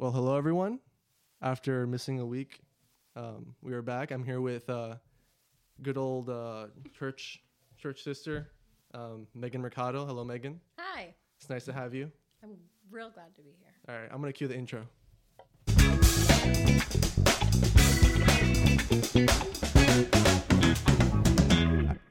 Well, 0.00 0.12
hello 0.12 0.34
everyone. 0.34 0.78
After 1.42 1.86
missing 1.86 2.20
a 2.20 2.24
week, 2.24 2.62
um, 3.16 3.54
we 3.60 3.74
are 3.74 3.82
back. 3.82 4.12
I'm 4.12 4.24
here 4.24 4.40
with 4.40 4.70
uh, 4.70 4.94
good 5.82 5.98
old 5.98 6.30
uh, 6.30 6.68
church 6.98 7.42
church 7.76 8.02
sister, 8.02 8.48
um, 8.94 9.26
Meghan 9.38 9.60
Mercado. 9.60 10.06
Hello, 10.06 10.24
Meghan. 10.24 10.56
Hi. 10.78 11.14
It's 11.38 11.50
nice 11.50 11.66
to 11.66 11.74
have 11.74 11.92
you. 11.92 12.10
I'm 12.42 12.56
real 12.90 13.10
glad 13.10 13.36
to 13.36 13.42
be 13.42 13.50
here. 13.60 13.74
All 13.90 14.00
right, 14.00 14.08
I'm 14.10 14.22
gonna 14.22 14.32
cue 14.32 14.48
the 14.48 14.56
intro. 14.56 14.86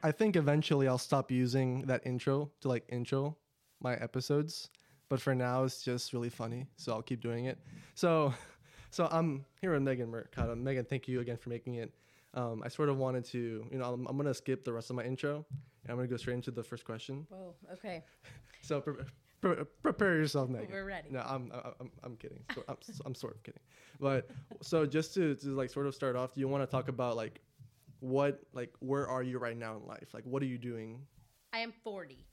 I 0.03 0.11
think 0.11 0.35
eventually 0.35 0.87
I'll 0.87 0.99
stop 0.99 1.31
using 1.31 1.87
that 1.87 2.05
intro 2.05 2.51
to 2.61 2.67
like 2.67 2.83
intro 2.89 3.35
my 3.81 3.95
episodes, 3.95 4.69
but 5.09 5.19
for 5.19 5.35
now 5.35 5.63
it's 5.63 5.83
just 5.83 6.13
really 6.13 6.29
funny, 6.29 6.67
so 6.77 6.93
I'll 6.93 7.01
keep 7.01 7.21
doing 7.21 7.45
it. 7.45 7.59
So, 7.95 8.33
so 8.91 9.07
I'm 9.11 9.45
here 9.59 9.73
with 9.73 9.81
Meghan 9.81 10.07
Mercado. 10.07 10.55
Meghan, 10.55 10.87
thank 10.87 11.07
you 11.07 11.19
again 11.19 11.37
for 11.37 11.49
making 11.49 11.75
it. 11.75 11.91
Um, 12.35 12.61
I 12.63 12.67
sort 12.67 12.89
of 12.89 12.97
wanted 12.97 13.25
to, 13.25 13.65
you 13.71 13.77
know, 13.77 13.91
I'm, 13.91 14.05
I'm 14.07 14.15
gonna 14.15 14.33
skip 14.33 14.63
the 14.63 14.71
rest 14.71 14.91
of 14.91 14.95
my 14.95 15.03
intro, 15.03 15.45
and 15.83 15.91
I'm 15.91 15.97
gonna 15.97 16.07
go 16.07 16.17
straight 16.17 16.35
into 16.35 16.51
the 16.51 16.63
first 16.63 16.85
question. 16.85 17.25
Whoa. 17.29 17.55
Okay. 17.73 18.03
So 18.61 18.81
pre- 18.81 18.93
pre- 19.39 19.63
prepare 19.81 20.15
yourself, 20.15 20.49
Meghan. 20.49 20.69
We're 20.69 20.83
ready. 20.83 21.07
No, 21.11 21.21
I'm 21.21 21.49
I'm 21.79 21.89
I'm 22.03 22.17
kidding. 22.17 22.43
So, 22.53 22.61
I'm 22.67 22.75
I'm 23.05 23.15
sort 23.15 23.37
of 23.37 23.43
kidding. 23.43 23.61
But 24.01 24.29
so 24.61 24.85
just 24.85 25.13
to, 25.13 25.35
to 25.35 25.47
like 25.55 25.69
sort 25.69 25.87
of 25.87 25.95
start 25.95 26.17
off, 26.17 26.33
do 26.33 26.41
you 26.41 26.49
want 26.49 26.61
to 26.61 26.67
talk 26.67 26.89
about 26.89 27.15
like 27.15 27.39
what 28.01 28.41
like 28.51 28.73
where 28.79 29.07
are 29.07 29.23
you 29.23 29.39
right 29.39 29.57
now 29.57 29.77
in 29.77 29.87
life? 29.87 30.13
Like 30.13 30.25
what 30.25 30.43
are 30.43 30.45
you 30.45 30.57
doing? 30.57 30.99
I 31.53 31.59
am 31.59 31.73
40. 31.83 32.25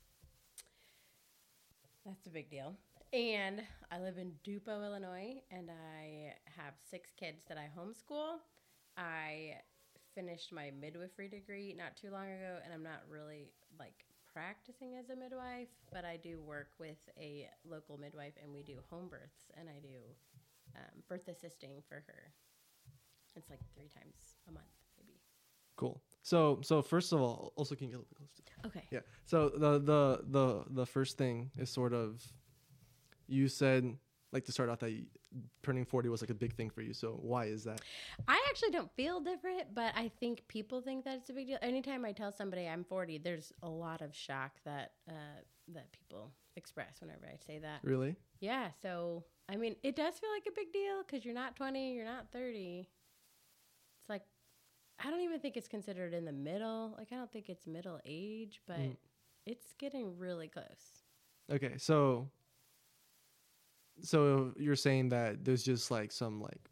That's 2.06 2.26
a 2.28 2.30
big 2.30 2.48
deal. 2.48 2.76
And 3.12 3.62
I 3.90 3.98
live 3.98 4.16
in 4.16 4.32
Dupo, 4.46 4.84
Illinois, 4.84 5.42
and 5.50 5.70
I 5.70 6.34
have 6.56 6.74
six 6.88 7.10
kids 7.18 7.44
that 7.48 7.58
I 7.58 7.68
homeschool. 7.76 8.38
I 8.96 9.54
finished 10.14 10.52
my 10.52 10.70
midwifery 10.80 11.28
degree 11.28 11.74
not 11.76 11.96
too 11.96 12.10
long 12.10 12.26
ago, 12.26 12.58
and 12.64 12.72
I'm 12.72 12.84
not 12.84 13.02
really 13.10 13.50
like 13.78 14.06
practicing 14.32 14.96
as 14.96 15.10
a 15.10 15.16
midwife, 15.16 15.68
but 15.92 16.04
I 16.04 16.16
do 16.16 16.40
work 16.40 16.68
with 16.78 17.08
a 17.18 17.48
local 17.68 17.98
midwife, 17.98 18.34
and 18.40 18.52
we 18.52 18.62
do 18.62 18.76
home 18.88 19.08
births, 19.08 19.50
and 19.58 19.68
I 19.68 19.80
do 19.80 19.98
um, 20.76 21.02
birth 21.08 21.26
assisting 21.26 21.82
for 21.88 22.04
her. 22.06 22.32
It's 23.34 23.50
like 23.50 23.60
three 23.74 23.88
times 23.88 24.36
a 24.48 24.52
month, 24.52 24.66
maybe. 24.96 25.18
Cool. 25.76 26.00
So 26.26 26.58
so 26.62 26.82
first 26.82 27.12
of 27.12 27.20
all, 27.20 27.52
also 27.54 27.76
can 27.76 27.86
you 27.86 27.92
get 27.92 27.98
a 27.98 28.02
little 28.02 28.08
bit 28.10 28.18
closer? 28.18 28.66
Okay. 28.66 28.84
Yeah. 28.90 29.00
So 29.26 29.48
the 29.48 29.78
the 29.78 30.24
the 30.26 30.64
the 30.80 30.84
first 30.86 31.16
thing 31.16 31.52
is 31.56 31.70
sort 31.70 31.92
of 31.92 32.20
you 33.28 33.46
said 33.46 33.96
like 34.32 34.44
to 34.46 34.52
start 34.52 34.68
out 34.68 34.80
that 34.80 34.90
you- 34.90 35.06
turning 35.62 35.84
40 35.84 36.08
was 36.08 36.20
like 36.22 36.30
a 36.30 36.34
big 36.34 36.54
thing 36.54 36.68
for 36.68 36.82
you. 36.82 36.92
So 36.94 37.12
why 37.22 37.44
is 37.44 37.62
that? 37.62 37.80
I 38.26 38.44
actually 38.48 38.72
don't 38.72 38.90
feel 38.96 39.20
different, 39.20 39.72
but 39.72 39.92
I 39.94 40.10
think 40.18 40.42
people 40.48 40.80
think 40.80 41.04
that 41.04 41.18
it's 41.18 41.30
a 41.30 41.32
big 41.32 41.46
deal. 41.46 41.58
Anytime 41.62 42.04
I 42.04 42.10
tell 42.10 42.32
somebody 42.32 42.66
I'm 42.66 42.82
40, 42.82 43.18
there's 43.18 43.52
a 43.62 43.68
lot 43.68 44.00
of 44.02 44.12
shock 44.12 44.52
that 44.64 44.94
uh, 45.08 45.12
that 45.74 45.92
people 45.92 46.32
express 46.56 47.00
whenever 47.00 47.26
I 47.26 47.36
say 47.46 47.60
that. 47.60 47.80
Really? 47.84 48.16
Yeah, 48.40 48.70
so 48.82 49.22
I 49.48 49.54
mean, 49.56 49.76
it 49.84 49.94
does 49.94 50.18
feel 50.18 50.30
like 50.32 50.46
a 50.48 50.56
big 50.56 50.72
deal 50.72 51.04
because 51.06 51.24
you're 51.24 51.34
not 51.34 51.54
20, 51.54 51.94
you're 51.94 52.04
not 52.04 52.32
30. 52.32 52.88
I 55.04 55.10
don't 55.10 55.20
even 55.20 55.40
think 55.40 55.56
it's 55.56 55.68
considered 55.68 56.14
in 56.14 56.24
the 56.24 56.32
middle. 56.32 56.94
Like 56.96 57.08
I 57.12 57.16
don't 57.16 57.30
think 57.30 57.48
it's 57.48 57.66
middle 57.66 58.00
age, 58.06 58.62
but 58.66 58.78
Mm. 58.78 58.96
it's 59.44 59.72
getting 59.74 60.16
really 60.18 60.48
close. 60.48 61.04
Okay. 61.50 61.76
So 61.78 62.30
so 64.02 64.52
you're 64.58 64.76
saying 64.76 65.08
that 65.10 65.44
there's 65.44 65.62
just 65.62 65.90
like 65.90 66.12
some 66.12 66.40
like 66.40 66.70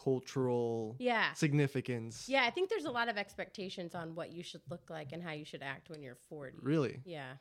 cultural 0.00 0.96
Yeah. 0.98 1.32
significance. 1.34 2.28
Yeah, 2.28 2.44
I 2.44 2.50
think 2.50 2.68
there's 2.70 2.84
a 2.84 2.90
lot 2.90 3.08
of 3.08 3.16
expectations 3.16 3.94
on 3.94 4.14
what 4.14 4.32
you 4.32 4.42
should 4.42 4.62
look 4.70 4.88
like 4.90 5.12
and 5.12 5.22
how 5.22 5.32
you 5.32 5.44
should 5.44 5.62
act 5.62 5.90
when 5.90 6.02
you're 6.02 6.16
40. 6.28 6.58
Really? 6.62 7.00
Yeah. 7.04 7.34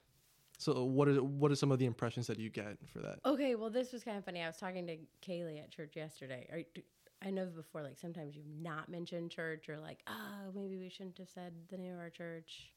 So 0.57 0.83
what 0.85 1.07
are 1.07 1.23
what 1.23 1.51
are 1.51 1.55
some 1.55 1.71
of 1.71 1.79
the 1.79 1.85
impressions 1.85 2.27
that 2.27 2.37
you 2.39 2.49
get 2.51 2.77
for 2.87 2.99
that? 2.99 3.19
Okay, 3.25 3.55
well, 3.55 3.71
this 3.71 3.91
was 3.91 4.03
kind 4.03 4.17
of 4.17 4.25
funny. 4.25 4.41
I 4.43 4.47
was 4.47 4.57
talking 4.57 4.85
to 4.87 4.97
Kaylee 5.27 5.59
at 5.63 5.71
church 5.71 5.95
yesterday. 5.95 6.47
Are, 6.51 6.61
do- 6.75 6.83
I 7.23 7.29
know 7.29 7.45
before, 7.45 7.83
like 7.83 7.97
sometimes 7.99 8.35
you've 8.35 8.47
not 8.47 8.89
mentioned 8.89 9.29
church, 9.31 9.69
or 9.69 9.77
like, 9.79 9.99
oh, 10.07 10.51
maybe 10.55 10.77
we 10.77 10.89
shouldn't 10.89 11.17
have 11.19 11.29
said 11.29 11.53
the 11.69 11.77
name 11.77 11.93
of 11.93 11.99
our 11.99 12.09
church, 12.09 12.71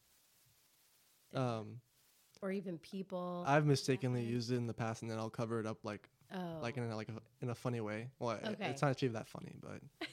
Um, 1.34 1.80
or 2.42 2.52
even 2.52 2.78
people. 2.78 3.44
I've 3.46 3.66
mistakenly 3.66 4.20
Okay. 4.20 4.28
used 4.30 4.52
it 4.52 4.56
in 4.56 4.66
the 4.66 4.74
past, 4.74 5.02
and 5.02 5.10
then 5.10 5.18
I'll 5.18 5.30
cover 5.30 5.60
it 5.60 5.66
up 5.66 5.78
like 5.84 6.08
oh, 6.34 6.58
like 6.60 6.76
in 6.76 6.84
a, 6.90 6.94
like 6.96 7.08
a, 7.08 7.14
in 7.42 7.50
a 7.50 7.54
funny 7.54 7.80
way. 7.80 8.10
Well, 8.18 8.38
Okay. 8.44 8.70
it's 8.70 8.82
not 8.82 8.90
actually 8.90 9.08
that 9.08 9.26
funny, 9.28 9.52
but 9.60 9.80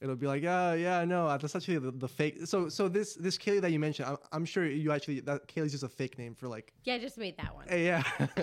it'll 0.00 0.16
be 0.16 0.26
like, 0.26 0.42
yeah, 0.42 0.74
yeah, 0.74 1.04
no, 1.04 1.26
that's 1.36 1.54
actually 1.56 1.78
the, 1.78 1.90
the 1.90 2.08
fake. 2.08 2.46
So 2.46 2.68
so 2.68 2.88
this 2.88 3.14
this 3.14 3.36
Kaylee 3.36 3.60
that 3.62 3.72
you 3.72 3.78
mentioned, 3.80 4.08
I'm, 4.08 4.16
I'm 4.32 4.44
sure 4.44 4.64
you 4.66 4.92
actually 4.92 5.20
that 5.20 5.48
Kaylee's 5.48 5.72
just 5.72 5.84
a 5.84 5.88
fake 5.88 6.18
name 6.18 6.34
for 6.34 6.46
like, 6.48 6.72
yeah, 6.84 6.94
I 6.94 6.98
just 6.98 7.18
made 7.18 7.36
that 7.38 7.54
one. 7.54 7.66
hey, 7.68 7.86
yeah, 7.86 8.02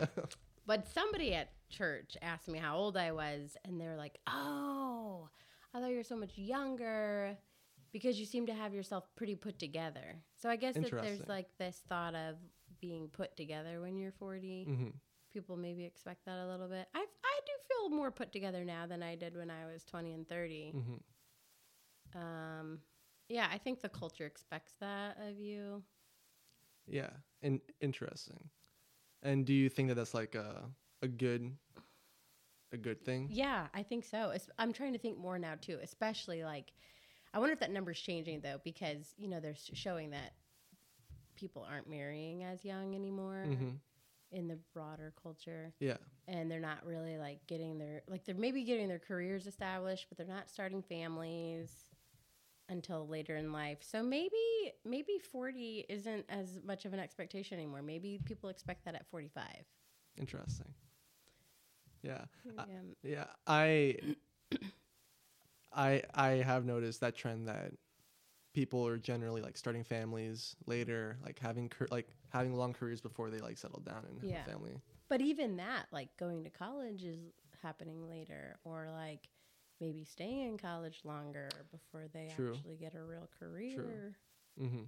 But 0.68 0.88
somebody 0.88 1.34
at 1.34 1.50
church 1.70 2.16
asked 2.22 2.48
me 2.48 2.60
how 2.60 2.78
old 2.78 2.98
I 2.98 3.12
was, 3.12 3.58
and 3.66 3.82
they 3.82 3.88
were 3.88 3.96
like, 3.96 4.18
"Oh, 4.28 5.30
I 5.74 5.80
thought 5.80 5.90
you 5.90 5.98
were 5.98 6.04
so 6.04 6.18
much 6.18 6.38
younger." 6.38 7.38
Because 7.94 8.20
you 8.20 8.26
seem 8.26 8.46
to 8.48 8.54
have 8.54 8.74
yourself 8.74 9.08
pretty 9.16 9.36
put 9.36 9.58
together. 9.58 10.22
So 10.36 10.50
I 10.50 10.58
guess 10.58 10.76
that 10.76 10.92
there's 10.92 11.28
like 11.28 11.48
this 11.58 11.82
thought 11.88 12.14
of 12.16 12.36
being 12.82 13.08
put 13.08 13.36
together 13.38 13.82
when 13.82 13.98
you're 13.98 14.12
40. 14.12 14.66
hmm 14.66 14.90
people 15.34 15.58
maybe 15.58 15.86
expect 15.86 16.26
that 16.26 16.40
a 16.40 16.48
little 16.48 16.68
bit. 16.68 16.88
I 16.96 17.00
I 17.00 17.40
do 17.46 17.52
feel 17.68 17.90
more 17.90 18.12
put 18.12 18.32
together 18.32 18.66
now 18.66 18.88
than 18.88 19.04
I 19.04 19.16
did 19.16 19.36
when 19.36 19.50
I 19.52 19.66
was 19.72 19.84
20 19.84 20.14
and 20.14 20.28
30. 20.28 20.72
hmm 20.72 22.20
Um 22.20 22.80
yeah, 23.30 23.48
I 23.52 23.58
think 23.58 23.82
the 23.82 23.90
culture 23.90 24.26
expects 24.26 24.74
that 24.80 25.18
of 25.22 25.40
you. 25.40 25.84
yeah, 26.88 27.10
and 27.42 27.60
interesting. 27.82 28.50
And 29.22 29.46
do 29.46 29.54
you 29.54 29.70
think 29.70 29.90
that 29.90 29.96
that's 29.96 30.14
like 30.14 30.36
a 30.36 30.70
a 31.02 31.08
good 31.08 31.58
a 32.72 32.78
good 32.78 33.04
thing? 33.04 33.32
Yeah, 33.32 33.68
I 33.74 33.84
think 33.84 34.04
so. 34.06 34.34
I'm 34.58 34.74
trying 34.74 34.94
to 34.94 35.00
think 35.00 35.18
more 35.18 35.38
now 35.40 35.56
too, 35.60 35.80
especially 35.82 36.44
like 36.44 36.74
I 37.34 37.40
wonder 37.40 37.54
if 37.54 37.60
that 37.60 37.72
number's 37.72 38.00
changing 38.00 38.42
though 38.42 38.60
because, 38.64 39.14
you 39.18 39.28
know, 39.28 39.40
they're 39.40 39.56
showing 39.56 40.12
that 40.12 40.34
people 41.36 41.66
aren't 41.70 41.90
marrying 41.90 42.44
as 42.44 42.66
young 42.66 42.96
anymore 42.96 43.54
hmm 43.54 43.80
in 44.32 44.48
the 44.48 44.58
broader 44.74 45.14
culture 45.22 45.74
Yeah. 45.80 45.98
and 46.28 46.50
they're 46.52 46.60
not 46.60 46.86
really 46.86 47.18
like 47.18 47.46
getting 47.48 47.78
their 47.78 48.04
like 48.08 48.26
they're 48.26 48.36
maybe 48.36 48.64
getting 48.64 48.88
their 48.88 49.00
careers 49.00 49.48
established 49.48 50.08
but 50.10 50.18
they're 50.18 50.28
not 50.28 50.50
starting 50.50 50.82
families 50.82 51.87
until 52.70 53.08
later 53.08 53.36
in 53.38 53.52
life 53.52 53.78
so 53.82 54.04
maybe 54.04 54.32
maybe 54.86 55.18
40 55.32 55.86
isn't 55.90 56.26
as 56.30 56.60
much 56.66 56.86
of 56.86 56.94
an 56.94 57.00
expectation 57.00 57.58
anymore 57.58 57.82
maybe 57.82 58.20
people 58.26 58.50
expect 58.50 58.84
that 58.86 58.96
at 58.96 59.06
45 59.10 59.44
Interesting. 60.20 60.74
Yeah. 62.02 62.26
I- 62.58 62.62
um, 62.64 62.96
Yeah, 63.04 63.26
I 63.46 63.98
I 65.74 66.02
I 66.14 66.30
have 66.30 66.66
noticed 66.66 67.02
that 67.02 67.16
trend 67.16 67.48
that 67.48 67.74
people 68.54 68.88
are 68.88 68.98
generally 68.98 69.42
like 69.42 69.58
starting 69.58 69.84
families 69.84 70.56
later, 70.66 71.18
like 71.24 71.38
having 71.40 71.70
car- 71.70 71.88
like 71.92 72.08
having 72.30 72.56
long 72.56 72.74
careers 72.74 73.02
before 73.02 73.30
they 73.30 73.40
like 73.40 73.58
settle 73.58 73.82
down 73.82 74.06
and 74.10 74.20
have 74.22 74.30
Yeah. 74.30 74.42
a 74.46 74.50
family. 74.50 74.82
but 75.10 75.22
even 75.22 75.58
that 75.58 75.86
like 75.92 76.10
going 76.18 76.44
to 76.44 76.50
college 76.50 77.04
is 77.04 77.20
happening 77.62 78.10
later 78.10 78.58
or 78.64 78.90
like 78.92 79.30
maybe 79.80 80.04
staying 80.04 80.48
in 80.48 80.58
college 80.58 81.00
longer 81.04 81.50
before 81.72 82.06
they 82.14 82.32
True. 82.36 82.54
actually 82.54 82.76
get 82.76 82.96
a 82.96 83.04
real 83.04 83.30
career 83.40 84.18
hmm 84.58 84.84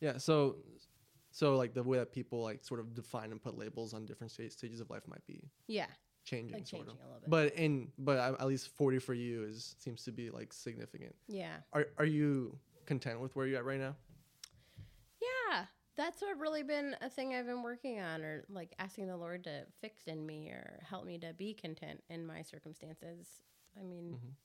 Yeah, 0.00 0.18
so 0.18 0.56
so 1.30 1.56
like 1.56 1.74
the 1.74 1.82
way 1.82 1.98
that 1.98 2.12
people 2.12 2.42
like 2.42 2.64
sort 2.64 2.80
of 2.80 2.94
define 2.94 3.30
and 3.30 3.40
put 3.42 3.56
labels 3.56 3.94
on 3.94 4.04
different 4.04 4.30
sta- 4.30 4.50
stages 4.50 4.80
of 4.80 4.90
life 4.90 5.02
might 5.06 5.24
be 5.26 5.50
yeah 5.68 5.86
changing, 6.24 6.54
like 6.54 6.66
sort 6.66 6.82
changing 6.82 6.98
of. 7.00 7.04
a 7.04 7.06
little 7.06 7.20
bit 7.20 7.30
But 7.30 7.54
in 7.54 7.88
but 7.98 8.18
at 8.18 8.40
at 8.40 8.46
least 8.46 8.68
forty 8.68 8.98
for 8.98 9.14
you 9.14 9.44
is 9.44 9.76
seems 9.78 10.04
to 10.04 10.12
be 10.12 10.30
like 10.30 10.52
significant. 10.52 11.14
yeah 11.28 11.56
Are 11.72 11.86
are 11.98 12.04
you 12.04 12.58
content 12.86 13.20
with 13.20 13.34
where 13.36 13.46
you're 13.46 13.58
at 13.58 13.64
right 13.64 13.80
now? 13.80 13.94
Yeah, 15.20 15.64
that's 15.96 16.20
what 16.20 16.38
really 16.38 16.62
been 16.62 16.96
a 17.00 17.08
thing 17.08 17.34
I've 17.34 17.46
been 17.46 17.62
working 17.62 18.00
on, 18.00 18.22
or 18.22 18.44
like 18.48 18.74
asking 18.78 19.06
the 19.06 19.16
Lord 19.16 19.44
to 19.44 19.66
fix 19.80 20.06
in 20.06 20.26
me 20.26 20.48
or 20.48 20.82
help 20.88 21.04
me 21.04 21.18
to 21.18 21.32
be 21.32 21.54
content 21.54 22.02
in 22.10 22.26
my 22.26 22.42
circumstances. 22.42 23.40
I 23.78 23.82
mean, 23.82 24.14
Mhm. 24.18 24.36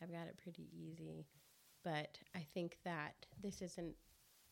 I've 0.00 0.10
got 0.12 0.26
it 0.26 0.36
pretty 0.36 0.68
easy, 0.72 1.26
but 1.82 2.18
I 2.34 2.42
think 2.42 2.78
that 2.84 3.26
this 3.40 3.62
isn't, 3.62 3.96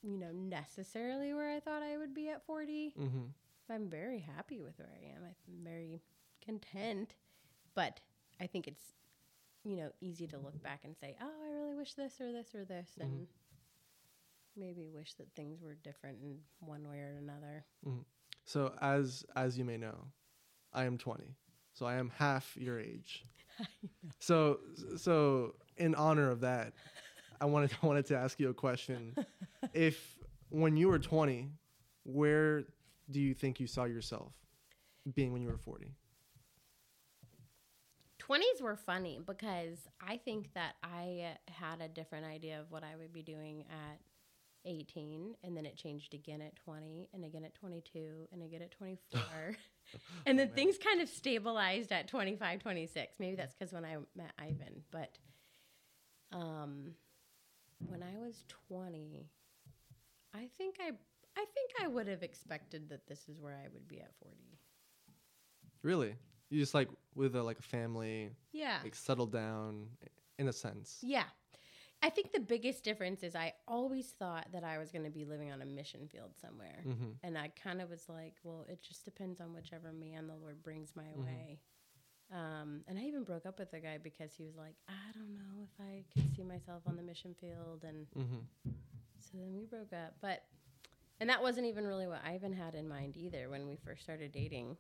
you 0.03 0.17
know, 0.17 0.33
necessarily 0.33 1.35
where 1.35 1.51
I 1.51 1.61
thought 1.61 1.83
I 1.83 1.97
would 1.99 2.15
be 2.15 2.29
at 2.31 2.43
40. 2.45 2.93
Mm-hmm. 2.97 3.27
I'm 3.69 3.89
very 3.91 4.21
happy 4.21 4.61
with 4.61 4.79
where 4.79 4.91
I 4.93 5.05
am. 5.17 5.25
I'm 5.25 5.65
very 5.65 6.03
content, 6.41 7.15
but 7.75 8.01
I 8.41 8.47
think 8.47 8.67
it's, 8.67 8.95
you 9.65 9.77
know, 9.77 9.93
easy 10.01 10.27
to 10.29 10.39
look 10.39 10.61
back 10.63 10.85
and 10.85 10.97
say, 10.97 11.17
oh, 11.21 11.43
I 11.45 11.51
really 11.51 11.75
wish 11.75 11.95
this 11.95 12.21
or 12.21 12.33
this 12.33 12.55
or 12.55 12.65
this, 12.65 12.97
Mhm. 12.97 13.03
and 13.03 13.29
maybe 14.57 14.89
wish 14.89 15.15
that 15.15 15.33
things 15.35 15.63
were 15.63 15.75
different 15.75 16.21
in 16.23 16.45
one 16.61 16.87
way 16.89 17.01
or 17.01 17.17
another. 17.17 17.65
So 18.45 18.77
as 18.81 19.25
as 19.37 19.57
you 19.59 19.65
may 19.65 19.77
know, 19.77 20.13
I 20.73 20.85
am 20.85 20.99
20. 20.99 21.37
So 21.73 21.87
I 21.87 21.95
am 21.97 22.11
half 22.11 22.57
your 22.57 22.81
age. 22.81 23.25
So 24.19 24.61
so 24.97 25.55
in 25.77 25.95
honor 25.95 26.31
of 26.31 26.41
that, 26.41 26.73
I 27.41 27.47
wanted 27.47 27.73
I 27.83 27.87
wanted 27.87 28.07
to 28.07 28.17
ask 28.17 28.39
you 28.39 28.51
a 28.51 28.55
question. 28.55 29.15
if 29.73 30.19
when 30.51 30.77
you 30.77 30.89
were 30.89 30.99
20, 30.99 31.51
where 32.05 32.65
do 33.11 33.21
you 33.21 33.35
think 33.35 33.61
you 33.61 33.67
saw 33.67 33.85
yourself 33.85 34.33
being 35.15 35.33
when 35.33 35.43
you 35.43 35.49
were 35.49 35.59
40? 35.59 35.95
20s 38.21 38.63
were 38.63 38.77
funny 38.77 39.21
because 39.25 39.79
I 40.07 40.17
think 40.17 40.53
that 40.55 40.75
I 40.85 41.37
had 41.49 41.81
a 41.81 41.89
different 41.89 42.27
idea 42.27 42.61
of 42.61 42.71
what 42.71 42.85
I 42.85 42.95
would 42.97 43.13
be 43.13 43.23
doing 43.23 43.65
at 43.71 43.99
18 44.65 45.35
and 45.43 45.57
then 45.57 45.65
it 45.65 45.77
changed 45.77 46.15
again 46.15 46.41
at 46.41 46.55
20 46.57 47.09
and 47.13 47.25
again 47.25 47.45
at 47.45 47.55
22 47.55 48.29
and 48.33 48.43
again 48.43 48.63
at 48.63 48.71
24 48.71 49.21
and 50.27 50.39
then 50.39 50.49
things 50.51 50.77
kind 50.79 51.01
of 51.01 51.09
stabilized 51.09 51.93
at 51.93 52.09
25 52.09 52.61
26 52.61 53.17
maybe 53.19 53.37
that's 53.37 53.55
because 53.55 53.73
when 53.73 53.85
i 53.85 53.97
met 54.15 54.33
ivan 54.39 54.83
but 54.91 55.19
um 56.33 56.93
when 57.87 58.03
i 58.03 58.19
was 58.19 58.45
20 58.69 59.27
i 60.35 60.47
think 60.59 60.77
i 60.81 60.91
i 61.37 61.45
think 61.55 61.71
i 61.83 61.87
would 61.87 62.07
have 62.07 62.23
expected 62.23 62.89
that 62.89 63.07
this 63.07 63.29
is 63.29 63.41
where 63.41 63.55
i 63.55 63.69
would 63.73 63.89
be 63.89 64.01
at 64.01 64.13
40 64.23 64.37
Really? 65.83 66.15
You 66.51 66.61
just 66.61 66.75
like 66.75 66.89
with 67.15 67.37
a, 67.37 67.43
like 67.43 67.59
a 67.59 67.63
family, 67.63 68.31
yeah. 68.53 68.79
like 68.83 68.95
settled 68.95 69.33
down 69.33 69.87
in 70.39 70.49
a 70.49 70.53
sense. 70.53 70.99
yeah 71.03 71.25
i 72.03 72.09
think 72.11 72.33
the 72.33 72.41
biggest 72.41 72.83
difference 72.85 73.23
is 73.23 73.35
i 73.35 73.53
always 73.69 74.09
thought 74.19 74.47
that 74.53 74.65
i 74.65 74.79
was 74.79 74.91
going 74.91 75.05
to 75.05 75.11
be 75.11 75.25
living 75.25 75.51
on 75.51 75.63
a 75.63 75.65
mission 75.67 76.07
field 76.09 76.31
somewhere 76.41 76.83
hmm 76.85 77.13
And 77.23 77.37
I 77.37 77.49
kind 77.63 77.81
of 77.83 77.91
was 77.91 78.09
like, 78.09 78.35
well, 78.45 78.65
it 78.69 78.81
just 78.83 79.05
depends 79.05 79.41
on 79.41 79.53
whichever 79.55 79.93
man 79.93 80.27
the 80.27 80.37
Lord 80.37 80.63
brings 80.63 80.97
my 80.97 81.11
Mhm. 81.15 81.23
way. 81.27 81.61
Um, 82.33 82.83
and 82.89 82.99
I 82.99 83.03
even 83.03 83.25
broke 83.25 83.45
up 83.47 83.59
with 83.59 83.71
the 83.71 83.81
guy 83.81 83.99
because 83.99 84.33
he 84.35 84.45
was 84.45 84.57
like, 84.57 84.77
I 84.89 85.13
don't 85.17 85.35
know 85.37 85.55
if 85.69 85.75
I 85.81 86.05
could 86.15 86.25
see 86.35 86.43
myself 86.45 86.83
on 86.87 86.97
the 86.97 87.03
mission 87.03 87.35
field. 87.41 87.85
And 87.85 88.07
hmm 88.15 88.43
so 89.19 89.37
then 89.39 89.55
we 89.55 89.65
broke 89.67 89.93
up. 89.93 90.15
But, 90.21 90.45
and 91.21 91.29
that 91.29 91.43
wasn't 91.43 91.67
even 91.67 91.87
really 91.87 92.07
what 92.07 92.23
Ivan 92.25 92.53
had 92.53 92.75
in 92.75 92.89
mind 92.89 93.17
either 93.17 93.49
when 93.51 93.67
we 93.67 93.77
first 93.77 94.03
started 94.03 94.33
dating. 94.33 94.77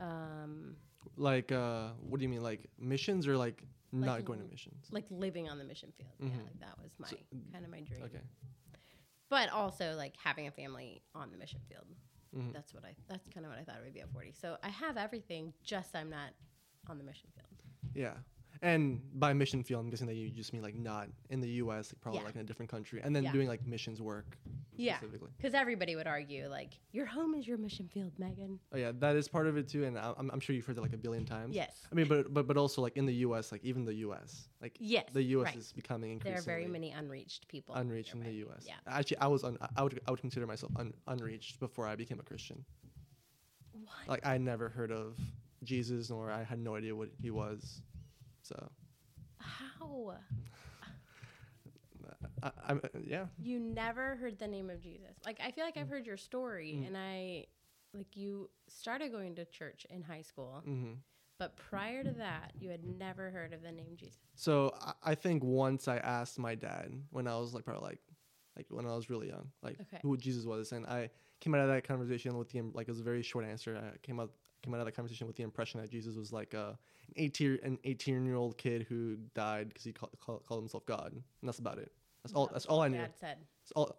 Um, 0.00 0.76
Like, 1.16 1.52
uh, 1.52 1.90
what 2.08 2.18
do 2.18 2.22
you 2.24 2.28
mean? 2.28 2.42
Like 2.42 2.68
missions 2.78 3.26
or 3.26 3.36
like 3.36 3.62
not 3.92 4.16
Like 4.16 4.24
going 4.24 4.40
to 4.40 4.46
missions? 4.46 4.86
like 4.90 5.04
living 5.10 5.48
on 5.48 5.58
the 5.58 5.64
mission 5.64 5.92
field. 5.92 6.10
Yeah, 6.18 6.28
Mhm. 6.28 6.44
like 6.46 6.58
that 6.60 6.78
was 6.82 6.90
my 6.98 7.08
So- 7.08 7.16
kind 7.52 7.64
of 7.64 7.70
my 7.70 7.80
dream. 7.80 8.02
Okay. 8.04 8.20
But 9.28 9.48
also 9.50 9.94
like 9.96 10.16
having 10.16 10.46
a 10.46 10.50
family 10.50 11.02
on 11.14 11.30
the 11.30 11.36
mission 11.38 11.60
field. 11.68 11.86
Mhm. 12.34 12.52
That's 12.52 12.72
what 12.74 12.84
I. 12.84 12.94
That's 13.08 13.28
kind 13.28 13.44
of 13.46 13.50
what 13.52 13.58
I 13.58 13.64
thought 13.64 13.76
it 13.76 13.84
would 13.84 13.92
be 13.94 14.00
at 14.00 14.10
forty. 14.10 14.32
So 14.32 14.58
I 14.62 14.68
have 14.70 14.96
everything, 14.96 15.52
just 15.62 15.94
I'm 15.94 16.08
not 16.10 16.32
on 16.88 16.98
the 16.98 17.04
mission 17.04 17.30
field. 17.34 17.62
Yeah. 17.94 18.16
And 18.64 19.00
by 19.14 19.32
mission 19.32 19.64
field, 19.64 19.80
I'm 19.84 19.90
guessing 19.90 20.06
that 20.06 20.14
you 20.14 20.30
just 20.30 20.52
mean 20.52 20.62
like 20.62 20.76
not 20.76 21.08
in 21.30 21.40
the 21.40 21.48
U.S., 21.64 21.92
like 21.92 22.00
probably 22.00 22.20
Yeah. 22.20 22.26
like 22.26 22.36
in 22.36 22.42
a 22.42 22.44
different 22.44 22.70
country, 22.70 23.00
and 23.02 23.14
then 23.14 23.24
Yeah. 23.24 23.32
doing 23.32 23.48
like 23.48 23.66
missions 23.66 24.00
work 24.00 24.38
Yeah, 24.76 24.98
because 25.36 25.52
everybody 25.52 25.96
would 25.96 26.06
argue 26.06 26.48
like 26.48 26.78
your 26.92 27.04
home 27.04 27.34
is 27.34 27.46
your 27.46 27.58
mission 27.58 27.88
field, 27.88 28.12
Meghan. 28.20 28.58
Oh 28.72 28.76
yeah, 28.78 28.92
that 29.00 29.16
is 29.16 29.26
part 29.28 29.48
of 29.48 29.56
it 29.56 29.66
too, 29.68 29.84
and 29.84 29.98
I'm, 29.98 30.30
I'm 30.30 30.38
sure 30.38 30.54
you've 30.54 30.64
heard 30.64 30.76
that 30.76 30.82
like 30.82 30.92
a 30.92 30.96
billion 30.96 31.24
times. 31.26 31.56
Yes. 31.56 31.86
I 31.90 31.94
mean, 31.96 32.06
but 32.06 32.32
but 32.32 32.46
but 32.46 32.56
also 32.56 32.80
like 32.82 32.96
in 32.96 33.04
the 33.04 33.14
U.S., 33.26 33.50
like 33.50 33.64
even 33.64 33.84
the 33.84 33.94
U.S., 34.06 34.48
like 34.60 34.76
Yes. 34.78 35.06
the 35.12 35.22
U.S. 35.36 35.46
right. 35.46 35.56
is 35.56 35.72
becoming 35.72 36.12
increasingly. 36.12 36.44
There 36.44 36.54
are 36.54 36.58
very 36.58 36.68
many 36.70 36.92
unreached 36.92 37.48
people. 37.48 37.74
unreached 37.74 38.14
in 38.14 38.20
the. 38.22 38.32
U.S. 38.32 38.64
Yeah. 38.66 38.74
Actually, 38.86 39.18
I 39.18 39.26
was 39.26 39.42
un- 39.42 39.58
I 39.76 39.82
would 39.82 40.00
I 40.06 40.10
would 40.12 40.20
consider 40.20 40.46
myself 40.46 40.70
un- 40.76 40.94
unreached 41.08 41.58
before 41.58 41.86
I 41.88 41.96
became 41.96 42.20
a 42.20 42.22
Christian. 42.22 42.64
What? 43.72 44.08
Like 44.08 44.24
I 44.26 44.38
never 44.38 44.68
heard 44.68 44.92
of 44.92 45.18
Jesus, 45.64 46.10
nor 46.10 46.30
I 46.30 46.44
had 46.44 46.58
no 46.60 46.76
idea 46.76 46.94
what 46.94 47.10
he 47.20 47.30
was. 47.30 47.82
So 48.42 48.70
How? 49.38 50.14
I, 52.42 52.50
I 52.68 52.74
yeah. 53.04 53.26
You 53.40 53.60
never 53.60 54.16
heard 54.16 54.38
the 54.38 54.48
name 54.48 54.70
of 54.70 54.80
Jesus. 54.80 55.16
Like 55.24 55.40
I 55.44 55.50
feel 55.52 55.64
like 55.64 55.76
I've 55.76 55.88
heard 55.88 56.06
your 56.06 56.16
story, 56.16 56.78
Mm. 56.80 56.86
and 56.88 56.96
I 56.96 57.46
like 57.94 58.16
you 58.16 58.50
started 58.68 59.12
going 59.12 59.34
to 59.36 59.44
church 59.44 59.86
in 59.90 60.02
high 60.02 60.22
school, 60.22 60.62
hmm 60.64 60.94
but 61.38 61.56
prior 61.56 62.04
to 62.04 62.12
that, 62.12 62.52
you 62.60 62.70
had 62.70 62.84
never 62.84 63.30
heard 63.30 63.52
of 63.52 63.62
the 63.62 63.72
name 63.72 63.96
Jesus. 63.96 64.18
So 64.36 64.72
I, 64.80 64.92
I 65.12 65.14
think 65.16 65.42
once 65.42 65.88
I 65.88 65.96
asked 65.98 66.38
my 66.38 66.54
dad 66.54 66.92
when 67.10 67.26
I 67.26 67.36
was 67.36 67.52
like 67.52 67.64
probably 67.64 67.88
like 67.88 68.00
like 68.56 68.66
when 68.70 68.86
I 68.86 68.94
was 68.94 69.08
really 69.10 69.28
young, 69.28 69.50
like 69.62 69.78
Okay. 69.80 69.98
who 70.02 70.16
Jesus 70.16 70.44
was, 70.44 70.72
and 70.72 70.86
I 70.86 71.10
came 71.42 71.54
out 71.54 71.60
of 71.60 71.68
that 71.68 71.82
conversation 71.86 72.38
with 72.38 72.48
the 72.50 72.60
like 72.72 72.88
it 72.88 72.90
was 72.92 73.00
a 73.00 73.04
very 73.04 73.22
short 73.22 73.44
answer. 73.44 73.76
I 73.76 73.98
came 73.98 74.18
out 74.20 74.30
came 74.62 74.72
out 74.74 74.80
of 74.80 74.86
that 74.86 74.92
conversation 74.92 75.26
with 75.26 75.34
the 75.36 75.42
impression 75.42 75.80
that 75.80 75.90
Jesus 75.90 76.16
was 76.16 76.32
like 76.32 76.54
a 76.54 76.78
an 77.08 77.14
eighteen 77.16 77.58
an 77.64 77.78
eighteen 77.84 78.24
year 78.24 78.36
old 78.36 78.56
kid 78.56 78.86
who 78.88 79.16
died 79.34 79.68
because 79.68 79.82
he 79.84 79.92
called, 79.92 80.12
called, 80.20 80.46
called 80.46 80.62
himself 80.62 80.86
God, 80.86 81.12
and 81.12 81.22
that's 81.42 81.58
about 81.58 81.78
it. 81.78 81.90
That's 82.22 82.32
all. 82.32 82.46
That 82.46 82.52
That's 82.54 82.66
all 82.66 82.80
I 82.80 82.88
knew. 82.88 82.98
Dad 82.98 83.12
said. 83.18 83.36
That's 83.64 83.72
all. 83.72 83.96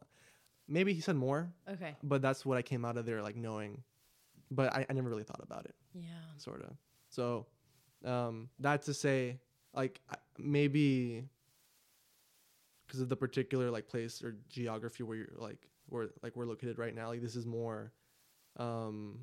Maybe 0.69 0.94
he 0.94 1.01
said 1.01 1.18
more, 1.18 1.51
Okay. 1.69 1.95
but 2.01 2.22
that's 2.22 2.45
what 2.45 2.57
I 2.57 2.62
came 2.62 2.86
out 2.86 2.95
of 2.98 3.06
there 3.06 3.22
like 3.22 3.36
knowing. 3.36 3.84
But 4.50 4.74
I, 4.74 4.86
I 4.90 4.94
never 4.94 5.10
really 5.10 5.24
thought 5.25 5.42
about 5.44 5.66
it 5.66 5.75
Yeah. 5.94 6.04
sort 6.38 6.62
of. 6.63 6.72
So, 7.10 7.48
um, 8.06 8.50
that 8.60 8.84
to 8.84 8.94
say, 8.94 9.40
like 9.74 10.00
maybe 10.38 11.25
because 12.88 13.01
of 13.01 13.10
the 13.10 13.16
particular 13.18 13.69
like 13.72 13.88
place 13.88 14.24
or 14.24 14.38
geography 14.50 15.04
where 15.04 15.18
you're 15.18 15.28
like 15.38 15.68
where 15.94 16.10
like 16.24 16.36
we're 16.36 16.45
located 16.45 16.78
right 16.80 16.94
now, 16.95 17.10
like 17.10 17.22
this 17.22 17.36
is 17.36 17.45
more, 17.45 17.94
um, 18.57 19.19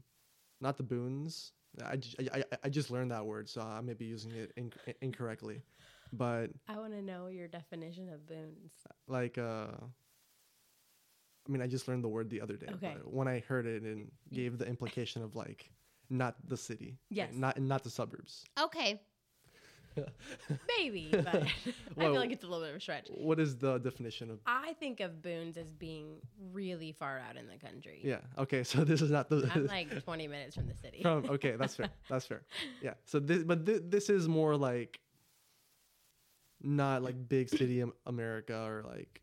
not 0.61 0.77
the 0.77 0.83
boons. 0.83 1.53
I, 1.85 1.99
I, 2.33 2.45
I 2.65 2.69
just 2.69 2.91
learned 2.91 3.11
that 3.13 3.25
word, 3.27 3.49
so 3.49 3.61
I 3.61 3.81
may 3.81 3.95
be 3.95 4.05
using 4.07 4.33
it 4.33 4.53
inc- 4.57 4.95
incorrectly, 5.03 5.63
but 6.13 6.51
I 6.69 6.79
want 6.79 6.93
to 6.95 7.03
know 7.03 7.29
your 7.29 7.47
definition 7.49 8.09
of 8.09 8.27
boons. 8.27 8.73
like 9.07 9.37
uh. 9.39 9.69
I 11.49 11.53
mean, 11.53 11.63
I 11.63 11.67
just 11.67 11.89
learned 11.89 12.05
the 12.05 12.09
word 12.09 12.29
the 12.31 12.41
other 12.41 12.57
day. 12.57 12.67
Okay. 12.75 12.95
But 12.99 13.13
when 13.13 13.27
I 13.27 13.41
heard 13.41 13.67
it, 13.67 13.83
and 13.83 14.11
gave 14.33 14.59
the 14.59 14.67
implication 14.67 15.23
of 15.23 15.35
like 15.35 15.71
not 16.09 16.37
the 16.47 16.57
city, 16.57 16.99
like, 17.11 17.17
Yes. 17.17 17.31
not 17.35 17.61
not 17.61 17.83
the 17.83 17.91
suburbs. 17.91 18.45
Okay. 18.61 19.01
Maybe, 20.79 21.09
but 21.11 21.27
I 21.35 21.47
feel 21.99 22.15
like 22.15 22.31
it's 22.33 22.45
a 22.45 22.47
little 22.47 22.61
bit 22.65 22.71
of 22.71 22.77
a 22.77 22.81
stretch. 22.81 23.09
What 23.11 23.39
is 23.41 23.57
the 23.57 23.79
definition 23.79 24.31
of? 24.31 24.39
I 24.47 24.75
think 24.75 25.01
of 25.01 25.23
boons 25.23 25.57
as 25.57 25.73
being 25.73 26.17
really 26.53 26.93
far 26.93 27.19
out 27.19 27.37
in 27.37 27.47
the 27.49 27.57
country. 27.59 28.01
Yeah. 28.03 28.19
Okay. 28.39 28.63
So 28.71 28.85
this 28.85 29.03
is 29.03 29.11
not 29.11 29.29
the. 29.29 29.51
I'm 29.55 29.67
like 29.67 30.05
20 30.05 30.29
minutes 30.29 30.55
from 30.55 30.67
the 30.69 30.75
city. 30.77 31.03
from 31.03 31.25
okay, 31.31 31.57
that's 31.57 31.75
fair. 31.75 31.91
That's 32.09 32.25
fair. 32.27 32.43
Yeah. 32.83 32.95
So 33.05 33.19
this, 33.19 33.43
but 33.43 33.67
thi- 33.67 33.81
this 33.83 34.09
is 34.11 34.29
more 34.29 34.57
like. 34.57 35.01
Not 36.63 37.03
like 37.03 37.17
big 37.27 37.49
city 37.49 37.83
America 38.05 38.55
or 38.63 38.85
like, 38.87 39.23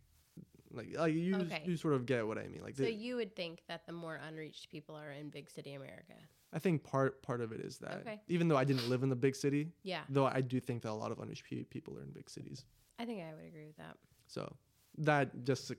like 0.72 0.98
like 0.98 1.14
you 1.14 1.36
Okay. 1.36 1.62
you 1.66 1.78
sort 1.78 1.94
of 1.94 2.08
get 2.08 2.26
what 2.26 2.40
I 2.40 2.48
mean. 2.48 2.64
Like 2.64 2.76
so 2.76 2.84
you 2.84 3.16
would 3.18 3.36
think 3.36 3.62
that 3.68 3.86
the 3.86 3.94
more 3.94 4.20
unreached 4.28 4.72
people 4.72 4.96
are 4.96 5.12
in 5.12 5.30
big 5.30 5.48
city 5.52 5.76
America. 5.76 6.16
I 6.54 6.60
think 6.60 6.84
part 6.84 7.22
part 7.22 7.42
of 7.42 7.52
it 7.52 7.60
is 7.62 7.78
that 7.80 8.02
Okay. 8.02 8.20
even 8.28 8.48
though 8.48 8.58
I 8.58 8.64
didn't 8.64 8.90
live 8.90 9.04
in 9.04 9.10
the 9.10 9.16
big 9.16 9.36
city, 9.36 9.72
Yeah, 9.84 10.04
though 10.10 10.26
I 10.26 10.42
do 10.42 10.60
think 10.60 10.82
that 10.84 10.92
a 10.92 11.00
lot 11.04 11.12
of 11.12 11.20
unreached 11.20 11.46
people 11.70 11.98
are 11.98 12.02
in 12.04 12.12
big 12.12 12.30
cities. 12.30 12.66
I 13.00 13.06
think 13.06 13.22
I 13.22 13.34
would 13.36 13.46
agree 13.46 13.68
with 13.68 13.78
that. 13.78 13.98
So 14.28 14.56
that 15.00 15.44
just 15.44 15.68
to 15.68 15.78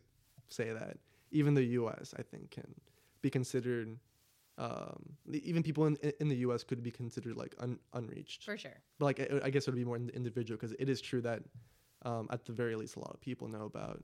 say 0.48 0.72
that 0.72 0.98
even 1.30 1.54
the 1.54 1.64
U.S. 1.80 2.14
I 2.18 2.22
think 2.22 2.50
can 2.50 2.74
be 3.22 3.30
considered. 3.30 3.98
Um, 4.58 5.16
even 5.32 5.62
people 5.62 5.86
in 5.86 5.96
in 6.20 6.28
the 6.28 6.36
U.S. 6.46 6.64
could 6.64 6.82
be 6.82 6.90
considered 6.90 7.36
like 7.36 7.54
un, 7.60 7.78
unreached. 7.94 8.44
For 8.44 8.56
sure. 8.58 8.76
But 8.98 9.04
like 9.06 9.20
I, 9.20 9.46
I 9.46 9.50
guess 9.50 9.68
it 9.68 9.70
would 9.70 9.76
be 9.78 9.84
more 9.84 9.96
individual 9.96 10.56
because 10.58 10.74
it 10.78 10.88
is 10.88 11.00
true 11.00 11.20
that 11.22 11.42
um, 12.02 12.26
at 12.30 12.44
the 12.44 12.52
very 12.52 12.74
least 12.76 12.96
a 12.96 13.00
lot 13.00 13.12
of 13.14 13.20
people 13.20 13.46
know 13.48 13.64
about, 13.64 14.02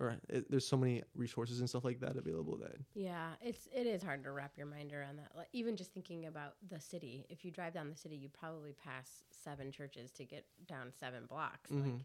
or 0.00 0.16
it, 0.28 0.50
there's 0.50 0.66
so 0.66 0.76
many 0.76 1.02
resources 1.14 1.60
and 1.60 1.68
stuff 1.68 1.84
like 1.84 2.00
that 2.00 2.16
available 2.16 2.56
that 2.58 2.76
Yeah, 2.94 3.32
it's 3.40 3.68
it 3.72 3.86
is 3.86 4.02
hard 4.02 4.24
to 4.24 4.32
wrap 4.32 4.56
your 4.56 4.66
mind 4.66 4.92
around 4.92 5.16
that. 5.18 5.32
Like 5.36 5.48
even 5.52 5.76
just 5.76 5.92
thinking 5.92 6.26
about 6.26 6.54
the 6.68 6.80
city, 6.80 7.26
if 7.28 7.44
you 7.44 7.50
drive 7.50 7.74
down 7.74 7.88
the 7.88 7.96
city, 7.96 8.16
you 8.16 8.28
probably 8.28 8.72
pass 8.72 9.22
seven 9.30 9.70
churches 9.70 10.10
to 10.12 10.24
get 10.24 10.46
down 10.66 10.92
seven 10.92 11.26
blocks. 11.26 11.72
Like 11.80 11.94
Mhm. 11.94 12.04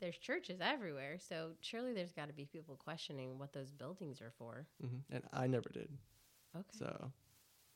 there's 0.00 0.18
churches 0.18 0.60
everywhere, 0.60 1.18
so 1.18 1.52
surely 1.60 1.92
there's 1.92 2.12
got 2.12 2.28
to 2.28 2.34
be 2.34 2.44
people 2.44 2.76
questioning 2.76 3.38
what 3.38 3.52
those 3.52 3.70
buildings 3.72 4.20
are 4.20 4.32
for. 4.38 4.66
hmm 4.80 4.98
and 5.10 5.22
I 5.32 5.46
never 5.46 5.68
did. 5.70 5.88
Okay. 6.56 6.78
So, 6.78 7.12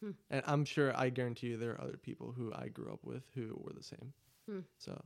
Hmm. 0.00 0.12
and 0.30 0.42
I'm 0.46 0.64
sure 0.64 0.92
I 0.96 1.10
guarantee 1.10 1.48
you 1.48 1.56
there 1.56 1.72
are 1.72 1.80
other 1.80 1.96
people 1.96 2.32
who 2.36 2.52
I 2.54 2.68
grew 2.68 2.92
up 2.92 3.04
with 3.04 3.24
who 3.34 3.58
were 3.62 3.72
the 3.72 3.82
same. 3.82 4.12
Hmm. 4.46 4.60
So, 4.78 5.02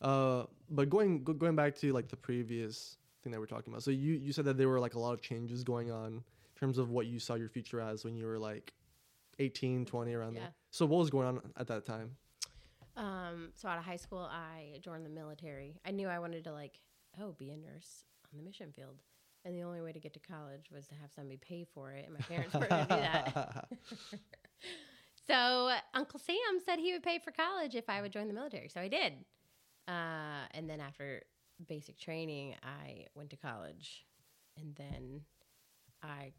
uh, 0.00 0.44
but 0.70 0.90
going 0.90 1.24
go, 1.24 1.32
going 1.32 1.56
back 1.56 1.74
to 1.76 1.92
like 1.92 2.08
the 2.08 2.16
previous 2.16 2.98
thing 3.22 3.32
that 3.32 3.40
we're 3.40 3.46
talking 3.46 3.72
about. 3.72 3.82
So 3.82 3.90
you 3.90 4.14
you 4.14 4.32
said 4.32 4.44
that 4.46 4.56
there 4.58 4.68
were 4.68 4.80
like 4.80 4.94
a 4.94 4.98
lot 4.98 5.12
of 5.14 5.20
changes 5.22 5.64
going 5.64 5.90
on 5.90 6.12
in 6.14 6.22
terms 6.60 6.78
of 6.78 6.90
what 6.90 7.06
you 7.06 7.18
saw 7.18 7.34
your 7.34 7.48
future 7.48 7.80
as 7.80 8.04
when 8.04 8.14
you 8.16 8.26
were 8.26 8.38
like 8.38 8.72
18, 9.38 9.84
20 9.86 10.12
around 10.14 10.34
Yeah. 10.34 10.40
there. 10.40 10.54
So 10.70 10.86
what 10.86 10.98
was 10.98 11.10
going 11.10 11.26
on 11.26 11.40
at 11.56 11.66
that 11.68 11.84
time? 11.86 12.16
Um, 12.96 13.50
so 13.54 13.68
out 13.68 13.78
of 13.78 13.84
high 13.84 13.96
school, 13.96 14.28
I 14.30 14.78
joined 14.82 15.06
the 15.06 15.10
military. 15.10 15.80
I 15.86 15.90
knew 15.92 16.08
I 16.08 16.18
wanted 16.18 16.44
to 16.44 16.52
like, 16.52 16.78
oh, 17.20 17.32
be 17.38 17.50
a 17.50 17.56
nurse 17.56 18.04
on 18.32 18.38
the 18.38 18.44
mission 18.44 18.70
field, 18.72 18.96
and 19.44 19.54
the 19.56 19.62
only 19.62 19.80
way 19.80 19.92
to 19.92 19.98
get 19.98 20.12
to 20.14 20.20
college 20.20 20.70
was 20.70 20.86
to 20.88 20.94
have 20.96 21.10
somebody 21.14 21.38
pay 21.38 21.64
for 21.74 21.92
it, 21.92 22.04
and 22.04 22.14
my 22.14 22.20
parents 22.20 22.52
weren't 22.54 22.68
going 22.68 22.86
to 22.86 22.94
do 22.94 23.00
that. 23.00 23.68
So 25.26 25.70
Uncle 25.94 26.18
Sam 26.18 26.36
said 26.64 26.78
he 26.80 26.92
would 26.92 27.02
pay 27.04 27.18
for 27.20 27.30
college 27.30 27.76
if 27.76 27.88
I 27.88 28.02
would 28.02 28.10
join 28.12 28.26
the 28.26 28.34
military. 28.34 28.68
So 28.68 28.80
I 28.80 28.88
did. 28.88 29.12
Uh, 29.86 30.46
and 30.52 30.68
then 30.68 30.80
after 30.80 31.22
basic 31.66 31.98
training, 31.98 32.54
I 32.62 33.06
went 33.14 33.30
to 33.30 33.36
college. 33.36 34.04
And 34.58 34.74
then 34.74 35.22
I 36.02 36.32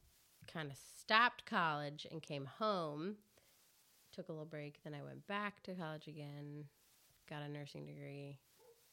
kind 0.52 0.70
of 0.70 0.78
stopped 1.00 1.46
college 1.46 2.06
and 2.12 2.22
came 2.22 2.46
home, 2.46 3.16
took 4.12 4.30
a 4.30 4.32
little 4.32 4.46
break. 4.46 4.80
Then 4.84 4.94
I 4.94 5.04
went 5.04 5.26
back 5.28 5.64
to 5.64 5.74
college 5.74 6.08
again, 6.08 6.66
got 7.30 7.42
a 7.42 7.50
nursing 7.50 7.86
degree. 7.86 8.40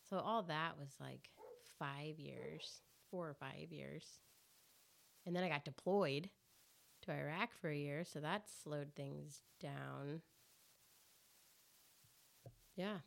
So 0.08 0.18
all 0.18 0.42
that 0.44 0.78
was 0.78 0.90
like 1.00 1.30
five 1.78 2.18
years, 2.18 2.80
four 3.10 3.28
or 3.28 3.34
five 3.34 3.70
years. 3.70 4.04
And 5.26 5.36
then 5.36 5.44
I 5.44 5.48
got 5.48 5.64
deployed 5.64 6.30
to 7.02 7.12
Iraq 7.12 7.50
for 7.60 7.70
a 7.70 7.76
year, 7.76 8.04
so 8.04 8.20
that 8.20 8.44
slowed 8.62 8.94
things 8.94 9.42
down. 9.60 10.22
Yeah. 12.76 12.98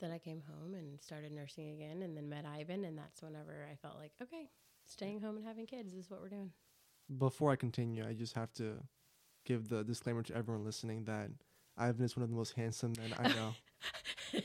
Then 0.00 0.10
I 0.12 0.18
came 0.18 0.42
home 0.48 0.74
and 0.74 1.00
started 1.00 1.30
nursing 1.32 1.70
again 1.70 2.02
and 2.02 2.16
then 2.16 2.28
met 2.28 2.44
Ivan 2.46 2.84
and 2.84 2.96
that's 2.96 3.22
whenever 3.22 3.66
I 3.70 3.76
felt 3.76 3.96
like, 3.98 4.12
okay, 4.22 4.48
staying 4.86 5.20
home 5.20 5.36
and 5.36 5.44
having 5.46 5.66
kids 5.66 5.92
is 5.94 6.10
what 6.10 6.20
we're 6.22 6.28
doing. 6.30 6.52
Before 7.18 7.50
I 7.50 7.56
continue, 7.56 8.06
I 8.06 8.14
just 8.14 8.34
have 8.34 8.52
to 8.54 8.74
give 9.44 9.68
the 9.68 9.84
disclaimer 9.84 10.22
to 10.22 10.34
everyone 10.34 10.64
listening 10.64 11.04
that 11.04 11.30
Ivan 11.76 12.04
is 12.04 12.16
one 12.16 12.22
of 12.24 12.30
the 12.30 12.36
most 12.36 12.52
handsome 12.54 12.92
men 12.98 13.14
I 13.18 13.28
know. 13.28 13.52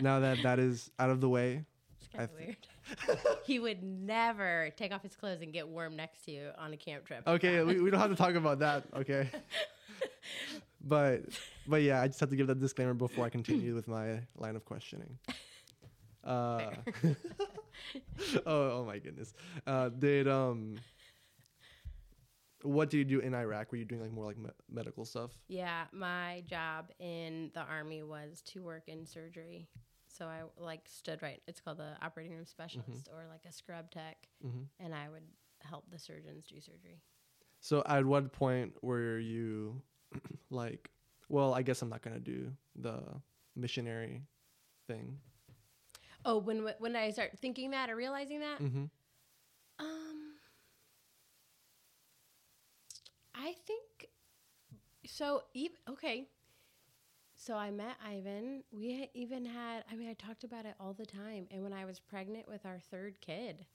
now 0.00 0.20
that 0.20 0.42
that 0.42 0.58
is 0.58 0.90
out 0.98 1.10
of 1.10 1.20
the 1.20 1.28
way, 1.28 1.64
It's 1.98 2.08
kind 2.08 2.24
of 2.24 2.36
th- 2.36 2.56
weird. 2.98 3.18
he 3.44 3.58
would 3.58 3.82
never 3.82 4.70
take 4.76 4.92
off 4.92 5.02
his 5.02 5.14
clothes 5.16 5.40
and 5.40 5.52
get 5.52 5.66
warm 5.68 5.96
next 5.96 6.24
to 6.26 6.30
you 6.30 6.50
on 6.58 6.72
a 6.72 6.76
camp 6.76 7.06
trip. 7.06 7.22
okay, 7.26 7.62
we, 7.62 7.80
we 7.80 7.90
don't 7.90 8.00
have 8.00 8.10
to 8.10 8.16
talk 8.16 8.34
about 8.34 8.58
that. 8.58 8.84
Okay, 8.94 9.30
but 10.86 11.22
but 11.66 11.82
yeah, 11.82 12.00
I 12.00 12.06
just 12.06 12.20
have 12.20 12.30
to 12.30 12.36
give 12.36 12.46
that 12.46 12.60
disclaimer 12.60 12.94
before 12.94 13.24
I 13.24 13.30
continue 13.30 13.74
with 13.74 13.88
my 13.88 14.20
line 14.36 14.56
of 14.56 14.64
questioning. 14.64 15.18
Uh, 16.24 16.72
oh, 18.46 18.80
oh 18.80 18.84
my 18.84 18.98
goodness. 18.98 19.32
Uh, 19.64 19.90
did 19.90 20.26
um, 20.26 20.76
what 22.62 22.90
did 22.90 22.96
you 22.98 23.04
do 23.04 23.20
in 23.20 23.32
Iraq? 23.32 23.70
Were 23.70 23.78
you 23.78 23.84
doing 23.84 24.00
like 24.00 24.10
more 24.12 24.24
like 24.24 24.36
me- 24.36 24.50
medical 24.68 25.04
stuff? 25.04 25.30
Yeah, 25.46 25.84
my 25.92 26.42
job 26.48 26.90
in 26.98 27.52
the 27.54 27.60
army 27.60 28.02
was 28.02 28.42
to 28.46 28.62
work 28.64 28.88
in 28.88 29.06
surgery. 29.06 29.68
So 30.08 30.26
I 30.26 30.42
like 30.58 30.80
stood 30.88 31.22
right. 31.22 31.40
It's 31.46 31.60
called 31.60 31.78
the 31.78 31.92
operating 32.02 32.34
room 32.34 32.46
specialist 32.46 33.08
or 33.12 33.26
like 33.30 33.44
a 33.48 33.52
scrub 33.52 33.90
tech, 33.92 34.16
hmm 34.42 34.62
and 34.80 34.94
I 34.94 35.08
would 35.08 35.22
help 35.62 35.84
the 35.90 35.98
surgeons 35.98 36.46
do 36.48 36.60
surgery. 36.60 37.02
So 37.60 37.84
at 37.86 38.04
what 38.04 38.32
point 38.32 38.72
were 38.82 39.18
you 39.18 39.80
like, 40.50 40.90
well, 41.28 41.54
I 41.54 41.62
guess 41.62 41.82
I'm 41.82 41.88
not 41.88 42.02
gonna 42.02 42.20
do 42.20 42.52
the 42.76 43.00
missionary 43.54 44.22
thing. 44.86 45.18
Oh, 46.24 46.38
when 46.38 46.68
when 46.78 46.96
I 46.96 47.10
start 47.10 47.38
thinking 47.38 47.70
that 47.70 47.90
or 47.90 47.96
realizing 47.96 48.40
that, 48.40 48.60
Mm-hmm. 48.60 48.84
um, 49.78 50.32
I 53.34 53.54
think 53.66 54.08
so. 55.06 55.42
Even 55.54 55.76
okay. 55.90 56.28
So 57.38 57.54
I 57.54 57.70
met 57.70 57.96
Ivan. 58.04 58.64
We 58.72 59.10
even 59.14 59.44
had. 59.44 59.84
I 59.90 59.94
mean, 59.94 60.08
I 60.08 60.14
talked 60.14 60.42
about 60.44 60.64
it 60.66 60.74
all 60.80 60.94
the 60.94 61.06
time. 61.06 61.46
And 61.50 61.62
when 61.62 61.72
I 61.72 61.84
was 61.84 62.00
pregnant 62.00 62.48
with 62.48 62.64
our 62.66 62.78
third 62.90 63.20
kid, 63.20 63.66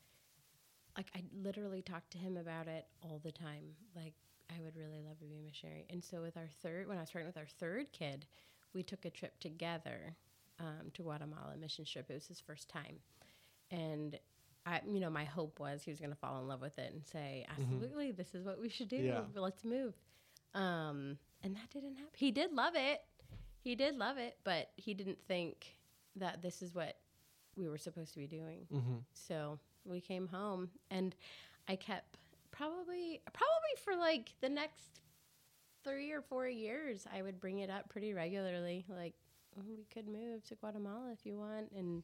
like 0.98 1.08
I 1.16 1.24
literally 1.44 1.82
talked 1.82 2.12
to 2.12 2.18
him 2.18 2.38
about 2.38 2.68
it 2.68 2.86
all 3.02 3.20
the 3.24 3.32
time. 3.32 3.76
Like 3.96 4.14
I 4.56 4.62
would 4.62 4.76
really 4.76 5.02
love 5.02 5.20
to 5.20 5.26
be 5.26 5.38
a 5.38 5.42
missionary. 5.42 5.86
And 5.90 6.04
so 6.04 6.22
with 6.22 6.38
our 6.38 6.50
third, 6.62 6.88
when 6.88 6.98
I 6.98 7.02
was 7.02 7.12
pregnant 7.12 7.36
with 7.36 7.42
our 7.42 7.50
third 7.60 7.92
kid, 7.92 8.26
we 8.74 8.84
took 8.84 9.06
a 9.06 9.10
trip 9.10 9.40
together 9.40 10.16
um, 10.60 10.92
to 10.94 11.04
Guatemala, 11.04 11.56
mission 11.60 11.86
trip. 11.86 12.08
It 12.10 12.14
was 12.14 12.28
his 12.28 12.40
first 12.40 12.70
time, 12.70 13.00
and 13.70 14.18
I, 14.66 14.82
you 14.88 15.00
know, 15.00 15.10
my 15.10 15.24
hope 15.24 15.60
was 15.60 15.84
he 15.84 15.92
was 15.92 16.00
going 16.00 16.12
to 16.12 16.18
fall 16.18 16.40
in 16.40 16.48
love 16.48 16.62
with 16.62 16.78
it 16.78 16.94
and 16.94 17.06
say, 17.06 17.46
"Absolutely, 17.50 18.12
this 18.12 18.36
is 18.36 18.46
what 18.46 18.62
we 18.62 18.70
should 18.70 18.90
do. 18.90 18.98
Yeah. 18.98 19.22
Let's 19.36 19.64
move." 19.64 19.94
Um, 20.54 21.18
and 21.44 21.56
that 21.56 21.70
didn't 21.74 21.96
happen. 21.96 22.12
He 22.14 22.32
did 22.32 22.54
love 22.54 22.74
it. 22.76 23.02
He 23.64 23.76
did 23.76 23.96
love 23.96 24.18
it, 24.18 24.38
but 24.44 24.72
he 24.76 24.94
didn't 24.94 25.20
think 25.28 25.78
that 26.16 26.42
this 26.42 26.62
is 26.62 26.76
what 26.76 26.98
we 27.56 27.70
were 27.70 27.78
supposed 27.78 28.14
to 28.14 28.20
be 28.20 28.28
doing. 28.28 28.68
Mm-hmm. 28.74 28.98
So 29.14 29.60
we 29.86 30.02
came 30.02 30.28
home, 30.28 30.70
and 30.90 31.16
I 31.68 31.76
kept 31.76 32.18
probably 32.62 33.22
probably 33.34 33.76
for 33.84 33.96
like 33.96 34.34
the 34.42 34.50
next 34.50 35.00
three 35.84 36.12
or 36.12 36.22
four 36.22 36.48
years, 36.48 37.08
I 37.14 37.22
would 37.22 37.40
bring 37.40 37.60
it 37.60 37.70
up 37.70 37.90
pretty 37.90 38.14
regularly. 38.14 38.86
Like 38.88 39.14
"Oh, 39.58 39.64
we 39.68 39.86
could 39.92 40.08
move 40.08 40.44
to 40.46 40.56
Guatemala 40.56 41.12
if 41.12 41.26
you 41.26 41.38
want, 41.38 41.72
and 41.76 42.04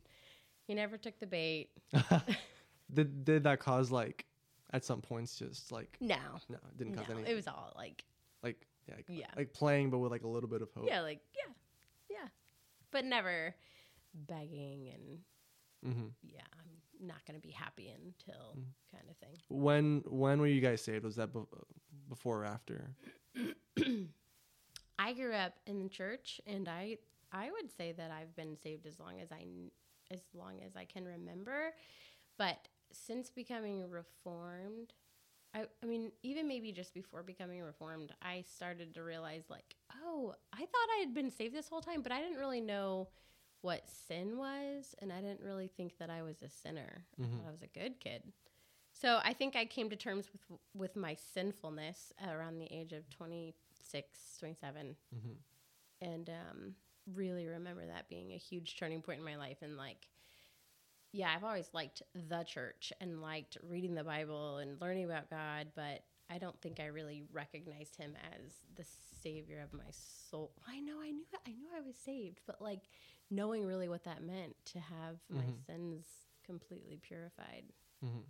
he 0.66 0.74
never 0.74 0.98
took 0.98 1.20
the 1.20 1.28
bait. 1.28 1.70
did 2.94 3.24
did 3.24 3.44
that 3.44 3.60
cause 3.60 3.92
like 3.92 4.26
at 4.72 4.84
some 4.84 5.02
points 5.02 5.38
just 5.38 5.72
like 5.72 5.98
No, 6.02 6.16
no, 6.50 6.56
it 6.56 6.78
didn't 6.78 6.96
no, 6.96 7.02
cause 7.04 7.12
any 7.12 7.30
it 7.30 7.36
was 7.36 7.48
all 7.48 7.74
like 7.76 8.04
like 8.42 8.66
yeah, 8.88 8.96
like, 8.96 9.06
yeah, 9.10 9.26
like 9.36 9.54
playing 9.54 9.90
but 9.92 10.00
with 10.00 10.12
like 10.12 10.24
a 10.24 10.28
little 10.28 10.50
bit 10.50 10.62
of 10.62 10.70
hope. 10.76 10.88
yeah, 10.88 11.02
like 11.02 11.20
yeah, 11.36 11.54
yeah, 12.10 12.28
but 12.92 13.06
never 13.06 13.54
begging 14.14 14.90
and 14.94 15.20
Mm-hmm. 15.86 16.08
yeah, 16.24 16.42
I'm 16.54 16.77
not 17.02 17.26
gonna 17.26 17.40
be 17.40 17.52
happy 17.52 17.90
until 17.90 18.56
Mm. 18.58 18.66
kind 18.92 19.10
of 19.10 19.18
thing. 19.18 19.38
When 19.50 20.04
when 20.08 20.40
were 20.40 20.48
you 20.48 20.62
guys 20.62 20.82
saved? 20.82 21.04
Was 21.06 21.16
that 21.18 21.34
be- 21.34 21.46
before 22.10 22.42
or 22.44 22.46
after? 22.46 22.96
I 25.00 25.14
grew 25.14 25.34
up 25.34 25.54
in 25.68 25.80
the 25.80 25.90
church, 25.90 26.42
and 26.46 26.68
I 26.68 26.98
I 27.32 27.52
would 27.52 27.72
say 27.72 27.92
that 27.92 28.10
I've 28.12 28.36
been 28.36 28.56
saved 28.58 28.86
as 28.86 29.00
long 29.00 29.20
as 29.20 29.32
I 29.32 29.46
as 30.12 30.22
long 30.34 30.62
as 30.66 30.76
I 30.76 30.86
can 30.86 31.06
remember. 31.06 31.74
But 32.38 32.68
since 32.92 33.30
becoming 33.30 33.90
reformed, 33.90 34.94
I 35.54 35.66
I 35.84 35.86
mean 35.86 36.12
even 36.24 36.48
maybe 36.48 36.72
just 36.72 36.94
before 36.94 37.22
becoming 37.24 37.62
reformed, 37.62 38.14
I 38.22 38.42
started 38.42 38.94
to 38.96 39.04
realize 39.04 39.44
like, 39.50 39.76
oh, 40.04 40.34
I 40.54 40.58
thought 40.60 40.90
I 40.96 41.00
had 41.00 41.14
been 41.14 41.30
saved 41.30 41.54
this 41.54 41.68
whole 41.70 41.82
time, 41.82 42.02
but 42.02 42.12
I 42.12 42.22
didn't 42.22 42.40
really 42.40 42.62
know 42.62 43.10
what 43.68 43.90
sin 43.90 44.38
was, 44.38 44.96
and 45.02 45.12
I 45.12 45.20
didn't 45.20 45.42
really 45.42 45.68
think 45.68 45.98
that 45.98 46.10
I 46.10 46.22
was 46.22 46.42
a 46.42 46.50
sinner. 46.50 47.06
I 47.20 47.24
Mhm. 47.24 47.32
thought 47.32 47.48
I 47.50 47.52
was 47.52 47.62
a 47.64 47.68
good 47.68 48.00
kid. 48.00 48.32
So 48.94 49.20
I 49.26 49.34
think 49.34 49.58
I 49.58 49.66
came 49.66 49.90
to 49.90 49.98
terms 49.98 50.32
with 50.32 50.60
with 50.74 50.96
my 50.96 51.16
sinfulness 51.16 52.14
around 52.26 52.60
the 52.60 52.72
age 52.72 52.94
of 52.94 53.10
26, 53.10 54.38
27 54.40 54.96
Mm-hmm. 55.14 55.34
and 56.00 56.30
um, 56.30 56.76
really 57.14 57.46
remember 57.46 57.86
that 57.86 58.08
being 58.08 58.32
a 58.32 58.38
huge 58.38 58.78
turning 58.78 59.02
point 59.02 59.20
in 59.20 59.26
my 59.26 59.36
life. 59.36 59.62
And 59.62 59.76
like, 59.76 60.08
yeah, 61.12 61.34
I've 61.36 61.44
always 61.44 61.70
liked 61.74 62.02
the 62.14 62.44
church 62.44 62.94
and 63.02 63.22
liked 63.22 63.58
reading 63.64 63.96
the 63.96 64.04
Bible 64.06 64.58
and 64.60 64.80
learning 64.80 65.06
about 65.06 65.30
God, 65.30 65.68
but 65.76 66.04
I 66.30 66.38
don't 66.38 66.60
think 66.62 66.80
I 66.80 66.86
really 66.88 67.24
recognized 67.34 67.96
Him 67.98 68.16
as 68.34 68.54
the 68.76 68.86
Savior 69.22 69.60
of 69.62 69.74
my 69.74 69.90
soul. 69.92 70.54
I 70.68 70.80
know, 70.80 71.02
I 71.02 71.12
knew, 71.12 71.26
I 71.46 71.52
knew 71.52 71.70
I 71.76 71.82
was 71.82 71.98
saved, 71.98 72.42
but 72.48 72.62
like 72.62 72.90
knowing 73.30 73.66
really 73.66 73.90
what 73.90 74.04
that 74.04 74.24
meant 74.24 74.56
to 74.66 74.80
have 74.80 75.20
my 75.30 75.44
Mhm. 75.44 75.66
sins 75.66 76.06
completely 76.46 76.98
purified. 76.98 77.66
Mm-hmm. 78.04 78.22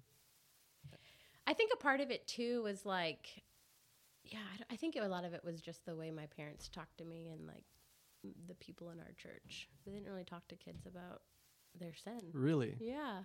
I 1.46 1.54
think 1.54 1.72
a 1.74 1.78
part 1.78 2.02
of 2.02 2.12
it 2.12 2.28
too 2.28 2.64
was 2.64 2.86
like, 2.86 3.44
yeah, 4.24 4.40
I, 4.70 4.74
I 4.74 4.76
think 4.76 4.96
a 4.96 5.08
lot 5.08 5.24
of 5.24 5.34
it 5.34 5.44
was 5.44 5.62
just 5.62 5.86
the 5.86 5.96
way 5.96 6.12
my 6.12 6.26
parents 6.28 6.68
talked 6.68 6.98
to 6.98 7.06
me 7.06 7.30
and 7.30 7.48
like 7.48 7.64
the 8.48 8.56
people 8.56 8.90
in 8.90 9.00
our 9.00 9.14
church. 9.16 9.70
They 9.86 9.92
didn't 9.94 10.08
really 10.08 10.26
talk 10.26 10.48
to 10.50 10.56
kids 10.56 10.86
about 10.86 11.22
their 11.80 11.94
sin. 11.94 12.32
Really? 12.34 12.76
Yeah, 12.80 13.24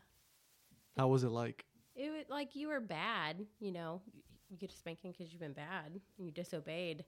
How 0.96 1.08
was 1.08 1.24
it 1.24 1.30
like? 1.30 1.64
it 1.96 2.10
was 2.10 2.24
like 2.28 2.54
you 2.54 2.68
were 2.68 2.80
bad. 2.80 3.44
You 3.60 3.72
know, 3.72 4.02
you 4.50 4.56
get 4.56 4.72
a 4.72 4.76
spanking 4.76 5.10
because 5.12 5.32
you've 5.32 5.40
been 5.40 5.52
bad 5.52 6.00
and 6.18 6.26
you 6.26 6.32
disobeyed, 6.32 7.04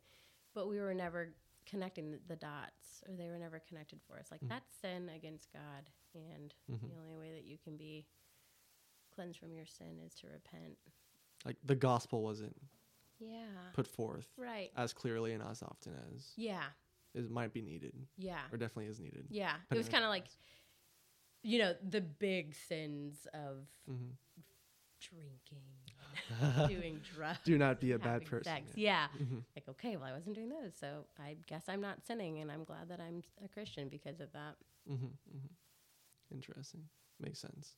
but 0.54 0.68
we 0.68 0.80
were 0.80 0.94
never 0.94 1.34
connecting 1.66 2.10
the, 2.12 2.20
the 2.28 2.36
dots, 2.36 3.02
or 3.08 3.14
they 3.14 3.28
were 3.28 3.38
never 3.38 3.58
connected 3.60 4.00
for 4.06 4.18
us. 4.18 4.30
Like 4.30 4.40
Mhm. 4.42 4.48
that's 4.48 4.74
sin 4.80 5.08
against 5.08 5.52
God, 5.52 5.90
and 6.14 6.54
Mhm. 6.70 6.88
the 6.90 6.96
only 6.98 7.16
way 7.18 7.32
that 7.34 7.44
you 7.44 7.58
can 7.58 7.76
be 7.76 8.06
cleansed 9.14 9.38
from 9.38 9.52
your 9.54 9.66
sin 9.66 9.98
is 10.00 10.14
to 10.16 10.28
repent. 10.28 10.76
Like 11.44 11.56
the 11.64 11.74
gospel 11.76 12.22
wasn't 12.22 12.56
Yeah. 13.18 13.70
put 13.72 13.86
forth 13.86 14.32
Right. 14.36 14.72
as 14.76 14.92
clearly 14.92 15.32
and 15.32 15.42
as 15.42 15.62
often 15.62 15.94
as 16.14 16.32
Yeah. 16.36 16.72
it 17.14 17.30
might 17.30 17.52
be 17.52 17.62
needed, 17.62 17.94
Yeah. 18.16 18.48
or 18.50 18.56
definitely 18.58 18.86
is 18.86 18.98
needed. 19.00 19.26
Yeah. 19.30 19.60
It 19.70 19.76
was 19.76 19.88
kind 19.88 20.04
of 20.04 20.10
like, 20.10 20.26
you 21.42 21.58
know, 21.58 21.74
the 21.74 22.00
big 22.00 22.54
sins 22.54 23.26
of 23.34 23.68
Mm-hmm. 23.88 24.10
drinking, 25.00 25.83
doing 26.68 27.00
drugs. 27.14 27.38
Do 27.44 27.58
not 27.58 27.80
be 27.80 27.92
a 27.92 27.98
bad 27.98 28.24
person. 28.24 28.44
sex. 28.44 28.72
Yeah. 28.74 29.06
Mm-hmm. 29.20 29.38
Like, 29.56 29.68
okay, 29.70 29.96
well, 29.96 30.06
I 30.06 30.12
wasn't 30.12 30.34
doing 30.34 30.48
those. 30.48 30.72
So 30.78 31.06
I 31.18 31.36
guess 31.46 31.64
I'm 31.68 31.80
not 31.80 32.04
sinning. 32.06 32.40
And 32.40 32.50
I'm 32.50 32.64
glad 32.64 32.88
that 32.88 33.00
I'm 33.00 33.22
a 33.44 33.48
Christian 33.48 33.88
because 33.88 34.20
of 34.20 34.32
that. 34.32 34.56
Mm-hmm. 34.90 35.06
Mm-hmm. 35.06 36.34
Interesting. 36.34 36.82
Makes 37.20 37.40
sense. 37.40 37.74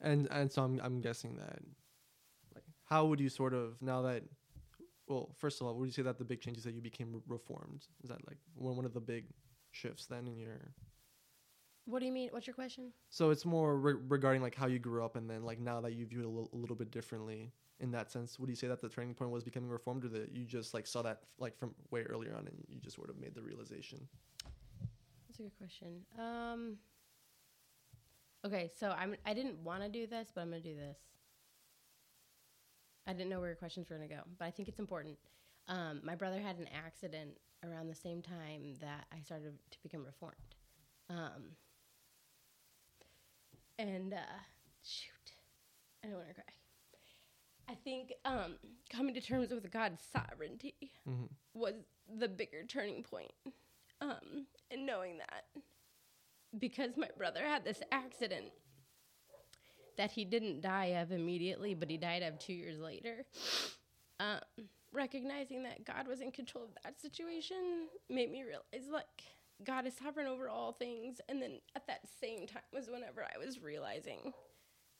And 0.00 0.28
and 0.30 0.52
so 0.52 0.62
I'm 0.62 0.80
I'm 0.82 1.00
guessing 1.00 1.36
that 1.36 1.58
like 2.54 2.64
how 2.84 3.06
would 3.06 3.20
you 3.20 3.28
sort 3.28 3.54
of 3.54 3.80
now 3.80 4.02
that 4.02 4.22
well, 5.08 5.30
first 5.38 5.60
of 5.60 5.66
all, 5.66 5.74
would 5.74 5.86
you 5.86 5.92
say 5.92 6.02
that 6.02 6.18
the 6.18 6.24
big 6.24 6.40
change 6.40 6.58
is 6.58 6.64
that 6.64 6.74
you 6.74 6.82
became 6.82 7.12
re- 7.12 7.20
reformed? 7.28 7.86
Is 8.02 8.10
that 8.10 8.26
like 8.26 8.38
one 8.54 8.76
one 8.76 8.84
of 8.84 8.92
the 8.92 9.00
big 9.00 9.26
shifts 9.70 10.06
then 10.06 10.26
in 10.26 10.38
your? 10.38 10.72
What 11.86 12.00
do 12.00 12.06
you 12.06 12.12
mean? 12.12 12.28
What's 12.32 12.48
your 12.48 12.54
question? 12.54 12.92
So 13.10 13.30
it's 13.30 13.44
more 13.44 13.78
re- 13.78 13.94
regarding 14.08 14.42
like 14.42 14.56
how 14.56 14.66
you 14.66 14.80
grew 14.80 15.04
up 15.04 15.14
and 15.14 15.30
then 15.30 15.44
like 15.44 15.60
now 15.60 15.80
that 15.80 15.94
you 15.94 16.04
view 16.04 16.20
it 16.20 16.26
a 16.26 16.28
little, 16.28 16.50
little 16.52 16.74
bit 16.74 16.90
differently 16.90 17.52
in 17.78 17.92
that 17.92 18.10
sense. 18.10 18.38
Would 18.40 18.50
you 18.50 18.56
say 18.56 18.66
that 18.66 18.80
the 18.80 18.88
turning 18.88 19.14
point 19.14 19.30
was 19.30 19.44
becoming 19.44 19.70
reformed, 19.70 20.04
or 20.04 20.08
that 20.08 20.34
you 20.34 20.44
just 20.44 20.74
like 20.74 20.86
saw 20.86 21.02
that 21.02 21.20
like 21.38 21.56
from 21.56 21.74
way 21.90 22.02
earlier 22.02 22.32
on 22.34 22.46
and 22.46 22.56
you 22.68 22.80
just 22.80 22.96
sort 22.96 23.08
of 23.08 23.18
made 23.18 23.34
the 23.34 23.42
realization? 23.42 24.08
That's 25.28 25.38
a 25.38 25.42
good 25.42 25.58
question. 25.58 26.00
Um, 26.18 26.76
okay, 28.44 28.70
so 28.76 28.90
I'm 28.90 29.14
I 29.24 29.32
didn't 29.32 29.58
want 29.62 29.82
to 29.82 29.88
do 29.88 30.08
this, 30.08 30.32
but 30.34 30.40
I'm 30.40 30.50
gonna 30.50 30.60
do 30.60 30.74
this. 30.74 30.98
I 33.06 33.12
didn't 33.12 33.28
know 33.28 33.38
where 33.38 33.50
your 33.50 33.56
questions 33.56 33.88
were 33.90 33.96
gonna 33.96 34.08
go, 34.08 34.22
but 34.38 34.46
I 34.46 34.50
think 34.50 34.68
it's 34.68 34.80
important. 34.80 35.18
Um, 35.68 36.00
my 36.02 36.16
brother 36.16 36.40
had 36.40 36.58
an 36.58 36.68
accident 36.74 37.38
around 37.64 37.88
the 37.88 37.94
same 37.94 38.22
time 38.22 38.74
that 38.80 39.06
I 39.12 39.20
started 39.20 39.54
to 39.70 39.78
become 39.82 40.04
reformed. 40.04 40.34
Um, 41.08 41.54
and 43.78 44.14
uh, 44.14 44.18
shoot, 44.82 45.32
I 46.04 46.08
don't 46.08 46.16
want 46.16 46.28
to 46.28 46.34
cry. 46.34 46.44
I 47.68 47.74
think 47.74 48.12
um, 48.24 48.54
coming 48.90 49.14
to 49.14 49.20
terms 49.20 49.50
with 49.50 49.70
God's 49.70 50.00
sovereignty 50.12 50.74
Mm-hmm. 51.08 51.24
was 51.54 51.74
the 52.18 52.28
bigger 52.28 52.64
turning 52.66 53.02
point. 53.02 53.32
Um, 54.00 54.46
and 54.70 54.84
knowing 54.86 55.18
that 55.18 55.44
because 56.58 56.96
my 56.96 57.08
brother 57.16 57.40
had 57.42 57.64
this 57.64 57.80
accident 57.92 58.46
that 59.96 60.10
he 60.10 60.24
didn't 60.24 60.60
die 60.60 60.86
of 61.00 61.12
immediately, 61.12 61.74
but 61.74 61.88
he 61.90 61.96
died 61.96 62.22
of 62.22 62.38
two 62.38 62.52
years 62.52 62.78
later. 62.78 63.24
Um, 64.20 64.40
recognizing 64.92 65.62
that 65.64 65.84
God 65.84 66.06
was 66.08 66.20
in 66.20 66.30
control 66.30 66.64
of 66.64 66.70
that 66.82 67.00
situation 67.00 67.88
made 68.08 68.30
me 68.30 68.42
realize 68.42 68.88
like 68.90 69.06
God 69.64 69.86
is 69.86 69.94
sovereign 69.96 70.26
over 70.26 70.48
all 70.48 70.72
things. 70.72 71.20
And 71.28 71.40
then 71.40 71.60
at 71.74 71.86
that 71.86 72.00
same 72.20 72.46
time 72.46 72.62
was 72.72 72.88
whenever 72.88 73.22
I 73.22 73.38
was 73.38 73.62
realizing 73.62 74.32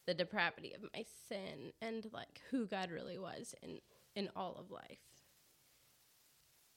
the 0.06 0.14
depravity 0.14 0.72
of 0.72 0.82
my 0.94 1.04
sin 1.28 1.72
and 1.82 2.06
like 2.12 2.40
who 2.50 2.66
God 2.66 2.90
really 2.90 3.18
was 3.18 3.54
in 3.62 3.80
in 4.14 4.30
all 4.34 4.56
of 4.58 4.70
life. 4.70 4.98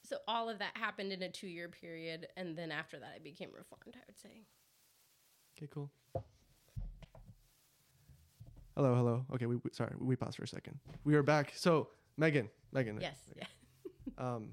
So 0.03 0.17
all 0.27 0.49
of 0.49 0.59
that 0.59 0.75
happened 0.75 1.13
in 1.13 1.21
a 1.21 1.29
2-year 1.29 1.69
period 1.69 2.27
and 2.35 2.57
then 2.57 2.71
after 2.71 2.99
that 2.99 3.13
I 3.15 3.19
became 3.19 3.49
reformed, 3.55 3.95
I 3.95 4.03
would 4.07 4.19
say. 4.19 4.45
Okay, 5.57 5.69
cool. 5.71 5.89
Hello, 8.75 8.95
hello. 8.95 9.25
Okay, 9.33 9.45
we, 9.45 9.57
we 9.57 9.69
sorry, 9.71 9.93
we 9.99 10.15
paused 10.15 10.37
for 10.37 10.43
a 10.43 10.47
second. 10.47 10.79
We 11.03 11.15
are 11.15 11.23
back. 11.23 11.53
So, 11.55 11.89
Meghan, 12.19 12.47
Meghan. 12.73 13.01
Yes, 13.01 13.17
yeah. 13.37 13.45
Um, 14.17 14.49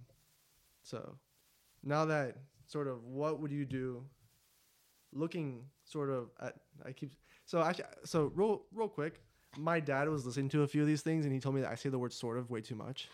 so 0.83 1.17
now 1.83 2.05
that 2.05 2.37
sort 2.67 2.89
of 2.89 3.05
what 3.05 3.41
would 3.41 3.51
you 3.51 3.65
do? 3.65 4.05
Looking 5.13 5.65
sort 5.85 6.11
of 6.11 6.31
at 6.41 6.55
I 6.85 6.93
keep 6.93 7.13
so 7.45 7.63
actually 7.63 7.87
so 8.05 8.33
real 8.35 8.63
real 8.75 8.89
quick. 8.89 9.21
My 9.57 9.81
dad 9.81 10.09
was 10.09 10.27
listening 10.27 10.51
to 10.51 10.63
a 10.63 10.67
few 10.67 10.83
of 10.83 10.87
these 10.87 11.01
things 11.03 11.25
and 11.25 11.33
he 11.33 11.41
told 11.41 11.55
me 11.55 11.63
that 11.63 11.71
I 11.71 11.77
say 11.77 11.89
the 11.89 11.99
word 11.99 12.13
sort 12.13 12.37
of 12.37 12.51
way 12.51 12.61
too 12.61 12.75
much. 12.75 13.09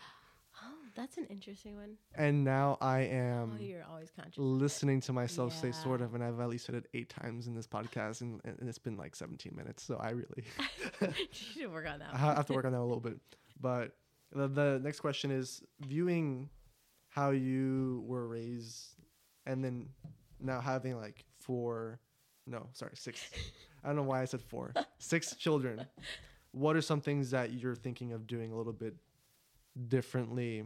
Oh, 0.61 0.75
that's 0.95 1.17
an 1.17 1.25
interesting 1.29 1.75
one. 1.77 1.95
And 2.15 2.43
now 2.43 2.77
I 2.81 3.01
am 3.01 3.57
oh, 3.57 3.63
you're 3.63 3.85
always 3.89 4.11
conscious. 4.11 4.37
listening 4.37 4.99
to 5.01 5.13
myself 5.13 5.55
say 5.55 5.71
sort 5.71 6.01
of, 6.01 6.13
and 6.15 6.23
I've 6.23 6.39
at 6.39 6.49
least 6.49 6.65
said 6.65 6.75
it 6.75 6.87
eight 6.93 7.09
times 7.09 7.47
in 7.47 7.55
this 7.55 7.65
podcast, 7.67 8.21
and, 8.21 8.41
and 8.43 8.67
it's 8.67 8.77
been 8.77 8.97
like 8.97 9.15
17 9.15 9.55
minutes. 9.55 9.83
So 9.83 9.97
I 9.97 10.09
really 10.09 10.43
you 11.01 11.09
should 11.31 11.71
work 11.71 11.87
on 11.87 11.99
that. 11.99 12.13
I 12.13 12.17
have 12.17 12.45
to 12.47 12.53
work 12.53 12.65
on 12.65 12.73
that 12.73 12.79
a 12.79 12.83
little 12.83 12.99
bit. 12.99 13.17
But 13.61 13.95
the, 14.33 14.47
the 14.47 14.81
next 14.83 14.99
question 14.99 15.31
is 15.31 15.63
viewing 15.81 16.49
how 17.09 17.29
you 17.31 18.03
were 18.07 18.27
raised, 18.27 18.92
and 19.45 19.63
then 19.63 19.87
now 20.39 20.61
having 20.61 20.97
like 20.97 21.25
four, 21.39 21.99
no, 22.47 22.67
sorry, 22.73 22.93
six. 22.95 23.29
I 23.83 23.87
don't 23.87 23.95
know 23.95 24.03
why 24.03 24.21
I 24.21 24.25
said 24.25 24.41
four. 24.41 24.73
Six 24.97 25.35
children. 25.35 25.85
What 26.51 26.75
are 26.77 26.81
some 26.81 27.01
things 27.01 27.31
that 27.31 27.51
you're 27.51 27.75
thinking 27.75 28.13
of 28.13 28.27
doing 28.27 28.51
a 28.53 28.55
little 28.55 28.71
bit 28.71 28.95
differently? 29.89 30.63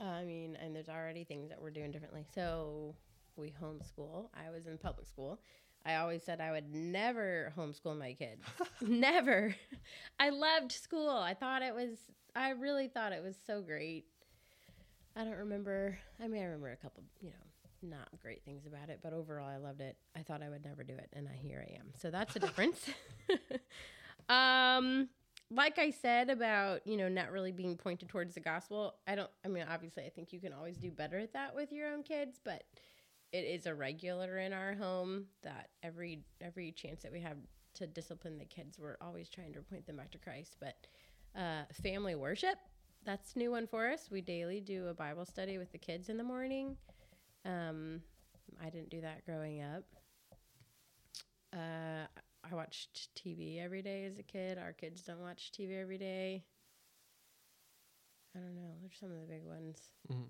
Uh, 0.00 0.04
I 0.04 0.24
mean, 0.24 0.56
and 0.60 0.74
there's 0.74 0.88
already 0.88 1.24
things 1.24 1.48
that 1.48 1.60
we're 1.60 1.70
doing 1.70 1.90
differently. 1.90 2.24
So 2.34 2.94
we 3.36 3.52
homeschool. 3.62 4.28
I 4.34 4.50
was 4.50 4.66
in 4.66 4.78
public 4.78 5.06
school. 5.06 5.40
I 5.86 5.96
always 5.96 6.22
said 6.22 6.40
I 6.40 6.50
would 6.52 6.72
never 6.72 7.52
homeschool 7.58 7.98
my 7.98 8.12
kids. 8.14 8.42
never. 8.80 9.54
I 10.18 10.30
loved 10.30 10.72
school. 10.72 11.10
I 11.10 11.34
thought 11.34 11.62
it 11.62 11.74
was, 11.74 11.98
I 12.34 12.50
really 12.50 12.88
thought 12.88 13.12
it 13.12 13.22
was 13.22 13.36
so 13.46 13.60
great. 13.60 14.06
I 15.16 15.24
don't 15.24 15.36
remember, 15.36 15.98
I 16.22 16.28
mean, 16.28 16.42
I 16.42 16.46
remember 16.46 16.70
a 16.72 16.76
couple, 16.76 17.04
you 17.20 17.30
know, 17.30 17.88
not 17.90 18.08
great 18.20 18.42
things 18.44 18.66
about 18.66 18.88
it, 18.88 19.00
but 19.02 19.12
overall 19.12 19.48
I 19.48 19.56
loved 19.56 19.80
it. 19.80 19.96
I 20.16 20.22
thought 20.22 20.42
I 20.42 20.48
would 20.48 20.64
never 20.64 20.82
do 20.82 20.94
it, 20.94 21.08
and 21.12 21.28
I 21.28 21.36
here 21.36 21.64
I 21.68 21.74
am. 21.78 21.92
So 21.98 22.10
that's 22.10 22.34
the 22.34 22.40
difference. 22.40 22.88
um, 24.28 25.08
like 25.50 25.78
I 25.78 25.90
said 25.90 26.30
about, 26.30 26.86
you 26.86 26.96
know, 26.96 27.08
not 27.08 27.30
really 27.30 27.52
being 27.52 27.76
pointed 27.76 28.08
towards 28.08 28.34
the 28.34 28.40
gospel, 28.40 28.94
I 29.06 29.14
don't, 29.14 29.30
I 29.44 29.48
mean, 29.48 29.64
obviously, 29.70 30.04
I 30.04 30.08
think 30.08 30.32
you 30.32 30.40
can 30.40 30.52
always 30.52 30.76
do 30.76 30.90
better 30.90 31.18
at 31.18 31.32
that 31.34 31.54
with 31.54 31.72
your 31.72 31.92
own 31.92 32.02
kids, 32.02 32.40
but 32.44 32.64
it 33.32 33.44
is 33.44 33.66
a 33.66 33.74
regular 33.74 34.38
in 34.38 34.52
our 34.52 34.74
home 34.74 35.26
that 35.42 35.70
every 35.82 36.24
every 36.40 36.70
chance 36.70 37.02
that 37.02 37.10
we 37.10 37.20
have 37.20 37.36
to 37.74 37.86
discipline 37.86 38.38
the 38.38 38.44
kids, 38.44 38.78
we're 38.78 38.96
always 39.00 39.28
trying 39.28 39.52
to 39.52 39.60
point 39.60 39.86
them 39.86 39.96
back 39.96 40.12
to 40.12 40.18
Christ. 40.18 40.56
But 40.60 40.76
uh, 41.36 41.64
family 41.72 42.14
worship, 42.14 42.56
that's 43.04 43.34
a 43.34 43.38
new 43.38 43.50
one 43.50 43.66
for 43.66 43.88
us. 43.90 44.08
We 44.10 44.20
daily 44.20 44.60
do 44.60 44.88
a 44.88 44.94
Bible 44.94 45.24
study 45.24 45.58
with 45.58 45.72
the 45.72 45.78
kids 45.78 46.08
in 46.08 46.16
the 46.16 46.24
morning. 46.24 46.76
Um, 47.44 48.00
I 48.62 48.70
didn't 48.70 48.90
do 48.90 49.00
that 49.02 49.24
growing 49.26 49.62
up. 49.62 49.84
Uh, 51.52 52.06
I 52.50 52.54
watched 52.54 53.10
TV 53.14 53.60
every 53.62 53.82
day 53.82 54.04
as 54.06 54.18
a 54.18 54.22
kid. 54.22 54.58
Our 54.58 54.72
kids 54.72 55.02
don't 55.02 55.20
watch 55.20 55.52
TV 55.52 55.80
every 55.80 55.98
day. 55.98 56.44
I 58.36 58.40
don't 58.40 58.56
know. 58.56 58.72
There's 58.80 58.98
some 58.98 59.10
of 59.12 59.20
the 59.20 59.26
big 59.26 59.44
ones. 59.44 59.78
Mhm. 60.10 60.28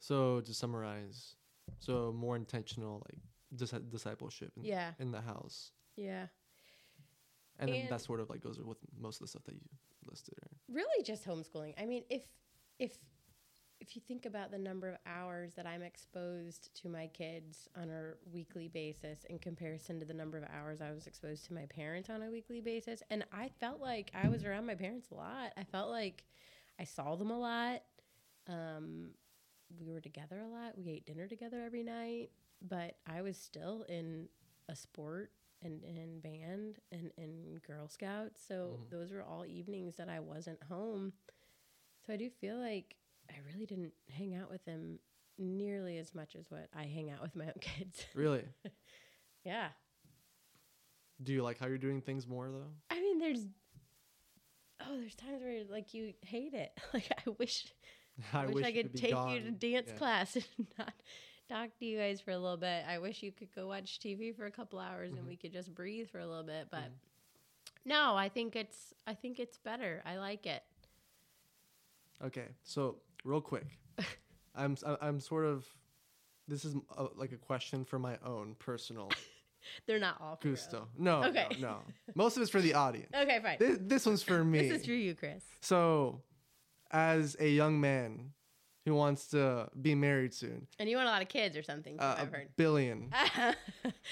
So 0.00 0.40
to 0.42 0.54
summarize, 0.54 1.36
so 1.78 2.12
more 2.12 2.36
intentional 2.36 3.02
like 3.08 3.18
dis- 3.56 3.70
discipleship 3.90 4.52
in, 4.56 4.64
Yeah. 4.64 4.92
in 4.98 5.10
the 5.10 5.20
house, 5.20 5.72
Yeah. 5.96 6.28
and, 7.58 7.70
then 7.72 7.80
And- 7.82 7.88
that 7.90 8.02
sort 8.02 8.20
of 8.20 8.28
like 8.28 8.40
goes 8.40 8.60
with 8.60 8.78
most 8.96 9.16
of 9.16 9.20
the 9.20 9.28
stuff 9.28 9.44
that 9.44 9.54
you 9.54 9.68
listed. 10.08 10.38
Really 10.68 11.02
just 11.02 11.26
homeschooling. 11.26 11.74
I 11.80 11.86
mean, 11.86 12.04
if 12.08 12.22
if 12.78 12.98
if 13.80 13.94
you 13.94 14.02
think 14.06 14.26
about 14.26 14.50
the 14.50 14.58
number 14.58 14.88
of 14.88 14.96
hours 15.06 15.54
that 15.54 15.66
I'm 15.66 15.82
exposed 15.82 16.74
to 16.82 16.88
my 16.88 17.06
kids 17.06 17.68
on 17.76 17.90
a 17.90 18.14
weekly 18.32 18.68
basis 18.68 19.24
in 19.30 19.38
comparison 19.38 20.00
to 20.00 20.06
the 20.06 20.14
number 20.14 20.36
of 20.36 20.44
hours 20.52 20.80
I 20.80 20.90
was 20.90 21.06
exposed 21.06 21.44
to 21.46 21.54
my 21.54 21.66
parents 21.66 22.10
on 22.10 22.22
a 22.22 22.30
weekly 22.30 22.60
basis, 22.60 23.02
and 23.10 23.24
I 23.32 23.50
felt 23.60 23.80
like 23.80 24.10
I 24.14 24.28
was 24.28 24.44
around 24.44 24.66
my 24.66 24.74
parents 24.74 25.08
a 25.10 25.14
lot. 25.14 25.52
I 25.56 25.64
felt 25.64 25.90
like 25.90 26.24
I 26.80 26.84
saw 26.84 27.14
them 27.16 27.30
a 27.30 27.38
lot. 27.38 27.82
Um, 28.48 29.10
we 29.78 29.92
were 29.92 30.00
together 30.00 30.40
a 30.40 30.48
lot. 30.48 30.76
We 30.76 30.90
ate 30.90 31.06
dinner 31.06 31.28
together 31.28 31.62
every 31.64 31.82
night, 31.82 32.30
but 32.66 32.96
I 33.06 33.22
was 33.22 33.36
still 33.36 33.84
in 33.88 34.28
a 34.68 34.74
sport 34.74 35.30
and 35.62 35.82
in 35.84 36.20
band 36.20 36.78
and 36.92 37.10
in 37.16 37.60
Girl 37.66 37.88
Scouts. 37.88 38.42
So 38.46 38.78
Mhm. 38.80 38.90
those 38.90 39.12
were 39.12 39.22
all 39.22 39.44
evenings 39.46 39.96
that 39.96 40.08
I 40.08 40.20
wasn't 40.20 40.62
home. 40.64 41.12
So 42.06 42.12
I 42.12 42.16
do 42.16 42.30
feel 42.30 42.56
like 42.58 42.96
I 43.30 43.34
really 43.52 43.66
didn't 43.66 43.92
hang 44.08 44.34
out 44.34 44.50
with 44.50 44.64
them 44.64 44.98
nearly 45.36 45.98
as 45.98 46.14
much 46.14 46.34
as 46.36 46.50
what 46.50 46.68
I 46.74 46.84
hang 46.84 47.10
out 47.10 47.20
with 47.22 47.34
my 47.36 47.46
own 47.46 47.52
kids. 47.60 48.06
Really? 48.14 48.44
yeah. 49.44 49.68
Do 51.22 51.32
you 51.32 51.42
like 51.42 51.58
how 51.58 51.66
you're 51.66 51.78
doing 51.78 52.00
things 52.00 52.26
more 52.26 52.50
though? 52.50 52.70
I 52.90 53.00
mean, 53.00 53.18
there's 53.18 53.44
oh, 54.80 54.96
there's 54.96 55.16
times 55.16 55.42
where 55.42 55.64
like 55.64 55.92
you 55.94 56.14
hate 56.22 56.54
it. 56.54 56.70
Like 56.94 57.10
I 57.26 57.30
wish 57.38 57.66
I, 58.32 58.46
wish, 58.46 58.64
I 58.64 58.72
could 58.72 58.96
take 58.96 59.10
you 59.28 59.40
to 59.40 59.50
dance 59.52 59.88
Yeah. 59.90 59.98
class 59.98 60.36
and 60.36 60.44
not 60.78 60.92
talk 61.48 61.70
to 61.78 61.84
you 61.84 61.98
guys 61.98 62.20
for 62.20 62.30
a 62.32 62.38
little 62.38 62.56
bit. 62.56 62.84
I 62.88 62.98
wish 62.98 63.22
you 63.22 63.32
could 63.32 63.54
go 63.54 63.66
watch 63.68 63.98
TV 64.00 64.34
for 64.34 64.46
a 64.46 64.50
couple 64.50 64.78
hours 64.78 65.12
and 65.14 65.24
Mhm. 65.24 65.28
we 65.28 65.36
could 65.36 65.52
just 65.52 65.74
breathe 65.74 66.08
for 66.10 66.18
a 66.20 66.26
little 66.26 66.42
bit. 66.44 66.68
But 66.70 66.90
Mhm. 66.90 66.98
no, 67.84 68.16
I 68.16 68.28
think 68.28 68.54
it's 68.56 68.94
I 69.06 69.14
think 69.14 69.38
it's 69.40 69.58
better. 69.58 70.02
I 70.04 70.16
like 70.18 70.46
it. 70.46 70.62
Okay, 72.22 72.48
so 72.62 73.00
real 73.24 73.40
quick, 73.40 73.78
I'm 74.54 74.76
I'm 75.00 75.20
sort 75.20 75.44
of 75.46 75.66
this 76.48 76.64
is 76.64 76.74
a, 76.96 77.04
like 77.14 77.32
a 77.32 77.36
question 77.36 77.84
for 77.84 77.98
my 77.98 78.18
own 78.24 78.54
personal 78.56 79.10
They're 79.86 79.98
not 79.98 80.20
all 80.20 80.38
gusto. 80.40 80.88
No, 80.96 81.24
Okay. 81.24 81.46
no, 81.60 81.68
no. 81.68 81.82
Most 82.14 82.36
of 82.36 82.42
it's 82.42 82.50
for 82.50 82.60
the 82.60 82.74
audience. 82.74 83.10
Okay, 83.14 83.38
fine. 83.40 83.58
This, 83.58 83.78
this 83.80 84.06
one's 84.06 84.22
for 84.22 84.42
me. 84.44 84.60
This 84.68 84.80
is 84.80 84.86
for 84.86 84.92
you, 84.92 85.14
Chris. 85.14 85.44
So, 85.60 86.22
as 86.90 87.36
a 87.38 87.48
young 87.50 87.78
man 87.80 88.32
who 88.88 88.94
wants 88.94 89.28
to 89.28 89.68
be 89.80 89.94
married 89.94 90.32
soon, 90.34 90.66
And 90.78 90.88
you 90.90 90.96
want 90.96 91.08
a 91.08 91.10
lot 91.12 91.22
of 91.22 91.28
kids 91.28 91.56
or 91.56 91.62
something, 91.62 91.98
uh, 92.00 92.16
I've 92.18 92.28
a 92.32 92.36
heard. 92.36 92.48
billion. 92.56 93.10
How 93.12 93.54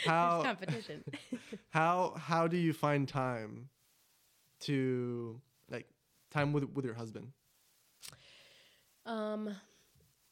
How- 0.04 0.42
competition. 0.50 1.02
How 1.70 2.14
how 2.16 2.46
do 2.46 2.56
you 2.56 2.72
find 2.72 3.08
time 3.08 3.68
to 4.60 5.40
like 5.70 5.86
time 6.30 6.52
with 6.52 6.64
with 6.74 6.84
your 6.84 6.94
husband? 6.94 7.32
Um, 9.04 9.54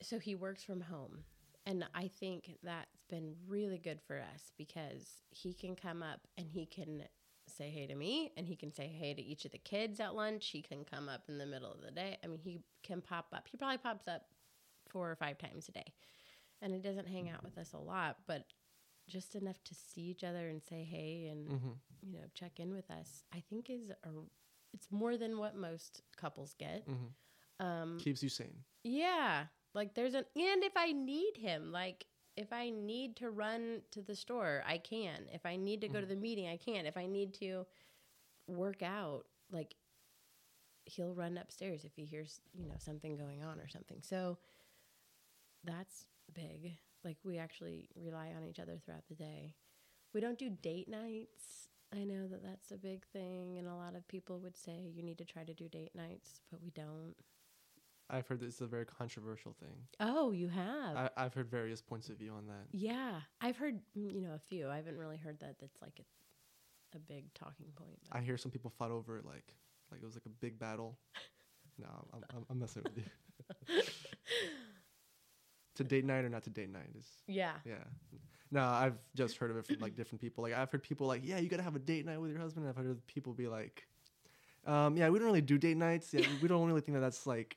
so 0.02 0.18
he 0.18 0.35
works 0.35 0.62
from 0.64 0.80
home, 0.80 1.24
and 1.66 1.85
I 1.94 2.09
think 2.09 2.57
that's 2.62 3.04
been 3.09 3.35
really 3.46 3.78
good 3.78 4.00
for 4.07 4.16
us 4.18 4.52
because 4.59 5.22
he 5.30 5.52
can 5.54 5.76
come 5.76 6.02
up 6.02 6.20
and 6.37 6.48
he 6.50 6.66
can 6.66 7.02
say 7.46 7.70
hey 7.70 7.87
to 7.87 7.94
me, 7.94 8.33
and 8.37 8.46
he 8.46 8.57
can 8.57 8.72
say 8.72 8.88
hey 8.88 9.14
to 9.14 9.22
each 9.22 9.44
of 9.44 9.52
the 9.52 9.59
kids 9.59 10.00
at 10.00 10.14
lunch. 10.14 10.48
He 10.48 10.62
can 10.62 10.85
come 10.85 11.09
up 11.09 11.22
in 11.28 11.38
the 11.38 11.46
middle 11.46 11.70
of 11.72 11.83
the 11.83 11.90
day. 11.90 12.18
I 12.24 12.26
mean, 12.26 12.40
he 12.40 12.61
can 12.83 13.00
pop 13.00 13.26
up. 13.33 13.46
He 13.50 13.57
probably 13.57 13.78
pops 13.78 14.09
up 14.09 14.22
four 14.94 15.11
or 15.11 15.16
five 15.16 15.37
times 15.37 15.68
a 15.68 15.72
day, 15.72 15.92
and 16.62 16.72
it 16.72 16.83
doesn't 16.83 17.07
hang 17.09 17.28
out 17.28 17.44
with 17.44 17.59
us 17.59 17.74
a 17.74 17.78
lot, 17.78 18.16
but 18.26 18.44
just 19.07 19.35
enough 19.35 19.62
to 19.64 19.74
see 19.74 20.00
each 20.00 20.24
other 20.24 20.48
and 20.48 20.62
say 20.62 20.83
hey 20.83 21.28
and 21.30 21.46
Mm-hmm. 21.50 21.72
you 22.00 22.12
know 22.14 22.24
check 22.33 22.59
in 22.59 22.72
with 22.72 22.90
us. 22.90 23.24
I 23.35 23.42
think 23.50 23.68
is 23.68 23.90
a 23.90 24.09
it's 24.72 24.88
more 24.90 25.18
than 25.18 25.37
what 25.38 25.54
most 25.57 26.00
couples 26.16 26.54
get. 26.59 26.88
Mm-hmm. 26.88 27.64
Um, 27.66 27.98
Keeps 28.00 28.22
you 28.22 28.28
sane. 28.30 28.64
yeah. 28.83 29.44
Like 29.74 29.94
there's 29.94 30.14
an 30.14 30.24
and 30.37 30.64
if 30.64 30.72
I 30.76 30.92
need 30.92 31.37
him, 31.37 31.70
like 31.72 32.07
if 32.37 32.52
I 32.52 32.70
need 32.70 33.16
to 33.16 33.30
run 33.30 33.83
to 33.92 34.00
the 34.02 34.16
store, 34.16 34.62
I 34.66 34.78
can. 34.78 35.26
If 35.33 35.44
I 35.46 35.57
need 35.57 35.80
to 35.83 35.88
go 35.88 36.00
to 36.00 36.07
the 36.07 36.16
meeting, 36.16 36.48
I 36.48 36.57
can. 36.57 36.87
If 36.87 36.96
I 36.96 37.07
need 37.07 37.35
to 37.35 37.64
work 38.48 38.83
out, 38.83 39.24
like 39.52 39.74
he'll 40.87 41.14
run 41.14 41.38
upstairs 41.38 41.85
if 41.85 41.92
he 41.94 42.04
hears, 42.04 42.40
you 42.54 42.66
know, 42.66 42.74
something 42.78 43.16
going 43.16 43.42
on 43.44 43.59
or 43.61 43.68
something. 43.68 43.98
So 44.02 44.38
that's 45.64 46.07
big. 46.33 46.72
Like 47.05 47.16
we 47.24 47.38
actually 47.38 47.88
rely 47.96 48.33
on 48.37 48.44
each 48.44 48.59
other 48.59 48.79
throughout 48.85 49.05
the 49.09 49.14
day. 49.14 49.55
We 50.14 50.20
don't 50.20 50.38
do 50.38 50.48
date 50.50 50.88
nights. 50.88 51.68
I 51.94 52.05
know 52.05 52.27
that 52.29 52.42
that's 52.42 52.70
a 52.72 52.77
big 52.77 53.05
thing 53.12 53.59
and 53.59 53.68
a 53.68 53.74
lot 53.74 53.94
of 53.94 54.07
people 54.09 54.40
would 54.40 54.57
say 54.57 54.90
you 54.94 55.03
need 55.03 55.18
to 55.18 55.24
try 55.24 55.44
to 55.44 55.55
do 55.55 55.68
date 55.68 55.92
nights, 55.94 56.40
but 56.50 56.62
we 56.62 56.70
don't. 56.70 57.14
I've 58.11 58.27
heard 58.27 58.40
this 58.40 58.57
is 58.57 58.61
a 58.61 58.66
very 58.66 58.85
controversial 58.85 59.55
thing. 59.61 59.77
Oh, 60.00 60.31
you 60.33 60.48
have. 60.48 60.96
I, 60.96 61.11
I've 61.16 61.35
heard 61.35 61.48
various 61.50 61.81
points 61.81 62.09
of 62.11 62.18
view 62.18 62.33
on 62.33 62.46
that. 62.48 62.66
yeah, 62.72 63.20
I've 63.40 63.57
heard 63.57 63.81
mm, 63.98 64.12
you 64.12 64.20
know 64.20 64.33
a 64.35 64.38
few. 64.38 64.68
I 64.68 64.77
haven't 64.77 64.96
really 64.98 65.16
heard 65.16 65.40
that. 65.40 65.57
That's 65.61 65.81
like 65.81 66.00
a, 66.00 66.96
a 66.96 67.00
big 67.00 67.33
talking 67.35 67.66
point. 67.77 67.98
but- 68.11 68.18
I 68.18 68.22
hear 68.22 68.37
some 68.37 68.50
people 68.50 68.70
fought 68.79 68.90
over 68.90 69.18
it 69.18 69.24
like 69.24 69.55
like 69.90 70.03
it 70.03 70.05
was 70.07 70.14
like 70.14 70.27
a 70.27 70.31
big 70.40 70.59
battle. 70.59 70.98
No, 71.77 71.88
I'm, 72.12 72.22
I'm, 72.37 72.44
I'm 72.50 72.59
messing 72.61 72.85
with 72.85 72.98
you. 72.98 73.83
to 75.76 75.84
date 75.84 76.04
night 76.04 76.24
or 76.24 76.28
not 76.28 76.42
to 76.44 76.50
date 76.50 76.70
night 76.70 76.90
is 76.98 77.06
yeah, 77.26 77.52
yeah. 77.64 77.74
No, 78.50 78.62
I've 78.62 78.96
just 79.16 79.37
heard 79.38 79.50
of 79.50 79.56
it 79.56 79.66
from 79.66 79.80
like 79.80 79.96
different 79.96 80.20
people. 80.20 80.42
Like 80.44 80.54
I've 80.54 80.70
heard 80.70 80.82
people 80.82 81.08
like, 81.08 81.22
yeah, 81.24 81.38
you 81.38 81.48
gotta 81.48 81.64
have 81.64 81.74
a 81.74 81.80
date 81.80 82.06
night 82.06 82.20
with 82.20 82.30
your 82.30 82.38
husband. 82.38 82.66
And 82.66 82.70
I've 82.78 82.84
heard 82.84 83.04
people 83.06 83.32
be 83.32 83.48
like, 83.48 83.84
um, 84.64 84.96
yeah, 84.96 85.08
we 85.08 85.18
don't 85.18 85.26
really 85.26 85.40
do 85.40 85.58
date 85.58 85.76
nights. 85.76 86.14
Yeah, 86.14 86.26
we 86.40 86.46
don't 86.46 86.64
really 86.66 86.80
think 86.80 86.94
that 86.94 87.00
that's 87.00 87.26
like 87.26 87.56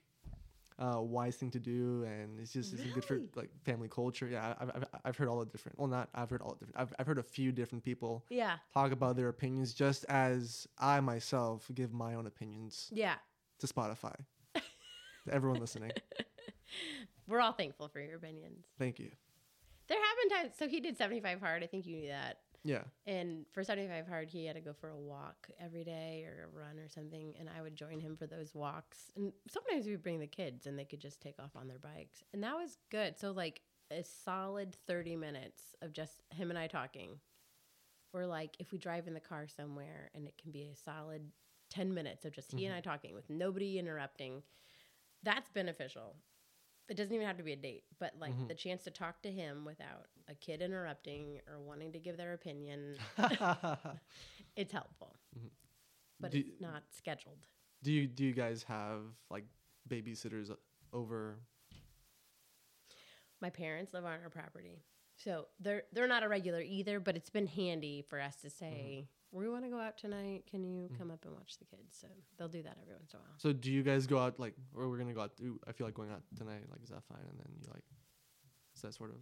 a 0.80 1.02
wise 1.02 1.36
thing 1.36 1.52
to 1.52 1.60
do, 1.60 2.04
and 2.04 2.40
it's 2.40 2.54
just 2.54 2.74
isn't 2.74 2.94
good 2.94 3.06
for 3.06 3.20
like 3.36 3.50
family 3.64 3.88
culture. 3.88 4.28
Yeah, 4.28 4.54
I've, 4.60 4.70
I've, 4.70 4.86
I've 5.06 5.18
heard 5.18 5.28
all 5.28 5.40
the 5.40 5.46
different. 5.46 5.78
Well, 5.78 5.88
not 5.88 6.10
I've 6.14 6.30
heard 6.30 6.42
all 6.42 6.52
the 6.52 6.66
different. 6.66 6.80
I've, 6.80 6.94
I've 7.00 7.08
heard 7.08 7.18
a 7.18 7.24
few 7.24 7.52
different 7.52 7.84
people 7.84 8.26
yeah, 8.30 8.58
talk 8.74 8.92
about 8.92 9.16
their 9.16 9.30
opinions, 9.30 9.74
just 9.74 10.06
as 10.10 10.68
I 10.78 11.00
myself 11.00 11.70
give 11.74 11.94
my 11.94 12.16
own 12.16 12.28
opinions 12.28 12.90
yeah. 12.92 13.16
to 13.60 13.68
Spotify. 13.68 14.16
to 14.56 14.62
everyone 15.32 15.60
listening, 15.60 15.92
We're 17.28 17.42
all 17.42 17.54
thankful 17.54 17.88
for 17.88 18.00
your 18.00 18.16
opinions. 18.16 18.66
thank 18.80 19.00
you. 19.00 19.12
There 19.88 19.98
have 19.98 20.18
been 20.22 20.38
times. 20.38 20.54
So 20.60 20.68
he 20.68 20.80
did 20.80 20.98
seventy 20.98 21.22
five 21.22 21.40
hard. 21.40 21.64
I 21.64 21.68
think 21.68 21.86
you 21.86 21.96
knew 21.96 22.10
that. 22.10 22.40
Yeah, 22.68 22.84
And 23.06 23.46
for 23.54 23.64
75 23.64 24.10
hard, 24.10 24.30
he 24.30 24.46
had 24.46 24.58
to 24.58 24.62
go 24.62 24.74
for 24.74 24.90
a 24.90 24.98
walk 24.98 25.48
every 25.58 25.86
day 25.86 26.26
or 26.28 26.44
a 26.44 26.60
run 26.60 26.78
or 26.80 26.90
something. 26.90 27.34
And 27.40 27.48
I 27.50 27.62
would 27.62 27.78
join 27.78 28.02
him 28.02 28.18
for 28.18 28.28
those 28.28 28.54
walks. 28.54 29.10
And 29.16 29.32
sometimes 29.50 29.86
we 29.86 29.92
would 29.92 30.04
bring 30.04 30.20
the 30.20 30.28
kids 30.28 30.68
and 30.68 30.78
they 30.78 30.84
could 30.84 31.00
just 31.00 31.22
take 31.22 31.40
off 31.40 31.56
on 31.56 31.70
their 31.70 31.80
bikes. 31.80 32.24
And 32.34 32.44
that 32.44 32.56
was 32.56 32.78
good. 32.92 33.18
So, 33.18 33.32
like, 33.32 33.62
a 33.90 34.04
solid 34.04 34.76
30 34.86 35.16
minutes 35.16 35.76
of 35.82 35.94
just 35.94 36.22
him 36.30 36.50
and 36.50 36.60
I 36.60 36.68
talking. 36.68 37.20
Or, 38.12 38.26
like, 38.26 38.58
if 38.60 38.74
we 38.74 38.78
drive 38.78 39.08
in 39.08 39.14
the 39.14 39.22
car 39.22 39.48
somewhere 39.48 40.12
and 40.14 40.28
it 40.28 40.38
can 40.42 40.52
be 40.52 40.64
a 40.64 40.76
solid 40.76 41.32
10 41.70 41.94
minutes 41.94 42.26
of 42.26 42.34
just 42.34 42.52
he 42.52 42.66
and 42.66 42.74
mm-hmm. 42.74 42.90
I 42.90 42.92
talking 42.92 43.14
with 43.14 43.30
nobody 43.30 43.80
interrupting, 43.80 44.44
that's 45.24 45.50
beneficial. 45.52 46.18
It 46.90 46.96
doesn't 46.96 47.14
even 47.14 47.28
have 47.28 47.38
to 47.38 47.44
be 47.44 47.52
a 47.54 47.58
date, 47.58 47.84
but 48.00 48.14
like 48.18 48.34
Mhm. 48.34 48.48
the 48.48 48.56
chance 48.56 48.84
to 48.86 48.92
talk 48.92 49.22
to 49.24 49.32
him 49.32 49.66
without 49.66 50.08
a 50.30 50.36
kid 50.36 50.62
interrupting 50.62 51.42
or 51.48 51.60
wanting 51.60 51.92
to 51.94 52.00
give 52.00 52.16
their 52.18 52.34
opinion 52.34 52.98
it's 54.56 54.72
helpful 54.72 55.16
Mhm. 55.38 55.50
but 56.20 56.32
Do- 56.32 56.40
it's 56.40 56.60
not 56.62 56.84
scheduled 56.92 57.46
do 57.84 57.92
you 57.94 58.08
do 58.08 58.26
you 58.26 58.34
guys 58.34 58.64
have 58.64 59.04
like 59.30 59.46
babysitters 59.88 60.56
over? 60.94 61.40
my 63.42 63.50
parents 63.50 63.94
live 63.94 64.04
on 64.06 64.20
our 64.24 64.30
property 64.30 64.84
so 65.16 65.48
they're 65.60 65.84
they're 65.94 66.08
not 66.08 66.24
a 66.24 66.28
regular 66.28 66.62
either 66.62 67.00
but 67.00 67.16
it's 67.16 67.30
been 67.30 67.48
handy 67.48 68.02
for 68.02 68.20
us 68.20 68.36
to 68.42 68.50
say 68.50 69.08
we 69.38 69.48
want 69.50 69.64
to 69.64 69.70
go 69.70 69.80
out 69.80 69.98
tonight 69.98 70.44
can 70.50 70.64
you 70.64 70.90
come 70.98 71.12
up 71.12 71.24
and 71.26 71.34
watch 71.34 71.58
the 71.58 71.66
kids 71.66 71.98
so 72.02 72.08
they'll 72.38 72.48
do 72.48 72.62
that 72.64 72.78
every 72.82 72.94
once 72.94 73.14
in 73.14 73.20
a 73.20 73.22
while 73.22 73.34
So 73.38 73.54
do 73.54 73.72
you 73.72 73.84
guys 73.84 74.08
go 74.08 74.20
out 74.20 74.40
like, 74.40 74.54
or 74.76 74.90
we're 74.90 74.98
gonna 74.98 75.14
go 75.14 75.22
out? 75.22 75.32
Ooh, 75.42 75.60
I 75.68 75.72
feel 75.72 75.86
like 75.88 75.94
going 75.94 76.10
out 76.12 76.22
tonight. 76.38 76.64
Like, 76.70 76.82
is 76.84 76.90
that 76.90 77.04
fine? 77.08 77.26
And 77.30 77.38
then 77.40 77.48
you 77.62 77.68
like, 77.70 77.84
is 78.76 78.82
that 78.82 78.94
sort 78.94 79.12
of 79.12 79.18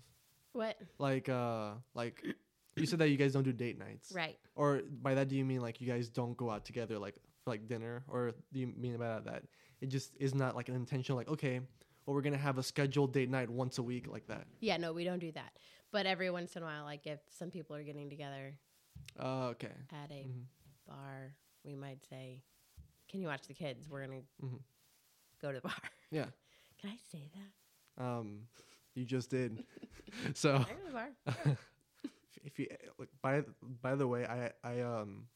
what 0.54 0.78
like, 1.00 1.28
uh, 1.30 1.72
like 1.94 2.24
you 2.76 2.86
said 2.86 3.00
that 3.00 3.10
you 3.10 3.18
guys 3.18 3.34
don't 3.34 3.44
do 3.44 3.54
date 3.54 3.78
nights, 3.78 4.12
right 4.14 4.38
Or 4.56 4.82
by 5.02 5.16
that, 5.16 5.28
do 5.30 5.36
you 5.36 5.46
mean 5.46 5.62
like 5.62 5.82
you 5.82 5.88
guys 5.88 6.10
don't 6.10 6.36
go 6.38 6.50
out 6.50 6.66
together 6.66 6.98
like 7.00 7.16
for 7.44 7.52
like 7.52 7.68
dinner, 7.68 8.04
or 8.08 8.34
do 8.54 8.60
you 8.60 8.68
mean 8.68 8.98
by 8.98 9.08
that 9.08 9.26
that 9.26 9.44
it 9.82 9.88
just 9.88 10.16
is 10.20 10.34
not 10.34 10.56
like 10.56 10.70
an 10.70 10.76
intentional 10.76 11.18
like 11.18 11.30
okay, 11.30 11.60
well 12.06 12.16
we're 12.16 12.22
gonna 12.22 12.38
have 12.38 12.58
a 12.58 12.64
scheduled 12.64 13.14
date 13.14 13.30
night 13.30 13.50
once 13.50 13.78
a 13.78 13.84
week 13.84 14.08
like 14.08 14.28
that? 14.28 14.46
yeah 14.62 14.78
no 14.78 14.94
we 14.94 15.04
don't 15.04 15.20
do 15.20 15.32
that 15.32 15.52
but 15.92 16.06
every 16.06 16.30
once 16.30 16.56
in 16.56 16.64
a 16.64 16.66
while 16.66 16.84
like 16.84 17.06
if 17.08 17.20
some 17.30 17.50
people 17.52 17.76
are 17.76 17.84
getting 17.84 18.10
together 18.10 18.58
Uh, 19.20 19.48
okay. 19.50 19.72
at 19.92 20.12
a 20.12 20.26
Mhm. 20.28 20.46
bar 20.88 21.34
we 21.64 21.76
might 21.76 22.04
say 22.10 22.42
can 23.08 23.22
you 23.22 23.28
watch 23.28 23.48
the 23.48 23.54
kids 23.54 23.88
we're 23.90 24.06
gonna 24.06 24.22
Mhm. 24.44 24.60
go 25.42 25.52
to 25.52 25.60
the 25.60 25.62
bar 25.62 25.74
Yeah. 26.12 26.30
can 26.78 26.90
i 26.92 26.98
say 26.98 27.30
that 27.34 28.04
Um, 28.04 28.48
you 28.94 29.06
just 29.06 29.30
did. 29.30 29.64
so. 30.34 30.56
I 30.58 30.64
go 30.64 30.76
to 30.76 30.86
the 30.86 30.92
bar 30.92 31.10
if 32.44 32.60
you 32.60 32.68
like 33.00 33.10
by 33.22 33.44
by 33.82 33.96
the 33.96 34.06
way 34.08 34.26
i 34.26 34.52
i 34.64 34.82
um 34.82 35.28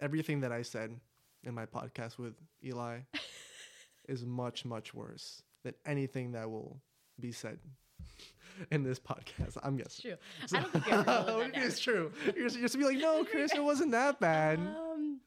everything 0.00 0.40
that 0.40 0.50
i 0.52 0.62
said 0.62 0.98
in 1.44 1.54
my 1.54 1.64
podcast 1.66 2.18
with 2.18 2.34
eli 2.64 3.00
is 4.08 4.24
much 4.24 4.64
much 4.64 4.92
worse 4.92 5.42
than 5.62 5.74
anything 5.86 6.32
that 6.32 6.50
will 6.50 6.82
be 7.20 7.30
said 7.32 7.58
in 8.70 8.82
this 8.82 8.98
podcast 8.98 9.56
i'm 9.62 9.76
guessing. 9.76 10.12
it's 10.12 10.50
true 10.50 10.58
i 10.58 10.62
don't 10.62 10.72
think 10.72 10.86
you 10.86 10.92
ever 10.92 11.04
wrote 11.04 11.26
What 11.26 11.52
that 11.52 11.56
if 11.62 11.64
it's 11.68 11.80
true 11.80 12.12
you're 12.24 12.44
just, 12.44 12.56
you're 12.56 12.64
just 12.68 12.78
be 12.78 12.84
like 12.84 12.98
no 12.98 13.24
chris 13.24 13.52
it 13.52 13.62
wasn't 13.62 13.90
that 13.92 14.20
bad 14.20 14.58
Um, 14.58 15.20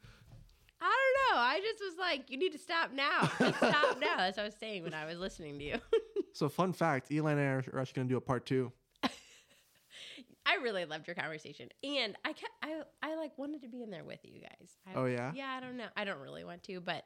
I 0.81 0.93
don't 1.29 1.35
know. 1.35 1.41
I 1.41 1.59
just 1.61 1.81
was 1.83 1.97
like, 1.97 2.29
you 2.29 2.37
need 2.37 2.51
to 2.51 2.59
stop 2.59 2.91
now. 2.91 3.31
Just 3.39 3.57
stop 3.57 3.99
now. 3.99 4.17
That's 4.17 4.37
what 4.37 4.43
I 4.43 4.45
was 4.45 4.55
saying 4.59 4.83
when 4.83 4.93
I 4.93 5.05
was 5.05 5.17
listening 5.17 5.57
to 5.57 5.65
you. 5.65 5.77
so 6.33 6.47
fun 6.47 6.73
fact 6.73 7.11
eli 7.11 7.31
and 7.31 7.39
i 7.39 7.43
are, 7.43 7.57
actually 7.59 7.93
going 7.93 8.07
to 8.07 8.13
do 8.13 8.17
a 8.17 8.21
part 8.21 8.45
two 8.45 8.71
I 10.45 10.57
really 10.61 10.85
loved 10.85 11.07
your 11.07 11.15
conversation, 11.15 11.69
and 11.83 12.15
I 12.23 12.33
kept, 12.33 12.51
I, 12.61 12.81
I 13.01 13.15
like 13.15 13.35
wanted 13.35 13.63
to 13.63 13.67
be 13.67 13.81
in 13.81 13.89
there 13.89 14.03
with 14.03 14.19
you 14.23 14.41
guys. 14.41 14.69
I, 14.85 14.91
oh 14.93 15.05
yeah 15.05 15.31
Yeah, 15.33 15.47
I 15.47 15.59
don't 15.59 15.75
know. 15.75 15.87
I 15.97 16.03
don't 16.05 16.19
really 16.19 16.43
want 16.43 16.61
to, 16.63 16.79
but 16.79 17.03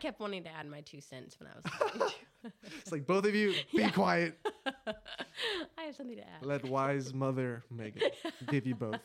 kept 0.00 0.20
wanting 0.20 0.44
to 0.44 0.50
add 0.50 0.66
my 0.66 0.80
two 0.80 1.00
cents 1.00 1.38
when 1.38 1.48
I 1.48 1.54
was 1.56 1.64
listening 1.94 2.08
to 2.08 2.14
you. 2.44 2.52
it's 2.80 2.92
like 2.92 3.06
both 3.06 3.24
of 3.26 3.34
you 3.34 3.52
be 3.74 3.82
Yeah. 3.82 3.90
quiet 3.90 4.38
I 4.86 5.82
have 5.84 5.94
something 5.96 6.16
to 6.16 6.22
add. 6.22 6.42
let 6.44 6.64
wise 6.64 7.12
mother 7.14 7.62
meghan 7.74 8.02
give 8.48 8.66
you 8.66 8.74
both 8.74 9.00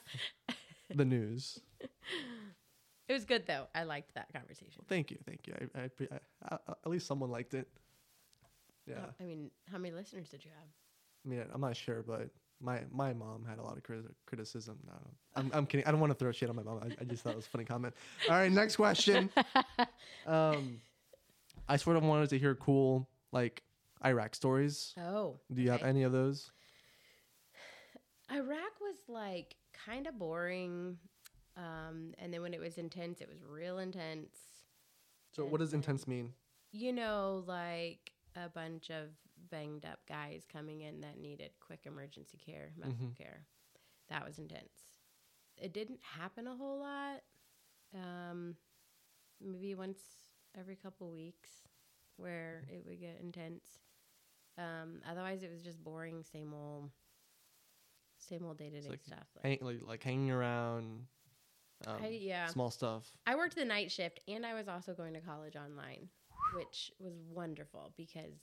the 0.93 1.05
news 1.05 1.59
It 3.07 3.13
was 3.13 3.25
good 3.25 3.45
though. 3.45 3.67
I 3.75 3.83
liked 3.83 4.15
that 4.15 4.33
conversation. 4.33 4.83
Thank 4.87 5.11
you, 5.11 5.17
thank 5.27 5.45
you. 5.47 5.53
I, 5.75 5.79
I, 5.81 5.89
I, 6.11 6.19
I 6.67 6.71
at 6.85 6.89
least 6.89 7.05
someone 7.05 7.29
liked 7.29 7.53
it. 7.53 7.67
Yeah, 8.87 9.05
I 9.19 9.23
mean, 9.23 9.51
how 9.71 9.77
many 9.77 9.93
listeners 9.93 10.29
did 10.29 10.43
you 10.45 10.51
have? 10.51 10.67
I 11.25 11.29
mean, 11.29 11.43
I'm 11.53 11.61
not 11.61 11.75
sure, 11.75 12.03
but 12.03 12.29
my 12.61 12.81
my 12.91 13.13
mom 13.13 13.45
had 13.47 13.59
a 13.59 13.61
lot 13.63 13.77
of 13.77 13.83
criti- 13.83 14.13
criticism. 14.25 14.77
No, 14.85 14.93
I'm, 15.35 15.51
I'm 15.53 15.65
kidding. 15.65 15.85
I 15.85 15.91
don't 15.91 15.99
want 15.99 16.11
to 16.11 16.17
throw 16.17 16.31
shit 16.31 16.49
on 16.49 16.55
my 16.55 16.63
mom. 16.63 16.79
I, 16.81 16.95
I 17.01 17.03
just 17.03 17.23
thought 17.23 17.33
it 17.33 17.35
was 17.37 17.45
a 17.45 17.49
funny 17.49 17.65
comment. 17.65 17.93
All 18.29 18.35
right, 18.35 18.51
next 18.51 18.75
question. 18.75 19.29
Um, 20.27 20.81
I 21.69 21.77
sort 21.77 21.97
of 21.97 22.03
wanted 22.03 22.29
to 22.29 22.39
hear 22.39 22.55
cool 22.55 23.07
like 23.31 23.61
Iraq 24.03 24.33
stories. 24.33 24.93
Oh, 24.97 25.39
Do 25.53 25.61
you 25.61 25.69
have 25.69 25.83
any 25.83 26.01
of 26.01 26.11
those? 26.11 26.51
Iraq 28.31 28.79
was 28.81 28.95
like 29.07 29.55
kind 29.85 30.07
of 30.07 30.17
boring. 30.17 30.97
Um, 31.57 32.13
and 32.17 32.33
then 32.33 32.41
when 32.41 32.53
it 32.53 32.59
was 32.59 32.77
intense, 32.77 33.21
it 33.21 33.29
was 33.29 33.37
real 33.47 33.77
intense. 33.77 34.35
So, 35.31 35.45
what 35.45 35.59
does 35.59 35.73
intense 35.73 36.07
mean? 36.07 36.33
You 36.71 36.91
know, 36.91 37.43
like 37.45 38.11
a 38.35 38.49
bunch 38.49 38.89
of 38.89 39.09
banged 39.49 39.85
up 39.85 39.99
guys 40.07 40.45
coming 40.51 40.81
in 40.81 41.01
that 41.01 41.17
needed 41.17 41.51
quick 41.59 41.81
emergency 41.85 42.37
care, 42.37 42.73
medical 42.77 43.07
Mhm. 43.07 43.15
care. 43.17 43.45
That 44.09 44.25
was 44.25 44.37
intense. 44.39 44.99
It 45.57 45.73
didn't 45.73 46.01
happen 46.03 46.47
a 46.47 46.55
whole 46.55 46.79
lot. 46.79 47.23
Um, 47.93 48.57
maybe 49.39 49.75
once 49.75 50.01
every 50.55 50.75
couple 50.75 51.11
weeks 51.11 51.67
where 52.17 52.65
it 52.69 52.85
would 52.85 52.99
get 52.99 53.19
intense. 53.19 53.79
Um, 54.57 55.01
otherwise, 55.05 55.43
it 55.43 55.51
was 55.51 55.61
just 55.61 55.83
boring, 55.83 56.23
same 56.23 56.53
old, 56.53 56.91
same 58.17 58.45
old 58.45 58.57
day 58.57 58.69
to 58.69 58.81
day 58.81 58.97
stuff. 59.05 59.27
Like, 59.35 59.43
Hang, 59.43 59.59
like, 59.61 59.81
like 59.81 60.03
hanging 60.03 60.31
around. 60.31 61.07
Um, 61.87 62.01
I, 62.03 62.07
yeah, 62.07 62.47
Small 62.47 62.71
stuff. 62.71 63.11
I 63.27 63.35
worked 63.35 63.55
the 63.55 63.65
night 63.65 63.91
shift, 63.91 64.21
and 64.27 64.45
I 64.45 64.53
was 64.53 64.67
also 64.67 64.93
going 64.93 65.13
to 65.13 65.19
college 65.21 65.55
online, 65.55 66.09
which 66.55 66.91
was 66.99 67.13
wonderful 67.29 67.93
because 67.97 68.33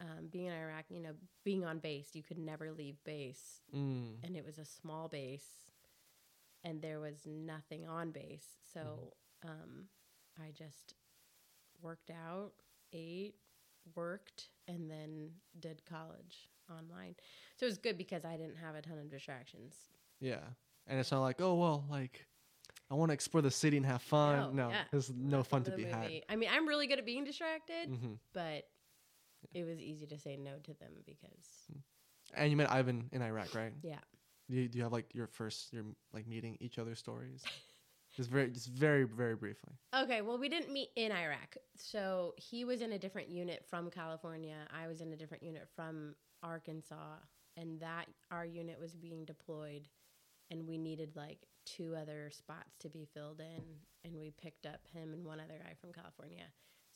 um, 0.00 0.26
being 0.30 0.46
in 0.46 0.52
Iraq, 0.52 0.84
you 0.90 1.00
know, 1.00 1.12
being 1.44 1.64
on 1.64 1.78
base, 1.78 2.10
you 2.14 2.22
could 2.22 2.38
never 2.38 2.72
leave 2.72 3.02
base, 3.04 3.60
Mm. 3.74 4.16
and 4.24 4.36
it 4.36 4.44
was 4.44 4.58
a 4.58 4.64
small 4.64 5.08
base, 5.08 5.72
and 6.64 6.80
there 6.82 7.00
was 7.00 7.26
nothing 7.26 7.86
on 7.86 8.10
base, 8.10 8.46
so 8.72 9.12
um, 9.44 9.88
I 10.40 10.50
just 10.52 10.94
worked 11.80 12.10
out, 12.10 12.52
ate, 12.92 13.34
worked, 13.94 14.48
and 14.66 14.90
then 14.90 15.30
did 15.60 15.84
college 15.84 16.48
online. 16.70 17.14
So 17.56 17.66
it 17.66 17.68
was 17.70 17.78
good 17.78 17.96
because 17.96 18.24
I 18.24 18.36
didn't 18.36 18.56
have 18.56 18.74
a 18.74 18.82
ton 18.82 18.98
of 18.98 19.10
distractions. 19.10 19.74
Yeah. 20.20 20.40
And 20.86 20.98
it's 20.98 21.10
not 21.10 21.20
like, 21.22 21.40
oh, 21.40 21.54
well, 21.54 21.84
like, 21.90 22.26
I 22.90 22.94
want 22.94 23.10
to 23.10 23.14
explore 23.14 23.42
the 23.42 23.50
city 23.50 23.76
and 23.76 23.86
have 23.86 24.02
fun. 24.02 24.36
No, 24.56 24.64
No, 24.64 24.70
yeah. 24.70 24.82
there's 24.90 25.10
no 25.10 25.42
fun 25.42 25.62
to 25.64 25.70
be 25.70 25.84
had. 25.84 26.10
I 26.28 26.36
mean, 26.36 26.48
I'm 26.52 26.66
really 26.66 26.86
good 26.86 26.98
at 26.98 27.06
being 27.06 27.24
distracted, 27.24 27.88
hmm 27.88 28.14
but 28.32 28.66
it 29.54 29.64
was 29.64 29.78
easy 29.80 30.06
to 30.06 30.18
say 30.18 30.36
no 30.36 30.52
to 30.64 30.74
them 30.74 30.92
because 31.06 31.70
And 32.34 32.50
you 32.50 32.56
met 32.56 32.70
Ivan 32.70 33.08
in 33.12 33.22
Iraq, 33.22 33.54
right? 33.54 33.72
yeah. 33.82 33.98
Do 34.50 34.56
you, 34.56 34.68
do 34.68 34.78
you 34.78 34.84
have 34.84 34.92
like 34.92 35.14
your 35.14 35.26
first, 35.26 35.72
your 35.72 35.84
like 36.12 36.26
meeting 36.26 36.56
each 36.60 36.78
other's 36.78 36.98
stories? 36.98 37.44
just 38.16 38.30
very, 38.30 38.50
just 38.50 38.68
very, 38.68 39.04
very 39.04 39.36
briefly. 39.36 39.74
Okay, 39.94 40.22
well, 40.22 40.38
we 40.38 40.48
didn't 40.48 40.72
meet 40.72 40.88
in 40.96 41.12
Iraq. 41.12 41.56
So 41.76 42.34
he 42.36 42.64
was 42.64 42.80
in 42.80 42.92
a 42.92 42.98
different 42.98 43.28
unit 43.28 43.64
from 43.68 43.90
California. 43.90 44.56
I 44.74 44.88
was 44.88 45.00
in 45.00 45.12
a 45.12 45.16
different 45.16 45.42
unit 45.42 45.68
from 45.76 46.14
Arkansas, 46.42 47.16
and 47.56 47.78
that 47.80 48.06
our 48.30 48.44
unit 48.46 48.80
was 48.80 48.94
being 48.94 49.24
deployed, 49.26 49.86
and 50.50 50.66
we 50.66 50.78
needed 50.78 51.14
like 51.14 51.46
two 51.66 51.94
other 51.94 52.30
spots 52.32 52.74
to 52.80 52.88
be 52.88 53.06
filled 53.12 53.40
in, 53.40 53.62
and 54.04 54.18
we 54.18 54.30
picked 54.42 54.64
up 54.64 54.80
him 54.92 55.12
and 55.12 55.24
one 55.26 55.40
other 55.40 55.58
guy 55.62 55.74
from 55.78 55.92
California. 55.92 56.44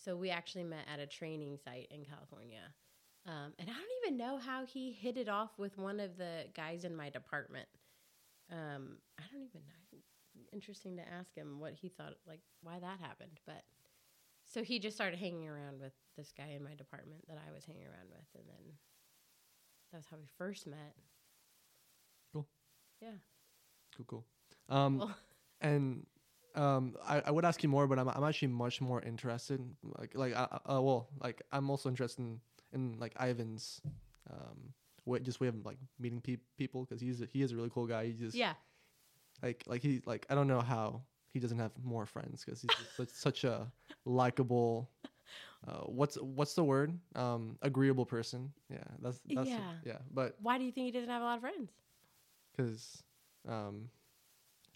So 0.05 0.17
we 0.17 0.31
actually 0.31 0.65
met 0.65 0.87
at 0.93 0.99
a 0.99 1.07
training 1.07 1.59
site 1.65 1.89
in 1.91 2.05
California. 2.05 2.75
Um, 3.27 3.53
and 3.59 3.69
I 3.71 3.73
don't 3.73 4.05
even 4.05 4.17
know 4.17 4.39
how 4.39 4.67
he 4.67 4.91
hit 4.91 5.17
it 5.17 5.29
off 5.29 5.51
with 5.59 5.79
one 5.79 6.01
of 6.01 6.17
the 6.17 6.47
guys 6.55 6.85
in 6.85 6.97
my 6.97 7.09
department. 7.09 7.69
Um, 8.51 8.97
I 9.19 9.23
don't 9.33 9.45
even 9.45 9.61
know. 9.61 9.99
Interesting 10.53 10.97
to 10.97 11.03
ask 11.03 11.35
him 11.35 11.61
what 11.61 11.75
he 11.75 11.89
thought, 11.89 12.15
like 12.27 12.41
why 12.63 12.79
that 12.79 12.99
happened. 13.01 13.39
But 13.47 13.63
so 14.45 14.63
he 14.63 14.79
just 14.79 14.97
started 14.97 15.19
hanging 15.19 15.49
around 15.49 15.81
with 15.81 15.93
this 16.17 16.33
guy 16.37 16.53
in 16.55 16.65
my 16.65 16.75
department 16.75 17.27
that 17.29 17.39
I 17.47 17.53
was 17.53 17.65
hanging 17.65 17.87
around 17.87 18.11
with, 18.11 18.27
and 18.35 18.45
then 18.49 18.75
that 19.91 19.99
was 19.99 20.07
how 20.11 20.17
we 20.17 20.27
first 20.37 20.67
met. 20.67 20.95
Cool. 22.33 22.47
Yeah. 23.01 23.19
Cool, 23.97 24.07
cool. 24.07 24.25
Um, 24.69 24.99
Well, 24.99 25.17
and 25.61 26.07
um, 26.55 26.97
I, 27.07 27.23
I 27.27 27.31
would 27.31 27.45
ask 27.45 27.63
you 27.63 27.69
more, 27.69 27.87
but 27.87 27.99
I'm, 27.99 28.09
I'm 28.09 28.25
actually 28.25 28.49
much 28.49 28.81
more 28.81 29.01
interested. 29.03 29.61
Like, 29.83 30.13
like, 30.15 30.37
uh, 30.37 30.47
uh, 30.71 30.81
well, 30.81 31.09
like 31.21 31.43
I'm 31.53 31.71
also 31.71 31.89
interested 31.89 32.23
in, 32.23 32.41
in 32.73 32.99
like 32.99 33.15
Ivan's, 33.21 33.81
um, 34.31 34.73
way, 35.05 35.21
just 35.21 35.41
way 35.41 35.49
of 35.49 35.65
like 35.65 35.79
meeting 35.99 36.21
pe- 36.21 36.37
people 36.59 36.85
because 36.85 37.01
he's 37.01 37.21
a, 37.21 37.27
he 37.27 37.43
is 37.43 37.53
a 37.53 37.57
really 37.57 37.71
cool 37.71 37.87
guy. 37.87 38.07
He 38.07 38.13
just 38.13 38.37
yeah. 38.37 38.55
like 39.43 39.65
like 39.67 39.83
he 39.83 40.03
like 40.07 40.27
I 40.31 40.35
don't 40.35 40.49
know 40.49 40.61
how 40.61 41.03
he 41.33 41.41
doesn't 41.41 41.59
have 41.59 41.73
more 41.83 42.07
friends 42.07 42.45
because 42.45 42.61
he's 42.61 42.71
such, 42.97 43.09
such 43.09 43.45
a 43.45 43.71
likable. 44.05 44.91
Uh, 45.67 45.85
what's 45.87 46.17
what's 46.17 46.55
the 46.55 46.65
word? 46.65 46.99
Um, 47.15 47.57
agreeable 47.63 48.05
person. 48.05 48.53
Yeah, 48.69 48.79
that's 49.01 49.21
that's 49.33 49.49
Yeah. 49.49 49.61
yeah. 49.85 49.99
But 50.13 50.37
Why 50.41 50.59
do 50.59 50.65
you 50.65 50.73
think 50.73 50.87
he 50.87 50.91
doesn't 50.91 51.09
have 51.09 51.23
a 51.23 51.25
lot 51.25 51.37
of 51.37 51.41
friends? 51.41 51.71
because 52.53 53.03
um, 53.49 53.89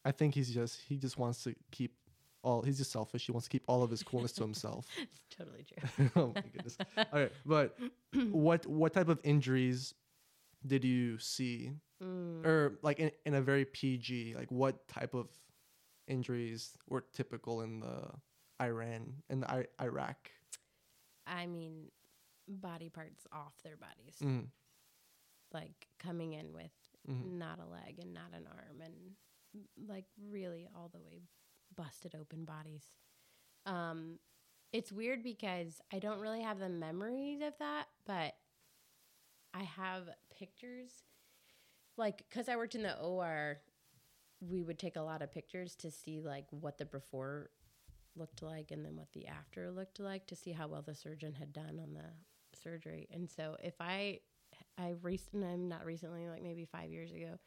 I 0.06 0.12
think 0.12 0.34
he's 0.34 0.50
just 0.54 0.80
he 0.88 0.96
just 0.96 1.18
wants 1.18 1.42
to 1.44 1.54
keep 1.72 1.92
all. 2.42 2.62
He's 2.62 2.78
just 2.78 2.92
selfish. 2.92 3.26
He 3.26 3.32
wants 3.32 3.46
to 3.46 3.50
keep 3.50 3.64
all 3.66 3.82
of 3.82 3.90
his 3.90 4.02
coolness 4.02 4.32
to 4.32 4.42
himself. 4.42 4.86
it's 5.02 5.36
totally 5.36 5.64
true. 5.64 6.10
oh 6.16 6.32
my 6.34 6.40
goodness. 6.52 6.78
All 6.96 7.04
right, 7.20 7.32
but 7.44 7.76
what 8.30 8.64
what 8.66 8.92
type 8.92 9.08
of 9.08 9.18
injuries 9.24 9.94
did 10.66 10.84
you 10.84 11.18
see, 11.18 11.72
Mm. 12.02 12.44
or 12.44 12.78
like 12.82 12.98
in, 13.00 13.10
in 13.24 13.34
a 13.34 13.40
very 13.40 13.64
PG? 13.64 14.34
Like 14.36 14.50
what 14.52 14.86
type 14.86 15.14
of 15.14 15.28
injuries 16.06 16.76
were 16.88 17.04
typical 17.12 17.62
in 17.62 17.80
the 17.80 18.10
Iran 18.62 19.14
in 19.30 19.40
the 19.40 19.50
I- 19.50 19.66
Iraq? 19.82 20.30
I 21.26 21.46
mean, 21.46 21.90
body 22.46 22.90
parts 22.90 23.26
off 23.32 23.54
their 23.64 23.76
bodies, 23.76 24.16
Mm, 24.22 24.46
like 25.52 25.88
coming 25.98 26.34
in 26.34 26.52
with 26.52 26.70
mm, 27.10 27.38
not 27.38 27.58
a 27.58 27.66
leg 27.66 27.98
and 28.00 28.12
not 28.14 28.30
an 28.34 28.46
arm 28.46 28.80
and 28.84 28.94
like 29.88 30.04
really 30.30 30.68
all 30.74 30.90
the 30.92 31.00
way 31.00 31.22
busted 31.76 32.14
open 32.14 32.44
bodies. 32.44 32.84
Um 33.64 34.18
it's 34.72 34.92
weird 34.92 35.22
because 35.22 35.80
I 35.92 35.98
don't 35.98 36.20
really 36.20 36.42
have 36.42 36.58
the 36.58 36.68
memories 36.68 37.40
of 37.40 37.54
that, 37.58 37.86
but 38.06 38.34
I 39.54 39.62
have 39.62 40.08
pictures 40.36 40.90
like 41.96 42.28
cuz 42.30 42.48
I 42.48 42.56
worked 42.56 42.74
in 42.74 42.82
the 42.82 42.98
OR 43.00 43.60
we 44.40 44.62
would 44.62 44.78
take 44.78 44.96
a 44.96 45.00
lot 45.00 45.22
of 45.22 45.32
pictures 45.32 45.74
to 45.76 45.90
see 45.90 46.20
like 46.20 46.46
what 46.50 46.76
the 46.78 46.84
before 46.84 47.50
looked 48.14 48.42
like 48.42 48.70
and 48.70 48.84
then 48.84 48.96
what 48.96 49.12
the 49.12 49.26
after 49.26 49.70
looked 49.70 50.00
like 50.00 50.26
to 50.26 50.36
see 50.36 50.52
how 50.52 50.68
well 50.68 50.82
the 50.82 50.94
surgeon 50.94 51.34
had 51.34 51.52
done 51.52 51.80
on 51.82 51.94
the 51.94 52.04
surgery. 52.56 53.08
And 53.10 53.30
so 53.30 53.56
if 53.62 53.74
I 53.80 54.20
I 54.78 54.94
recently, 55.02 55.48
I'm 55.48 55.68
not 55.68 55.84
recently, 55.84 56.28
like 56.28 56.42
maybe 56.42 56.64
five 56.64 56.90
years 56.90 57.12
ago, 57.12 57.38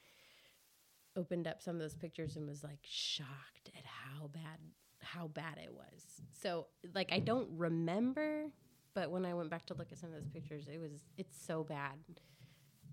opened 1.15 1.47
up 1.47 1.61
some 1.61 1.75
of 1.75 1.81
those 1.81 1.95
pictures 1.95 2.35
and 2.35 2.47
was 2.47 2.63
like 2.63 2.79
shocked 2.83 3.71
at 3.77 3.83
how 3.85 4.27
bad 4.27 4.59
how 5.01 5.27
bad 5.27 5.57
it 5.63 5.73
was. 5.73 6.21
So 6.41 6.67
like 6.93 7.11
I 7.11 7.19
don't 7.19 7.47
remember, 7.57 8.45
but 8.93 9.11
when 9.11 9.25
I 9.25 9.33
went 9.33 9.49
back 9.49 9.65
to 9.67 9.73
look 9.73 9.91
at 9.91 9.97
some 9.97 10.09
of 10.09 10.15
those 10.15 10.27
pictures, 10.27 10.67
it 10.71 10.79
was 10.79 11.03
it's 11.17 11.37
so 11.41 11.63
bad. 11.63 11.97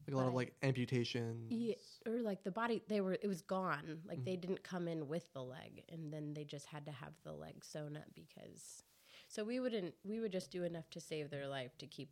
like 0.06 0.14
a 0.14 0.16
lot 0.16 0.28
of 0.28 0.34
like 0.34 0.54
amputations. 0.62 1.50
Yeah, 1.50 1.74
or 2.06 2.20
like 2.20 2.42
the 2.44 2.50
body 2.50 2.82
they 2.88 3.00
were 3.00 3.14
it 3.14 3.26
was 3.26 3.42
gone. 3.42 3.98
Like 4.06 4.24
they 4.24 4.32
mm-hmm. 4.32 4.40
didn't 4.40 4.62
come 4.62 4.88
in 4.88 5.08
with 5.08 5.32
the 5.32 5.42
leg 5.42 5.82
and 5.88 6.12
then 6.12 6.34
they 6.34 6.44
just 6.44 6.66
had 6.66 6.86
to 6.86 6.92
have 6.92 7.12
the 7.24 7.32
leg 7.32 7.64
sewn 7.64 7.96
up 7.96 8.08
because 8.14 8.82
so 9.28 9.44
we 9.44 9.60
wouldn't 9.60 9.94
we 10.04 10.20
would 10.20 10.32
just 10.32 10.50
do 10.50 10.64
enough 10.64 10.88
to 10.90 11.00
save 11.00 11.30
their 11.30 11.48
life 11.48 11.76
to 11.78 11.86
keep 11.86 12.10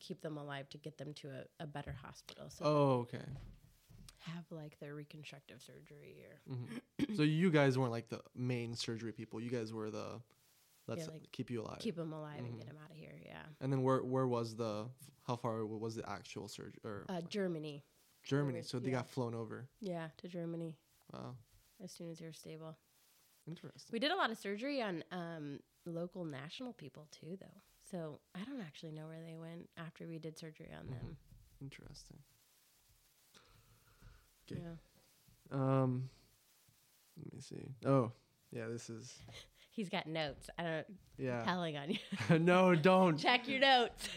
keep 0.00 0.20
them 0.22 0.36
alive 0.36 0.68
to 0.70 0.78
get 0.78 0.96
them 0.96 1.12
to 1.12 1.28
a, 1.28 1.64
a 1.64 1.66
better 1.66 1.94
hospital. 2.02 2.48
So 2.50 2.64
Oh, 2.64 2.90
okay. 3.00 3.24
Have 4.20 4.44
like 4.50 4.78
their 4.80 4.94
reconstructive 4.94 5.60
surgery 5.62 6.24
or 6.28 6.54
hmm 6.54 7.14
so 7.16 7.22
you 7.22 7.50
guys 7.50 7.78
weren't 7.78 7.92
like 7.92 8.08
the 8.08 8.20
main 8.34 8.74
surgery 8.74 9.12
people. 9.12 9.40
You 9.40 9.50
guys 9.50 9.72
were 9.72 9.90
the 9.90 10.20
let's 10.86 11.06
Yeah, 11.06 11.12
like, 11.12 11.30
keep 11.32 11.50
you 11.50 11.62
alive. 11.62 11.78
keep 11.78 11.96
them 11.96 12.12
alive 12.12 12.38
and 12.38 12.54
Mhm. 12.54 12.58
get 12.58 12.66
them 12.68 12.78
out 12.84 12.90
of 12.90 12.96
here. 12.96 13.18
Yeah. 13.24 13.42
and 13.60 13.72
then 13.72 13.82
where 13.82 14.02
where 14.02 14.26
was 14.26 14.56
the 14.56 14.88
how 15.26 15.36
far 15.36 15.64
was 15.64 15.94
the 15.96 16.08
actual 16.08 16.48
surgery 16.48 16.80
or 16.84 17.04
Uh, 17.08 17.20
Germany. 17.28 17.84
Germany? 18.22 18.62
So 18.62 18.78
they 18.78 18.90
yeah. 18.90 18.96
got 18.98 19.08
flown 19.08 19.34
over. 19.34 19.68
Yeah, 19.80 20.08
to 20.18 20.28
Germany 20.28 20.76
Wow, 21.12 21.36
as 21.82 21.92
soon 21.92 22.10
as 22.10 22.18
they 22.18 22.26
were 22.26 22.32
stable. 22.32 22.76
interesting. 23.46 23.92
We 23.92 23.98
did 24.00 24.10
a 24.10 24.16
lot 24.16 24.30
of 24.30 24.36
surgery 24.38 24.82
on 24.82 25.02
um, 25.12 25.60
local 25.86 26.24
national 26.24 26.72
people 26.74 27.06
too, 27.10 27.36
though. 27.40 27.62
So 27.90 28.20
I 28.34 28.44
don't 28.44 28.60
actually 28.60 28.92
know 28.92 29.06
where 29.06 29.22
they 29.22 29.36
went 29.36 29.70
after 29.78 30.06
we 30.06 30.18
did 30.18 30.36
surgery 30.38 30.70
on 30.78 30.90
them. 30.90 31.16
Interesting. 31.60 32.18
Okay. 34.52 34.60
Yeah. 34.62 35.56
Um, 35.56 36.08
let 37.24 37.34
me 37.34 37.40
see. 37.40 37.74
Oh, 37.86 38.12
yeah, 38.52 38.66
this 38.68 38.90
is 38.90 39.18
He's 39.70 39.88
got 39.88 40.08
notes. 40.08 40.50
I 40.58 40.62
don't 40.64 40.86
yeah. 41.18 41.44
telling 41.44 41.76
on 41.76 41.90
you. 41.90 42.38
no, 42.40 42.74
don't. 42.74 43.16
Check 43.18 43.46
your 43.46 43.60
notes. 43.60 44.08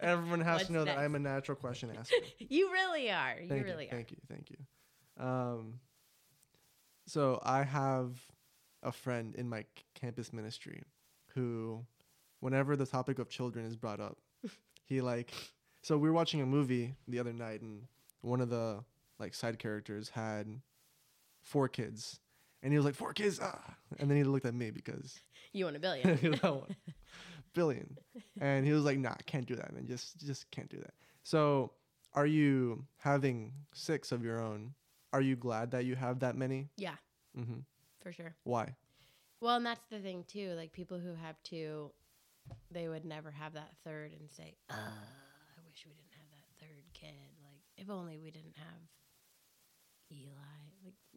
Everyone 0.00 0.40
has 0.40 0.60
What's 0.60 0.66
to 0.68 0.72
know 0.72 0.84
that? 0.86 0.96
I'm 0.98 1.14
a 1.14 1.18
natural 1.18 1.56
question 1.56 1.90
asker. 1.98 2.16
you 2.38 2.72
really 2.72 3.10
are. 3.10 3.36
You 3.40 3.48
Thank 3.48 3.64
really 3.66 3.84
you, 3.84 3.90
are. 3.90 3.94
thank 3.96 4.10
you, 4.12 4.16
thank 4.30 4.50
you. 4.50 4.56
Um, 5.22 5.80
so 7.06 7.38
I 7.42 7.64
have 7.64 8.12
a 8.82 8.92
friend 8.92 9.34
in 9.34 9.46
my 9.46 9.60
c- 9.60 9.66
campus 9.94 10.32
ministry 10.32 10.82
who, 11.34 11.84
whenever 12.40 12.74
the 12.76 12.86
topic 12.86 13.18
of 13.18 13.28
children 13.28 13.66
is 13.66 13.76
brought 13.76 14.00
up, 14.00 14.16
he 14.84 15.00
like. 15.02 15.32
So 15.82 15.98
we 15.98 16.08
were 16.08 16.14
watching 16.14 16.40
a 16.40 16.46
movie 16.46 16.94
the 17.08 17.18
other 17.18 17.32
night, 17.34 17.60
and 17.60 17.82
one 18.22 18.40
of 18.40 18.48
the 18.48 18.82
like 19.20 19.34
side 19.34 19.58
characters 19.58 20.08
had 20.10 20.60
four 21.42 21.68
kids, 21.68 22.18
and 22.62 22.72
he 22.72 22.78
was 22.78 22.84
like 22.86 22.94
four 22.94 23.12
kids, 23.12 23.38
ah! 23.42 23.76
and 23.98 24.10
then 24.10 24.16
he 24.16 24.24
looked 24.24 24.46
at 24.46 24.54
me 24.54 24.70
because 24.70 25.20
You 25.52 25.64
want 25.64 25.76
a 25.76 25.80
billion. 25.80 26.16
he 26.18 26.28
was 26.28 26.42
like, 26.42 26.62
billion, 27.54 27.96
and 28.40 28.64
he 28.66 28.72
was 28.72 28.84
like, 28.84 28.98
"Nah, 28.98 29.14
can't 29.26 29.46
do 29.46 29.56
that, 29.56 29.72
man. 29.72 29.86
Just 29.86 30.18
just 30.18 30.50
can't 30.50 30.68
do 30.68 30.78
that." 30.78 30.94
So, 31.22 31.72
are 32.14 32.26
you 32.26 32.86
having 32.98 33.52
six 33.74 34.12
of 34.12 34.24
your 34.24 34.40
own? 34.40 34.74
Are 35.12 35.20
you 35.20 35.36
glad 35.36 35.72
that 35.72 35.84
you 35.84 35.96
have 35.96 36.20
that 36.20 36.36
many? 36.36 36.68
yeah, 36.76 36.94
Mm-hmm. 37.38 37.60
for 38.00 38.12
sure. 38.12 38.34
Why? 38.44 38.74
Well, 39.40 39.56
and 39.56 39.66
that's 39.66 39.84
the 39.90 39.98
thing 39.98 40.24
too. 40.28 40.52
Like 40.56 40.72
people 40.72 40.98
who 40.98 41.14
have 41.14 41.42
two, 41.42 41.90
they 42.70 42.88
would 42.88 43.04
never 43.04 43.30
have 43.30 43.54
that 43.54 43.72
third 43.84 44.12
and 44.12 44.30
say, 44.30 44.54
"Uh, 44.68 44.74
I 44.74 45.60
wish 45.66 45.84
we 45.86 45.92
didn't 45.92 46.14
have 46.16 46.30
that 46.30 46.64
third 46.64 46.84
kid. 46.92 47.34
Like 47.42 47.62
if 47.76 47.90
only 47.90 48.18
we 48.18 48.30
didn't 48.30 48.56
have 48.56 48.82
Eli." 50.12 50.30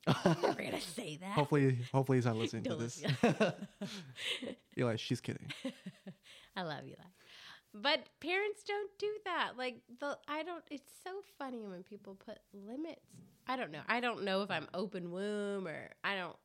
Like 0.06 0.26
never 0.42 0.64
gonna 0.64 0.82
say 0.82 1.18
that. 1.18 1.32
hopefully, 1.34 1.78
hopefully 1.94 2.18
he's 2.18 2.26
not 2.26 2.36
listening 2.36 2.64
to 2.64 2.76
this. 2.76 3.02
Eli, 4.78 4.96
she's 4.98 5.22
kidding. 5.22 5.48
I 6.56 6.64
love 6.64 6.86
Eli. 6.86 6.96
But 7.74 8.02
parents 8.20 8.64
don't 8.64 8.90
do 9.00 9.10
that. 9.26 9.54
Like 9.58 9.82
the 10.00 10.18
I 10.28 10.44
don't 10.44 10.64
it's 10.70 10.92
so 11.04 11.12
funny 11.40 11.66
when 11.68 11.84
people 11.84 12.16
put 12.16 12.38
limits. 12.54 13.00
I 13.48 13.56
don't 13.56 13.72
know. 13.72 13.82
I 13.88 14.00
don't 14.00 14.24
know 14.24 14.42
if 14.44 14.52
I'm 14.52 14.68
open 14.74 15.12
womb 15.12 15.68
or 15.68 15.90
I 16.04 16.16
don't 16.16 16.36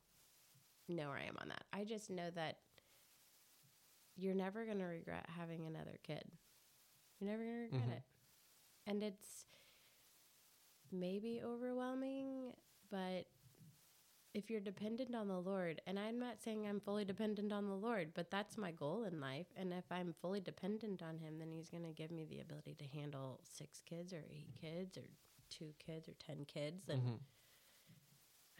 know 0.88 1.08
where 1.08 1.18
I 1.18 1.24
am 1.24 1.36
on 1.40 1.48
that. 1.48 1.64
I 1.72 1.84
just 1.84 2.10
know 2.10 2.30
that 2.34 2.56
you're 4.16 4.34
never 4.34 4.64
going 4.64 4.78
to 4.78 4.84
regret 4.84 5.26
having 5.36 5.66
another 5.66 5.98
kid. 6.02 6.24
You're 7.20 7.30
never 7.30 7.42
to 7.44 7.50
regret 7.50 7.82
Mhm. 7.88 7.92
it. 7.98 8.02
And 8.86 9.02
it's 9.04 9.44
maybe 10.92 11.40
overwhelming, 11.44 12.52
but 12.90 13.26
if 14.34 14.50
you're 14.50 14.60
dependent 14.60 15.14
on 15.14 15.28
the 15.28 15.38
Lord, 15.40 15.80
and 15.86 15.98
I'm 15.98 16.18
not 16.18 16.40
saying 16.42 16.66
I'm 16.66 16.80
fully 16.80 17.04
dependent 17.04 17.52
on 17.52 17.66
the 17.66 17.74
Lord, 17.74 18.12
but 18.14 18.30
that's 18.30 18.56
my 18.58 18.70
goal 18.72 19.04
in 19.04 19.20
life. 19.20 19.46
And 19.56 19.72
if 19.72 19.84
I'm 19.90 20.14
fully 20.20 20.40
dependent 20.40 21.02
on 21.02 21.18
Him, 21.18 21.38
then 21.38 21.50
He's 21.50 21.68
going 21.70 21.84
to 21.84 21.90
give 21.92 22.10
me 22.10 22.24
the 22.24 22.40
ability 22.40 22.74
to 22.78 22.86
handle 22.98 23.40
six 23.42 23.80
kids 23.82 24.12
or 24.12 24.22
eight 24.30 24.48
kids 24.60 24.96
or 24.96 25.04
two 25.50 25.72
kids 25.78 26.08
or 26.08 26.14
10 26.14 26.44
kids. 26.46 26.88
And 26.88 27.00
Mhm. 27.00 27.20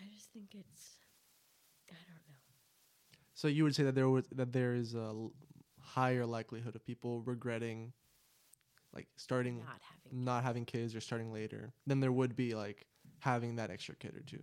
I 0.01 0.05
just 0.15 0.33
think 0.33 0.55
it's, 0.55 0.97
I 1.91 1.95
don't 2.07 2.27
know. 2.29 2.35
So 3.35 3.49
you 3.49 3.65
would 3.65 3.75
say 3.75 3.85
that 3.85 3.95
there 3.95 4.09
was 4.09 4.27
that 4.33 4.53
there 4.53 4.75
is 4.75 4.95
a 4.95 4.99
l- 5.15 5.33
higher 5.81 6.27
likelihood 6.27 6.75
of 6.77 6.85
people 6.85 7.23
regretting, 7.23 7.93
like 8.95 9.07
starting 9.17 9.59
Not 9.59 9.81
having, 9.83 10.25
not 10.25 10.43
having 10.45 10.65
kids 10.65 10.95
or 10.95 11.01
starting 11.01 11.33
later 11.33 11.73
than 11.87 12.01
there 12.01 12.13
would 12.13 12.35
be 12.37 12.55
like 12.55 12.87
having 13.21 13.57
that 13.57 13.71
extra 13.71 13.95
kid 13.97 14.15
or 14.17 14.23
two. 14.23 14.43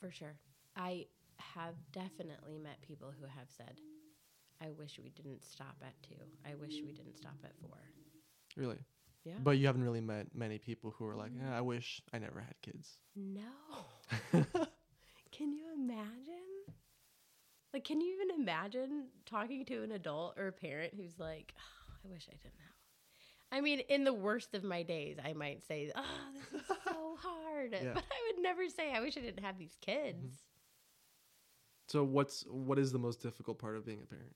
for 0.00 0.10
sure. 0.10 0.34
I 0.76 1.06
have 1.38 1.74
definitely 1.92 2.58
met 2.58 2.80
people 2.82 3.12
who 3.18 3.26
have 3.26 3.48
said, 3.56 3.80
I 4.60 4.70
wish 4.70 4.98
we 5.02 5.10
didn't 5.10 5.44
stop 5.44 5.76
at 5.82 5.94
two. 6.02 6.20
I 6.44 6.54
wish 6.54 6.74
we 6.84 6.92
didn't 6.92 7.16
stop 7.16 7.36
at 7.44 7.52
four. 7.60 7.78
Really. 8.56 8.78
Yeah. 9.24 9.34
But 9.42 9.58
you 9.58 9.66
haven't 9.66 9.84
really 9.84 10.00
met 10.00 10.28
many 10.34 10.58
people 10.58 10.94
who 10.96 11.06
are 11.06 11.14
like, 11.16 11.32
mm. 11.32 11.40
"Yeah, 11.42 11.56
I 11.56 11.60
wish 11.60 12.00
I 12.12 12.18
never 12.18 12.40
had 12.40 12.54
kids. 12.62 12.98
No. 13.14 13.42
can 15.32 15.52
you 15.52 15.64
imagine? 15.74 16.46
Like, 17.74 17.84
can 17.84 18.00
you 18.00 18.14
even 18.14 18.40
imagine 18.40 19.08
talking 19.26 19.64
to 19.66 19.82
an 19.82 19.92
adult 19.92 20.38
or 20.38 20.46
a 20.48 20.52
parent 20.52 20.94
who's 20.96 21.18
like, 21.18 21.52
"Oh, 21.58 21.92
I 22.04 22.08
wish 22.12 22.26
I 22.28 22.36
didn't 22.36 22.58
have. 22.58 22.77
I 23.50 23.60
mean, 23.60 23.80
in 23.88 24.04
the 24.04 24.12
worst 24.12 24.54
of 24.54 24.62
my 24.62 24.82
days, 24.82 25.16
I 25.24 25.32
might 25.32 25.62
say, 25.66 25.90
oh, 25.94 26.02
this 26.52 26.60
is 26.60 26.66
so 26.84 27.16
hard. 27.22 27.72
Yeah. 27.72 27.92
But 27.94 28.04
I 28.10 28.32
would 28.34 28.42
never 28.42 28.68
say, 28.68 28.92
I 28.92 29.00
wish 29.00 29.16
I 29.16 29.20
didn't 29.20 29.42
have 29.42 29.58
these 29.58 29.76
kids. 29.80 30.16
Mm-hmm. 30.18 30.34
So 31.88 32.04
what's 32.04 32.44
what 32.50 32.78
is 32.78 32.92
the 32.92 32.98
most 32.98 33.22
difficult 33.22 33.58
part 33.58 33.76
of 33.76 33.86
being 33.86 34.02
a 34.02 34.06
parent? 34.06 34.34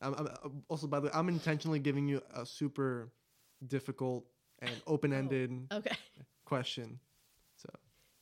I'm, 0.00 0.14
I'm, 0.14 0.26
I'm- 0.28 0.62
also, 0.68 0.86
by 0.86 1.00
the 1.00 1.06
way, 1.06 1.12
I'm 1.12 1.28
intentionally 1.28 1.80
giving 1.80 2.06
you 2.06 2.22
a 2.34 2.46
super 2.46 3.10
difficult 3.66 4.24
and 4.60 4.70
oh, 4.86 4.92
open-ended 4.94 5.66
Okay. 5.72 5.96
question. 6.44 7.00
So 7.56 7.68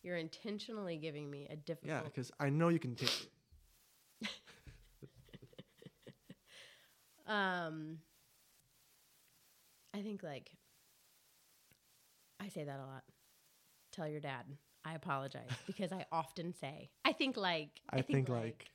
You're 0.02 0.16
intentionally 0.16 0.96
giving 0.96 1.30
me 1.30 1.46
a 1.50 1.56
difficult. 1.56 1.90
yeah, 1.90 2.00
because 2.02 2.32
I 2.40 2.48
know 2.48 2.68
you 2.68 2.78
can 2.78 2.94
take 2.94 3.28
it. 4.22 4.28
Um, 7.26 7.98
I 9.94 10.02
think 10.02 10.22
like 10.22 10.50
I 12.40 12.48
say 12.48 12.64
that 12.64 12.78
a 12.78 12.86
lot. 12.86 13.04
Tell 13.92 14.08
your 14.08 14.20
dad. 14.20 14.44
I 14.84 14.94
apologize 14.94 15.50
because 15.66 15.92
I 15.92 16.06
often 16.10 16.54
say. 16.54 16.90
I 17.04 17.12
think 17.12 17.36
like. 17.36 17.68
I, 17.90 18.00
think, 18.00 18.28
like. 18.28 18.66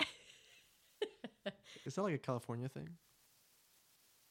is 1.85 1.95
that 1.95 2.03
like 2.03 2.13
a 2.13 2.19
California 2.19 2.69
thing? 2.69 2.89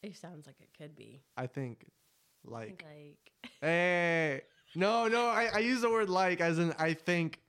it 0.05 0.17
sounds 0.17 0.47
like 0.47 0.57
it 0.61 0.69
could 0.77 0.95
be. 0.95 1.23
I 1.37 1.47
think 1.47 1.87
I 2.47 2.51
like 2.51 2.67
think 2.67 2.85
like. 2.85 3.51
hey 3.61 4.43
no 4.75 5.09
no 5.09 5.27
I, 5.27 5.49
I 5.55 5.59
use 5.61 5.81
the 5.81 5.91
word 5.91 6.11
like 6.11 6.41
as 6.41 6.59
in 6.59 6.75
I 6.79 6.93
think 6.93 7.41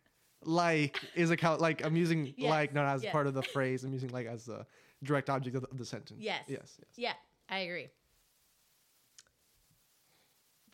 like 0.43 0.99
is 1.15 1.31
a 1.31 1.37
cal- 1.37 1.57
like 1.57 1.83
I'm 1.85 1.95
using 1.95 2.33
Yes, 2.37 2.49
like 2.49 2.73
not 2.73 2.85
as 2.85 3.03
yes. 3.03 3.11
part 3.11 3.27
of 3.27 3.33
the 3.33 3.41
phrase 3.41 3.83
I'm 3.83 3.91
using 3.91 4.09
like 4.09 4.27
as 4.27 4.47
a 4.47 4.65
direct 5.03 5.29
object 5.29 5.55
of 5.55 5.63
the, 5.63 5.69
of 5.69 5.77
the 5.77 5.85
sentence. 5.85 6.19
Yes. 6.21 6.43
Yes. 6.47 6.77
Yes. 6.79 6.89
Yeah, 6.95 7.13
I 7.49 7.59
agree. 7.59 7.89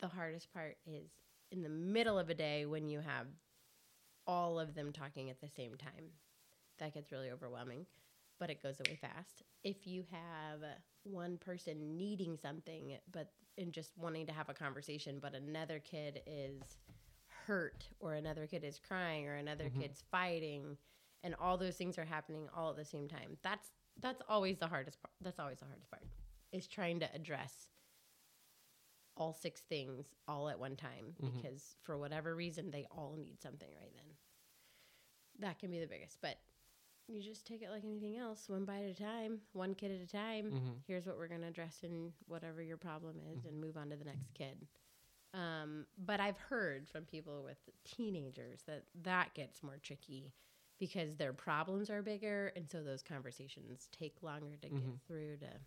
The 0.02 0.08
hardest 0.08 0.52
part 0.54 0.78
is 0.86 1.12
in 1.52 1.62
the 1.64 1.70
middle 1.70 2.18
of 2.20 2.30
a 2.30 2.34
day 2.34 2.66
when 2.66 2.90
you 2.90 3.00
have 3.02 3.28
all 4.28 4.60
of 4.60 4.74
them 4.76 4.92
talking 4.92 5.30
at 5.30 5.40
the 5.42 5.50
same 5.50 5.76
time. 5.78 6.06
That 6.80 6.94
gets 6.94 7.12
really 7.12 7.32
overwhelming, 7.32 7.86
but 8.40 8.50
it 8.50 8.64
goes 8.64 8.80
away 8.80 8.96
fast. 8.96 9.44
If 9.64 9.86
you 9.86 10.04
have 10.12 10.60
one 11.04 11.38
person 11.38 11.98
needing 11.98 12.38
something 12.38 12.98
but 13.12 13.32
and 13.58 13.74
just 13.74 13.92
wanting 13.98 14.26
to 14.28 14.32
have 14.34 14.50
a 14.50 14.54
conversation 14.54 15.20
but 15.20 15.34
another 15.34 15.80
kid 15.80 16.22
is 16.26 16.78
hurt 17.46 17.88
or 18.00 18.14
another 18.14 18.48
kid 18.48 18.64
is 18.64 18.80
crying 18.80 19.28
or 19.28 19.36
another 19.36 19.70
Mhm. 19.70 19.82
kid's 19.82 20.02
fighting 20.12 20.78
and 21.24 21.36
all 21.36 21.58
those 21.58 21.76
things 21.76 21.98
are 21.98 22.06
happening 22.06 22.48
all 22.56 22.70
at 22.72 22.78
the 22.78 22.86
same 22.86 23.08
time. 23.08 23.38
That's 23.42 23.72
that's 24.00 24.22
always 24.30 24.58
the 24.60 24.68
hardest 24.68 25.02
part. 25.02 25.12
That's 25.22 25.40
always 25.40 25.60
the 25.60 25.66
hardest 25.66 25.90
part 25.92 26.04
is 26.52 26.68
trying 26.68 27.00
to 27.00 27.14
address 27.16 27.71
all 29.22 29.34
six 29.34 29.62
things 29.62 30.06
all 30.28 30.50
at 30.50 30.60
one 30.60 30.76
time 30.76 31.16
Mhm. 31.22 31.36
because 31.36 31.76
for 31.82 31.96
whatever 31.98 32.36
reason 32.36 32.72
they 32.72 32.86
all 32.90 33.16
need 33.16 33.40
something 33.40 33.70
right 33.76 33.94
then. 33.96 34.18
That 35.40 35.60
can 35.60 35.70
be 35.72 35.80
the 35.80 35.88
biggest, 35.88 36.20
but 36.22 36.40
you 37.08 37.22
just 37.22 37.46
take 37.46 37.62
it 37.62 37.70
like 37.70 37.84
anything 37.84 38.18
else, 38.18 38.50
one 38.50 38.66
bite 38.66 38.84
at 38.84 38.90
a 38.90 38.94
time, 38.96 39.42
one 39.54 39.76
kid 39.76 39.92
at 39.92 40.02
a 40.02 40.08
time. 40.08 40.52
hmm 40.52 40.72
Here's 40.88 41.06
what 41.06 41.18
we're 41.18 41.28
going 41.28 41.42
to 41.42 41.48
address 41.48 41.84
in 41.84 42.14
whatever 42.28 42.62
your 42.62 42.78
problem 42.78 43.20
is 43.34 43.46
and 43.46 43.60
move 43.62 43.78
on 43.78 43.90
to 43.92 43.96
the 43.96 44.06
next 44.06 44.34
kid. 44.34 44.68
Um, 45.34 45.86
but 45.98 46.20
I've 46.20 46.38
heard 46.38 46.90
from 46.90 47.06
people 47.06 47.44
with 47.44 47.58
teenagers 47.86 48.64
that 48.64 48.84
that 49.04 49.34
gets 49.34 49.64
more 49.64 49.78
tricky 49.78 50.34
because 50.80 51.16
their 51.16 51.32
problems 51.34 51.90
are 51.90 52.02
bigger 52.02 52.52
and 52.56 52.70
so 52.70 52.84
those 52.84 53.02
conversations 53.04 53.88
take 53.92 54.22
longer 54.24 54.58
to 54.58 54.70
get 54.70 54.84
Mhm. 54.84 55.00
through 55.08 55.38
to 55.38 55.60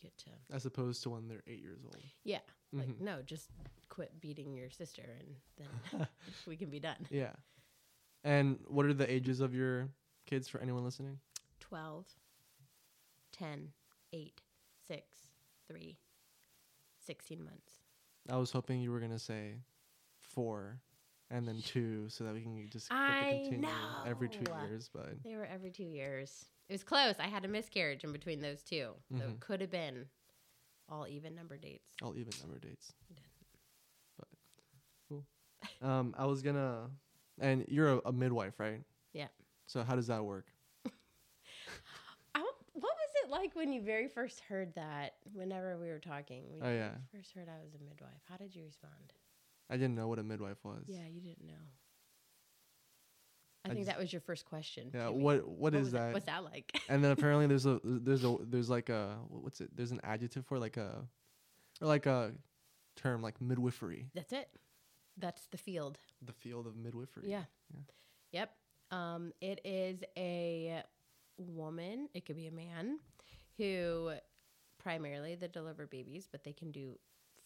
get 0.00 0.16
to 0.18 0.30
As 0.50 0.66
opposed 0.66 1.02
to 1.04 1.10
when 1.10 1.28
they're 1.28 1.44
eight 1.46 1.60
years 1.60 1.84
old. 1.84 2.02
yeah 2.24 2.40
like 2.72 2.88
Mhm. 2.88 3.00
no 3.00 3.22
just 3.22 3.50
quit 3.88 4.20
beating 4.20 4.54
your 4.54 4.70
sister 4.70 5.02
and 5.20 5.36
then 5.92 6.06
we 6.46 6.56
can 6.56 6.70
be 6.70 6.80
done 6.80 7.06
Yeah. 7.10 7.32
And 8.24 8.58
what 8.68 8.86
are 8.86 8.94
the 8.94 9.10
ages 9.12 9.40
of 9.40 9.54
your 9.54 9.88
kids 10.26 10.48
for 10.48 10.60
anyone 10.60 10.84
listening? 10.84 11.18
12 11.60 12.06
10 13.32 13.72
8 14.12 14.40
6 14.86 15.18
3 15.68 15.98
16 16.98 17.42
months 17.44 17.80
I 18.30 18.36
was 18.36 18.52
hoping 18.52 18.80
you 18.80 18.92
were 18.92 19.00
gonna 19.00 19.18
say 19.18 19.56
four 20.20 20.80
and 21.30 21.48
then 21.48 21.62
two 21.62 22.08
so 22.08 22.24
that 22.24 22.34
we 22.34 22.42
can 22.42 22.68
just 22.70 22.88
get 22.88 22.98
I 22.98 23.24
to 23.24 23.28
continue 23.40 23.68
every 24.06 24.28
two 24.28 24.44
years, 24.62 24.88
but 24.92 25.22
they 25.24 25.34
were 25.34 25.46
every 25.46 25.70
two 25.70 25.84
years 25.84 26.46
it 26.68 26.72
was 26.72 26.84
close 26.84 27.16
i 27.18 27.26
had 27.26 27.44
a 27.44 27.48
miscarriage 27.48 28.04
in 28.04 28.12
between 28.12 28.40
those 28.40 28.62
2 28.62 28.94
so 29.18 29.24
Mhm. 29.24 29.30
it 29.30 29.40
could 29.40 29.60
have 29.60 29.70
been 29.70 30.06
all 30.92 31.06
even 31.08 31.34
number 31.34 31.56
dates 31.56 31.90
all 32.02 32.14
even 32.16 32.32
number 32.42 32.58
dates. 32.58 32.92
But 34.18 34.28
cool. 35.08 35.24
Um, 35.80 36.14
I 36.18 36.26
was 36.26 36.42
gonna, 36.42 36.90
and 37.40 37.64
you're 37.68 37.94
a, 37.94 38.00
a 38.06 38.12
midwife, 38.12 38.60
right? 38.60 38.82
Yeah. 39.14 39.28
So 39.66 39.82
how 39.82 39.96
does 39.96 40.06
that 40.08 40.22
work? 40.24 40.46
I, 42.34 42.40
what 42.74 42.82
was 42.82 43.10
it 43.24 43.30
like 43.30 43.54
when 43.56 43.72
you 43.72 43.80
very 43.82 44.08
first 44.08 44.40
heard 44.40 44.74
that 44.74 45.14
whenever 45.32 45.78
we 45.78 45.88
were 45.88 45.98
talking 45.98 46.44
when 46.50 46.62
Oh 46.62 46.70
you 46.70 46.76
yeah, 46.78 46.90
first 47.14 47.32
heard 47.32 47.48
i 47.48 47.58
was 47.64 47.74
a 47.74 47.78
midwife 47.84 48.20
how 48.28 48.36
did 48.36 48.54
you 48.54 48.64
respond 48.64 49.12
I 49.70 49.76
didn't 49.76 49.94
know 49.94 50.08
what 50.08 50.18
a 50.18 50.22
midwife 50.22 50.58
was. 50.64 50.84
yeah 50.86 51.06
you 51.10 51.20
didn't 51.22 51.46
know 51.46 51.64
i, 53.64 53.68
I 53.68 53.72
think 53.72 53.80
just- 53.86 53.88
that 53.94 54.00
was 54.00 54.12
your 54.12 54.20
first 54.20 54.44
question 54.44 54.90
Yeah. 54.94 55.08
me. 55.10 55.16
What 55.22 55.46
what 55.48 55.74
is 55.74 55.92
that? 55.92 56.12
what's 56.12 56.26
that 56.26 56.44
like 56.44 56.72
and 56.88 57.02
then 57.02 57.10
apparently 57.16 57.46
there's 57.46 57.66
a 57.66 57.80
there's 57.84 58.24
a 58.24 58.36
there's 58.42 58.68
like 58.70 58.88
a 58.88 59.16
what's 59.28 59.60
it? 59.60 59.70
There's 59.76 59.92
an 59.92 60.00
adjective 60.04 60.44
for 60.46 60.58
like 60.58 60.76
a 60.76 61.06
or 61.80 61.86
like 61.88 62.06
a 62.06 62.32
term 62.96 63.22
like 63.22 63.40
midwifery. 63.40 64.08
that's 64.14 64.32
it 64.32 64.48
that's 65.18 65.46
the 65.50 65.58
field 65.58 65.98
The 66.24 66.32
field 66.32 66.66
of 66.66 66.74
midwifery. 66.76 67.28
Yeah. 67.30 67.44
Yeah. 67.72 67.80
Yep. 68.32 68.50
Um, 68.90 69.32
it 69.40 69.60
is 69.64 70.02
a 70.16 70.82
woman, 71.38 72.08
it 72.14 72.24
could 72.26 72.36
be 72.36 72.46
a 72.46 72.52
man, 72.52 72.98
who 73.58 74.12
primarily 74.78 75.34
they 75.34 75.48
deliver 75.48 75.86
babies, 75.86 76.28
but 76.30 76.44
they 76.44 76.52
can 76.52 76.70
do 76.72 76.98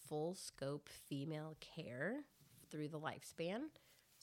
full 0.08 0.34
scope 0.34 0.88
female 1.08 1.56
care 1.60 2.24
through 2.70 2.88
the 2.88 2.98
lifespan. 3.00 3.62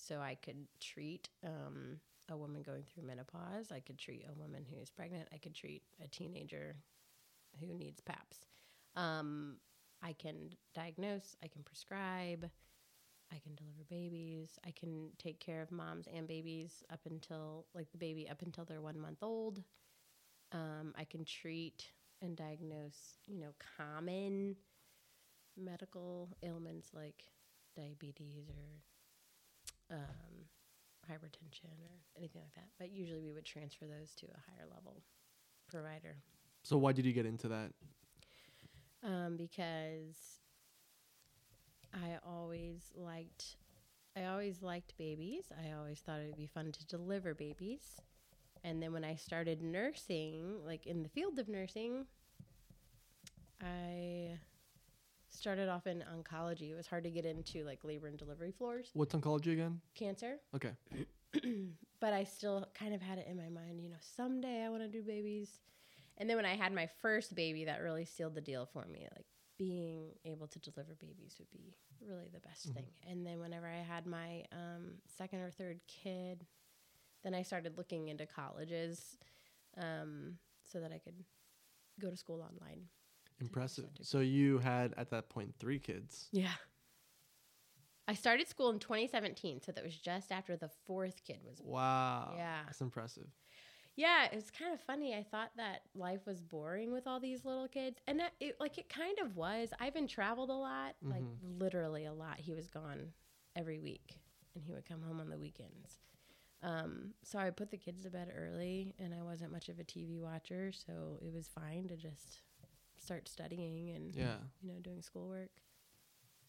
So 0.05 0.19
I 0.19 0.35
could 0.35 0.67
treat 0.81 1.29
um, 1.45 1.99
a 2.29 2.35
woman 2.35 2.61
going 2.61 2.83
through 2.83 3.03
menopause. 3.03 3.71
I 3.71 3.79
could 3.79 3.97
treat 3.97 4.25
a 4.29 4.33
woman 4.33 4.65
who 4.69 4.81
is 4.81 4.89
pregnant. 4.89 5.29
I 5.33 5.37
could 5.37 5.55
treat 5.55 5.83
a 6.03 6.07
teenager 6.07 6.75
who 7.59 7.73
needs 7.73 8.01
PAPS. 8.01 8.39
Um, 8.95 9.57
I 10.01 10.13
can 10.13 10.49
diagnose. 10.73 11.37
I 11.41 11.47
can 11.47 11.63
prescribe. 11.63 12.49
I 13.31 13.39
can 13.39 13.55
deliver 13.55 13.83
babies. 13.89 14.59
I 14.65 14.71
can 14.71 15.09
take 15.17 15.39
care 15.39 15.61
of 15.61 15.71
moms 15.71 16.07
and 16.13 16.27
babies 16.27 16.83
up 16.91 16.99
until, 17.05 17.65
like 17.73 17.91
the 17.91 17.97
baby, 17.97 18.29
up 18.29 18.41
until 18.41 18.65
they're 18.65 18.81
one 18.81 18.99
month 18.99 19.23
old. 19.23 19.63
Um, 20.51 20.93
I 20.97 21.05
can 21.05 21.23
treat 21.23 21.87
and 22.21 22.35
diagnose, 22.35 23.17
you 23.25 23.39
know, 23.39 23.53
common 23.77 24.55
medical 25.57 26.29
ailments 26.43 26.89
like 26.93 27.23
diabetes 27.75 28.49
or 28.49 28.81
um, 29.93 30.47
hypertension 31.09 31.71
or 31.85 31.93
anything 32.17 32.41
like 32.41 32.53
that. 32.55 32.67
But 32.79 32.91
usually 32.91 33.21
we 33.21 33.31
would 33.33 33.45
transfer 33.45 33.85
those 33.85 34.13
to 34.15 34.25
a 34.25 34.39
higher 34.51 34.67
level 34.73 35.03
provider 35.69 36.17
So 36.63 36.77
why 36.77 36.91
did 36.91 37.05
you 37.05 37.13
get 37.13 37.25
into 37.25 37.47
that? 37.49 37.71
um, 39.03 39.35
because 39.37 40.39
I 41.93 42.17
always 42.25 42.91
liked 42.95 43.57
I 44.15 44.25
always 44.25 44.61
liked 44.61 44.95
babies. 44.97 45.45
I 45.51 45.71
always 45.71 45.99
thought 45.99 46.19
it 46.19 46.27
would 46.27 46.37
be 46.37 46.45
fun 46.45 46.71
to 46.71 46.85
deliver 46.85 47.33
babies. 47.33 47.99
And 48.63 48.81
then 48.81 48.93
when 48.93 49.03
I 49.03 49.15
started 49.15 49.61
nursing, 49.63 50.59
like 50.65 50.85
in 50.85 51.01
the 51.03 51.09
field 51.09 51.39
of 51.39 51.49
nursing, 51.49 52.05
I 53.61 54.37
started 55.33 55.69
off 55.69 55.87
in 55.87 56.03
oncology. 56.15 56.69
It 56.71 56.75
was 56.75 56.87
hard 56.87 57.03
to 57.03 57.09
get 57.09 57.25
into 57.25 57.63
like 57.65 57.83
labor 57.83 58.07
and 58.07 58.17
delivery 58.17 58.51
floors, 58.51 58.89
What's 58.93 59.13
oncology 59.15 59.53
again? 59.53 59.81
cancer. 59.95 60.37
Okay. 60.55 60.71
but 61.99 62.13
I 62.13 62.23
still 62.23 62.67
kind 62.73 62.93
of 62.93 63.01
had 63.01 63.17
it 63.17 63.27
in 63.27 63.37
my 63.37 63.49
mind, 63.49 63.81
you 63.81 63.89
know, 63.89 63.95
someday 63.99 64.63
I 64.63 64.69
want 64.69 64.83
to 64.83 64.87
do 64.87 65.01
babies. 65.01 65.49
And 66.17 66.29
then 66.29 66.37
when 66.37 66.45
I 66.45 66.55
had 66.55 66.71
my 66.73 66.87
first 67.01 67.33
baby, 67.35 67.65
that 67.65 67.81
really 67.81 68.05
sealed 68.05 68.35
the 68.35 68.41
deal 68.41 68.67
for 68.71 68.85
me. 68.85 69.07
Like 69.15 69.25
being 69.57 70.11
able 70.25 70.47
to 70.47 70.59
deliver 70.59 70.95
babies 70.95 71.35
would 71.39 71.49
be 71.51 71.75
really 72.05 72.27
the 72.31 72.39
best 72.39 72.69
Mhm. 72.69 72.73
thing. 72.75 72.91
And 73.07 73.25
then 73.25 73.39
whenever 73.39 73.65
I 73.67 73.77
had 73.81 74.05
my 74.05 74.45
um, 74.51 75.01
second 75.07 75.39
or 75.39 75.49
third 75.51 75.81
kid, 75.87 76.45
then 77.23 77.33
I 77.33 77.41
started 77.41 77.77
looking 77.77 78.09
into 78.09 78.25
colleges 78.27 79.17
um, 79.77 80.37
so 80.65 80.79
that 80.81 80.91
I 80.91 80.99
could 80.99 81.23
go 81.99 82.09
to 82.11 82.17
school 82.17 82.41
online. 82.41 82.89
Impressive. 83.43 83.89
So 84.01 84.19
you 84.21 84.59
had 84.59 84.93
at 84.95 85.09
that 85.09 85.27
point 85.29 85.53
three 85.59 85.77
kids. 85.79 86.29
Yeah. 86.31 86.47
I 88.07 88.13
started 88.13 88.47
school 88.47 88.69
in 88.69 88.79
2017, 88.79 89.61
so 89.61 89.71
that 89.73 89.83
was 89.83 89.95
just 89.95 90.31
after 90.31 90.55
the 90.55 90.69
fourth 90.85 91.23
kid 91.25 91.39
was 91.45 91.59
Wow. 91.61 92.33
Yeah. 92.37 92.61
That's 92.65 92.79
impressive. 92.81 93.27
Yeah, 93.95 94.25
it 94.25 94.33
was 94.35 94.49
kind 94.49 94.73
of 94.73 94.79
funny. 94.79 95.13
I 95.13 95.23
thought 95.23 95.51
that 95.57 95.81
life 95.93 96.25
was 96.25 96.41
boring 96.41 96.91
with 96.93 97.05
all 97.05 97.19
these 97.19 97.43
little 97.45 97.67
kids, 97.67 97.99
and 98.07 98.19
that 98.19 98.31
it 98.39 98.55
like 98.61 98.77
it 98.77 98.87
kind 98.89 99.19
of 99.19 99.35
was. 99.35 99.69
Ivan 99.79 100.07
traveled 100.07 100.49
a 100.49 100.53
lot, 100.53 100.95
like 101.03 101.21
Mhm. 101.21 101.59
literally 101.59 102.05
a 102.05 102.13
lot. 102.13 102.39
He 102.39 102.53
was 102.53 102.67
gone 102.69 103.13
every 103.55 103.79
week, 103.79 104.19
and 104.55 104.63
he 104.63 104.71
would 104.71 104.85
come 104.85 105.01
home 105.01 105.19
on 105.19 105.29
the 105.29 105.37
weekends. 105.37 105.99
Um, 106.63 107.13
so 107.23 107.37
I 107.37 107.49
put 107.51 107.69
the 107.71 107.77
kids 107.77 108.03
to 108.03 108.09
bed 108.09 108.33
early, 108.35 108.95
and 108.97 109.13
I 109.13 109.21
wasn't 109.21 109.51
much 109.51 109.67
of 109.69 109.79
a 109.79 109.83
TV 109.83 110.19
watcher, 110.19 110.71
so 110.71 111.19
it 111.21 111.31
was 111.31 111.49
fine 111.49 111.87
to 111.89 111.95
just 111.97 112.39
start 113.03 113.27
studying 113.27 113.89
and 113.91 114.15
Yeah. 114.15 114.37
you 114.61 114.71
know 114.73 114.79
doing 114.79 115.01
schoolwork. 115.01 115.51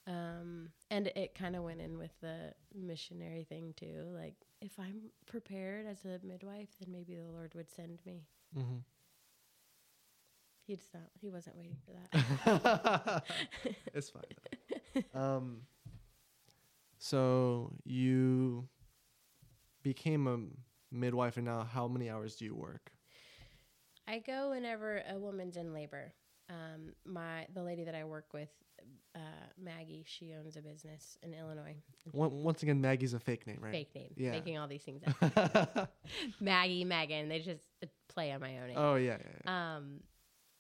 Um, 0.07 0.69
and 0.91 1.07
it 1.09 1.35
kind 1.35 1.57
of 1.57 1.63
went 1.63 1.81
in 1.81 1.97
with 1.99 2.13
the 2.21 2.53
missionary 2.75 3.45
thing 3.45 3.73
too. 3.75 4.13
Like, 4.15 4.35
if 4.61 4.79
I'm 4.79 5.11
prepared 5.27 5.87
as 5.87 6.05
a 6.05 6.21
midwife, 6.23 6.69
then 6.79 6.93
maybe 6.93 7.15
the 7.17 7.25
Lord 7.25 7.55
would 7.55 7.71
send 7.71 8.01
me. 8.05 8.27
Mm-hmm. 8.57 8.79
He 10.67 10.77
just 10.77 10.93
not. 10.93 11.05
He 11.21 11.31
wasn't 11.31 11.57
waiting 11.57 11.77
for 11.85 11.93
that. 11.93 13.25
it's 13.95 14.11
fine. 14.11 15.05
um, 15.15 15.61
so 16.99 17.73
you 17.85 18.69
became 19.83 20.27
a 20.27 20.95
midwife, 20.95 21.37
and 21.37 21.47
now 21.47 21.65
how 21.71 21.89
many 21.89 22.09
hours 22.11 22.37
do 22.37 22.45
you 22.45 22.55
work? 22.55 22.93
I 24.07 24.19
go 24.19 24.51
whenever 24.51 25.03
a 25.11 25.19
woman's 25.19 25.57
in 25.57 25.73
labor. 25.73 26.13
Um, 26.51 26.93
my 27.05 27.47
the 27.55 27.63
lady 27.63 27.85
that 27.85 27.95
I 27.95 28.05
work 28.05 28.27
with, 28.35 28.51
uh, 29.15 29.19
Maggie, 29.63 30.05
she 30.07 30.35
owns 30.35 30.57
a 30.57 30.61
business 30.63 31.17
in 31.23 31.33
Illinois. 31.33 31.77
Once 32.13 32.63
again, 32.63 32.81
Maggie's 32.81 33.15
a 33.15 33.19
fake 33.21 33.47
name, 33.47 33.59
right? 33.61 33.73
Fake 33.73 33.95
name, 33.95 34.13
Yeah. 34.17 34.33
making 34.33 34.59
all 34.59 34.69
these 34.69 34.83
things 34.83 35.03
up. 35.07 35.91
Maggie, 36.41 36.85
Meghan, 36.85 37.29
they 37.29 37.39
just 37.41 37.65
uh, 37.83 37.87
play 38.09 38.31
on 38.33 38.41
my 38.41 38.59
own 38.59 38.67
name. 38.69 38.77
oh 38.79 38.97
yeah, 38.97 39.17
yeah, 39.21 39.31
yeah. 39.45 39.77
Um, 39.77 40.01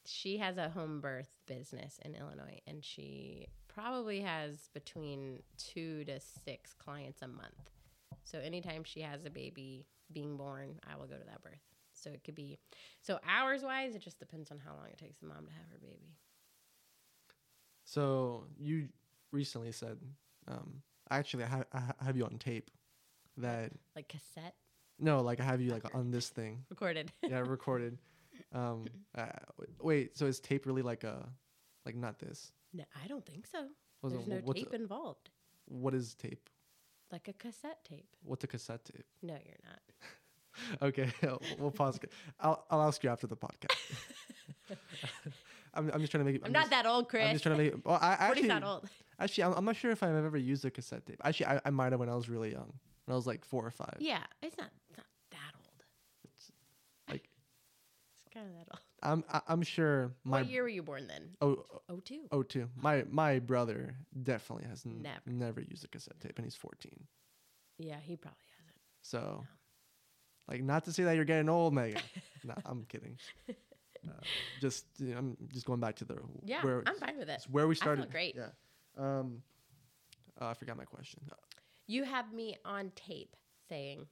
she 0.06 0.38
has 0.38 0.56
a 0.58 0.68
home 0.70 1.00
birth 1.00 1.30
business 1.46 1.98
in 2.04 2.14
Illinois, 2.14 2.60
and 2.66 2.84
she 2.84 3.46
probably 3.68 4.20
has 4.20 4.68
between 4.72 5.42
two 5.58 6.04
to 6.04 6.18
six 6.20 6.72
clients 6.72 7.20
a 7.22 7.28
month. 7.28 7.70
So 8.24 8.38
anytime 8.38 8.84
she 8.84 9.00
has 9.00 9.24
a 9.26 9.30
baby 9.30 9.86
being 10.12 10.36
born, 10.36 10.78
I 10.90 10.96
will 10.96 11.06
go 11.06 11.16
to 11.18 11.24
that 11.26 11.42
birth. 11.42 11.60
So 12.04 12.10
it 12.10 12.22
could 12.22 12.34
be 12.34 12.58
so 13.00 13.18
hours 13.26 13.62
wise, 13.62 13.94
it 13.94 14.02
just 14.02 14.18
depends 14.18 14.50
on 14.50 14.58
how 14.58 14.72
long 14.74 14.88
it 14.92 14.98
takes 14.98 15.16
the 15.16 15.26
mom 15.26 15.46
to 15.46 15.52
have 15.52 15.66
her 15.72 15.78
baby. 15.80 16.12
So 17.84 18.44
you 18.58 18.88
recently 19.32 19.72
said, 19.72 19.98
um, 20.46 20.82
actually, 21.10 21.44
I, 21.44 21.46
ha- 21.48 21.64
I 22.00 22.04
have 22.04 22.16
you 22.16 22.24
on 22.24 22.38
tape. 22.38 22.70
That 23.38 23.72
Like 23.96 24.06
cassette 24.08 24.54
no, 25.00 25.20
like 25.20 25.40
I 25.40 25.42
have 25.44 25.60
you 25.60 25.72
like 25.72 25.92
on 25.92 26.12
this 26.12 26.28
thing. 26.28 26.64
recorded. 26.70 27.10
Yeah, 27.28 27.40
recorded. 27.40 27.98
Um, 28.52 28.84
uh, 29.18 29.24
wait, 29.82 30.16
so 30.16 30.26
is 30.26 30.38
tape 30.38 30.66
really 30.66 30.82
like 30.82 31.02
a, 31.02 31.28
like 31.84 31.96
not 31.96 32.20
this? 32.20 32.52
no, 32.72 32.84
I 33.02 33.08
don't 33.08 33.26
think 33.26 33.46
so. 33.48 33.58
It- 33.64 34.10
There's 34.10 34.28
no 34.28 34.36
what's 34.44 34.60
tape 34.60 34.72
a- 34.72 34.76
involved. 34.76 35.30
what 35.64 35.94
is 35.94 36.14
tape? 36.14 36.48
Like 37.10 37.26
a 37.26 37.32
cassette 37.32 37.82
tape. 37.84 38.06
What's 38.22 38.44
a 38.44 38.46
cassette 38.46 38.84
tape? 38.84 39.06
No, 39.22 39.34
you're 39.34 39.58
not. 39.64 39.80
Okay, 40.82 41.10
we'll 41.58 41.70
pause. 41.70 41.98
I'll 42.40 42.64
I'll 42.70 42.82
ask 42.82 43.02
you 43.02 43.10
after 43.10 43.26
the 43.26 43.36
podcast. 43.36 43.76
I'm, 45.74 45.90
I'm 45.92 46.00
just 46.00 46.12
trying 46.12 46.24
to 46.24 46.30
make. 46.32 46.36
It, 46.40 46.42
I'm, 46.46 46.52
not 46.52 46.62
just, 46.62 46.70
that 46.70 46.86
old, 46.86 47.08
Chris. 47.08 47.24
I'm 47.26 47.32
just 47.32 47.42
trying 47.42 47.56
to 47.56 47.62
make. 47.64 47.74
Well, 47.86 47.98
I 48.00 48.12
actually, 48.12 48.48
not 48.48 48.62
old. 48.62 48.88
actually, 49.18 49.44
I'm, 49.44 49.52
I'm 49.54 49.64
not 49.64 49.76
sure 49.76 49.90
if 49.90 50.02
I've 50.02 50.14
ever 50.14 50.36
used 50.38 50.64
a 50.64 50.70
cassette 50.70 51.04
tape. 51.06 51.20
Actually, 51.24 51.46
I, 51.46 51.60
I 51.64 51.70
might 51.70 51.92
have 51.92 51.98
when 52.00 52.08
I 52.08 52.14
was 52.14 52.28
really 52.28 52.52
young, 52.52 52.72
when 53.06 53.12
I 53.12 53.16
was 53.16 53.26
like 53.26 53.44
four 53.44 53.66
or 53.66 53.70
five. 53.72 53.96
Yeah, 53.98 54.22
it's 54.42 54.56
not, 54.56 54.68
it's 54.88 54.96
not 54.98 55.06
that 55.32 55.52
old. 55.56 55.82
It's 56.24 56.52
Like 57.10 57.28
It's 58.26 58.32
kind 58.32 58.46
of 58.46 58.52
that 58.54 58.68
old. 58.72 58.80
I'm 59.02 59.24
I, 59.32 59.40
I'm 59.48 59.62
sure 59.62 60.12
my 60.24 60.42
what 60.42 60.50
year 60.50 60.62
were 60.62 60.68
you 60.68 60.82
born 60.82 61.08
then? 61.08 61.30
oh 61.42 61.64
Oh, 61.88 61.98
two. 62.00 62.20
oh 62.30 62.42
two. 62.44 62.68
My 62.80 63.04
my 63.10 63.38
brother 63.40 63.96
definitely 64.22 64.66
has 64.68 64.86
Never. 64.86 65.20
never 65.26 65.60
used 65.60 65.84
a 65.84 65.88
cassette 65.88 66.20
tape, 66.20 66.38
and 66.38 66.46
he's 66.46 66.54
14. 66.56 66.90
Yeah, 67.78 67.96
he 68.00 68.16
probably 68.16 68.38
hasn't. 68.58 68.80
So, 69.02 69.44
like, 70.48 70.62
not 70.62 70.84
to 70.84 70.92
say 70.92 71.04
that 71.04 71.16
you're 71.16 71.24
getting 71.24 71.48
old, 71.48 71.72
Meghan. 71.74 72.00
no, 72.44 72.54
I'm 72.64 72.84
kidding. 72.88 73.18
Uh, 74.06 74.10
just 74.60 74.84
you 74.98 75.12
know, 75.12 75.16
I'm 75.18 75.36
just 75.50 75.64
going 75.64 75.80
back 75.80 75.96
to 75.96 76.04
the 76.04 76.18
Yeah, 76.44 76.60
where 76.62 76.82
I'm 76.84 76.94
fine 76.96 77.16
with 77.16 77.30
it. 77.30 77.36
it's 77.36 77.48
where 77.48 77.66
we 77.66 77.74
feel 77.74 77.80
started. 77.84 78.10
great. 78.10 78.36
Yeah. 78.36 78.48
Um, 78.98 79.42
uh, 80.38 80.48
I 80.48 80.52
forgot 80.52 80.76
my 80.76 80.84
question. 80.84 81.20
You 81.86 82.04
have 82.04 82.30
me 82.30 82.54
on 82.66 82.92
tape 82.94 83.34
saying, 83.66 84.06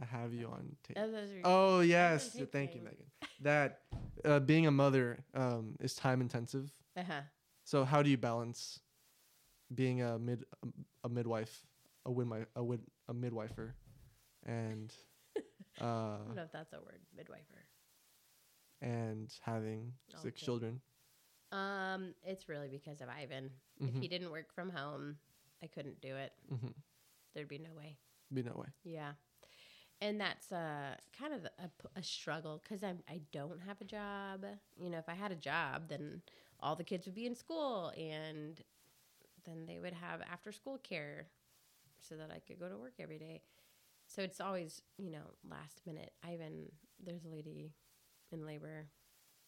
I 0.00 0.04
have 0.04 0.32
you 0.32 0.46
on 0.46 0.76
tape. 0.84 0.96
oh, 1.00 1.10
Oh 1.42 1.80
yes, 1.80 2.32
tape 2.32 2.52
thank 2.52 2.76
you. 2.76 2.82
Meghan. 2.82 3.28
That 3.40 3.80
uh, 4.24 4.38
being 4.38 4.68
a 4.68 4.70
mother 4.70 5.18
um, 5.34 5.74
is 5.80 5.94
time 5.96 6.20
intensive. 6.20 6.70
uh-huh. 6.96 7.22
So 7.64 7.84
how 7.84 8.02
do 8.04 8.08
you 8.10 8.16
balance 8.16 8.78
being 9.74 10.00
a 10.00 10.16
mid 10.16 10.44
a 11.02 11.08
midwife, 11.08 11.66
a 12.06 12.10
midwife, 12.10 12.46
a, 12.54 12.62
wid, 12.62 12.82
a 13.08 13.14
midwifer, 13.14 13.72
and 14.46 14.92
uh, 15.80 15.84
I 15.84 16.26
don't 16.26 16.36
know 16.36 16.42
if 16.42 16.52
that's 16.52 16.72
a 16.72 16.80
word, 16.80 17.00
midwifer. 17.16 17.64
and 18.80 19.32
having 19.42 19.92
six 20.14 20.40
Okay. 20.40 20.44
children? 20.44 20.80
Um, 21.52 22.14
it's 22.22 22.48
really 22.48 22.68
because 22.68 23.00
of 23.00 23.08
Ivan. 23.08 23.50
Mhm. 23.80 23.88
If 23.88 23.96
he 24.00 24.08
didn't 24.08 24.30
work 24.30 24.52
from 24.52 24.70
home, 24.70 25.18
I 25.62 25.66
couldn't 25.66 26.00
do 26.00 26.16
it. 26.16 26.32
Mm-hmm. 26.52 26.68
There'd 27.34 27.48
be 27.48 27.58
no 27.58 27.72
way. 27.74 27.98
Be 28.32 28.42
no 28.42 28.52
way. 28.54 28.68
Yeah. 28.84 29.12
And 30.00 30.20
that's 30.20 30.52
uh, 30.52 30.96
kind 31.18 31.32
of 31.34 31.46
a 31.96 32.02
struggle 32.02 32.60
because 32.62 32.82
I 32.82 32.94
I 33.08 33.20
don't 33.32 33.60
have 33.62 33.80
a 33.80 33.84
job. 33.84 34.44
You 34.80 34.90
know, 34.90 34.98
if 34.98 35.08
I 35.08 35.14
had 35.14 35.32
a 35.32 35.36
job, 35.36 35.88
then 35.88 36.22
all 36.60 36.76
the 36.76 36.84
kids 36.84 37.06
would 37.06 37.14
be 37.14 37.26
in 37.26 37.34
school, 37.34 37.92
and 37.96 38.60
then 39.44 39.66
they 39.66 39.78
would 39.78 39.94
have 39.94 40.20
after 40.22 40.52
school 40.52 40.78
care, 40.78 41.28
so 42.00 42.16
that 42.16 42.30
I 42.30 42.40
could 42.40 42.58
go 42.58 42.68
to 42.68 42.76
work 42.76 42.94
every 43.00 43.18
day. 43.18 43.42
So 44.08 44.22
it's 44.22 44.40
always 44.40 44.82
you 44.96 45.10
know 45.10 45.22
last 45.48 45.80
minute. 45.86 46.12
Ivan, 46.26 46.72
there's 47.04 47.24
a 47.24 47.28
lady 47.28 47.72
in 48.32 48.44
labor. 48.44 48.86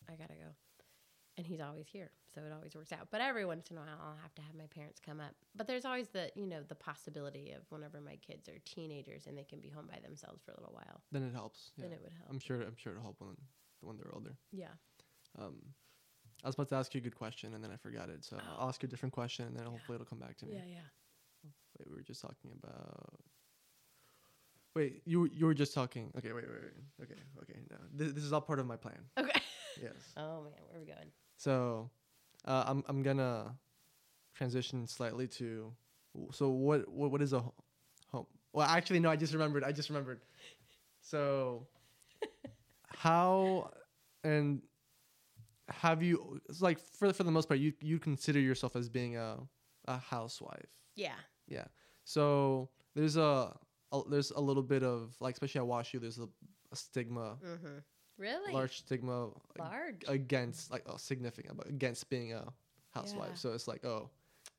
I 0.09 0.13
gotta 0.15 0.35
go. 0.35 0.51
and 1.39 1.47
he's 1.47 1.61
always 1.61 1.87
here, 1.89 2.11
so 2.35 2.41
it 2.43 2.53
always 2.53 2.75
works 2.75 2.93
out. 2.93 3.09
But 3.11 3.21
every 3.23 3.45
once 3.47 3.71
in 3.71 3.77
a 3.79 3.81
while, 3.81 3.99
I'll 4.03 4.19
have 4.23 4.35
to 4.35 4.43
have 4.43 4.55
my 4.55 4.67
parents 4.67 5.01
come 5.01 5.21
up. 5.21 5.35
But 5.57 5.67
there's 5.67 5.85
always 5.85 6.09
the 6.09 6.31
you 6.35 6.47
know 6.47 6.63
the 6.67 6.75
possibility 6.75 7.53
of 7.53 7.63
whenever 7.71 8.01
my 8.01 8.17
kids 8.17 8.49
are 8.49 8.59
teenagers 8.65 9.27
and 9.27 9.37
they 9.39 9.45
can 9.45 9.61
be 9.61 9.71
home 9.71 9.89
by 9.91 9.99
themselves 10.01 10.43
for 10.45 10.53
a 10.53 10.61
little 10.61 10.75
while, 10.75 11.01
Then 11.13 11.23
it 11.23 11.33
helps. 11.35 11.71
Yeah. 11.77 11.85
then 11.85 11.93
it 11.93 12.01
would 12.03 12.13
help. 12.13 12.29
I'm 12.31 12.39
sure. 12.39 12.61
I'm 12.63 12.77
sure 12.77 12.93
it'll 12.93 13.03
help 13.05 13.17
when 13.21 13.37
when 13.81 13.97
they're 13.97 14.15
older. 14.15 14.37
yeah. 14.53 14.75
Um, 15.39 15.57
I 16.45 16.49
was 16.49 16.55
about 16.55 16.69
to 16.71 16.75
ask 16.77 16.95
you 16.95 17.01
a 17.01 17.05
good 17.05 17.15
question 17.15 17.55
and 17.55 17.63
then 17.63 17.71
I 17.71 17.77
forgot 17.77 18.09
it. 18.11 18.25
So 18.25 18.37
Oh. 18.39 18.57
I'll 18.59 18.69
ask 18.69 18.83
you 18.83 18.87
a 18.89 18.91
different 18.91 19.13
question 19.15 19.47
and 19.47 19.57
then 19.57 19.65
Yeah. 19.65 19.71
hopefully 19.71 19.95
it'll 19.97 20.07
come 20.07 20.19
back 20.19 20.37
to 20.39 20.47
me. 20.47 20.55
Yeah, 20.57 20.65
yeah. 20.67 21.51
Wait, 21.79 21.89
we 21.89 21.95
were 21.97 22.03
just 22.03 22.21
talking 22.21 22.51
about. 22.53 23.21
Wait, 24.75 25.03
you 25.05 25.21
were- 25.23 25.27
you 25.29 25.47
were 25.47 25.55
just 25.55 25.75
talking. 25.75 26.13
Okay, 26.17 26.33
wait, 26.33 26.45
wait, 26.49 26.63
wait. 26.63 27.05
Okay, 27.05 27.21
okay. 27.43 27.59
No, 27.71 27.77
this, 27.93 28.13
this 28.13 28.25
is 28.25 28.33
all 28.33 28.41
part 28.41 28.59
of 28.61 28.67
my 28.67 28.77
plan. 28.77 28.99
Okay. 29.19 29.31
Yes. 29.81 30.13
oh 30.17 30.43
man, 30.43 30.53
where 30.69 30.77
are 30.77 30.81
we 30.81 30.87
going? 30.87 31.11
So, 31.37 31.91
uh, 32.45 32.65
I'm 32.67 32.85
I'm 32.89 33.03
gonna 33.03 33.55
transition 34.35 34.87
slightly 34.87 35.27
to. 35.39 35.73
So 36.33 36.51
what 36.51 36.87
what 36.89 37.11
what 37.13 37.23
is 37.23 37.33
a 37.33 37.39
ho- 37.41 37.55
home? 38.13 38.27
Well, 38.53 38.67
actually, 38.67 39.01
no. 39.01 39.11
I 39.11 39.17
just 39.17 39.33
remembered. 39.33 39.65
I 39.65 39.73
just 39.73 39.89
remembered. 39.89 40.21
So, 41.01 41.67
how 42.89 43.71
and 44.25 44.61
have 45.69 46.03
you 46.03 46.41
it's 46.49 46.61
like 46.61 46.79
for 46.79 47.13
for 47.13 47.23
the 47.23 47.31
most 47.31 47.49
part 47.49 47.61
you 47.61 47.73
you 47.81 47.99
consider 47.99 48.41
yourself 48.41 48.77
as 48.77 48.89
being 48.89 49.17
a 49.17 49.39
a 49.87 49.99
housewife? 49.99 50.69
Yeah. 50.95 51.15
Yeah. 51.49 51.65
So 52.05 52.69
there's 52.95 53.17
a, 53.17 53.57
a 53.93 54.01
there's 54.09 54.31
a 54.31 54.41
little 54.41 54.63
bit 54.63 54.83
of 54.83 55.15
like 55.21 55.35
especially 55.35 55.61
at 55.61 55.67
WashU 55.67 56.01
there's 56.01 56.19
a, 56.19 56.29
a 56.73 56.77
stigma, 56.77 57.37
Mm-hmm. 57.45 57.79
Really? 58.19 58.53
large 58.53 58.79
stigma 58.79 59.31
Large. 59.59 60.05
against 60.07 60.71
like 60.71 60.83
oh 60.87 60.97
significant 60.99 61.57
but 61.57 61.67
against 61.69 62.09
being 62.11 62.35
a 62.35 62.45
housewife. 62.91 63.31
Yeah. 63.31 63.35
So 63.37 63.53
it's 63.53 63.67
like 63.67 63.85
oh 63.85 64.11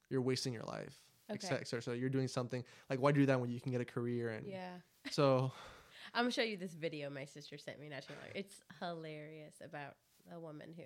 you're 0.09 0.21
wasting 0.21 0.51
your 0.53 0.63
life. 0.63 0.97
Okay. 1.31 1.47
Okay. 1.47 1.55
Etc. 1.61 1.81
So 1.81 1.91
you're 1.93 2.09
doing 2.09 2.27
something 2.27 2.63
like 2.89 2.99
why 2.99 3.11
do 3.11 3.25
that 3.27 3.39
when 3.39 3.51
you 3.51 3.59
can 3.61 3.71
get 3.71 3.79
a 3.79 3.85
career 3.85 4.29
and 4.29 4.47
yeah. 4.47 4.71
so 5.11 5.51
I'm 6.13 6.23
gonna 6.23 6.31
show 6.31 6.41
you 6.41 6.57
this 6.57 6.73
video 6.73 7.09
my 7.09 7.25
sister 7.25 7.57
sent 7.57 7.79
me 7.79 7.87
not 7.89 8.01
too 8.01 8.13
long. 8.13 8.31
It's 8.33 8.61
hilarious 8.79 9.61
about 9.63 9.95
a 10.33 10.39
woman 10.39 10.73
who 10.75 10.83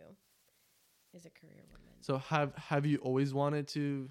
is 1.13 1.25
a 1.25 1.29
career 1.29 1.63
woman. 1.71 1.93
so 2.01 2.17
have 2.17 2.53
have 2.55 2.85
you 2.85 2.97
always 2.97 3.33
wanted 3.33 3.69
to 3.69 4.09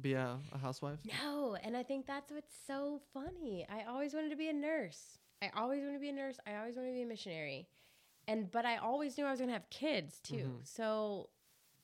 be 0.00 0.14
a, 0.14 0.36
a 0.52 0.58
housewife? 0.58 0.98
No, 1.22 1.56
and 1.62 1.76
I 1.76 1.82
think 1.82 2.06
that's 2.06 2.30
what's 2.32 2.54
so 2.66 3.00
funny. 3.12 3.66
I 3.68 3.84
always 3.88 4.14
wanted 4.14 4.30
to 4.30 4.36
be 4.36 4.48
a 4.48 4.52
nurse. 4.52 5.18
I 5.42 5.50
always 5.56 5.80
wanted 5.82 5.94
to 5.94 6.00
be 6.00 6.08
a 6.08 6.12
nurse. 6.12 6.38
I 6.46 6.56
always 6.56 6.76
wanted 6.76 6.88
to 6.90 6.94
be 6.94 7.02
a 7.02 7.06
missionary. 7.06 7.68
And 8.26 8.50
but 8.50 8.64
I 8.64 8.76
always 8.78 9.18
knew 9.18 9.26
I 9.26 9.30
was 9.30 9.38
going 9.40 9.48
to 9.50 9.54
have 9.54 9.68
kids 9.70 10.20
too. 10.20 10.36
Mhm. 10.36 10.66
So 10.66 11.28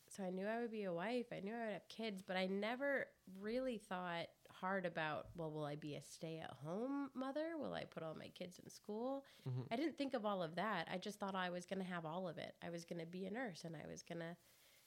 so 0.08 0.24
I 0.24 0.30
knew 0.30 0.46
I 0.46 0.60
would 0.60 0.72
be 0.72 0.84
a 0.84 0.92
wife. 0.92 1.26
I 1.32 1.40
knew 1.40 1.54
I 1.54 1.64
would 1.66 1.72
have 1.74 1.88
kids, 1.88 2.20
but 2.26 2.36
I 2.36 2.46
never 2.46 3.06
really 3.40 3.78
thought 3.78 4.26
hard 4.50 4.84
about, 4.84 5.28
well, 5.36 5.52
will 5.52 5.64
I 5.64 5.76
be 5.76 5.94
a 5.94 6.02
stay-at-home 6.02 7.10
mother? 7.14 7.56
Will 7.56 7.72
I 7.72 7.84
put 7.84 8.02
all 8.02 8.14
my 8.14 8.28
kids 8.30 8.58
in 8.62 8.68
school? 8.68 9.24
Mhm. 9.48 9.66
I 9.70 9.76
didn't 9.76 9.96
think 9.96 10.14
of 10.14 10.26
all 10.26 10.42
of 10.42 10.56
that. 10.56 10.88
I 10.92 10.98
just 10.98 11.18
thought 11.20 11.34
I 11.36 11.50
was 11.50 11.64
going 11.64 11.78
to 11.78 11.84
have 11.84 12.04
all 12.04 12.26
of 12.28 12.38
it. 12.38 12.56
I 12.62 12.70
was 12.70 12.84
going 12.84 12.98
to 12.98 13.06
be 13.06 13.26
a 13.26 13.30
nurse 13.30 13.62
and 13.64 13.76
I 13.76 13.86
was 13.86 14.02
going 14.02 14.18
to 14.18 14.36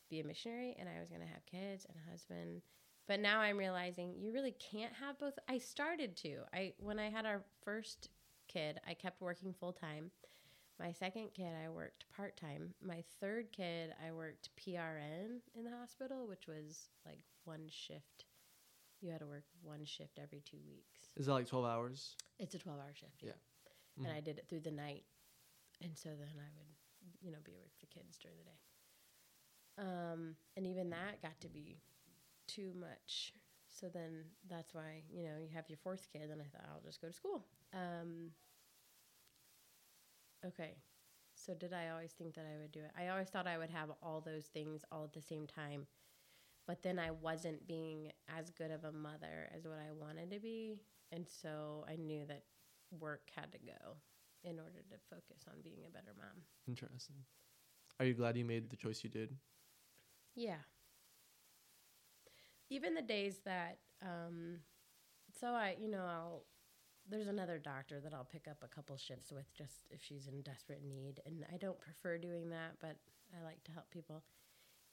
be 0.10 0.20
a 0.20 0.24
missionary 0.26 0.76
and 0.78 0.90
I 0.90 1.00
was 1.00 1.10
going 1.10 1.22
to 1.22 1.28
have 1.28 1.46
kids 1.46 1.86
and 1.88 1.98
a 2.06 2.10
husband. 2.12 2.62
But 3.08 3.20
now 3.20 3.42
I'm 3.42 3.58
realizing 3.58 4.16
you 4.18 4.32
really 4.32 4.56
can't 4.72 4.94
have 4.94 5.20
both. 5.20 5.38
I 5.48 5.58
started 5.58 6.16
to. 6.18 6.40
I 6.54 6.74
when 6.78 7.00
I 7.00 7.10
had 7.10 7.26
our 7.26 7.44
first 7.64 8.10
kid, 8.48 8.80
I 8.88 8.94
kept 8.94 9.22
working 9.22 9.54
full 9.54 9.74
time. 9.74 10.12
My 10.80 10.92
second 10.92 11.30
kid, 11.34 11.52
I 11.64 11.70
worked 11.70 12.06
part 12.16 12.36
time. 12.38 12.74
My 12.82 13.04
third 13.20 13.52
kid, 13.52 13.94
I 14.06 14.12
worked 14.12 14.50
PRN 14.58 15.40
in 15.54 15.64
the 15.66 15.72
hospital, 15.78 16.28
which 16.28 16.48
was 16.48 16.90
like 17.06 17.20
one 17.44 17.68
shift. 17.70 18.26
You 19.02 19.12
had 19.12 19.20
to 19.20 19.28
work 19.28 19.44
one 19.62 19.84
shift 19.86 20.18
every 20.22 20.42
two 20.42 20.58
weeks. 20.66 21.10
Is 21.18 21.26
that 21.28 21.34
like 21.34 21.48
twelve 21.48 21.66
hours? 21.66 22.16
It's 22.40 22.56
a 22.56 22.60
12 22.60 22.80
hour 22.80 22.94
shift. 22.96 23.22
Yeah. 23.22 23.34
And 23.98 24.08
Mhm. 24.08 24.16
I 24.16 24.22
did 24.22 24.40
it 24.40 24.48
through 24.48 24.62
the 24.62 24.72
night. 24.72 25.06
And 25.82 25.96
so 25.98 26.10
then 26.16 26.40
I 26.40 26.50
would, 26.58 26.68
you 27.22 27.32
know, 27.32 27.40
be 27.44 27.56
with 27.56 27.78
the 27.80 27.86
kids 27.86 28.18
during 28.18 28.38
the 28.38 28.44
day. 28.46 28.60
Um, 29.78 30.36
and 30.56 30.66
even 30.66 30.90
that 30.92 31.22
got 31.22 31.40
to 31.42 31.50
be 31.50 31.82
too 32.48 32.74
much. 32.80 33.34
So 33.70 33.90
then 33.90 34.26
that's 34.50 34.74
why, 34.74 35.04
you 35.10 35.24
know, 35.24 35.38
you 35.40 35.50
have 35.54 35.70
your 35.70 35.78
fourth 35.78 36.08
kid, 36.12 36.30
and 36.30 36.42
I 36.42 36.46
thought 36.46 36.66
I'll 36.70 36.82
just 36.86 37.02
go 37.02 37.08
to 37.08 37.14
school. 37.14 37.46
Um, 37.74 38.32
okay. 40.46 40.78
So 41.36 41.54
did 41.54 41.74
I 41.74 41.90
always 41.90 42.12
think 42.12 42.36
that 42.36 42.46
I 42.46 42.60
would 42.62 42.72
do 42.72 42.80
it? 42.80 42.92
I 42.98 43.08
always 43.10 43.30
thought 43.30 43.48
I 43.48 43.58
would 43.58 43.72
have 43.72 43.90
all 44.02 44.22
those 44.22 44.46
things 44.46 44.84
all 44.92 45.06
at 45.06 45.14
the 45.14 45.22
same 45.22 45.48
time. 45.48 45.88
But 46.68 46.84
then 46.84 47.00
I 47.00 47.12
wasn't 47.12 47.68
being 47.68 48.12
as 48.30 48.50
good 48.52 48.72
of 48.72 48.84
a 48.86 48.92
mother 48.92 49.50
as 49.56 49.66
what 49.66 49.80
I 49.80 49.92
wanted 49.92 50.32
to 50.32 50.40
be. 50.40 50.80
And 51.12 51.28
so 51.28 51.86
I 51.90 51.96
knew 51.96 52.26
that 52.28 52.44
work 53.00 53.30
had 53.36 53.52
to 53.52 53.58
go 53.58 53.98
in 54.44 54.60
order 54.60 54.80
to 54.90 54.98
focus 55.10 55.46
on 55.48 55.56
being 55.64 55.80
a 55.88 55.92
better 55.92 56.14
mom. 56.18 56.44
Interesting. 56.68 57.16
Are 58.00 58.06
you 58.06 58.14
glad 58.14 58.38
you 58.38 58.46
made 58.46 58.70
the 58.70 58.78
choice 58.78 59.04
you 59.04 59.10
did? 59.10 59.36
Yeah. 60.36 60.58
Even 62.70 62.94
the 62.94 63.02
days 63.02 63.40
that, 63.46 63.78
um, 64.02 64.60
so 65.40 65.48
I, 65.48 65.76
you 65.80 65.90
know, 65.90 66.06
I'll, 66.06 66.46
there's 67.10 67.28
another 67.28 67.58
doctor 67.58 68.00
that 68.00 68.14
I'll 68.14 68.24
pick 68.24 68.48
up 68.48 68.58
a 68.64 68.74
couple 68.74 68.96
shifts 68.98 69.32
with 69.32 69.54
just 69.54 69.88
if 69.90 70.02
she's 70.02 70.28
in 70.28 70.42
desperate 70.42 70.84
need. 70.84 71.22
And 71.26 71.46
I 71.54 71.58
don't 71.58 71.80
prefer 71.80 72.18
doing 72.18 72.50
that, 72.50 72.78
but 72.80 72.96
I 73.38 73.44
like 73.44 73.64
to 73.66 73.72
help 73.72 73.90
people. 73.92 74.24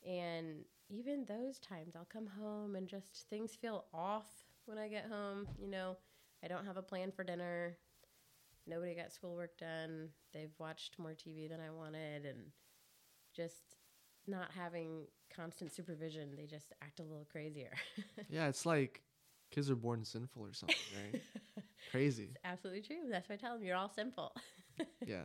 And 0.06 0.64
even 0.88 1.24
those 1.24 1.58
times, 1.58 1.94
I'll 1.94 2.08
come 2.10 2.26
home 2.26 2.74
and 2.74 2.88
just 2.88 3.28
things 3.28 3.54
feel 3.54 3.84
off 3.94 4.28
when 4.66 4.78
I 4.78 4.88
get 4.88 5.06
home. 5.06 5.46
You 5.60 5.68
know, 5.68 5.96
I 6.42 6.48
don't 6.48 6.66
have 6.66 6.76
a 6.76 6.82
plan 6.82 7.12
for 7.12 7.22
dinner. 7.22 7.76
Nobody 8.66 8.94
got 8.94 9.12
schoolwork 9.12 9.56
done. 9.58 10.08
They've 10.32 10.54
watched 10.58 10.98
more 10.98 11.12
TV 11.12 11.48
than 11.48 11.60
I 11.60 11.70
wanted. 11.70 12.24
And 12.24 12.38
just 13.34 13.76
not 14.26 14.50
having 14.56 15.06
constant 15.34 15.72
supervision, 15.72 16.34
they 16.36 16.46
just 16.46 16.72
act 16.82 17.00
a 17.00 17.02
little 17.02 17.26
crazier. 17.30 17.72
yeah, 18.28 18.48
it's 18.48 18.66
like 18.66 19.02
kids 19.50 19.70
are 19.70 19.76
born 19.76 20.04
sinful 20.04 20.42
or 20.44 20.52
something, 20.52 20.76
right? 20.94 21.20
Crazy. 21.90 22.24
It's 22.30 22.36
absolutely 22.44 22.82
true. 22.82 23.08
That's 23.10 23.28
why 23.28 23.34
I 23.34 23.38
tell 23.38 23.54
them 23.54 23.64
you're 23.64 23.76
all 23.76 23.88
sinful. 23.90 24.34
Yeah. 25.06 25.24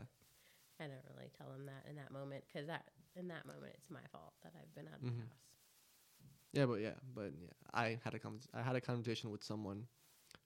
I 0.82 0.84
don't 0.84 1.06
really 1.16 1.30
tell 1.38 1.48
them 1.50 1.66
that 1.68 1.90
in 1.90 1.96
that 1.96 2.12
moment 2.12 2.44
because 2.52 2.68
that 2.68 2.84
in 3.16 3.30
that 3.30 3.46
moment 3.46 3.72
it's 3.78 3.90
my 3.90 4.02
fault 4.12 4.34
that 4.44 4.52
I've 4.60 4.74
been 4.76 4.88
out 4.88 4.96
of 5.00 5.08
Mhm. 5.08 5.16
the 5.16 5.22
house. 5.22 5.38
Yeah, 6.52 6.66
but 6.66 6.82
yeah, 6.82 6.96
but 7.14 7.32
yeah, 7.42 7.54
I 7.74 8.00
had 8.04 8.14
a 8.16 8.20
con- 8.20 8.42
I 8.54 8.62
had 8.62 8.76
a 8.76 8.82
conversation 8.82 9.30
with 9.30 9.44
someone 9.44 9.88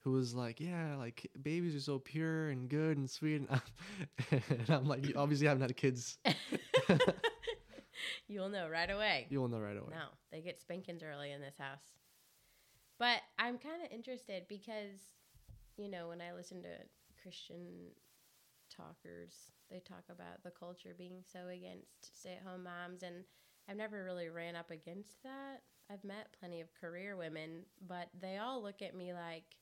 who 0.00 0.12
was 0.12 0.32
like, 0.34 0.60
"Yeah, 0.60 0.94
like 0.96 1.28
babies 1.42 1.74
are 1.74 1.80
so 1.80 1.98
pure 1.98 2.50
and 2.50 2.68
good 2.68 2.98
and 2.98 3.10
sweet," 3.10 3.40
and 3.40 3.48
I'm, 3.50 4.42
and 4.50 4.70
I'm 4.70 4.84
like, 4.86 5.04
"You 5.06 5.14
obviously 5.16 5.48
haven't 5.48 5.62
had 5.62 5.76
kids. 5.76 6.18
You'll 8.28 8.48
know 8.48 8.68
right 8.68 8.90
away. 8.90 9.26
You 9.30 9.40
will 9.40 9.48
know 9.48 9.60
right 9.60 9.76
away." 9.76 9.90
No, 9.90 10.08
they 10.30 10.40
get 10.40 10.60
spankings 10.60 11.02
early 11.02 11.32
in 11.32 11.40
this 11.40 11.56
house. 11.58 11.98
But 12.98 13.22
I'm 13.38 13.58
kind 13.58 13.82
of 13.82 13.90
interested 13.90 14.44
because, 14.48 15.00
you 15.76 15.88
know, 15.88 16.08
when 16.08 16.20
I 16.20 16.32
listen 16.32 16.62
to 16.62 16.68
Christian 17.22 17.92
talkers, 18.74 19.52
they 19.70 19.80
talk 19.80 20.04
about 20.10 20.42
the 20.42 20.50
culture 20.50 20.94
being 20.96 21.22
so 21.24 21.48
against 21.48 22.18
stay 22.20 22.34
at 22.34 22.46
home 22.46 22.64
moms. 22.64 23.02
And 23.02 23.24
I've 23.68 23.76
never 23.76 24.04
really 24.04 24.28
ran 24.28 24.54
up 24.54 24.70
against 24.70 25.22
that. 25.22 25.62
I've 25.90 26.04
met 26.04 26.36
plenty 26.38 26.60
of 26.60 26.74
career 26.74 27.16
women, 27.16 27.64
but 27.86 28.08
they 28.20 28.36
all 28.36 28.62
look 28.62 28.82
at 28.82 28.94
me 28.94 29.12
like, 29.12 29.56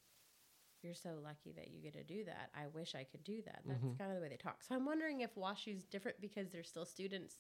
you're 0.83 0.95
so 0.95 1.19
lucky 1.23 1.53
that 1.53 1.71
you 1.71 1.81
get 1.81 1.95
to 1.95 2.05
do 2.05 2.25
that. 2.25 2.51
I 2.55 2.67
wish 2.69 2.95
I 2.95 3.05
could 3.05 3.25
do 3.25 3.43
that. 3.43 3.63
That's 3.67 3.83
Mhm. 3.83 3.99
kind 3.99 4.11
of 4.11 4.17
the 4.17 4.23
way 4.23 4.29
they 4.29 4.37
talk. 4.37 4.63
So 4.63 4.75
I'm 4.75 4.85
wondering 4.85 5.21
if 5.23 5.35
WashU's 5.35 5.85
different 5.85 6.21
because 6.21 6.51
they're 6.51 6.63
still 6.63 6.85
students. 6.85 7.37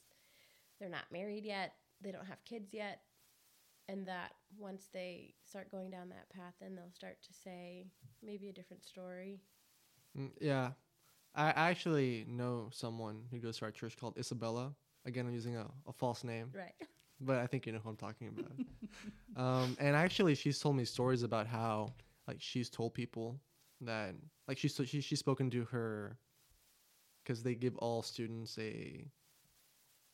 They're 0.81 0.89
not 0.89 1.11
married 1.13 1.45
yet. 1.45 1.75
They 2.01 2.13
don't 2.13 2.27
have 2.27 2.45
kids 2.45 2.73
yet. 2.73 3.01
And 3.89 4.07
that 4.07 4.33
once 4.59 4.89
they 4.93 5.35
start 5.45 5.71
going 5.71 5.91
down 5.91 6.11
that 6.11 6.29
path, 6.31 6.55
then 6.61 6.75
they'll 6.77 6.93
start 6.93 7.17
to 7.27 7.33
say 7.33 7.87
maybe 8.23 8.49
a 8.51 8.53
different 8.53 8.85
story. 8.85 9.41
Mm, 10.19 10.31
yeah, 10.41 10.71
I 11.35 11.49
actually 11.51 12.27
know 12.29 12.69
someone 12.73 13.23
who 13.31 13.39
goes 13.39 13.59
to 13.59 13.65
our 13.65 13.71
church 13.71 13.97
called 13.97 14.19
Isabella. 14.19 14.75
Again, 15.07 15.27
I'm 15.27 15.33
using 15.35 15.57
a, 15.57 15.67
a 15.87 15.93
false 15.93 16.23
name, 16.23 16.51
Right. 16.55 16.75
but 17.21 17.39
I 17.39 17.47
think 17.47 17.67
you 17.67 17.73
know 17.73 17.79
who 17.79 17.89
I'm 17.91 17.97
talking 17.97 18.29
about. 18.29 18.53
um, 19.65 19.77
and 19.81 19.97
actually, 19.97 20.35
she's 20.35 20.59
told 20.59 20.77
me 20.77 20.85
stories 20.85 21.23
about 21.23 21.47
how 21.47 21.95
like 22.27 22.39
she's 22.41 22.69
told 22.69 22.93
people 22.95 23.41
that 23.81 24.15
like 24.47 24.59
she's 24.59 24.79
she, 24.85 25.01
she's 25.01 25.19
spoken 25.19 25.51
to 25.51 25.65
her 25.67 26.19
because 27.23 27.43
they 27.43 27.55
give 27.55 27.77
all 27.79 28.03
students 28.03 28.59
a 28.59 29.07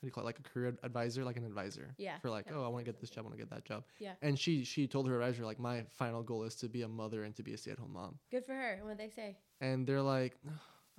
do 0.04 0.08
you 0.08 0.12
call 0.12 0.22
it 0.24 0.26
like 0.26 0.38
a 0.38 0.42
career 0.42 0.76
advisor 0.82 1.24
like 1.24 1.36
an 1.36 1.44
advisor 1.44 1.94
Yeah, 1.98 2.18
for 2.18 2.30
like 2.30 2.46
yeah, 2.46 2.56
oh 2.56 2.64
I 2.64 2.68
want 2.68 2.84
to 2.84 2.90
get 2.92 3.00
this 3.00 3.10
job 3.10 3.24
I 3.24 3.28
want 3.28 3.36
to 3.38 3.42
get 3.44 3.50
that 3.50 3.64
job 3.64 3.84
Yeah. 3.98 4.12
and 4.22 4.38
she 4.38 4.64
she 4.64 4.86
told 4.86 5.08
her 5.08 5.14
advisor 5.20 5.44
like 5.44 5.58
my 5.58 5.84
final 5.90 6.22
goal 6.22 6.44
is 6.44 6.54
to 6.56 6.68
be 6.68 6.82
a 6.82 6.88
mother 6.88 7.24
and 7.24 7.34
to 7.36 7.42
be 7.42 7.52
a 7.54 7.56
stay 7.56 7.70
at 7.72 7.78
home 7.78 7.92
mom 7.92 8.18
Good 8.30 8.44
for 8.44 8.54
her. 8.54 8.72
And 8.78 8.84
what 8.86 8.98
they 8.98 9.08
say? 9.08 9.36
and 9.60 9.86
they're 9.86 10.02
like 10.02 10.34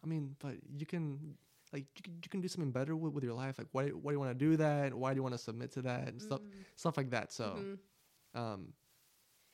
I 0.03 0.07
mean 0.07 0.35
but 0.39 0.55
you 0.77 0.85
can 0.85 1.35
like 1.73 1.85
you 1.97 2.03
can, 2.03 2.13
you 2.23 2.29
can 2.29 2.41
do 2.41 2.47
something 2.47 2.71
better 2.71 2.95
with, 2.95 3.13
with 3.13 3.23
your 3.23 3.33
life. 3.33 3.57
Like 3.57 3.67
why 3.71 3.87
why 3.89 4.11
do 4.11 4.15
you 4.15 4.19
want 4.19 4.31
to 4.37 4.45
do 4.45 4.55
that? 4.57 4.93
Why 4.93 5.11
do 5.11 5.17
you 5.17 5.23
want 5.23 5.33
to 5.35 5.43
submit 5.49 5.71
to 5.73 5.81
that 5.83 6.07
and 6.07 6.21
stuff 6.21 6.41
Mhm. 6.41 6.63
stuff 6.75 6.95
like 6.97 7.09
that. 7.11 7.31
So 7.33 7.45
Mhm. 7.57 7.79
um 8.41 8.73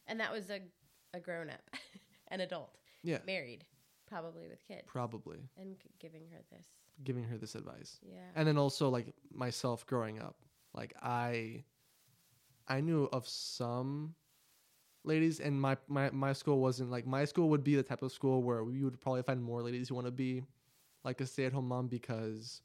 And 0.07 0.19
that 0.19 0.31
was 0.31 0.49
a 0.49 0.59
a 1.13 1.19
grown 1.19 1.49
up, 1.49 1.63
an 2.29 2.39
adult, 2.41 2.77
yeah, 3.03 3.19
married, 3.25 3.65
probably 4.07 4.47
with 4.47 4.63
kids, 4.65 4.83
probably 4.87 5.39
and 5.57 5.75
giving 5.99 6.27
her 6.29 6.41
this. 6.51 6.67
Giving 7.03 7.23
her 7.23 7.37
this 7.37 7.55
advice. 7.55 7.99
Yeah. 8.03 8.19
and 8.35 8.47
then 8.47 8.57
also 8.57 8.89
like 8.89 9.13
myself 9.33 9.85
growing 9.85 10.19
up 10.21 10.35
like 10.73 10.93
i 11.01 11.63
i 12.67 12.79
knew 12.81 13.09
of 13.11 13.27
some 13.27 14.15
ladies 15.03 15.39
and 15.39 15.59
my 15.59 15.75
my, 15.87 16.09
my 16.11 16.33
school 16.33 16.59
wasn't 16.59 16.89
like 16.91 17.05
my 17.07 17.25
school 17.25 17.49
would 17.49 17.63
be 17.63 17.75
the 17.75 17.83
type 17.83 18.01
of 18.03 18.11
school 18.11 18.43
where 18.43 18.63
we 18.63 18.83
would 18.83 18.99
probably 19.01 19.23
find 19.23 19.41
more 19.43 19.61
ladies 19.63 19.89
who 19.89 19.95
want 19.95 20.05
to 20.07 20.11
be 20.11 20.43
like 21.03 21.19
a 21.21 21.25
stay-at-home 21.25 21.67
mom 21.67 21.87
because 21.87 22.61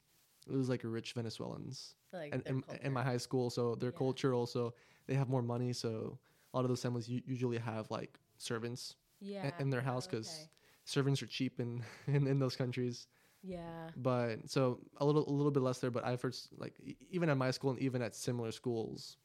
it 0.47 0.55
was 0.55 0.69
like 0.69 0.81
rich 0.83 1.13
venezuelans 1.13 1.95
like 2.13 2.33
and 2.33 2.43
in, 2.45 2.63
in 2.83 2.93
my 2.93 3.03
high 3.03 3.17
school 3.17 3.49
so 3.49 3.75
their 3.75 3.89
Yeah. 3.91 3.97
culture 3.97 4.33
also 4.33 4.73
they 5.07 5.15
have 5.15 5.29
more 5.29 5.41
money 5.41 5.73
so 5.73 6.19
a 6.53 6.57
lot 6.57 6.63
of 6.63 6.69
those 6.69 6.81
families 6.81 7.09
usually 7.09 7.57
have 7.57 7.89
like 7.89 8.19
servants 8.37 8.95
yeah. 9.19 9.51
in 9.59 9.69
their 9.71 9.81
house 9.81 10.05
'cause- 10.07 10.47
servants 10.85 11.21
are 11.21 11.27
cheap 11.27 11.59
in, 11.59 11.83
in 12.07 12.27
in 12.27 12.39
those 12.39 12.55
countries 12.55 13.07
yeah. 13.47 13.89
but 13.95 14.49
so 14.49 14.79
a 14.97 15.05
little 15.05 15.27
a 15.29 15.33
little 15.39 15.51
bit 15.51 15.63
less 15.63 15.79
there 15.79 15.91
but 15.91 16.03
i've 16.05 16.21
heard 16.21 16.35
like 16.57 16.75
even 17.09 17.29
at 17.29 17.37
my 17.37 17.51
school 17.51 17.71
and 17.71 17.79
even 17.79 18.01
at 18.01 18.15
similar 18.15 18.51
schools 18.51 19.17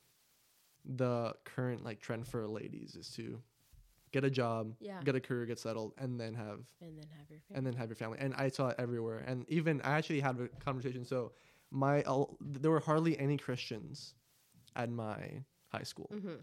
the 0.85 1.35
current 1.45 1.85
like 1.85 2.01
trend 2.01 2.27
for 2.27 2.47
ladies 2.47 2.97
is 2.97 3.09
to 3.11 3.41
get 4.12 4.25
a 4.25 4.31
job 4.31 4.75
Yeah. 4.81 5.01
get 5.05 5.14
a 5.14 5.20
career 5.20 5.47
get 5.47 5.59
settled 5.59 5.93
and 5.99 6.18
then 6.20 6.35
have 6.35 6.61
And 6.81 6.97
then 6.99 7.07
have 7.18 7.31
your 7.31 7.41
family. 7.41 7.57
and 7.57 7.66
then 7.66 7.75
have 7.75 7.89
your 7.89 7.97
family 7.97 8.18
and 8.20 8.35
i 8.35 8.49
saw 8.49 8.68
it 8.68 8.77
everywhere 8.79 9.18
and 9.27 9.45
even 9.49 9.81
i 9.83 9.93
actually 9.99 10.20
had 10.20 10.39
a 10.41 10.49
conversation 10.64 11.05
so 11.05 11.33
my 11.70 12.03
I'll- 12.07 12.37
there 12.41 12.70
were 12.70 12.81
hardly 12.81 13.18
any 13.18 13.37
christians 13.39 14.14
at 14.77 14.91
my 14.91 15.45
high 15.68 15.85
school 15.85 16.11
mm-hmm. 16.12 16.35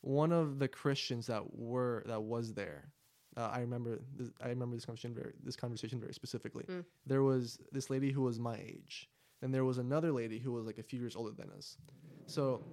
one 0.00 0.32
of 0.32 0.58
the 0.58 0.68
christians 0.68 1.26
that 1.26 1.54
were 1.56 2.02
that 2.06 2.22
was 2.22 2.54
there 2.54 2.92
uh, 3.36 3.50
I 3.52 3.60
remember 3.60 3.98
this, 4.16 4.30
I 4.42 4.48
remember 4.48 4.76
this 4.76 4.84
conversation 4.84 5.14
very 5.14 5.32
this 5.42 5.56
conversation 5.56 6.00
very 6.00 6.14
specifically. 6.14 6.64
Mm. 6.64 6.84
There 7.06 7.22
was 7.22 7.58
this 7.72 7.90
lady 7.90 8.10
who 8.12 8.22
was 8.22 8.38
my 8.38 8.56
age, 8.56 9.08
and 9.42 9.52
there 9.52 9.64
was 9.64 9.78
another 9.78 10.12
lady 10.12 10.38
who 10.38 10.52
was 10.52 10.66
like 10.66 10.78
a 10.78 10.82
few 10.82 11.00
years 11.00 11.16
older 11.16 11.32
than 11.32 11.50
us. 11.50 11.76
So, 12.26 12.64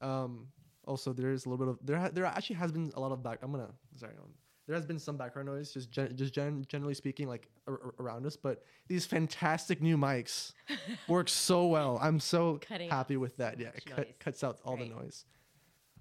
um, 0.00 0.48
also 0.86 1.12
there's 1.12 1.46
a 1.46 1.48
little 1.48 1.64
bit 1.64 1.70
of 1.72 1.86
there. 1.86 1.96
Ha- 1.98 2.10
there 2.12 2.24
actually 2.24 2.56
has 2.56 2.72
been 2.72 2.90
a 2.94 3.00
lot 3.00 3.12
of 3.12 3.22
back. 3.22 3.38
I'm 3.42 3.50
gonna 3.52 3.70
sorry. 3.96 4.14
Um, 4.20 4.30
there 4.66 4.76
has 4.76 4.86
been 4.86 5.00
some 5.00 5.16
background 5.16 5.48
noise, 5.48 5.72
just 5.72 5.90
gen- 5.90 6.16
just 6.16 6.32
gen- 6.32 6.64
generally 6.68 6.94
speaking, 6.94 7.26
like 7.26 7.48
ar- 7.66 7.80
ar- 7.84 7.94
around 7.98 8.24
us. 8.26 8.36
But 8.36 8.62
these 8.86 9.04
fantastic 9.04 9.82
new 9.82 9.96
mics 9.96 10.52
work 11.08 11.28
so 11.28 11.66
well. 11.66 11.98
I'm 12.00 12.20
so 12.20 12.58
Cutting 12.60 12.88
happy 12.88 13.16
with 13.16 13.36
that. 13.38 13.58
Yeah, 13.58 13.68
it 13.74 13.84
cut, 13.84 14.18
cuts 14.20 14.44
out 14.44 14.60
all 14.64 14.76
Great. 14.76 14.90
the 14.90 14.94
noise. 14.94 15.24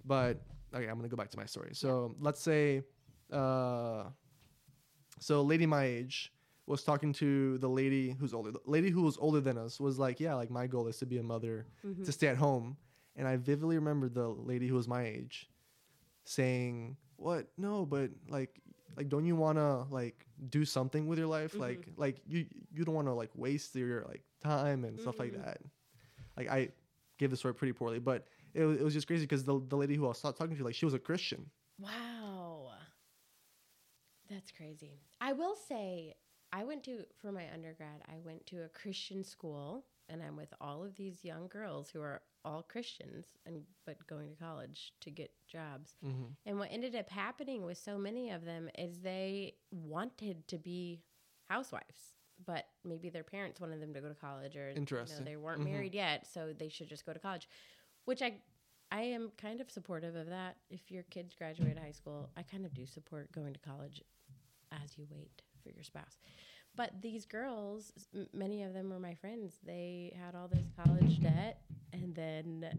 But 0.05 0.41
okay, 0.73 0.88
I'm 0.88 0.97
gonna 0.97 1.07
go 1.09 1.17
back 1.17 1.30
to 1.32 1.38
my 1.38 1.45
story. 1.45 1.71
So 1.73 2.15
let's 2.19 2.41
say, 2.41 2.84
uh, 3.32 4.03
so 5.19 5.41
lady 5.41 5.65
my 5.65 5.84
age 5.86 6.32
was 6.65 6.84
talking 6.84 7.11
to 7.13 7.57
the 7.57 7.67
lady 7.67 8.15
who's 8.19 8.34
older. 8.34 8.51
The 8.51 8.59
lady 8.65 8.89
who 8.89 9.01
was 9.01 9.17
older 9.17 9.41
than 9.41 9.57
us 9.57 9.80
was 9.80 9.97
like, 9.97 10.19
yeah, 10.19 10.36
like 10.36 10.51
my 10.51 10.67
goal 10.67 10.88
is 10.88 10.97
to 10.97 11.05
be 11.05 11.17
a 11.17 11.23
mother, 11.23 11.65
Mm-hmm. 11.86 12.03
to 12.03 12.11
stay 12.11 12.27
at 12.27 12.38
home. 12.38 12.77
And 13.15 13.27
I 13.27 13.38
vividly 13.38 13.75
remember 13.75 14.07
the 14.07 14.27
lady 14.30 14.67
who 14.67 14.75
was 14.75 14.88
my 14.88 15.03
age 15.03 15.49
saying, 16.25 16.95
"What? 17.17 17.47
No, 17.57 17.86
but 17.86 18.11
like, 18.30 18.61
like, 18.95 19.09
don't 19.09 19.25
you 19.25 19.36
wanna 19.36 19.84
like 19.89 20.25
do 20.49 20.63
something 20.63 21.07
with 21.07 21.17
your 21.17 21.27
life? 21.27 21.53
Mhm. 21.53 21.59
Like, 21.59 21.88
like 21.97 22.17
you 22.27 22.45
you 22.71 22.86
don't 22.86 22.95
wanna 22.95 23.13
like 23.15 23.32
waste 23.36 23.75
your 23.75 24.03
like 24.05 24.23
time 24.41 24.86
and 24.86 24.99
stuff 24.99 25.19
like 25.19 25.34
Mhm. 25.34 25.43
that." 25.43 25.57
Like 26.38 26.47
I 26.49 26.69
gave 27.17 27.30
the 27.32 27.38
story 27.38 27.53
pretty 27.53 27.73
poorly, 27.73 27.99
but 27.99 28.27
it 28.53 28.63
was, 28.63 28.77
it 28.80 28.84
was 28.84 28.93
just 28.93 29.07
crazy 29.07 29.23
because 29.25 29.43
the 29.43 29.59
the 29.67 29.75
lady 29.75 29.95
who 29.95 30.05
I 30.05 30.09
was 30.09 30.21
talking 30.21 30.55
to, 30.55 30.63
like, 30.63 30.75
she 30.75 30.86
was 30.86 30.93
a 30.93 30.99
Christian. 30.99 31.49
Wow. 31.80 32.28
That's 34.30 34.51
crazy. 34.51 34.99
I 35.21 35.34
will 35.34 35.55
say, 35.55 36.15
I 36.53 36.63
went 36.63 36.84
to, 36.86 37.05
for 37.21 37.32
my 37.32 37.45
undergrad, 37.53 38.01
I 38.07 38.19
went 38.23 38.45
to 38.47 38.63
a 38.63 38.69
Christian 38.69 39.23
school 39.23 39.86
and 40.07 40.21
I'm 40.23 40.36
with 40.36 40.53
all 40.59 40.84
of 40.84 40.95
these 40.95 41.23
young 41.23 41.47
girls 41.47 41.89
who 41.89 42.01
are 42.01 42.21
all 42.45 42.63
Christians 42.63 43.25
and 43.45 43.61
but 43.86 44.05
going 44.07 44.30
to 44.30 44.36
college 44.36 44.93
to 45.01 45.11
get 45.11 45.32
jobs. 45.47 45.93
Mm-hmm. 46.05 46.23
And 46.45 46.57
what 46.57 46.69
ended 46.71 46.95
up 46.95 47.09
happening 47.09 47.63
with 47.65 47.77
so 47.77 47.97
many 47.97 48.32
of 48.32 48.45
them 48.45 48.69
is 48.77 49.01
they 49.01 49.53
wanted 49.71 50.47
to 50.47 50.57
be 50.57 51.01
housewives, 51.49 52.13
but 52.45 52.65
maybe 52.86 53.09
their 53.09 53.23
parents 53.23 53.59
wanted 53.59 53.82
them 53.82 53.93
to 53.93 53.99
go 54.01 54.07
to 54.09 54.15
college 54.15 54.55
or 54.55 54.69
you 54.69 54.75
know, 54.75 54.80
Interesting. 54.80 55.25
they 55.25 55.36
weren't 55.38 55.61
Mhm. 55.61 55.65
married 55.71 55.93
yet, 55.93 56.25
so 56.25 56.53
they 56.53 56.69
should 56.69 56.88
just 56.88 57.05
go 57.05 57.13
to 57.13 57.19
college. 57.19 57.47
Which 58.05 58.21
I 58.21 58.41
I 58.91 59.01
am 59.01 59.32
kind 59.38 59.61
of 59.61 59.69
supportive 59.69 60.15
of 60.15 60.27
that. 60.30 60.57
If 60.71 60.89
your 60.89 61.03
kids 61.03 61.36
graduate 61.36 61.77
high 61.77 61.91
school, 61.91 62.32
I 62.36 62.41
kind 62.41 62.65
of 62.65 62.73
do 62.73 62.88
support 62.88 63.32
going 63.32 63.53
to 63.53 63.59
college 63.59 64.01
as 64.72 64.97
you 64.97 65.05
wait 65.09 65.41
for 65.63 65.70
your 65.70 65.84
spouse. 65.84 66.17
But 66.76 67.01
these 67.01 67.26
girls, 67.26 67.91
m- 68.15 68.28
many 68.34 68.63
of 68.63 68.74
them 68.74 68.89
were 68.89 68.99
my 68.99 69.15
friends. 69.15 69.59
They 69.65 70.15
had 70.24 70.36
all 70.36 70.47
this 70.47 70.65
college 70.84 71.20
debt 71.20 71.61
and 71.93 72.15
then 72.15 72.70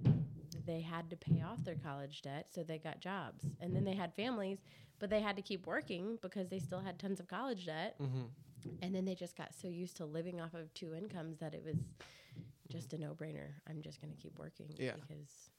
they 0.67 0.81
had 0.81 1.11
to 1.11 1.17
pay 1.17 1.43
off 1.43 1.65
their 1.65 1.75
college 1.77 2.23
debt, 2.23 2.47
so 2.55 2.63
they 2.63 2.79
got 2.79 3.01
jobs. 3.01 3.45
And 3.61 3.75
then 3.75 3.85
they 3.85 3.95
had 3.95 4.15
families, 4.15 4.59
but 4.99 5.11
they 5.11 5.21
had 5.21 5.35
to 5.37 5.43
keep 5.43 5.67
working 5.67 6.19
because 6.23 6.49
they 6.49 6.59
still 6.61 6.81
had 6.81 6.99
tons 6.99 7.19
of 7.19 7.27
college 7.29 7.67
debt. 7.67 7.97
Mm-hmm. 8.01 8.23
And 8.83 8.95
then 8.95 9.05
they 9.05 9.15
just 9.15 9.37
got 9.37 9.55
so 9.55 9.69
used 9.69 9.97
to 9.97 10.05
living 10.05 10.41
off 10.41 10.55
of 10.55 10.73
two 10.75 10.95
incomes 10.95 11.39
that 11.39 11.55
it 11.55 11.65
was 11.65 11.77
just 12.69 12.93
a 12.93 12.99
no-brainer. 12.99 13.49
I'm 13.69 13.81
just 13.83 14.01
going 14.01 14.13
to 14.15 14.21
keep 14.23 14.39
working 14.39 14.69
Yeah. 14.79 14.93
because 14.95 15.51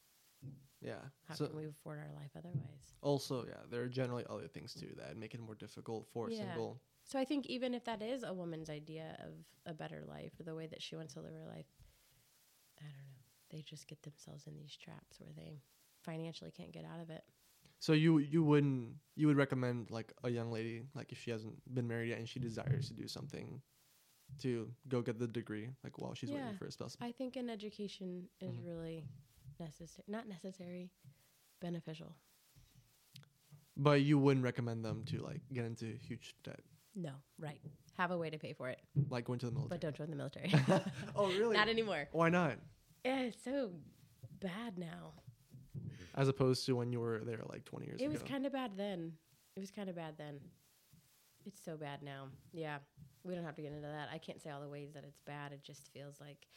Yeah. 0.82 0.96
how 1.28 1.36
so 1.36 1.48
can 1.48 1.56
we 1.56 1.66
afford 1.68 2.00
our 2.00 2.12
life 2.16 2.32
otherwise? 2.38 2.96
also, 3.04 3.46
yeah, 3.48 3.62
there 3.70 3.82
are 3.82 3.88
generally 3.88 4.26
other 4.30 4.48
things 4.48 4.74
too 4.74 4.94
that 4.98 5.16
make 5.18 5.34
it 5.34 5.40
more 5.40 5.56
difficult 5.56 6.08
for 6.12 6.28
a 6.28 6.32
Yeah. 6.32 6.40
single. 6.40 6.82
So 7.04 7.20
I 7.20 7.26
think 7.26 7.46
even 7.48 7.74
if 7.74 7.84
that 7.86 8.02
is 8.02 8.24
a 8.24 8.34
woman's 8.34 8.70
idea 8.70 9.18
of 9.20 9.34
a 9.66 9.74
better 9.74 10.04
life 10.08 10.32
or 10.40 10.44
the 10.44 10.56
way 10.56 10.68
that 10.68 10.82
she 10.82 10.96
wants 10.96 11.14
to 11.16 11.22
live 11.22 11.34
her 11.34 11.46
life, 11.48 11.66
I 12.80 12.84
don't 12.84 12.92
know. 12.92 13.20
They 13.50 13.62
just 13.64 13.88
get 13.88 14.02
themselves 14.04 14.48
in 14.48 14.56
these 14.56 14.76
traps 14.78 15.20
where 15.20 15.32
they 15.36 15.62
financially 16.04 16.52
can't 16.52 16.72
get 16.72 16.86
out 16.86 17.00
of 17.02 17.10
it. 17.10 17.24
So 17.80 17.94
you 17.94 18.20
you 18.20 18.44
wouldn't 18.44 18.96
you 19.16 19.28
would 19.28 19.38
recommend 19.38 19.90
like 19.90 20.14
a 20.24 20.30
young 20.30 20.52
lady 20.52 20.84
like 20.94 21.12
if 21.12 21.18
she 21.20 21.32
hasn't 21.32 21.62
been 21.74 21.88
married 21.88 22.10
yet 22.10 22.20
and 22.20 22.30
she 22.30 22.40
desires 22.40 22.88
to 22.90 22.94
do 22.94 23.08
something 23.08 23.62
to 24.40 24.72
go 24.88 25.02
get 25.02 25.18
the 25.20 25.28
degree 25.28 25.70
like 25.84 25.98
while 26.00 26.14
she's 26.14 26.30
Yeah. 26.30 26.38
waiting 26.38 26.54
for 26.58 26.66
a 26.66 26.72
spouse. 26.72 26.96
I 27.02 27.12
think 27.12 27.36
an 27.36 27.50
education 27.50 28.30
is 28.40 28.56
Mhm. 28.58 28.66
really 28.66 29.06
necessary, 29.66 30.04
not 30.08 30.28
necessary, 30.28 30.90
beneficial. 31.62 32.16
But 33.78 34.02
you 34.02 34.18
wouldn't 34.20 34.44
recommend 34.44 34.84
them 34.84 35.04
to 35.08 35.20
like 35.24 35.42
get 35.54 35.66
into 35.66 35.86
huge 36.08 36.36
debt, 36.44 36.60
No, 36.96 37.12
right. 37.40 37.62
Have 37.98 38.12
a 38.12 38.18
way 38.18 38.30
to 38.30 38.38
pay 38.38 38.54
for 38.54 38.70
it, 38.70 38.80
like 39.10 39.26
going 39.26 39.40
to 39.40 39.46
the 39.46 39.52
military. 39.52 39.70
but 39.70 39.82
don't 39.82 39.96
join 39.96 40.10
the 40.10 40.16
military. 40.16 40.54
oh 41.16 41.28
really? 41.28 41.56
not 41.56 41.70
anymore. 41.70 42.08
Why 42.12 42.30
not? 42.30 42.56
Yeah, 43.06 43.22
it's 43.22 43.44
so 43.44 43.72
bad 44.40 44.78
now. 44.78 45.14
As 46.16 46.28
opposed 46.28 46.66
to 46.66 46.76
when 46.76 46.92
you 46.92 47.00
were 47.00 47.22
there 47.26 47.40
like 47.50 47.64
20 47.66 47.86
years 47.86 48.02
It 48.02 48.06
ago. 48.06 48.12
It 48.12 48.14
was 48.14 48.24
kind 48.24 48.46
of 48.46 48.52
bad 48.52 48.72
then. 48.76 49.14
It 49.56 49.60
was 49.60 49.72
kind 49.72 49.90
of 49.90 49.96
bad 49.96 50.16
then. 50.18 50.40
It's 51.46 51.64
so 51.64 51.78
bad 51.78 52.04
now. 52.04 52.28
Yeah, 52.54 52.78
we 53.24 53.34
don't 53.34 53.44
have 53.46 53.56
to 53.56 53.62
get 53.62 53.72
into 53.72 53.88
that. 53.88 54.10
I 54.14 54.18
can't 54.18 54.42
say 54.42 54.50
all 54.50 54.62
the 54.62 54.68
ways 54.70 54.92
that 54.94 55.04
it's 55.04 55.20
bad. 55.26 55.54
It 55.54 55.64
just 55.64 55.90
feels 55.94 56.20
like, 56.20 56.48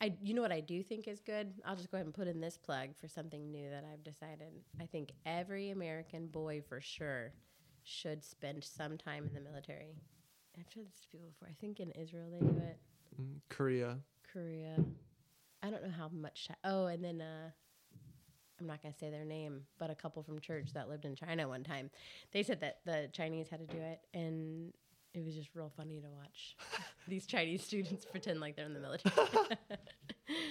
I. 0.00 0.14
You 0.22 0.34
know 0.34 0.42
what 0.42 0.52
I 0.52 0.60
do 0.60 0.82
think 0.82 1.08
is 1.08 1.20
good. 1.20 1.52
I'll 1.64 1.76
just 1.76 1.90
go 1.90 1.96
ahead 1.96 2.06
and 2.06 2.14
put 2.14 2.28
in 2.28 2.40
this 2.40 2.56
plug 2.56 2.90
for 3.00 3.08
something 3.08 3.50
new 3.50 3.68
that 3.70 3.84
I've 3.90 4.02
decided. 4.02 4.52
I 4.80 4.86
think 4.86 5.12
every 5.26 5.70
American 5.70 6.26
boy 6.26 6.62
for 6.68 6.80
sure 6.80 7.32
should 7.84 8.24
spend 8.24 8.64
some 8.64 8.96
time 8.96 9.26
in 9.26 9.34
the 9.34 9.40
military. 9.40 9.96
I've 10.58 10.66
said 10.72 10.86
this 10.86 11.00
to 11.00 11.08
people 11.08 11.28
before. 11.30 11.48
I 11.48 11.54
think 11.60 11.80
in 11.80 11.90
Israel 11.92 12.28
they 12.30 12.40
do 12.40 12.58
it. 12.58 12.78
Mm, 13.20 13.40
Korea. 13.48 13.98
Korea. 14.32 14.76
I 15.62 15.70
don't 15.70 15.82
know 15.82 15.92
how 15.96 16.08
much. 16.08 16.48
Ti- 16.48 16.54
oh, 16.64 16.86
and 16.86 17.04
then 17.04 17.20
uh, 17.20 17.50
I'm 18.60 18.66
not 18.66 18.82
gonna 18.82 18.94
say 18.94 19.10
their 19.10 19.24
name, 19.24 19.62
but 19.78 19.90
a 19.90 19.94
couple 19.94 20.22
from 20.22 20.38
church 20.38 20.72
that 20.74 20.88
lived 20.88 21.04
in 21.04 21.14
China 21.14 21.48
one 21.48 21.64
time, 21.64 21.90
they 22.32 22.42
said 22.42 22.60
that 22.60 22.80
the 22.84 23.08
Chinese 23.12 23.48
had 23.48 23.60
to 23.60 23.74
do 23.74 23.80
it, 23.80 24.00
and 24.14 24.72
it 25.14 25.24
was 25.24 25.34
just 25.34 25.48
real 25.54 25.72
funny 25.76 26.00
to 26.00 26.08
watch 26.10 26.56
these 27.08 27.26
Chinese 27.26 27.62
students 27.64 28.04
pretend 28.04 28.40
like 28.40 28.56
they're 28.56 28.66
in 28.66 28.74
the 28.74 28.80
military. 28.80 29.14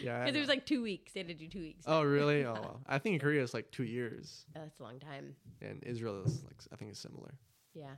Yeah. 0.03 0.19
Because 0.25 0.35
it 0.35 0.39
was 0.41 0.49
like 0.49 0.65
two 0.65 0.81
weeks. 0.81 1.13
They 1.13 1.21
had 1.21 1.27
to 1.29 1.33
do 1.33 1.47
two 1.47 1.61
weeks. 1.61 1.85
Oh 1.87 2.03
really? 2.03 2.43
Oh, 2.43 2.53
wow. 2.53 2.79
I 2.85 2.97
think 2.99 3.13
in 3.13 3.19
Korea 3.21 3.41
it's 3.41 3.53
like 3.53 3.71
two 3.71 3.83
years, 3.85 4.45
Oh, 4.55 4.59
that's 4.59 4.77
a 4.81 4.83
long 4.83 4.99
time. 4.99 5.35
and 5.61 5.81
Israel 5.85 6.21
is 6.25 6.43
like 6.43 6.57
I 6.73 6.75
think 6.75 6.91
it's 6.91 6.99
similar. 6.99 7.33
Yeah. 7.73 7.91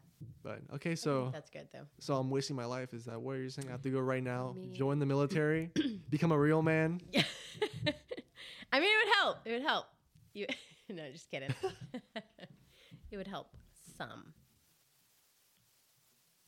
But 0.43 0.59
okay, 0.75 0.93
so 0.95 1.31
that's 1.33 1.49
good 1.49 1.67
though. 1.73 1.87
so 1.99 2.15
I'm 2.17 2.29
wasting 2.29 2.55
my 2.55 2.65
life. 2.65 2.93
Is 2.93 3.05
that 3.05 3.19
what 3.19 3.33
you're 3.39 3.49
saying? 3.49 3.67
I 3.67 3.71
have 3.71 3.81
to 3.81 3.89
go 3.89 3.99
right 3.99 4.21
now, 4.23 4.53
Me- 4.55 4.71
join 4.73 4.99
the 4.99 5.07
military, 5.07 5.71
become 6.11 6.31
a 6.31 6.37
real 6.37 6.61
man. 6.61 7.01
Yeah. 7.11 7.23
I 8.71 8.79
mean, 8.79 8.89
it 8.89 9.05
would 9.07 9.15
help. 9.17 9.37
It 9.45 9.51
would 9.53 9.63
help. 9.63 9.85
You. 10.33 10.45
no, 10.89 11.09
just 11.11 11.31
kidding. 11.31 11.49
it 13.11 13.17
would 13.17 13.27
help 13.27 13.47
some. 13.97 14.33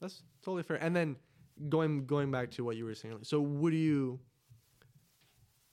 That's 0.04 0.22
totally 0.43 0.64
fair. 0.64 0.76
And 0.84 0.93
then 0.93 1.16
going 1.70 2.06
going 2.06 2.30
back 2.30 2.51
to 2.51 2.64
what 2.66 2.76
you 2.76 2.84
were 2.84 2.93
saying. 2.93 3.20
So 3.24 3.39
would 3.39 3.74
you 3.74 4.20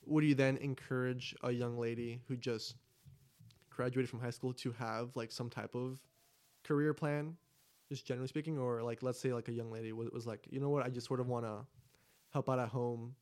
would 0.05 0.23
you 0.23 0.35
then 0.35 0.55
encourage 0.57 1.35
a 1.43 1.51
young 1.51 1.77
lady 1.77 2.21
who 2.29 2.37
just 2.37 2.75
graduated 3.69 4.09
from 4.09 4.21
high 4.21 4.29
school 4.29 4.53
to 4.53 4.71
have 4.71 5.15
like 5.15 5.33
some 5.33 5.49
type 5.49 5.75
of 5.75 5.99
career 6.63 6.93
plan, 6.93 7.35
just 7.89 8.05
generally 8.05 8.29
speaking, 8.29 8.57
or 8.57 8.81
like 8.81 9.03
let's 9.03 9.19
say 9.19 9.33
like 9.33 9.49
a 9.49 9.51
young 9.51 9.69
lady 9.69 9.91
was, 9.91 10.09
was 10.11 10.25
like, 10.25 10.47
you 10.49 10.61
know 10.61 10.69
what, 10.69 10.85
I 10.85 10.89
just 10.89 11.07
sort 11.07 11.19
of 11.19 11.27
want 11.27 11.45
to 11.45 11.65
help 12.31 12.49
out 12.49 12.57
at 12.57 12.69
home 12.69 13.13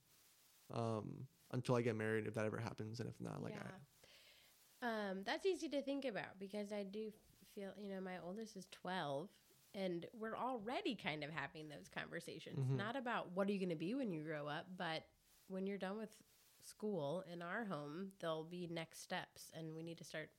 um, 0.71 1.25
until 1.51 1.75
I 1.75 1.81
get 1.81 1.95
married, 1.95 2.27
if 2.27 2.35
that 2.35 2.45
ever 2.45 2.57
happens, 2.57 2.99
and 2.99 3.09
if 3.09 3.19
not, 3.19 3.41
like, 3.41 3.53
I, 3.53 4.87
Um, 5.09 5.23
that's 5.25 5.45
easy 5.45 5.69
to 5.69 5.81
think 5.81 6.05
about 6.05 6.39
because 6.39 6.71
I 6.71 6.83
do 6.83 7.11
feel, 7.55 7.71
you 7.77 7.89
know, 7.89 7.99
my 7.99 8.19
oldest 8.23 8.55
is 8.55 8.67
12 8.71 9.27
and 9.73 10.05
we're 10.13 10.37
already 10.37 10.95
kind 10.95 11.23
of 11.23 11.29
having 11.31 11.69
those 11.69 11.87
conversations. 11.87 12.57
Mhm. 12.59 12.77
Not 12.77 12.95
about 12.95 13.31
what 13.31 13.47
are 13.47 13.51
you 13.51 13.59
going 13.59 13.69
to 13.69 13.75
be 13.75 13.93
when 13.95 14.11
you 14.11 14.23
grow 14.23 14.47
up, 14.47 14.67
but 14.77 15.03
when 15.47 15.67
you're 15.67 15.77
done 15.77 15.97
with 15.97 16.15
school 16.61 17.23
in 17.31 17.41
our 17.41 17.65
home, 17.65 18.11
there'll 18.19 18.43
be 18.43 18.67
next 18.67 19.01
steps 19.01 19.51
and 19.53 19.75
we 19.75 19.83
need 19.83 19.97
to 19.97 20.03
start 20.03 20.29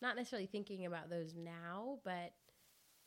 not 0.00 0.16
necessarily 0.16 0.46
thinking 0.46 0.86
about 0.86 1.08
those 1.10 1.34
now, 1.34 1.98
but 2.04 2.34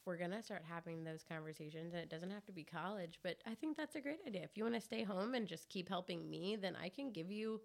we're 0.05 0.17
going 0.17 0.31
to 0.31 0.41
start 0.41 0.63
having 0.67 1.03
those 1.03 1.23
conversations 1.23 1.93
and 1.93 2.01
it 2.01 2.09
doesn't 2.09 2.31
have 2.31 2.45
to 2.45 2.51
be 2.51 2.63
college, 2.63 3.19
but 3.23 3.37
I 3.45 3.53
think 3.55 3.77
that's 3.77 3.95
a 3.95 4.01
great 4.01 4.19
idea. 4.25 4.41
If 4.43 4.57
you 4.57 4.63
want 4.63 4.75
to 4.75 4.81
stay 4.81 5.03
home 5.03 5.35
and 5.35 5.47
just 5.47 5.69
keep 5.69 5.87
helping 5.89 6.29
me, 6.29 6.55
then 6.55 6.75
I 6.75 6.89
can 6.89 7.11
give 7.11 7.31
you 7.31 7.61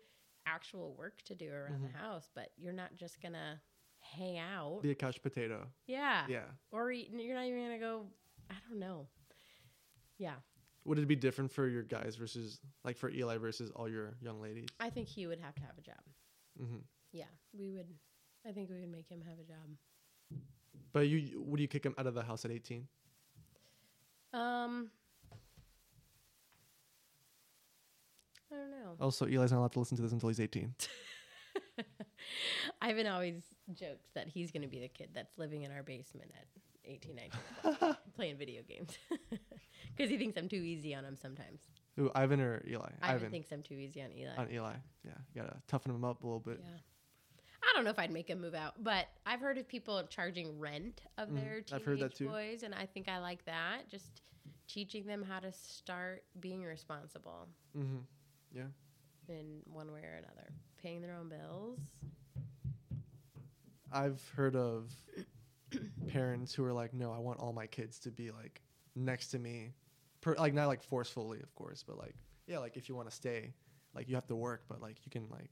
actual 0.46 0.94
work 0.94 1.22
to 1.22 1.34
do 1.34 1.50
around 1.52 1.82
Mhm. 1.82 1.92
the 1.92 1.98
house, 1.98 2.28
but 2.34 2.50
you're 2.56 2.72
not 2.72 2.94
just 2.96 3.20
going 3.20 3.32
to 3.32 3.60
hang 4.14 4.38
out. 4.38 4.80
be 4.82 4.90
a 4.90 4.94
couch 4.94 5.20
potato. 5.22 5.66
yeah. 5.86 6.24
Yeah. 6.28 6.44
Or 6.72 6.90
eat, 6.90 7.10
you're 7.12 7.36
not 7.36 7.44
even 7.44 7.58
going 7.58 7.72
to 7.72 7.78
go 7.78 8.06
I 8.50 8.54
don't 8.68 8.78
know. 8.78 9.06
Yeah. 10.18 10.34
Would 10.84 10.98
it 10.98 11.08
be 11.08 11.16
different 11.16 11.50
for 11.50 11.66
your 11.66 11.82
guys 11.82 12.16
versus 12.16 12.60
like 12.84 12.96
for 12.98 13.10
Eli 13.10 13.38
versus 13.38 13.70
all 13.74 13.88
your 13.88 14.14
young 14.20 14.40
ladies? 14.40 14.68
I 14.80 14.90
think 14.90 15.08
he 15.08 15.26
would 15.26 15.40
have 15.40 15.54
to 15.54 15.62
have 15.62 15.78
a 15.78 15.80
job. 15.80 16.00
Mm-hmm. 16.60 16.78
Yeah. 17.12 17.24
We 17.58 17.70
would 17.70 17.86
I 18.46 18.52
think 18.52 18.68
we 18.70 18.80
would 18.80 18.92
make 18.92 19.08
him 19.08 19.22
have 19.26 19.38
a 19.38 19.44
job. 19.44 20.40
But 20.92 21.08
you 21.08 21.42
would 21.42 21.60
you 21.60 21.68
kick 21.68 21.84
him 21.84 21.94
out 21.98 22.06
of 22.06 22.14
the 22.14 22.22
house 22.22 22.44
at 22.44 22.50
18? 22.50 22.86
Um 24.32 24.90
I 28.52 28.56
don't 28.56 28.70
know. 28.70 28.94
Also, 29.00 29.26
Eli's 29.26 29.50
not 29.50 29.58
allowed 29.58 29.72
to 29.72 29.80
listen 29.80 29.96
to 29.96 30.02
this 30.02 30.12
until 30.12 30.28
he's 30.28 30.38
18. 30.38 30.74
Ivan 32.80 33.06
always 33.08 33.42
jokes 33.72 34.10
that 34.14 34.28
he's 34.28 34.50
going 34.50 34.62
to 34.62 34.68
be 34.68 34.80
the 34.80 34.88
kid 34.88 35.10
that's 35.14 35.38
living 35.38 35.62
in 35.62 35.72
our 35.72 35.82
basement 35.82 36.30
at 36.36 36.46
18, 36.84 37.16
19, 37.72 37.96
playing 38.16 38.36
video 38.36 38.62
games. 38.68 38.98
Because 39.96 40.10
he 40.10 40.16
thinks 40.18 40.36
I'm 40.36 40.48
too 40.48 40.56
easy 40.56 40.92
on 40.94 41.04
him 41.04 41.14
sometimes. 41.14 41.60
Who, 41.96 42.10
Ivan 42.16 42.40
or 42.40 42.64
Eli? 42.68 42.88
Ivan, 43.00 43.30
thinks 43.30 43.52
I'm 43.52 43.62
too 43.62 43.74
easy 43.74 44.02
on 44.02 44.10
Eli. 44.12 44.34
on 44.36 44.50
Eli. 44.50 44.72
Yeah, 45.04 45.12
you 45.32 45.40
gotta 45.42 45.56
toughen 45.68 45.94
him 45.94 46.04
up 46.04 46.22
a 46.24 46.26
little 46.26 46.40
bit. 46.40 46.58
yeah. 46.60 46.78
I 47.62 47.72
don't 47.76 47.84
know 47.84 47.90
if 47.90 47.98
I'd 48.00 48.10
make 48.10 48.28
him 48.28 48.40
move 48.40 48.54
out, 48.54 48.82
but 48.82 49.06
I've 49.24 49.40
heard 49.40 49.56
of 49.56 49.68
people 49.68 50.02
charging 50.08 50.58
rent 50.58 51.02
of 51.16 51.28
Mhm. 51.28 51.34
their 51.36 51.60
teenage 51.60 51.72
I've 51.72 51.84
heard 51.84 52.00
that 52.00 52.14
too. 52.16 52.26
boys, 52.28 52.62
and 52.64 52.74
I 52.74 52.86
think 52.86 53.08
I 53.08 53.18
like 53.18 53.44
that. 53.44 53.88
Just 53.88 54.22
teaching 54.66 55.06
them 55.06 55.22
how 55.22 55.38
to 55.38 55.52
start 55.52 56.24
being 56.40 56.64
responsible 56.64 57.46
Mm-hmm. 57.76 57.98
Yeah. 58.52 58.64
in 59.28 59.60
one 59.66 59.92
way 59.92 60.00
or 60.00 60.16
another, 60.16 60.48
paying 60.82 61.02
their 61.02 61.14
own 61.14 61.28
bills. 61.28 61.78
I've 63.94 64.20
heard 64.36 64.56
of 64.56 64.92
parents 66.08 66.54
who 66.54 66.64
are 66.64 66.72
like, 66.72 66.92
no, 66.92 67.12
I 67.12 67.18
want 67.18 67.40
all 67.40 67.52
my 67.52 67.66
kids 67.66 67.98
to 68.00 68.10
be 68.10 68.30
like 68.30 68.60
next 68.94 69.28
to 69.28 69.38
me, 69.38 69.72
per, 70.20 70.34
like 70.34 70.52
not 70.52 70.66
like 70.66 70.82
forcefully, 70.82 71.40
of 71.40 71.54
course, 71.54 71.84
but 71.86 71.96
like 71.96 72.14
yeah, 72.46 72.58
like 72.58 72.76
if 72.76 72.88
you 72.88 72.94
want 72.94 73.08
to 73.08 73.14
stay, 73.14 73.54
like 73.94 74.08
you 74.08 74.16
have 74.16 74.26
to 74.26 74.36
work, 74.36 74.64
but 74.68 74.82
like 74.82 74.96
you 75.04 75.10
can 75.10 75.28
like 75.30 75.50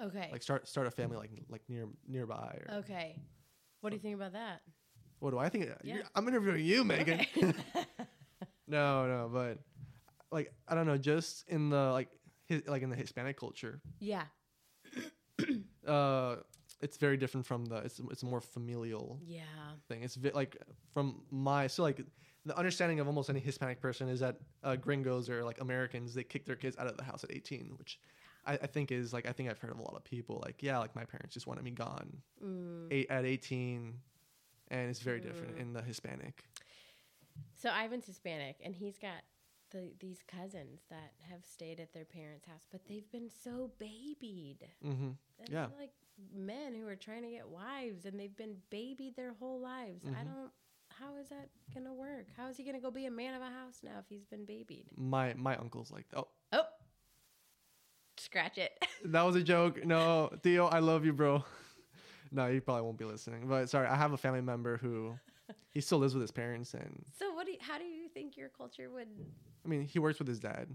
Okay. 0.00 0.28
like 0.32 0.42
start 0.42 0.68
start 0.68 0.86
a 0.86 0.90
family 0.90 1.16
like 1.16 1.30
like 1.48 1.62
near 1.68 1.88
nearby. 2.06 2.58
Or, 2.68 2.76
okay. 2.78 3.16
What 3.80 3.90
do 3.90 3.96
you 3.96 4.02
think 4.02 4.14
about 4.14 4.32
that? 4.32 4.60
What 5.20 5.30
do 5.30 5.38
I 5.38 5.48
think? 5.48 5.68
Yeah. 5.82 6.02
I'm 6.14 6.28
interviewing 6.28 6.64
you, 6.64 6.84
Meghan. 6.84 7.26
Okay. 7.36 7.54
no, 8.68 9.06
no, 9.06 9.30
but 9.32 9.58
like 10.30 10.52
I 10.68 10.74
don't 10.74 10.86
know, 10.86 10.98
just 10.98 11.48
in 11.48 11.70
the 11.70 11.90
like 11.92 12.08
his, 12.46 12.62
like 12.66 12.82
in 12.82 12.90
the 12.90 12.96
Hispanic 12.96 13.38
culture, 13.38 13.80
yeah. 14.00 14.24
uh, 15.86 16.36
it's 16.84 16.96
very 17.06 17.16
different 17.22 17.44
from 17.46 17.60
the 17.66 17.76
it's 17.86 17.98
it's 18.12 18.22
a 18.22 18.26
more 18.26 18.40
familial 18.56 19.18
Yeah. 19.26 19.42
thing. 19.88 20.02
It's 20.06 20.16
vi- 20.22 20.36
like 20.42 20.52
from 20.94 21.06
my 21.30 21.66
so 21.66 21.82
like 21.88 21.98
the 22.46 22.56
understanding 22.62 23.00
of 23.00 23.06
almost 23.06 23.28
any 23.30 23.40
Hispanic 23.40 23.80
person 23.80 24.08
is 24.14 24.20
that 24.20 24.34
uh, 24.62 24.76
gringos 24.76 25.28
or 25.30 25.38
like 25.50 25.60
Americans 25.60 26.08
they 26.14 26.24
kick 26.24 26.44
their 26.48 26.56
kids 26.56 26.76
out 26.80 26.86
of 26.86 26.96
the 26.96 27.04
house 27.10 27.24
at 27.24 27.32
18, 27.32 27.74
which 27.78 27.98
I, 28.46 28.52
I 28.54 28.68
think 28.74 28.92
is 28.92 29.12
like 29.16 29.26
I 29.26 29.32
think 29.32 29.48
I've 29.50 29.58
heard 29.58 29.70
of 29.72 29.78
a 29.78 29.82
lot 29.88 29.96
of 29.96 30.04
people 30.04 30.34
like 30.46 30.62
yeah 30.62 30.78
like 30.78 30.94
my 30.94 31.04
parents 31.04 31.32
just 31.34 31.46
wanted 31.46 31.64
me 31.64 31.70
gone 31.70 32.08
Mm. 32.44 32.88
eight 32.90 33.08
at 33.10 33.24
18, 33.24 33.94
and 34.68 34.90
it's 34.90 35.00
very 35.00 35.20
different 35.20 35.56
Mm. 35.56 35.60
in 35.62 35.72
the 35.72 35.82
Hispanic. 35.82 36.44
So 37.56 37.70
Ivan's 37.84 38.06
Hispanic, 38.06 38.56
and 38.64 38.74
he's 38.74 38.98
got 38.98 39.22
the, 39.70 39.90
these 39.98 40.20
cousins 40.28 40.82
that 40.90 41.12
have 41.30 41.44
stayed 41.44 41.80
at 41.80 41.92
their 41.92 42.04
parents' 42.04 42.46
house, 42.46 42.66
but 42.70 42.82
they've 42.86 43.10
been 43.10 43.28
so 43.44 43.70
babied. 43.78 44.68
Mm-hmm. 44.84 45.10
Yeah. 45.50 45.68
like 45.80 45.90
men 46.34 46.74
who 46.74 46.86
are 46.88 46.96
trying 46.96 47.22
to 47.22 47.30
get 47.30 47.48
wives, 47.48 48.04
and 48.04 48.18
they've 48.18 48.36
been 48.36 48.56
babied 48.70 49.16
their 49.16 49.32
whole 49.34 49.60
lives. 49.60 50.04
I 50.06 50.22
Mhm. 50.22 50.24
don't. 50.24 50.52
How 50.90 51.16
is 51.16 51.28
that 51.30 51.50
gonna 51.72 51.92
work? 51.92 52.26
How 52.36 52.48
is 52.48 52.56
he 52.56 52.62
gonna 52.64 52.80
go 52.80 52.90
be 52.90 53.06
a 53.06 53.10
man 53.10 53.34
of 53.34 53.42
a 53.42 53.50
house 53.50 53.82
now 53.82 53.98
if 53.98 54.08
he's 54.08 54.24
been 54.26 54.44
babied? 54.44 54.86
My 54.96 55.34
my 55.34 55.56
uncle's 55.56 55.90
like 55.90 56.06
oh 56.14 56.28
Oh, 56.52 56.66
scratch 58.18 58.58
it. 58.58 58.72
that 59.04 59.22
was 59.22 59.36
a 59.36 59.42
joke. 59.42 59.84
No, 59.84 60.30
Theo, 60.42 60.66
I 60.66 60.78
love 60.78 61.04
you, 61.04 61.12
bro. 61.12 61.44
no, 62.30 62.50
he 62.50 62.60
probably 62.60 62.82
won't 62.82 62.98
be 62.98 63.04
listening. 63.04 63.48
But 63.48 63.68
sorry, 63.68 63.88
I 63.88 63.96
have 63.96 64.12
a 64.12 64.16
family 64.16 64.40
member 64.40 64.76
who 64.76 65.18
he 65.70 65.80
still 65.80 65.98
lives 65.98 66.14
with 66.14 66.20
his 66.22 66.30
parents, 66.30 66.74
and 66.74 67.04
so 67.18 67.32
what? 67.34 67.46
Do 67.46 67.52
you, 67.52 67.58
how 67.60 67.78
do 67.78 67.84
you 67.84 68.08
think 68.08 68.36
your 68.36 68.48
culture 68.50 68.88
would? 68.90 69.08
I 69.64 69.68
mean, 69.68 69.82
he 69.82 69.98
works 69.98 70.18
with 70.18 70.28
his 70.28 70.38
dad, 70.38 70.68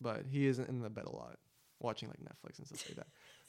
but 0.00 0.24
he 0.26 0.46
isn't 0.46 0.68
in 0.68 0.80
the 0.80 0.88
bed 0.90 1.04
a 1.06 1.14
lot, 1.14 1.36
watching 1.80 2.08
like 2.08 2.20
Netflix 2.20 2.58
and 2.58 2.66
stuff 2.66 2.84
like 2.88 2.96
that. 2.96 3.08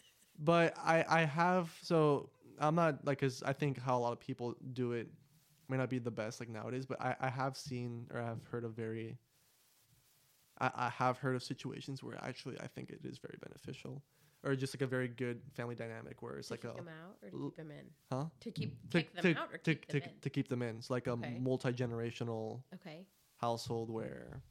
But 0.43 0.75
I, 0.77 1.05
I 1.07 1.21
have 1.25 1.71
so 1.81 2.29
I'm 2.59 2.75
not 2.75 3.05
like 3.05 3.19
because 3.19 3.43
I 3.43 3.53
think 3.53 3.79
how 3.79 3.97
a 3.97 4.01
lot 4.01 4.11
of 4.11 4.19
people 4.19 4.55
do 4.73 4.93
it 4.93 5.07
may 5.69 5.77
not 5.77 5.89
be 5.89 5.99
the 5.99 6.11
best 6.11 6.39
like 6.39 6.49
nowadays. 6.49 6.85
But 6.85 6.99
I, 6.99 7.15
I 7.19 7.29
have 7.29 7.55
seen 7.55 8.07
or 8.13 8.19
I've 8.19 8.43
heard 8.51 8.63
of 8.63 8.73
very. 8.73 9.17
I, 10.59 10.71
I 10.75 10.89
have 10.89 11.17
heard 11.19 11.35
of 11.35 11.43
situations 11.43 12.03
where 12.03 12.17
actually 12.23 12.59
I 12.59 12.67
think 12.67 12.89
it 12.89 13.01
is 13.03 13.19
very 13.19 13.37
beneficial, 13.41 14.03
or 14.43 14.55
just 14.55 14.75
like 14.75 14.81
a 14.81 14.87
very 14.87 15.07
good 15.07 15.41
family 15.53 15.75
dynamic 15.75 16.21
where 16.21 16.37
it's 16.37 16.47
to 16.49 16.53
like 16.53 16.61
kick 16.61 16.71
a 16.71 16.75
them 16.75 16.89
out 16.89 17.17
or 17.23 17.29
to 17.29 17.35
l- 17.35 17.43
keep 17.43 17.55
them 17.57 17.71
in? 17.71 17.85
huh 18.11 18.25
To 18.41 18.51
keep 18.51 18.91
to, 18.91 18.97
kick 19.01 19.13
them 19.13 19.23
to, 19.33 19.39
out 19.39 19.49
or 19.51 19.57
to, 19.59 19.75
keep 19.75 19.87
to, 19.87 19.99
them 19.99 20.09
in? 20.09 20.19
to 20.21 20.29
keep 20.29 20.47
them 20.49 20.61
in. 20.61 20.77
It's 20.77 20.89
like 20.89 21.07
a 21.07 21.11
Okay. 21.11 21.37
multi 21.39 21.71
generational 21.71 22.61
Okay. 22.75 23.05
household 23.37 23.89
where 23.89 24.41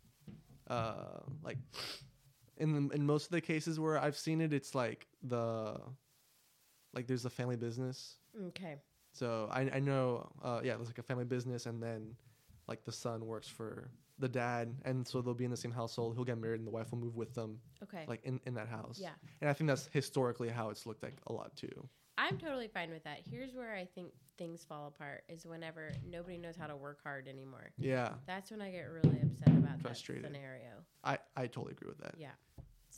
uh 0.68 1.20
like 1.42 1.58
in 2.60 2.88
the, 2.88 2.94
in 2.94 3.04
most 3.06 3.24
of 3.26 3.30
the 3.32 3.40
cases 3.40 3.80
where 3.80 3.98
I've 3.98 4.16
seen 4.16 4.40
it 4.40 4.52
it's 4.52 4.74
like 4.74 5.06
the 5.22 5.80
like 6.92 7.06
there's 7.06 7.24
a 7.24 7.30
family 7.30 7.56
business 7.56 8.16
Okay. 8.48 8.76
so 9.12 9.48
I 9.50 9.62
I 9.74 9.80
know 9.80 10.28
uh 10.42 10.60
yeah 10.62 10.76
there's 10.76 10.88
like 10.88 10.98
a 10.98 11.02
family 11.02 11.24
business 11.24 11.66
and 11.66 11.82
then 11.82 12.14
like 12.68 12.84
the 12.84 12.92
son 12.92 13.26
works 13.26 13.48
for 13.48 13.90
the 14.18 14.28
dad 14.28 14.74
and 14.84 15.06
so 15.06 15.20
they'll 15.22 15.34
be 15.34 15.44
in 15.44 15.50
the 15.50 15.56
same 15.56 15.72
household 15.72 16.14
he'll 16.14 16.24
get 16.24 16.38
married 16.38 16.58
and 16.60 16.66
the 16.66 16.70
wife 16.70 16.90
will 16.92 16.98
move 16.98 17.16
with 17.16 17.34
them 17.34 17.58
Okay. 17.82 18.04
like 18.06 18.20
in 18.24 18.40
in 18.46 18.54
that 18.54 18.68
house 18.68 18.98
yeah. 19.00 19.10
and 19.40 19.48
I 19.48 19.52
think 19.54 19.68
that's 19.68 19.88
historically 19.92 20.48
how 20.48 20.70
it's 20.70 20.84
looked 20.86 21.02
like 21.02 21.16
a 21.26 21.32
lot 21.32 21.56
too 21.56 21.88
I'm 22.18 22.36
totally 22.36 22.68
fine 22.68 22.90
with 22.90 23.02
that. 23.04 23.20
Here's 23.30 23.54
where 23.54 23.74
I 23.74 23.86
think 23.94 24.12
things 24.36 24.62
fall 24.62 24.88
apart 24.88 25.22
is 25.30 25.46
whenever 25.46 25.90
nobody 26.06 26.36
knows 26.36 26.54
how 26.54 26.66
to 26.66 26.76
work 26.76 26.98
hard 27.02 27.26
anymore. 27.28 27.70
yeah 27.78 28.10
That's 28.26 28.50
when 28.50 28.60
I 28.60 28.70
get 28.70 28.82
really 28.90 29.22
upset 29.22 29.48
about 29.48 29.80
Frustrated. 29.80 30.24
that 30.26 30.28
scenario. 30.28 30.84
I 31.02 31.16
I 31.34 31.46
totally 31.46 31.72
agree 31.72 31.88
with 31.88 31.96
that 32.00 32.16
Yeah. 32.18 32.32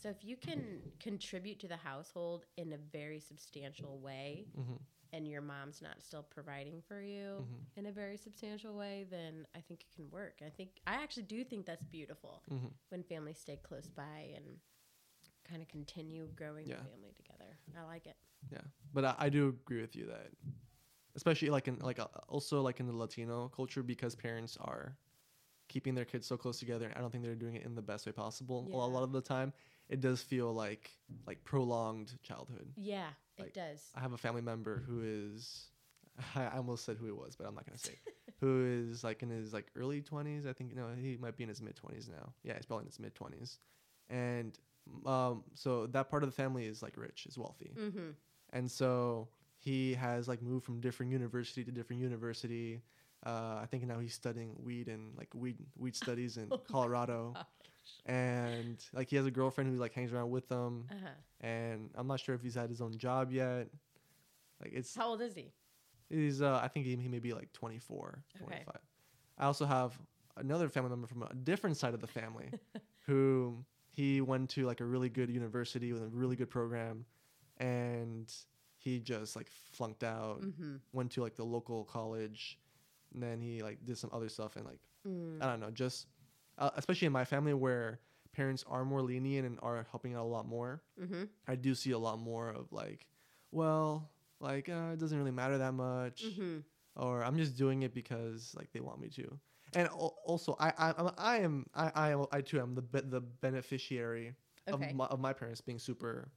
So 0.03 0.09
if 0.09 0.24
you 0.24 0.36
can 0.36 0.80
contribute 0.98 1.61
to 1.61 1.68
the 1.68 1.76
household 1.76 2.46
in 2.57 2.72
a 2.72 2.76
very 2.76 3.20
substantial 3.20 4.00
way 4.00 4.48
hmm 4.57 4.74
and 5.14 5.28
your 5.28 5.42
mom's 5.42 5.82
not 5.82 6.03
still 6.03 6.22
providing 6.22 6.80
for 6.88 7.00
you 7.03 7.46
hmm 7.46 7.59
in 7.76 7.86
a 7.86 7.92
very 7.92 8.16
substantial 8.16 8.74
way, 8.76 9.07
then 9.11 9.46
I 9.55 9.61
think 9.61 9.80
it 9.82 9.94
can 9.94 10.11
work. 10.11 10.40
I 10.44 10.50
think 10.50 10.70
I 10.86 10.94
actually 10.94 11.22
do 11.24 11.44
think 11.44 11.66
that's 11.66 11.84
beautiful 11.84 12.42
hmm 12.48 12.68
when 12.88 13.03
families 13.05 13.38
stay 13.38 13.59
close 13.62 13.88
by 13.88 14.32
and 14.34 14.44
kind 15.48 15.62
of 15.62 15.68
continue 15.68 16.26
growing 16.34 16.66
Yeah. 16.66 16.76
the 16.76 16.90
family 16.90 17.12
together. 17.16 17.59
I 17.78 17.84
like 17.84 18.07
it. 18.07 18.16
Yeah, 18.50 18.66
but 18.92 19.05
I, 19.05 19.14
I 19.18 19.28
do 19.28 19.48
agree 19.48 19.80
with 19.80 19.94
you 19.94 20.07
that, 20.07 20.30
especially 21.14 21.50
like 21.50 21.68
in 21.68 21.78
like 21.78 22.00
uh, 22.00 22.09
also 22.28 22.61
like 22.61 22.80
in 22.80 22.86
the 22.86 22.96
Latino 22.96 23.48
culture, 23.55 23.82
because 23.82 24.14
parents 24.16 24.59
are 24.61 24.96
keeping 25.72 25.94
their 25.94 26.04
kids 26.04 26.26
so 26.26 26.36
close 26.36 26.58
together. 26.58 26.92
I 26.94 27.00
don't 27.00 27.10
think 27.10 27.24
they're 27.24 27.34
doing 27.34 27.54
it 27.54 27.64
in 27.64 27.74
the 27.74 27.82
best 27.82 28.06
way 28.06 28.12
possible. 28.12 28.68
A 28.72 28.76
lot 28.76 29.02
of 29.02 29.12
the 29.12 29.22
time, 29.22 29.52
it 29.88 30.00
does 30.00 30.22
feel 30.22 30.52
like 30.52 30.90
like 31.26 31.42
prolonged 31.44 32.12
childhood. 32.22 32.68
Yeah, 32.76 33.08
it 33.38 33.54
does. 33.54 33.90
I 33.94 34.00
have 34.00 34.12
a 34.12 34.18
family 34.18 34.42
member 34.42 34.82
who 34.86 35.02
is, 35.04 35.70
I 36.36 36.48
almost 36.56 36.84
said 36.84 36.98
who 36.98 37.08
it 37.08 37.16
was, 37.16 37.36
but 37.36 37.46
I'm 37.46 37.54
not 37.54 37.66
gonna 37.66 37.78
say, 37.78 37.98
who 38.40 38.90
is 38.90 39.02
like 39.02 39.22
in 39.22 39.30
his 39.30 39.52
like 39.52 39.66
early 39.76 40.02
20s. 40.02 40.46
I 40.46 40.52
think 40.52 40.76
no, 40.76 40.88
he 40.94 41.16
might 41.16 41.36
be 41.36 41.44
in 41.44 41.48
his 41.48 41.62
mid 41.62 41.76
20s 41.76 42.08
now. 42.10 42.32
Yeah, 42.42 42.54
he's 42.56 42.66
probably 42.66 42.82
in 42.82 42.88
his 42.88 43.00
mid 43.00 43.14
20s. 43.14 43.58
And 44.10 44.58
um 45.06 45.44
so 45.54 45.86
that 45.86 46.10
part 46.10 46.24
of 46.24 46.28
the 46.28 46.34
family 46.34 46.66
is 46.66 46.82
like 46.82 46.96
rich, 46.96 47.26
is 47.26 47.38
wealthy. 47.38 47.72
Mm-hmm. 47.78 48.10
And 48.52 48.70
so 48.70 49.28
he 49.58 49.94
has 49.94 50.28
like 50.28 50.42
moved 50.42 50.64
from 50.66 50.80
different 50.80 51.12
university 51.12 51.64
to 51.64 51.70
different 51.70 52.02
university. 52.02 52.82
Uh, 53.24 53.60
I 53.62 53.66
think 53.70 53.86
now 53.86 53.98
he's 54.00 54.14
studying 54.14 54.56
weed 54.62 54.88
and 54.88 55.16
like 55.16 55.28
weed 55.34 55.56
weed 55.78 55.94
studies 56.04 56.36
in 56.36 56.48
Oh 56.50 56.58
Colorado. 56.58 57.34
And 58.06 58.84
like 58.92 59.10
he 59.10 59.16
has 59.16 59.26
a 59.26 59.30
girlfriend 59.30 59.70
who 59.70 59.76
like 59.78 59.92
hangs 59.94 60.12
around 60.12 60.30
with 60.30 60.48
them. 60.48 60.86
Uh-huh. 60.90 61.08
And 61.40 61.90
I'm 61.94 62.06
not 62.06 62.20
sure 62.20 62.34
if 62.34 62.42
he's 62.42 62.54
had 62.54 62.68
his 62.70 62.80
own 62.80 62.96
job 62.98 63.32
yet. 63.32 63.68
Like 64.60 64.72
it's 64.72 64.94
How 64.94 65.08
old 65.08 65.22
is 65.22 65.34
he? 65.34 65.52
He's 66.08 66.42
uh 66.42 66.60
I 66.62 66.68
think 66.68 66.86
he, 66.86 66.96
he 66.96 67.08
may 67.08 67.18
be 67.20 67.32
like 67.32 67.52
24, 67.52 68.22
Okay. 68.36 68.44
25. 68.44 68.76
I 69.38 69.44
also 69.46 69.66
have 69.66 69.98
another 70.36 70.68
family 70.68 70.90
member 70.90 71.06
from 71.06 71.22
a 71.22 71.34
different 71.34 71.76
side 71.76 71.94
of 71.94 72.00
the 72.00 72.06
family 72.06 72.50
who 73.06 73.64
he 73.90 74.20
went 74.20 74.50
to 74.50 74.66
like 74.66 74.80
a 74.80 74.84
really 74.84 75.08
good 75.08 75.30
university 75.30 75.92
with 75.92 76.02
a 76.02 76.08
really 76.08 76.36
good 76.36 76.48
program 76.50 77.04
and 77.58 78.32
he 78.78 78.98
just 78.98 79.36
like 79.36 79.48
flunked 79.72 80.02
out, 80.02 80.40
Mm-hmm. 80.40 80.76
went 80.92 81.12
to 81.12 81.22
like 81.22 81.36
the 81.36 81.44
local 81.44 81.84
college 81.84 82.58
and 83.14 83.22
then 83.22 83.40
he 83.40 83.62
like 83.62 83.84
did 83.84 83.98
some 83.98 84.10
other 84.12 84.28
stuff 84.28 84.56
and 84.56 84.64
like 84.66 84.80
Mm. 85.08 85.42
I 85.42 85.46
don't 85.46 85.58
know, 85.58 85.70
just 85.72 86.06
uh, 86.58 86.70
especially 86.76 87.06
in 87.06 87.12
my 87.12 87.24
family 87.24 87.54
where 87.54 87.98
parents 88.32 88.64
are 88.68 88.84
more 88.84 89.02
lenient 89.02 89.44
and 89.44 89.58
are 89.62 89.84
helping 89.90 90.14
out 90.14 90.22
a 90.22 90.28
lot 90.28 90.46
more. 90.46 90.80
Mm-hmm. 91.00 91.24
I 91.48 91.56
do 91.56 91.74
see 91.74 91.90
a 91.90 91.98
lot 91.98 92.20
more 92.20 92.48
of 92.50 92.70
like, 92.72 93.08
well, 93.50 94.08
like 94.38 94.68
uh, 94.68 94.90
it 94.92 95.00
doesn't 95.00 95.18
really 95.18 95.32
matter 95.32 95.58
that 95.58 95.72
much, 95.74 96.24
Mm-hmm. 96.24 96.58
or 96.94 97.24
I'm 97.24 97.36
just 97.36 97.56
doing 97.56 97.82
it 97.82 97.92
because 97.92 98.54
like 98.56 98.70
they 98.72 98.78
want 98.78 99.00
me 99.00 99.08
to. 99.08 99.38
And 99.74 99.88
al- 99.88 100.18
also, 100.24 100.54
I 100.60 100.72
I 100.78 101.10
I 101.18 101.36
am 101.38 101.66
I 101.74 102.12
I 102.12 102.24
I 102.30 102.40
too 102.42 102.60
am 102.60 102.76
the 102.76 102.82
be- 102.82 103.00
the 103.00 103.20
beneficiary 103.20 104.34
Okay. 104.68 104.90
of 104.90 104.94
my, 104.94 105.06
of 105.06 105.18
my 105.18 105.32
parents 105.32 105.60
being 105.60 105.80
super 105.80 106.30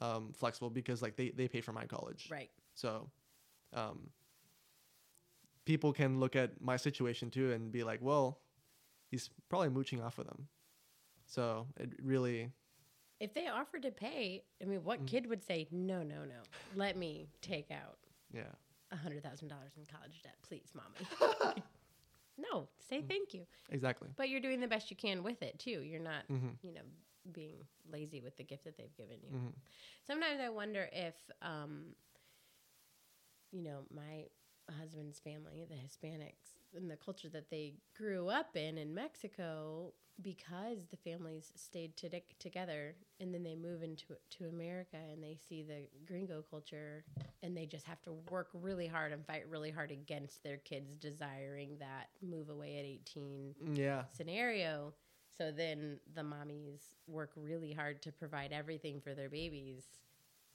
um, 0.00 0.32
flexible 0.32 0.70
because 0.70 1.02
like 1.02 1.16
they 1.16 1.30
they 1.30 1.48
pay 1.48 1.60
for 1.60 1.72
my 1.72 1.86
college. 1.86 2.28
Right. 2.30 2.50
So, 2.74 3.10
um, 3.72 4.10
people 5.64 5.92
can 5.92 6.20
look 6.20 6.36
at 6.36 6.60
my 6.60 6.76
situation 6.76 7.30
too 7.30 7.52
and 7.52 7.72
be 7.72 7.84
like, 7.84 8.00
well, 8.02 8.38
he's 9.10 9.30
probably 9.48 9.68
mooching 9.70 10.02
off 10.02 10.18
of 10.18 10.26
them. 10.26 10.48
So 11.26 11.66
it 11.78 11.92
really 12.02 12.50
If 13.20 13.32
they 13.32 13.46
offered 13.48 13.82
to 13.82 13.90
pay, 13.90 14.44
I 14.60 14.66
mean, 14.66 14.84
what 14.84 15.02
Mm. 15.02 15.06
kid 15.06 15.26
would 15.26 15.42
say, 15.42 15.66
no, 15.70 16.02
no, 16.02 16.24
no, 16.24 16.42
let 16.74 16.96
me 16.96 17.28
take 17.40 17.70
out 17.70 17.98
yeah. 18.32 18.52
a 18.90 18.96
$100,000 18.96 19.76
in 19.76 19.86
college 19.86 20.20
debt, 20.22 20.36
please, 20.42 20.72
mommy? 20.74 21.62
no, 22.36 22.68
say 22.80 23.00
Mm. 23.02 23.08
thank 23.08 23.34
you. 23.34 23.46
Exactly. 23.70 24.08
But 24.16 24.28
you're 24.28 24.40
doing 24.40 24.60
the 24.60 24.68
best 24.68 24.90
you 24.90 24.96
can 24.96 25.22
with 25.22 25.42
it, 25.42 25.58
too. 25.58 25.82
You're 25.82 26.00
not, 26.00 26.24
hmm 26.26 26.50
you 26.62 26.72
know, 26.74 26.82
being 27.32 27.64
lazy 27.90 28.20
with 28.20 28.36
the 28.36 28.44
gift 28.44 28.64
that 28.64 28.76
they've 28.76 28.94
given 28.96 29.22
you. 29.22 29.30
hmm 29.30 29.48
Sometimes 30.06 30.40
I 30.40 30.48
wonder 30.50 30.88
if, 30.92 31.14
um, 31.40 31.94
you 33.52 33.62
know, 33.62 33.86
my 33.90 34.24
husband's 34.72 35.18
family, 35.20 35.66
the 35.68 35.74
Hispanics, 35.74 36.56
and 36.74 36.90
the 36.90 36.96
culture 36.96 37.28
that 37.30 37.50
they 37.50 37.74
grew 37.96 38.28
up 38.28 38.56
in 38.56 38.78
in 38.78 38.94
Mexico, 38.94 39.92
because 40.22 40.86
the 40.90 40.96
families 40.96 41.52
stayed 41.56 41.96
to 41.96 42.08
together, 42.38 42.94
and 43.20 43.34
then 43.34 43.42
they 43.42 43.54
move 43.56 43.82
into 43.82 44.06
to 44.30 44.44
America 44.46 44.96
and 45.12 45.22
they 45.22 45.36
see 45.36 45.62
the 45.62 45.88
gringo 46.06 46.42
culture, 46.48 47.04
and 47.42 47.56
they 47.56 47.66
just 47.66 47.86
have 47.86 48.00
to 48.02 48.12
work 48.30 48.48
really 48.54 48.86
hard 48.86 49.12
and 49.12 49.26
fight 49.26 49.48
really 49.48 49.70
hard 49.70 49.90
against 49.90 50.42
their 50.42 50.58
kids 50.58 50.94
desiring 50.96 51.76
that 51.78 52.08
move 52.22 52.48
away 52.48 52.78
at 52.78 52.84
18 52.84 53.54
Yeah. 53.74 54.04
scenario. 54.12 54.94
So 55.36 55.50
then 55.50 55.98
the 56.14 56.22
mommies 56.22 56.94
work 57.08 57.32
really 57.36 57.72
hard 57.72 58.00
to 58.02 58.12
provide 58.12 58.52
everything 58.52 59.00
for 59.00 59.14
their 59.14 59.28
babies, 59.28 59.84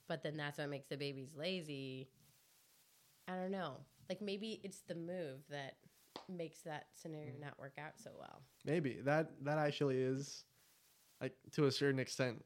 but 0.08 0.24
then 0.24 0.38
that's 0.38 0.58
what 0.58 0.70
makes 0.70 0.88
the 0.88 0.98
babies 0.98 1.36
lazy. 1.36 2.08
I 3.28 3.36
don't 3.36 3.52
know. 3.52 3.78
Like 4.10 4.22
maybe 4.22 4.60
it's 4.64 4.82
the 4.82 4.96
move 4.96 5.42
that 5.50 5.76
makes 6.28 6.62
that 6.62 6.88
scenario 6.96 7.34
not 7.40 7.58
work 7.60 7.74
out 7.78 7.94
so 8.04 8.12
well. 8.18 8.42
Maybe 8.66 9.00
that 9.04 9.32
that 9.44 9.58
actually 9.58 9.98
is 9.98 10.44
like 11.22 11.36
to 11.54 11.66
a 11.66 11.72
certain 11.72 12.00
extent. 12.00 12.44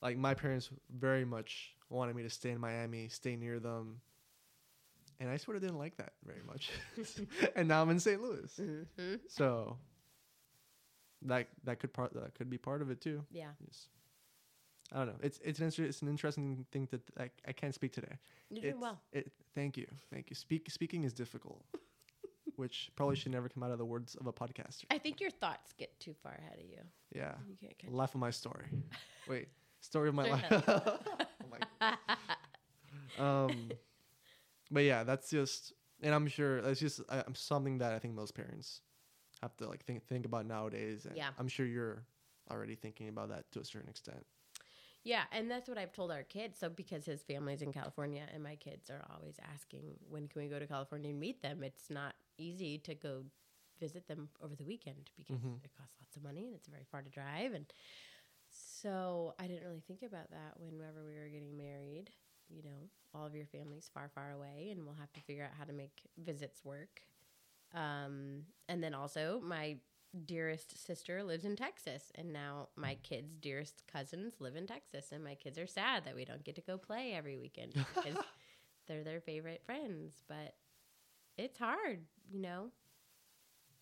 Like 0.00 0.16
my 0.16 0.34
parents 0.34 0.70
very 0.90 1.24
much 1.24 1.74
wanted 1.88 2.16
me 2.16 2.22
to 2.22 2.30
stay 2.30 2.50
in 2.50 2.60
Miami, 2.60 3.08
stay 3.08 3.36
near 3.36 3.60
them. 3.60 4.00
And 5.20 5.30
I 5.30 5.36
sort 5.36 5.56
of 5.56 5.62
didn't 5.62 5.78
like 5.78 5.96
that 5.98 6.14
very 6.24 6.42
much. 6.44 6.70
and 7.56 7.68
now 7.68 7.82
I'm 7.82 7.90
in 7.90 8.00
St. 8.00 8.20
Louis. 8.20 8.52
Mm-hmm. 8.58 9.14
So 9.28 9.76
that 11.26 11.48
that 11.64 11.78
could 11.78 11.92
part 11.92 12.14
that 12.14 12.34
could 12.34 12.50
be 12.50 12.58
part 12.58 12.82
of 12.82 12.90
it 12.90 13.00
too. 13.00 13.24
Yeah. 13.30 13.50
Yes. 13.64 13.86
I 14.92 14.98
don't 14.98 15.06
know. 15.08 15.14
It's 15.22 15.38
it's 15.42 15.58
an 15.58 15.64
inter- 15.66 15.84
it's 15.84 16.02
an 16.02 16.08
interesting 16.08 16.66
thing 16.70 16.86
that 16.90 17.00
I, 17.18 17.30
I 17.48 17.52
can't 17.52 17.74
speak 17.74 17.92
today. 17.92 18.16
You're 18.50 18.62
doing 18.62 18.74
It's- 18.74 18.82
well. 18.82 19.00
It, 19.12 19.32
thank 19.54 19.76
you, 19.76 19.86
thank 20.12 20.28
you. 20.30 20.36
Speak 20.36 20.70
speaking 20.70 21.04
is 21.04 21.12
difficult, 21.14 21.64
which 22.56 22.90
probably 22.96 23.16
should 23.16 23.32
never 23.32 23.48
come 23.48 23.62
out 23.62 23.70
of 23.70 23.78
the 23.78 23.84
words 23.86 24.14
of 24.16 24.26
a 24.26 24.32
podcaster. 24.32 24.84
I 24.90 24.98
think 24.98 25.20
your 25.20 25.30
thoughts 25.30 25.72
get 25.78 25.98
too 25.98 26.14
far 26.22 26.32
ahead 26.34 26.58
of 26.58 26.66
you. 26.68 26.78
Yeah, 27.14 27.32
You 27.48 27.56
can't 27.60 27.78
catch 27.78 27.90
life 27.90 28.14
of 28.14 28.20
my 28.20 28.30
story. 28.30 28.66
Wait, 29.28 29.48
story 29.80 30.08
of 30.10 30.14
my 30.14 30.28
life. 30.30 30.44
oh 30.68 30.98
my. 31.50 31.96
Um, 33.18 33.70
but 34.70 34.84
yeah, 34.84 35.04
that's 35.04 35.30
just, 35.30 35.72
and 36.02 36.14
I'm 36.14 36.26
sure 36.26 36.60
that's 36.62 36.80
just 36.80 37.00
uh, 37.08 37.22
something 37.34 37.78
that 37.78 37.92
I 37.92 37.98
think 37.98 38.14
most 38.14 38.34
parents 38.34 38.80
have 39.42 39.56
to 39.58 39.68
like 39.68 39.84
think 39.84 40.06
think 40.06 40.24
about 40.26 40.46
nowadays. 40.46 41.04
And 41.06 41.16
Yeah. 41.16 41.30
I'm 41.38 41.48
sure 41.48 41.66
you're 41.66 42.04
already 42.50 42.74
thinking 42.74 43.08
about 43.08 43.28
that 43.30 43.50
to 43.52 43.60
a 43.60 43.64
certain 43.64 43.88
extent. 43.90 44.24
Yeah, 45.04 45.24
and 45.32 45.50
that's 45.50 45.68
what 45.68 45.78
I've 45.78 45.92
told 45.92 46.10
our 46.12 46.22
kids. 46.22 46.58
So 46.58 46.68
because 46.68 47.04
his 47.04 47.22
family's 47.22 47.62
in 47.62 47.72
California 47.72 48.24
and 48.32 48.42
my 48.42 48.54
kids 48.56 48.88
are 48.88 49.04
always 49.12 49.36
asking 49.52 49.98
when 50.08 50.28
can 50.28 50.42
we 50.42 50.48
go 50.48 50.58
to 50.58 50.66
California 50.66 51.10
and 51.10 51.18
meet 51.18 51.42
them, 51.42 51.62
it's 51.64 51.90
not 51.90 52.14
easy 52.38 52.78
to 52.78 52.94
go 52.94 53.24
visit 53.80 54.06
them 54.06 54.28
over 54.40 54.54
the 54.54 54.64
weekend 54.64 55.10
because 55.16 55.36
Mhm. 55.36 55.64
it 55.64 55.72
costs 55.76 55.96
lots 56.00 56.16
of 56.16 56.22
money 56.22 56.46
and 56.46 56.54
it's 56.54 56.68
very 56.68 56.84
far 56.84 57.02
to 57.02 57.10
drive 57.10 57.52
and 57.52 57.72
so 58.48 59.34
I 59.38 59.46
didn't 59.46 59.64
really 59.64 59.80
think 59.80 60.02
about 60.02 60.30
that 60.30 60.60
whenever 60.60 61.04
we 61.04 61.14
were 61.18 61.28
getting 61.28 61.56
married. 61.56 62.10
You 62.48 62.62
know, 62.62 62.90
all 63.14 63.24
of 63.24 63.34
your 63.34 63.46
family's 63.46 63.88
far, 63.88 64.10
far 64.10 64.30
away, 64.32 64.68
and 64.70 64.84
we'll 64.84 64.94
have 64.96 65.12
to 65.14 65.20
figure 65.20 65.44
out 65.44 65.52
how 65.58 65.64
to 65.64 65.72
make 65.72 66.02
visits 66.18 66.62
work. 66.64 67.02
Um, 67.72 68.46
and 68.68 68.84
then 68.84 68.92
also, 68.92 69.40
my 69.40 69.78
dearest 70.26 70.84
sister 70.86 71.22
lives 71.22 71.44
in 71.44 71.56
Texas, 71.56 72.12
and 72.14 72.32
now 72.32 72.68
my 72.76 72.96
kids' 73.02 73.36
dearest 73.36 73.82
cousins 73.90 74.34
live 74.40 74.56
in 74.56 74.66
Texas, 74.66 75.12
and 75.12 75.24
my 75.24 75.34
kids 75.34 75.58
are 75.58 75.66
sad 75.66 76.04
that 76.04 76.14
we 76.14 76.24
don't 76.24 76.44
get 76.44 76.54
to 76.56 76.60
go 76.62 76.78
play 76.78 77.12
every 77.14 77.36
weekend 77.38 77.72
because 77.94 78.18
they're 78.86 79.04
their 79.04 79.20
favorite 79.20 79.62
friends. 79.64 80.22
But 80.28 80.54
it's 81.38 81.58
hard, 81.58 82.00
you 82.30 82.40
know, 82.40 82.70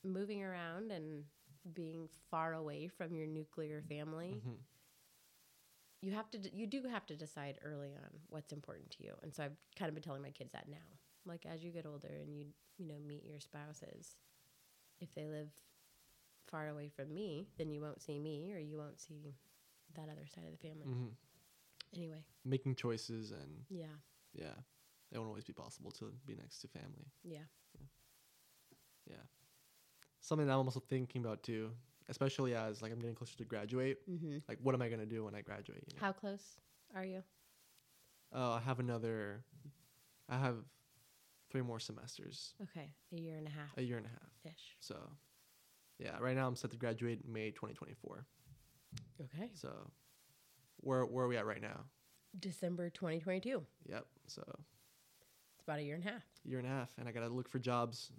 moving 0.04 0.42
around 0.42 0.90
and 0.90 1.24
being 1.74 2.08
far 2.30 2.54
away 2.54 2.88
from 2.88 3.14
your 3.14 3.26
nuclear 3.26 3.82
family. 3.88 4.42
Mhm. 4.44 4.58
You 6.02 6.12
have 6.12 6.30
to, 6.30 6.38
d- 6.38 6.50
you 6.54 6.66
do 6.66 6.82
have 6.84 7.06
to 7.06 7.16
decide 7.16 7.58
early 7.62 7.94
on 7.94 8.20
what's 8.28 8.52
important 8.52 8.90
to 8.92 9.02
you, 9.04 9.14
and 9.22 9.34
so 9.34 9.44
I've 9.44 9.56
kind 9.76 9.88
of 9.88 9.94
been 9.94 10.02
telling 10.02 10.22
my 10.22 10.30
kids 10.30 10.52
that 10.52 10.68
now. 10.68 10.98
Like 11.26 11.44
as 11.44 11.62
you 11.62 11.70
get 11.70 11.86
older 11.86 12.08
and 12.22 12.34
you, 12.34 12.46
you 12.78 12.86
know, 12.86 12.98
meet 13.06 13.24
your 13.24 13.40
spouses, 13.40 14.16
if 15.00 15.14
they 15.14 15.26
live 15.26 15.50
far 16.50 16.68
away 16.68 16.88
from 16.88 17.12
me, 17.14 17.48
then 17.58 17.70
you 17.70 17.80
won't 17.80 18.02
see 18.02 18.18
me 18.18 18.52
or 18.52 18.58
you 18.58 18.76
won't 18.76 19.00
see 19.00 19.34
that 19.94 20.08
other 20.08 20.26
side 20.26 20.44
of 20.44 20.52
the 20.52 20.58
family. 20.58 20.86
Mhm. 20.86 21.14
Anyway, 21.96 22.24
Making 22.44 22.74
choices 22.76 23.32
and 23.32 23.64
yeah, 23.68 23.86
yeah, 24.32 24.54
it 25.10 25.18
won't 25.18 25.28
always 25.28 25.44
be 25.44 25.52
possible 25.52 25.90
to 25.92 26.12
be 26.26 26.34
next 26.36 26.60
to 26.60 26.68
family. 26.68 27.10
yeah. 27.24 27.46
Yeah. 29.06 29.16
Something 30.20 30.46
that 30.46 30.52
I'm 30.52 30.66
also 30.66 30.80
thinking 30.80 31.24
about 31.24 31.42
too, 31.42 31.72
especially 32.08 32.54
as 32.54 32.80
like 32.82 32.92
I'm 32.92 32.98
getting 33.00 33.16
closer 33.16 33.36
to 33.38 33.44
graduate. 33.44 33.98
Mm-hmm. 34.08 34.38
Like, 34.48 34.58
what 34.62 34.74
am 34.74 34.82
I 34.82 34.88
gonna 34.88 35.06
do 35.06 35.24
when 35.24 35.34
I 35.34 35.40
graduate? 35.40 35.82
You 35.88 35.94
know? 35.96 36.00
How 36.06 36.12
close 36.12 36.56
are 36.94 37.04
you? 37.04 37.22
Uh, 38.32 38.52
I 38.52 38.60
have 38.60 38.78
another. 38.78 39.42
I 40.28 40.38
have 40.38 40.56
three 41.50 41.62
more 41.62 41.80
semesters, 41.80 42.54
Okay, 42.62 42.94
a 43.12 43.20
year 43.20 43.36
and 43.36 43.48
a 43.48 43.50
half 43.50 43.76
a 43.76 43.82
year 43.82 43.96
and 43.96 44.06
a 44.06 44.10
half. 44.10 44.30
ish. 44.54 44.76
So, 44.78 44.94
yeah, 46.00 46.16
right 46.18 46.34
now 46.34 46.46
I'm 46.48 46.56
set 46.56 46.70
to 46.72 46.76
graduate 46.76 47.20
May 47.28 47.50
2024. 47.50 48.24
Okay, 49.20 49.50
So, 49.54 49.68
where 50.78 51.04
where 51.06 51.24
are 51.26 51.28
we 51.28 51.36
at 51.36 51.46
right 51.46 51.60
now? 51.62 51.84
December 52.38 52.90
2022. 52.90 53.62
Yep. 53.88 54.06
So, 54.26 54.42
It's 55.56 55.62
about 55.64 55.78
a 55.78 55.82
year 55.82 55.94
and 55.96 56.04
a 56.04 56.08
half. 56.10 56.22
year 56.44 56.58
and 56.58 56.66
a 56.66 56.70
half, 56.70 56.88
and 56.98 57.08
I 57.08 57.12
gotta 57.12 57.28
look 57.28 57.48
for 57.48 57.58
jobs 57.58 58.10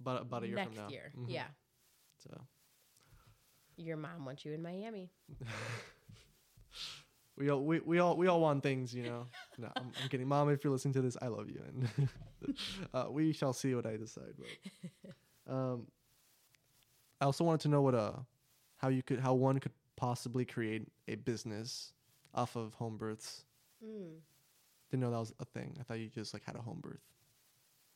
about 0.00 0.22
about 0.22 0.42
a 0.44 0.46
year 0.46 0.56
Next 0.56 0.68
from 0.68 0.76
now. 0.76 0.82
Next 0.82 0.92
year, 0.92 1.12
Mhm. 1.16 1.26
yeah. 1.28 1.46
So, 2.18 2.30
Your 3.76 3.96
mom 3.96 4.24
wants 4.26 4.44
you 4.44 4.52
in 4.52 4.60
Miami. 4.62 5.10
we 7.38 7.48
all 7.48 7.64
we, 7.64 7.80
we 7.80 7.98
all 7.98 8.16
we 8.16 8.26
all 8.26 8.40
want 8.40 8.62
things, 8.62 8.94
you 8.94 9.02
know. 9.04 9.26
No, 9.58 9.68
I'm, 9.76 9.90
I'm 10.02 10.08
kidding, 10.08 10.28
mom. 10.28 10.50
If 10.50 10.62
you're 10.64 10.72
listening 10.72 10.94
to 10.94 11.02
this, 11.02 11.16
I 11.22 11.28
love 11.28 11.48
you, 11.48 11.62
and 11.66 12.08
uh, 12.94 13.06
we 13.10 13.32
shall 13.32 13.52
see 13.54 13.74
what 13.74 13.86
I 13.86 13.96
decide. 13.96 14.34
But 14.38 15.52
um, 15.52 15.86
I 17.20 17.24
also 17.26 17.44
wanted 17.44 17.60
to 17.62 17.68
know 17.68 17.82
what 17.82 17.94
uh 17.94 18.12
how 18.78 18.88
you 18.88 19.02
could 19.02 19.20
how 19.20 19.34
one 19.34 19.58
could 19.60 19.72
possibly 19.96 20.44
create 20.44 20.88
a 21.08 21.16
business 21.16 21.92
off 22.34 22.56
of 22.56 22.74
home 22.74 22.96
births. 22.96 23.44
Mm. 23.84 24.20
Didn't 24.90 25.02
know 25.02 25.10
that 25.10 25.18
was 25.18 25.34
a 25.40 25.44
thing. 25.44 25.76
I 25.78 25.82
thought 25.82 25.98
you 25.98 26.08
just 26.08 26.32
like 26.32 26.44
had 26.44 26.56
a 26.56 26.60
home 26.62 26.80
birth. 26.80 27.00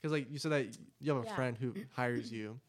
Because 0.01 0.13
like 0.13 0.31
you 0.31 0.39
said 0.39 0.53
that 0.53 0.67
you 1.01 1.13
have 1.15 1.23
a 1.23 1.27
Yeah. 1.27 1.35
friend 1.35 1.57
who 1.59 1.75
hires 1.95 2.31
you. 2.31 2.61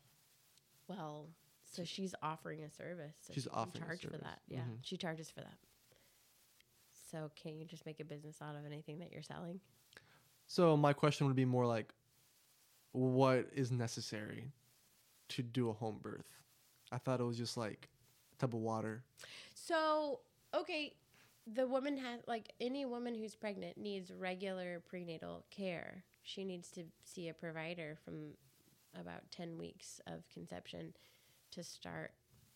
Well, 0.87 1.27
so 1.63 1.83
she's 1.83 2.15
offering 2.21 2.63
a 2.63 2.69
service. 2.69 3.15
So 3.21 3.33
She's 3.33 3.43
she 3.43 3.49
can 3.49 3.57
offering 3.59 3.83
a 3.83 3.87
charge 3.87 4.01
for 4.05 4.17
that. 4.17 4.39
Yeah, 4.47 4.59
Mhm. 4.61 4.77
she 4.81 4.97
charges 4.97 5.29
for 5.29 5.41
that. 5.41 5.57
So 7.11 7.31
can't 7.35 7.55
you 7.55 7.65
just 7.65 7.85
make 7.85 7.99
a 7.99 8.05
business 8.05 8.41
out 8.41 8.55
of 8.55 8.65
anything 8.65 8.99
that 8.99 9.11
you're 9.11 9.21
selling? 9.23 9.59
So 10.47 10.77
my 10.77 10.93
question 10.93 11.27
would 11.27 11.35
be 11.35 11.45
more 11.45 11.65
like, 11.65 11.93
what 12.91 13.47
is 13.53 13.71
necessary 13.71 14.51
to 15.29 15.43
do 15.43 15.69
a 15.69 15.73
home 15.73 15.99
birth? 16.01 16.25
I 16.91 16.97
thought 16.97 17.19
it 17.19 17.23
was 17.23 17.37
just 17.37 17.57
like 17.57 17.89
a 18.33 18.37
tub 18.37 18.53
of 18.53 18.61
water. 18.61 19.03
So 19.53 20.19
okay, 20.53 20.93
the 21.53 21.67
woman 21.67 21.97
has 21.97 22.21
like 22.27 22.51
any 22.59 22.85
woman 22.85 23.15
who's 23.15 23.35
pregnant 23.35 23.77
needs 23.77 24.11
regular 24.11 24.79
prenatal 24.79 25.45
care. 25.51 26.03
She 26.23 26.43
needs 26.43 26.69
to 26.71 26.83
see 27.03 27.29
a 27.29 27.33
provider 27.33 27.97
from 28.03 28.31
about 28.99 29.29
ten 29.31 29.57
weeks 29.57 29.99
of 30.07 30.27
conception 30.29 30.93
to 31.51 31.63
start, 31.63 32.11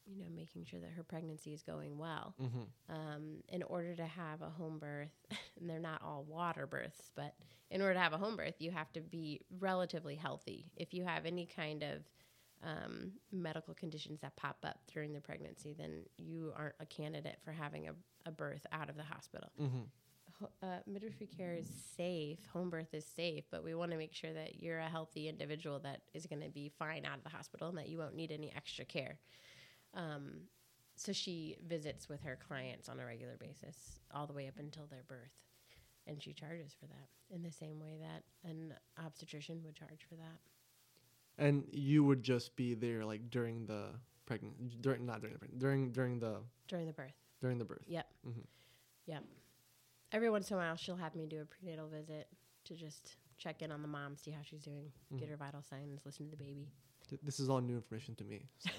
you 0.06 0.18
know, 0.18 0.30
making 0.36 0.66
sure 0.66 0.80
that 0.80 0.92
her 0.92 1.04
pregnancy 1.04 1.54
is 1.54 1.62
going 1.62 1.98
well. 1.98 2.36
Mm-hmm. 2.42 2.94
um, 2.96 3.24
in 3.50 3.64
order 3.64 3.96
to 3.96 4.06
have 4.06 4.42
a 4.42 4.50
home 4.50 4.80
birth, 4.80 5.14
and 5.60 5.70
they're 5.70 5.80
not 5.80 6.02
all 6.04 6.26
water 6.28 6.66
births, 6.66 7.12
but 7.16 7.36
in 7.72 7.82
order 7.82 7.94
to 7.94 8.00
have 8.00 8.14
a 8.14 8.18
home 8.18 8.36
birth, 8.36 8.56
you 8.60 8.72
have 8.72 8.92
to 8.94 9.02
be 9.02 9.42
relatively 9.60 10.16
healthy. 10.16 10.72
If 10.76 10.94
you 10.94 11.04
have 11.04 11.26
any 11.26 11.46
kind 11.46 11.84
of 11.84 12.00
um, 12.64 13.12
medical 13.32 13.74
conditions 13.74 14.20
that 14.22 14.36
pop 14.36 14.58
up 14.64 14.80
during 14.94 15.14
the 15.14 15.22
pregnancy, 15.22 15.76
then 15.78 16.04
you 16.18 16.54
aren't 16.56 16.76
a 16.80 16.86
candidate 16.86 17.38
for 17.44 17.52
having 17.52 17.88
a, 17.88 17.94
a 18.26 18.32
birth 18.32 18.66
out 18.72 18.90
of 18.90 18.98
the 18.98 19.04
hospital. 19.04 19.50
Mm-hmm. 19.60 20.46
Uh, 20.64 20.78
midwifery 20.88 21.28
care 21.28 21.54
is 21.54 21.70
safe, 21.98 22.40
home 22.54 22.70
birth 22.70 22.94
is 22.94 23.06
safe, 23.06 23.44
but 23.52 23.62
we 23.62 23.76
want 23.76 23.92
to 23.92 23.98
make 23.98 24.14
sure 24.14 24.32
that 24.32 24.62
you're 24.62 24.80
a 24.80 24.88
healthy 24.88 25.28
individual 25.28 25.80
that 25.80 26.02
is 26.14 26.26
going 26.28 26.42
to 26.42 26.50
be 26.50 26.72
fine 26.80 27.06
out 27.06 27.18
of 27.18 27.24
the 27.24 27.30
hospital 27.30 27.68
and 27.68 27.78
that 27.78 27.90
you 27.90 27.98
won't 27.98 28.16
need 28.16 28.32
any 28.32 28.54
extra 28.56 28.86
care. 28.86 29.20
Um, 29.94 30.44
so 30.96 31.12
she 31.12 31.58
visits 31.68 32.08
with 32.08 32.22
her 32.24 32.38
clients 32.48 32.88
on 32.88 33.00
a 33.00 33.06
regular 33.06 33.36
basis 33.38 34.00
all 34.14 34.28
the 34.28 34.34
way 34.34 34.48
up 34.48 34.60
until 34.60 34.86
their 34.86 35.04
birth 35.08 35.44
and 36.10 36.22
she 36.22 36.34
charges 36.34 36.76
for 36.78 36.88
that 36.88 37.36
in 37.36 37.44
the 37.44 37.52
same 37.52 37.80
way 37.80 37.98
that 38.02 38.24
an 38.50 38.74
obstetrician 39.04 39.62
would 39.64 39.76
charge 39.76 40.06
for 40.10 40.16
that 40.16 40.40
And 41.40 41.64
you 41.72 42.04
would 42.04 42.22
just 42.22 42.56
be 42.56 42.76
there 42.76 43.04
like 43.06 43.30
during 43.32 43.66
the 43.66 43.86
pregnant, 44.26 44.82
during 44.82 45.06
not 45.06 45.22
during 45.22 45.34
the 45.34 45.40
pregnant, 45.40 45.60
during 45.62 45.92
during 45.92 46.20
the 46.20 46.38
during 46.68 46.86
the 46.86 46.94
birth 46.94 47.14
during 47.42 47.58
the 47.58 47.66
birth. 47.66 47.84
yep 47.88 48.06
Mhm. 48.28 48.44
yep 49.08 49.24
every 50.12 50.30
once 50.30 50.52
in 50.52 50.58
a 50.58 50.60
while 50.60 50.76
she'll 50.76 50.98
have 50.98 51.16
me 51.16 51.26
do 51.26 51.42
a 51.42 51.46
prenatal 51.46 51.88
visit 51.88 52.28
to 52.66 52.76
just 52.76 53.16
check 53.38 53.62
in 53.62 53.72
on 53.72 53.82
the 53.82 53.88
mom 53.88 54.18
see 54.18 54.30
how 54.32 54.42
she's 54.44 54.62
doing 54.62 54.92
get 55.18 55.28
Mhm. 55.28 55.32
her 55.32 55.38
vital 55.38 55.62
signs 55.64 56.06
listen 56.06 56.26
to 56.26 56.32
the 56.32 56.38
baby 56.38 56.68
Th- 57.08 57.22
This 57.24 57.40
is 57.40 57.50
all 57.50 57.60
new 57.62 57.76
information 57.76 58.14
to 58.18 58.24
me. 58.24 58.46
So. 58.60 58.70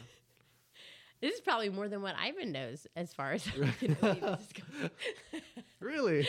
this 1.20 1.34
is 1.34 1.40
probably 1.40 1.68
more 1.70 1.88
than 1.88 2.02
what 2.02 2.14
ivan 2.16 2.52
knows 2.52 2.86
as 2.94 3.12
far 3.14 3.32
as 3.32 3.44
really 5.80 6.28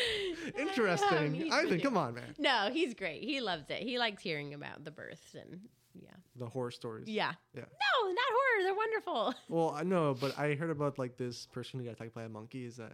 interesting. 0.57 1.33
he's 1.33 1.51
I 1.53 1.57
pretty- 1.61 1.69
think. 1.71 1.83
Come 1.83 1.97
on, 1.97 2.13
man. 2.15 2.33
no 2.39 2.69
he's 2.71 2.93
great 2.93 3.23
he 3.23 3.41
loves 3.41 3.69
it 3.69 3.83
he 3.83 3.99
likes 3.99 4.23
hearing 4.23 4.53
about 4.53 4.83
the 4.85 4.91
births 4.91 5.35
and 5.35 5.67
yeah 5.93 6.09
The 6.35 6.45
horror 6.47 6.71
stories. 6.71 7.07
yeah 7.07 7.33
Yeah. 7.53 7.63
no 7.65 8.11
not 8.11 8.25
horror 8.29 8.63
they're 8.63 8.75
wonderful 8.75 9.35
Well, 9.49 9.71
I 9.75 9.83
know, 9.83 10.15
but 10.19 10.37
I 10.39 10.53
heard 10.55 10.69
about 10.69 10.97
like 10.97 11.17
this 11.17 11.45
person 11.47 11.79
who 11.79 11.85
got 11.85 11.93
attacked 11.93 12.13
by 12.13 12.23
a 12.23 12.29
monkey. 12.29 12.65
Is 12.65 12.77
that 12.77 12.93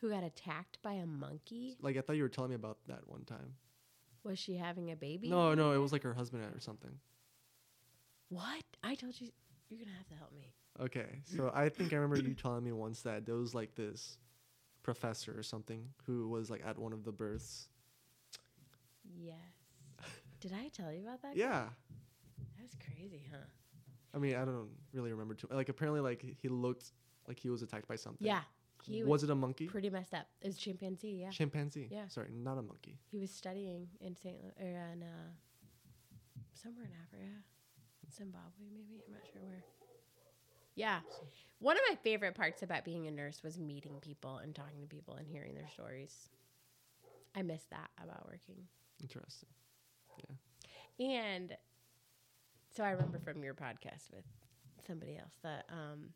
who 0.00 0.10
got 0.10 0.22
attacked 0.22 0.78
by 0.82 0.92
a 0.92 1.06
monkey 1.06 1.76
like 1.80 1.96
I 1.96 2.00
thought 2.00 2.16
you 2.16 2.22
were 2.22 2.28
telling 2.28 2.50
me 2.50 2.54
about 2.56 2.78
that 2.86 3.06
one 3.08 3.24
time? 3.24 3.54
was 4.24 4.38
she 4.38 4.56
having 4.56 4.90
a 4.90 4.96
baby 4.96 5.28
No, 5.28 5.54
no, 5.54 5.72
it 5.72 5.78
was 5.78 5.90
like 5.92 6.02
her 6.02 6.14
husband 6.14 6.42
or 6.54 6.60
something. 6.60 6.90
what 8.28 8.62
i 8.84 8.94
told 8.94 9.18
you 9.20 9.28
you're 9.68 9.80
gonna 9.80 9.96
have 9.96 10.08
to 10.08 10.14
help 10.14 10.32
me 10.32 10.52
Okay, 10.80 11.22
so 11.24 11.50
I 11.52 11.70
think 11.70 11.92
I 11.92 11.96
remember 11.96 12.20
you 12.28 12.34
telling 12.42 12.62
me 12.62 12.70
once 12.70 13.02
that 13.02 13.26
there 13.26 13.34
was 13.34 13.52
like 13.52 13.74
this 13.74 14.16
professor 14.84 15.34
or 15.36 15.42
something 15.42 15.88
who 16.06 16.28
was 16.28 16.50
like 16.50 16.62
at 16.64 16.78
one 16.78 16.92
of 16.92 17.02
the 17.04 17.10
births. 17.10 17.66
yes 19.04 19.57
did 20.40 20.52
i 20.52 20.68
tell 20.68 20.92
you 20.92 21.02
about 21.02 21.22
that 21.22 21.36
Yeah, 21.36 21.68
that 22.56 22.62
was 22.62 22.74
crazy 22.84 23.22
huh 23.30 23.38
I 24.14 24.18
mean 24.18 24.34
I 24.36 24.44
don't 24.44 24.68
really 24.94 25.10
remember 25.12 25.34
too. 25.34 25.48
Like 25.50 25.68
apparently, 25.68 26.00
like 26.00 26.24
he 26.40 26.48
looked 26.48 26.92
like 27.26 27.38
he 27.38 27.50
was 27.50 27.60
attacked 27.62 27.86
by 27.88 27.96
something. 27.96 28.26
yeah 28.26 28.40
he 28.84 29.00
was, 29.02 29.08
was 29.08 29.22
it 29.24 29.30
a 29.30 29.34
monkey? 29.34 29.66
pretty 29.66 29.90
messed 29.90 30.14
up 30.14 30.26
it 30.40 30.46
was 30.46 30.56
chimpanzee 30.56 31.18
yeah 31.20 31.30
Chimpanzee. 31.30 31.88
Yeah. 31.90 32.08
Sorry, 32.08 32.28
not 32.32 32.56
a 32.58 32.62
monkey. 32.62 32.98
he 33.10 33.18
was 33.18 33.30
studying 33.30 33.88
in 34.00 34.16
st 34.16 34.36
Lu- 34.42 34.64
or 34.66 34.68
in 34.92 35.02
uh 35.02 35.30
somewhere 36.54 36.86
in 36.86 36.92
africa 37.02 37.30
zimbabwe 38.16 38.66
maybe 38.72 39.02
i'm 39.06 39.12
not 39.12 39.22
sure 39.30 39.42
where 39.42 39.62
yeah 40.74 41.00
one 41.58 41.76
of 41.76 41.82
my 41.90 41.96
favorite 41.96 42.34
parts 42.34 42.62
about 42.62 42.84
being 42.84 43.06
a 43.06 43.10
nurse 43.10 43.42
was 43.42 43.58
meeting 43.58 43.98
people 44.00 44.38
and 44.38 44.54
talking 44.54 44.80
to 44.80 44.86
people 44.86 45.14
and 45.14 45.26
hearing 45.28 45.54
their 45.54 45.68
stories 45.68 46.28
i 47.34 47.42
miss 47.42 47.64
that 47.70 47.90
about 48.02 48.26
working 48.26 48.66
Interesting. 49.02 49.48
And 51.00 51.56
so 52.74 52.84
I 52.84 52.90
remember 52.90 53.18
from 53.18 53.42
your 53.42 53.54
podcast 53.54 54.12
with 54.12 54.24
somebody 54.86 55.16
else 55.16 55.34
that 55.42 55.64
um, 55.70 56.10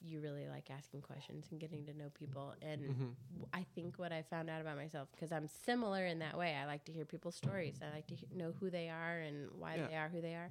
you 0.00 0.20
really 0.20 0.48
like 0.48 0.70
asking 0.70 1.02
questions 1.02 1.46
and 1.50 1.60
getting 1.60 1.84
to 1.86 1.94
know 1.96 2.10
people. 2.14 2.54
And 2.62 2.80
hmm 2.80 2.90
w- 3.32 3.46
I 3.52 3.64
think 3.74 3.98
what 3.98 4.12
I 4.12 4.22
found 4.22 4.48
out 4.50 4.60
about 4.60 4.76
myself, 4.76 5.08
because 5.12 5.32
I'm 5.32 5.48
similar 5.48 6.04
in 6.06 6.18
that 6.20 6.36
way, 6.38 6.54
I 6.60 6.66
like 6.66 6.84
to 6.86 6.92
hear 6.92 7.04
people's 7.04 7.36
stories. 7.36 7.76
I 7.82 7.94
like 7.94 8.06
to 8.08 8.14
he- 8.14 8.28
know 8.34 8.52
who 8.60 8.70
they 8.70 8.88
are 8.88 9.18
and 9.18 9.48
why 9.58 9.76
Yeah. 9.76 9.86
they 9.88 9.96
are 9.96 10.08
who 10.08 10.20
they 10.20 10.34
are. 10.34 10.50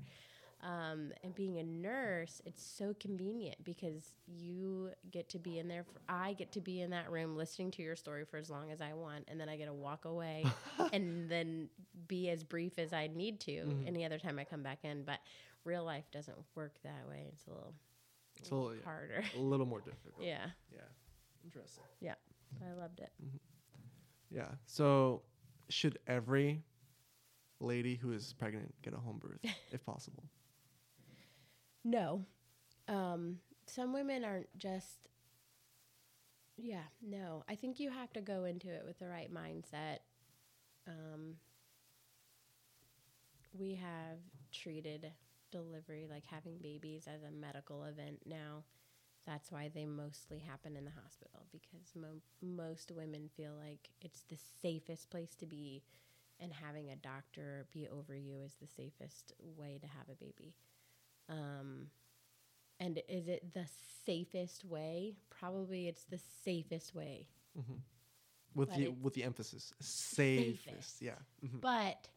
Um, 0.64 1.12
and 1.24 1.34
being 1.34 1.57
a 1.57 1.64
nurse, 1.64 2.39
it's 2.45 2.64
so 2.64 2.93
convenient 2.99 3.64
because 3.64 4.14
you 4.28 4.91
get 5.09 5.28
to 5.30 5.39
be 5.39 5.57
in 5.57 5.68
there. 5.68 5.84
For, 5.84 5.99
I 6.07 6.34
get 6.34 6.51
to 6.51 6.62
be 6.62 6.82
in 6.82 6.91
that 6.91 7.09
room 7.09 7.36
listening 7.36 7.72
to 7.72 7.82
your 7.82 7.95
story 7.95 8.26
for 8.26 8.38
as 8.38 8.49
long 8.49 8.70
as 8.72 8.80
I 8.80 8.93
want, 8.93 9.26
and 9.28 9.39
then 9.39 9.49
I 9.49 9.57
get 9.57 9.66
to 9.66 9.74
walk 9.74 10.05
away 10.05 10.45
and 10.93 11.28
then 11.30 11.70
be 12.07 12.30
as 12.30 12.43
brief 12.43 12.78
as 12.78 12.93
I 12.93 13.07
need 13.07 13.39
to 13.41 13.51
Mhm. 13.51 13.88
any 13.88 14.05
other 14.05 14.20
time 14.20 14.38
I 14.38 14.43
come 14.43 14.62
back 14.62 14.86
in. 14.86 15.03
But 15.03 15.20
real 15.64 15.84
life 15.84 16.05
doesn't 16.12 16.38
work 16.53 16.76
that 16.84 17.07
way. 17.09 17.26
It's 17.34 17.47
a 17.47 17.49
little, 17.49 17.74
It's 18.38 18.51
a 18.51 18.55
little, 18.55 18.76
yeah, 18.76 18.84
harder. 18.84 19.24
a 19.36 19.39
little 19.39 19.66
more 19.66 19.82
difficult. 19.82 20.14
yeah, 20.24 20.51
Yeah. 20.72 20.82
Interesting. 21.43 21.84
Yeah. 22.01 22.16
I 22.64 22.74
loved 22.74 22.99
it. 22.99 23.12
Yeah. 24.30 24.49
So, 24.68 25.24
should 25.70 25.97
every 26.05 26.62
lady 27.59 27.95
who 27.95 28.12
is 28.12 28.34
pregnant 28.34 28.76
get 28.84 28.93
a 28.93 28.97
home 28.97 29.18
birth, 29.18 29.39
if 29.72 29.84
possible? 29.86 30.24
No. 31.84 32.26
Um, 32.88 33.40
some 33.66 33.94
women 33.94 34.24
aren't 34.24 34.56
just. 34.58 35.10
Yeah, 36.58 36.84
no. 37.02 37.44
I 37.50 37.56
think 37.56 37.80
you 37.80 37.90
have 37.90 38.14
to 38.14 38.22
go 38.22 38.44
into 38.44 38.70
it 38.70 38.84
with 38.86 39.00
the 39.00 39.08
right 39.08 39.34
mindset. 39.34 40.00
Um, 40.88 41.36
we 43.54 43.76
have 43.76 44.20
treated 44.52 45.12
delivery, 45.52 46.08
like 46.10 46.24
having 46.26 46.58
babies, 46.62 47.08
as 47.08 47.24
a 47.24 47.32
medical 47.32 47.84
event 47.84 48.20
now. 48.26 48.64
That's 49.26 49.52
why 49.52 49.70
they 49.74 49.86
mostly 49.86 50.40
happen 50.40 50.76
in 50.76 50.86
the 50.86 50.92
hospital 50.92 51.46
because 51.52 51.94
mo- 51.96 52.22
most 52.42 52.92
women 52.92 53.30
feel 53.36 53.54
like 53.54 53.90
it's 54.02 54.24
the 54.30 54.38
safest 54.62 55.10
place 55.10 55.36
to 55.36 55.46
be, 55.46 55.84
and 56.40 56.52
having 56.54 56.90
a 56.90 56.96
doctor 56.96 57.68
be 57.72 57.88
over 57.88 58.16
you 58.16 58.42
is 58.42 58.56
the 58.60 58.68
safest 58.68 59.34
way 59.40 59.78
to 59.82 59.88
have 59.88 60.10
a 60.12 60.16
baby. 60.16 60.56
Um, 61.32 61.88
and 62.80 63.02
is 63.10 63.28
it 63.28 63.54
the 63.54 63.66
safest 64.06 64.66
way? 64.66 65.16
Probably 65.30 65.88
it's 65.88 66.06
the 66.06 66.20
safest 66.44 66.96
way. 66.96 67.28
hmm 67.56 67.80
With 68.56 68.70
But 68.70 68.78
the 68.78 68.90
with 68.90 69.14
the 69.14 69.24
emphasis, 69.24 69.74
safest. 69.82 70.66
safest. 70.66 71.02
Yeah. 71.02 71.20
hmm 71.42 71.60
But 71.62 72.10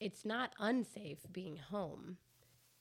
it's 0.00 0.24
not 0.24 0.54
unsafe 0.58 1.18
being 1.32 1.56
home. 1.56 2.18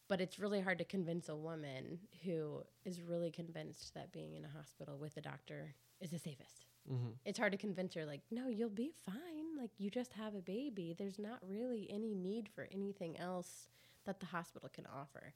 But 0.07 0.21
it's 0.21 0.39
really 0.39 0.61
hard 0.61 0.79
to 0.79 0.85
convince 0.85 1.29
a 1.29 1.35
woman 1.35 1.99
who 2.25 2.63
is 2.85 3.01
really 3.01 3.31
convinced 3.31 3.93
that 3.93 4.11
being 4.11 4.35
in 4.35 4.43
a 4.45 4.49
hospital 4.49 4.97
with 4.97 5.17
a 5.17 5.21
doctor 5.21 5.75
is 6.01 6.11
the 6.11 6.19
safest. 6.19 6.65
hmm 6.87 7.11
It's 7.25 7.39
hard 7.39 7.53
to 7.53 7.57
convince 7.57 7.93
her, 7.95 8.05
like, 8.05 8.21
no, 8.31 8.47
you'll 8.49 8.69
be 8.69 8.91
fine. 9.05 9.57
Like, 9.57 9.71
you 9.79 9.89
just 9.89 10.13
have 10.13 10.35
a 10.35 10.41
baby. 10.41 10.95
There's 10.97 11.19
not 11.19 11.39
really 11.47 11.87
any 11.91 12.13
need 12.15 12.49
for 12.53 12.67
anything 12.71 13.17
else 13.17 13.69
that 14.05 14.19
the 14.19 14.25
hospital 14.25 14.69
can 14.73 14.85
offer. 14.85 15.33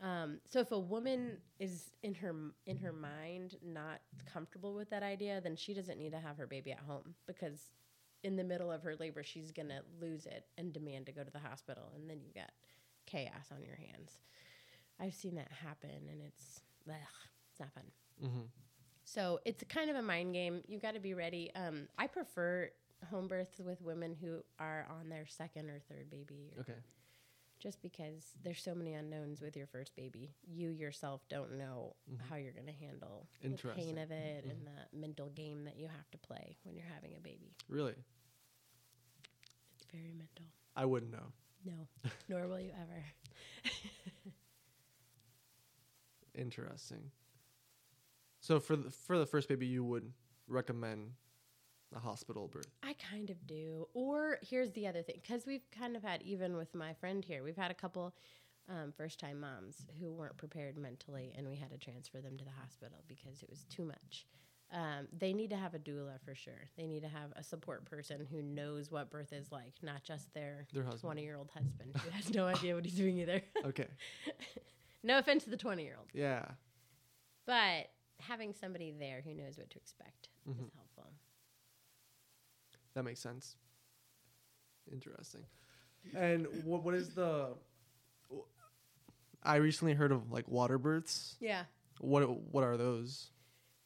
Um, 0.00 0.38
so 0.48 0.58
if 0.60 0.72
a 0.72 0.78
woman 0.78 1.38
is 1.60 1.90
in 2.02 2.14
her 2.14 2.34
in 2.66 2.76
her 2.78 2.92
mind 2.92 3.56
not 3.64 4.00
comfortable 4.32 4.74
with 4.74 4.90
that 4.90 5.02
idea, 5.02 5.40
then 5.40 5.54
she 5.54 5.74
doesn't 5.74 5.98
need 5.98 6.10
to 6.10 6.18
have 6.18 6.36
her 6.38 6.46
baby 6.46 6.72
at 6.72 6.80
home 6.80 7.14
because 7.26 7.70
in 8.24 8.36
the 8.36 8.44
middle 8.44 8.70
of 8.70 8.82
her 8.82 8.96
labor 8.96 9.22
she's 9.22 9.52
gonna 9.52 9.82
lose 10.00 10.26
it 10.26 10.46
and 10.58 10.72
demand 10.72 11.06
to 11.06 11.12
go 11.12 11.22
to 11.22 11.30
the 11.30 11.38
hospital, 11.38 11.92
and 11.94 12.10
then 12.10 12.20
you 12.20 12.32
got 12.34 12.50
chaos 13.06 13.50
on 13.52 13.62
your 13.62 13.76
hands. 13.76 14.22
I've 15.00 15.14
seen 15.14 15.36
that 15.36 15.50
happen, 15.52 15.90
and 16.10 16.20
it's 16.26 16.62
ugh, 16.88 16.94
it's 17.50 17.60
not 17.60 17.72
fun. 17.72 17.84
Mm-hmm. 18.24 18.42
So 19.04 19.40
it's 19.44 19.62
kind 19.68 19.90
of 19.90 19.96
a 19.96 20.02
mind 20.02 20.32
game. 20.32 20.62
You 20.68 20.78
got 20.78 20.94
to 20.94 21.00
be 21.00 21.14
ready. 21.14 21.50
Um, 21.54 21.88
I 21.98 22.06
prefer 22.06 22.70
home 23.10 23.26
births 23.26 23.58
with 23.58 23.82
women 23.82 24.14
who 24.20 24.42
are 24.58 24.86
on 24.88 25.08
their 25.08 25.26
second 25.26 25.70
or 25.70 25.80
third 25.88 26.08
baby, 26.10 26.52
Okay. 26.60 26.74
Just 27.62 27.80
because 27.80 28.32
there's 28.42 28.60
so 28.60 28.74
many 28.74 28.92
unknowns 28.94 29.40
with 29.40 29.56
your 29.56 29.68
first 29.68 29.94
baby. 29.94 30.34
You 30.44 30.70
yourself 30.70 31.22
don't 31.28 31.52
know 31.56 31.94
Mhm. 32.10 32.20
how 32.28 32.34
you're 32.34 32.52
going 32.52 32.66
to 32.66 32.72
handle 32.72 33.28
the 33.40 33.56
pain 33.74 33.98
of 33.98 34.10
it 34.10 34.44
Mhm. 34.44 34.50
and 34.50 34.66
the 34.66 34.88
mental 34.92 35.30
game 35.30 35.62
that 35.64 35.76
you 35.76 35.86
have 35.86 36.10
to 36.10 36.18
play 36.18 36.58
when 36.64 36.74
you're 36.74 36.86
having 36.86 37.14
a 37.14 37.20
baby. 37.20 37.54
Really? 37.68 37.94
It's 39.76 39.86
very 39.92 40.12
mental. 40.12 40.44
I 40.74 40.84
wouldn't 40.86 41.12
know. 41.12 41.32
No, 41.64 41.86
nor 42.28 42.48
will 42.48 42.58
you 42.60 42.72
ever. 42.72 43.04
Interesting. 46.34 47.12
So 48.40 48.58
for 48.58 48.74
the, 48.74 48.90
for 48.90 49.18
the 49.18 49.26
first 49.26 49.48
baby, 49.48 49.66
you 49.66 49.84
would 49.84 50.12
recommend 50.48 51.12
a 51.94 51.98
hospital 51.98 52.48
birth. 52.48 52.68
I 52.82 52.94
kind 52.94 53.30
of 53.30 53.46
do. 53.46 53.88
Or 53.94 54.38
here's 54.42 54.70
the 54.72 54.86
other 54.86 55.02
thing, 55.02 55.16
because 55.22 55.46
we've 55.46 55.68
kind 55.70 55.96
of 55.96 56.02
had, 56.02 56.22
even 56.22 56.56
with 56.56 56.74
my 56.74 56.94
friend 56.94 57.24
here, 57.24 57.42
we've 57.42 57.56
had 57.56 57.70
a 57.70 57.74
couple 57.74 58.14
um, 58.68 58.92
first 58.96 59.18
time 59.18 59.40
moms 59.40 59.86
who 60.00 60.12
weren't 60.12 60.36
prepared 60.36 60.76
mentally, 60.76 61.32
and 61.36 61.48
we 61.48 61.56
had 61.56 61.70
to 61.70 61.78
transfer 61.78 62.20
them 62.20 62.36
to 62.38 62.44
the 62.44 62.50
hospital 62.60 63.02
because 63.08 63.42
it 63.42 63.50
was 63.50 63.64
too 63.68 63.84
much. 63.84 64.26
Um, 64.72 65.06
they 65.12 65.34
need 65.34 65.50
to 65.50 65.56
have 65.56 65.74
a 65.74 65.78
doula 65.78 66.18
for 66.24 66.34
sure. 66.34 66.70
They 66.78 66.86
need 66.86 67.02
to 67.02 67.08
have 67.08 67.30
a 67.36 67.42
support 67.44 67.84
person 67.84 68.26
who 68.30 68.40
knows 68.40 68.90
what 68.90 69.10
birth 69.10 69.32
is 69.32 69.52
like, 69.52 69.74
not 69.82 70.02
just 70.02 70.32
their 70.32 70.66
Their 70.72 70.84
20 70.84 71.22
year 71.22 71.36
old 71.36 71.50
husband 71.50 71.94
who 72.02 72.08
has 72.10 72.32
no 72.32 72.46
idea 72.46 72.74
what 72.74 72.84
he's 72.86 72.94
doing 72.94 73.18
either. 73.18 73.42
Okay. 73.66 73.86
no 75.02 75.18
offense 75.18 75.44
to 75.44 75.50
the 75.50 75.56
20 75.58 75.82
year 75.82 75.96
old, 75.98 76.08
Yeah. 76.14 76.46
but 77.46 77.88
having 78.20 78.54
somebody 78.54 78.92
there 78.92 79.20
who 79.22 79.34
knows 79.34 79.58
what 79.58 79.68
to 79.70 79.76
expect 79.76 80.28
Mhm. 80.48 80.66
is 80.68 80.72
helpful. 80.74 81.12
That 82.94 83.04
makes 83.04 83.20
sense. 83.20 83.56
Interesting. 84.90 85.42
And 86.16 86.46
what 86.64 86.82
what 86.82 86.94
is 86.94 87.10
the? 87.10 87.54
I 89.42 89.56
recently 89.56 89.94
heard 89.94 90.12
of 90.12 90.30
like 90.30 90.48
water 90.48 90.78
births. 90.78 91.36
Yeah. 91.40 91.64
What 92.00 92.28
what 92.52 92.64
are 92.64 92.76
those 92.76 93.30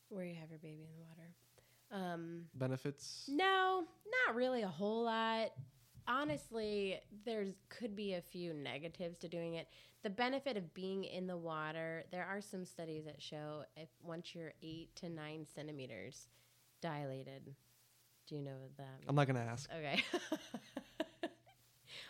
Where 0.09 0.25
you 0.25 0.35
have 0.35 0.51
your 0.51 0.59
baby 0.59 0.85
in 0.85 0.91
the 0.97 1.05
water. 1.05 2.13
Um, 2.13 2.43
benefits? 2.55 3.25
No, 3.29 3.85
not 4.27 4.35
really 4.35 4.63
a 4.63 4.69
whole 4.69 5.05
lot. 5.05 5.53
Honestly, 6.09 7.01
there's 7.25 7.55
could 7.69 7.97
be 7.97 8.15
a 8.15 8.21
few 8.21 8.55
negatives 8.55 9.19
to 9.19 9.29
doing 9.29 9.55
it. 9.55 9.69
The 10.03 10.11
benefit 10.11 10.57
of 10.57 10.73
being 10.73 11.05
in 11.05 11.27
the 11.27 11.37
water, 11.37 12.05
there 12.13 12.25
are 12.25 12.41
some 12.41 12.65
studies 12.65 13.05
that 13.07 13.21
show 13.21 13.65
if 13.77 13.89
once 14.03 14.35
you're 14.35 14.53
eight 14.63 14.95
to 14.97 15.09
nine 15.09 15.47
centimeters 15.53 16.29
dilated. 16.81 17.55
Do 18.27 18.35
you 18.35 18.43
know 18.43 18.59
that? 18.77 19.01
I'm 19.09 19.15
not 19.15 19.27
gonna 19.27 19.41
ask. 19.41 19.69
Okay. 19.77 20.03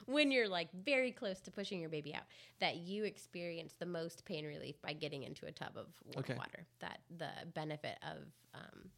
when 0.06 0.30
you're 0.30 0.48
like 0.48 0.68
very 0.84 1.12
close 1.12 1.40
to 1.40 1.50
pushing 1.50 1.80
your 1.80 1.90
baby 1.90 2.14
out, 2.14 2.22
that 2.60 2.76
you 2.76 3.04
experience 3.04 3.74
the 3.78 3.86
most 3.86 4.24
pain 4.24 4.46
relief 4.46 4.80
by 4.80 4.92
getting 4.92 5.24
into 5.24 5.46
a 5.46 5.52
tub 5.52 5.72
of 5.76 5.86
warm 6.04 6.24
Okay. 6.24 6.34
water. 6.36 6.66
That 6.80 7.00
the 7.18 7.28
benefit 7.54 7.98
of 8.02 8.18
um, 8.54 8.88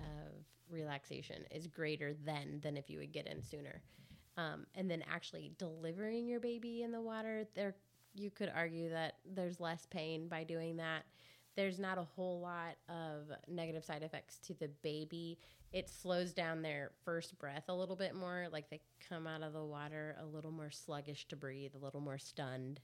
of 0.00 0.32
relaxation 0.70 1.44
is 1.50 1.66
greater 1.66 2.14
then 2.24 2.60
than 2.62 2.76
if 2.76 2.88
you 2.88 2.98
would 2.98 3.12
get 3.12 3.26
in 3.26 3.42
sooner. 3.42 3.82
Um, 4.38 4.66
and 4.74 4.90
then 4.90 5.04
actually 5.12 5.52
delivering 5.58 6.26
your 6.26 6.40
baby 6.40 6.82
in 6.82 6.90
the 6.90 7.00
water, 7.00 7.44
there 7.54 7.74
you 8.14 8.30
could 8.30 8.50
argue 8.54 8.90
that 8.90 9.16
there's 9.34 9.60
less 9.60 9.86
pain 9.86 10.28
by 10.28 10.44
doing 10.44 10.76
that. 10.76 11.02
There's 11.54 11.78
not 11.78 11.98
a 11.98 12.02
whole 12.02 12.40
lot 12.40 12.76
of 12.88 13.30
negative 13.48 13.84
side 13.84 14.02
effects 14.02 14.38
to 14.46 14.54
the 14.54 14.68
baby. 14.82 15.38
It 15.72 15.88
slows 15.88 16.32
down 16.32 16.62
their 16.62 16.92
first 17.04 17.38
breath 17.38 17.64
a 17.68 17.74
little 17.74 17.96
bit 17.96 18.14
more, 18.14 18.48
like 18.52 18.68
they 18.68 18.80
come 19.08 19.26
out 19.26 19.42
of 19.42 19.52
the 19.54 19.64
water 19.64 20.16
a 20.20 20.24
little 20.26 20.50
more 20.50 20.70
sluggish 20.70 21.26
to 21.28 21.36
breathe, 21.36 21.72
a 21.74 21.78
little 21.84 22.00
more 22.00 22.18
stunned. 22.18 22.80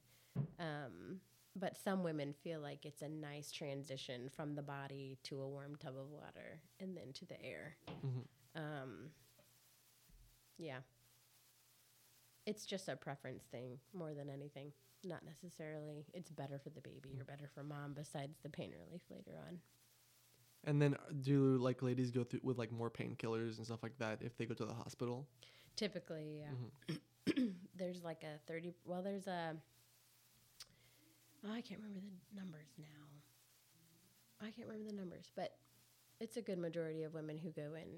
Um, 0.58 1.20
but 1.54 1.76
some 1.76 2.02
women 2.02 2.32
feel 2.32 2.60
like 2.60 2.86
it's 2.86 3.02
a 3.02 3.08
nice 3.08 3.50
transition 3.50 4.30
from 4.34 4.54
the 4.54 4.62
body 4.62 5.18
to 5.24 5.40
a 5.40 5.48
warm 5.48 5.76
tub 5.76 5.94
of 5.98 6.08
water 6.10 6.60
and 6.80 6.96
then 6.96 7.12
to 7.14 7.24
the 7.26 7.42
air. 7.42 7.76
Mhm. 7.88 8.24
Um, 8.54 9.10
yeah. 10.56 10.80
It's 12.46 12.64
just 12.64 12.88
a 12.88 12.96
preference 12.96 13.44
thing 13.44 13.78
more 13.92 14.14
than 14.14 14.30
anything. 14.30 14.72
Not 15.04 15.24
necessarily 15.24 16.06
it's 16.14 16.30
better 16.30 16.58
for 16.58 16.70
the 16.70 16.80
baby 16.80 17.18
or 17.20 17.24
better 17.24 17.48
for 17.48 17.62
mom 17.62 17.92
besides 17.92 18.38
the 18.42 18.48
pain 18.48 18.72
relief 18.72 19.02
later 19.10 19.38
on. 19.46 19.60
And 20.64 20.80
then 20.82 20.94
uh, 20.94 21.12
do 21.20 21.56
like 21.58 21.82
ladies 21.82 22.10
go 22.10 22.24
through 22.24 22.40
with 22.42 22.58
like 22.58 22.72
more 22.72 22.90
painkillers 22.90 23.56
and 23.58 23.66
stuff 23.66 23.82
like 23.82 23.96
that 23.98 24.18
if 24.22 24.36
they 24.36 24.44
go 24.46 24.54
to 24.54 24.64
the 24.64 24.74
hospital? 24.74 25.26
Typically, 25.76 26.40
yeah. 26.40 26.54
Mhm. 26.90 27.54
there's 27.76 28.02
like 28.02 28.22
a 28.24 28.38
30 28.50 28.72
well 28.86 29.02
there's 29.02 29.26
a 29.26 29.54
oh, 31.46 31.52
i 31.52 31.60
can't 31.60 31.78
remember 31.80 32.00
the 32.00 32.40
numbers 32.40 32.70
now 32.78 32.86
i 34.40 34.50
can't 34.50 34.66
remember 34.66 34.90
the 34.90 34.96
numbers 34.96 35.30
but 35.36 35.52
it's 36.20 36.36
a 36.38 36.42
good 36.42 36.58
majority 36.58 37.02
of 37.02 37.12
women 37.14 37.36
who 37.36 37.50
go 37.50 37.74
in 37.74 37.88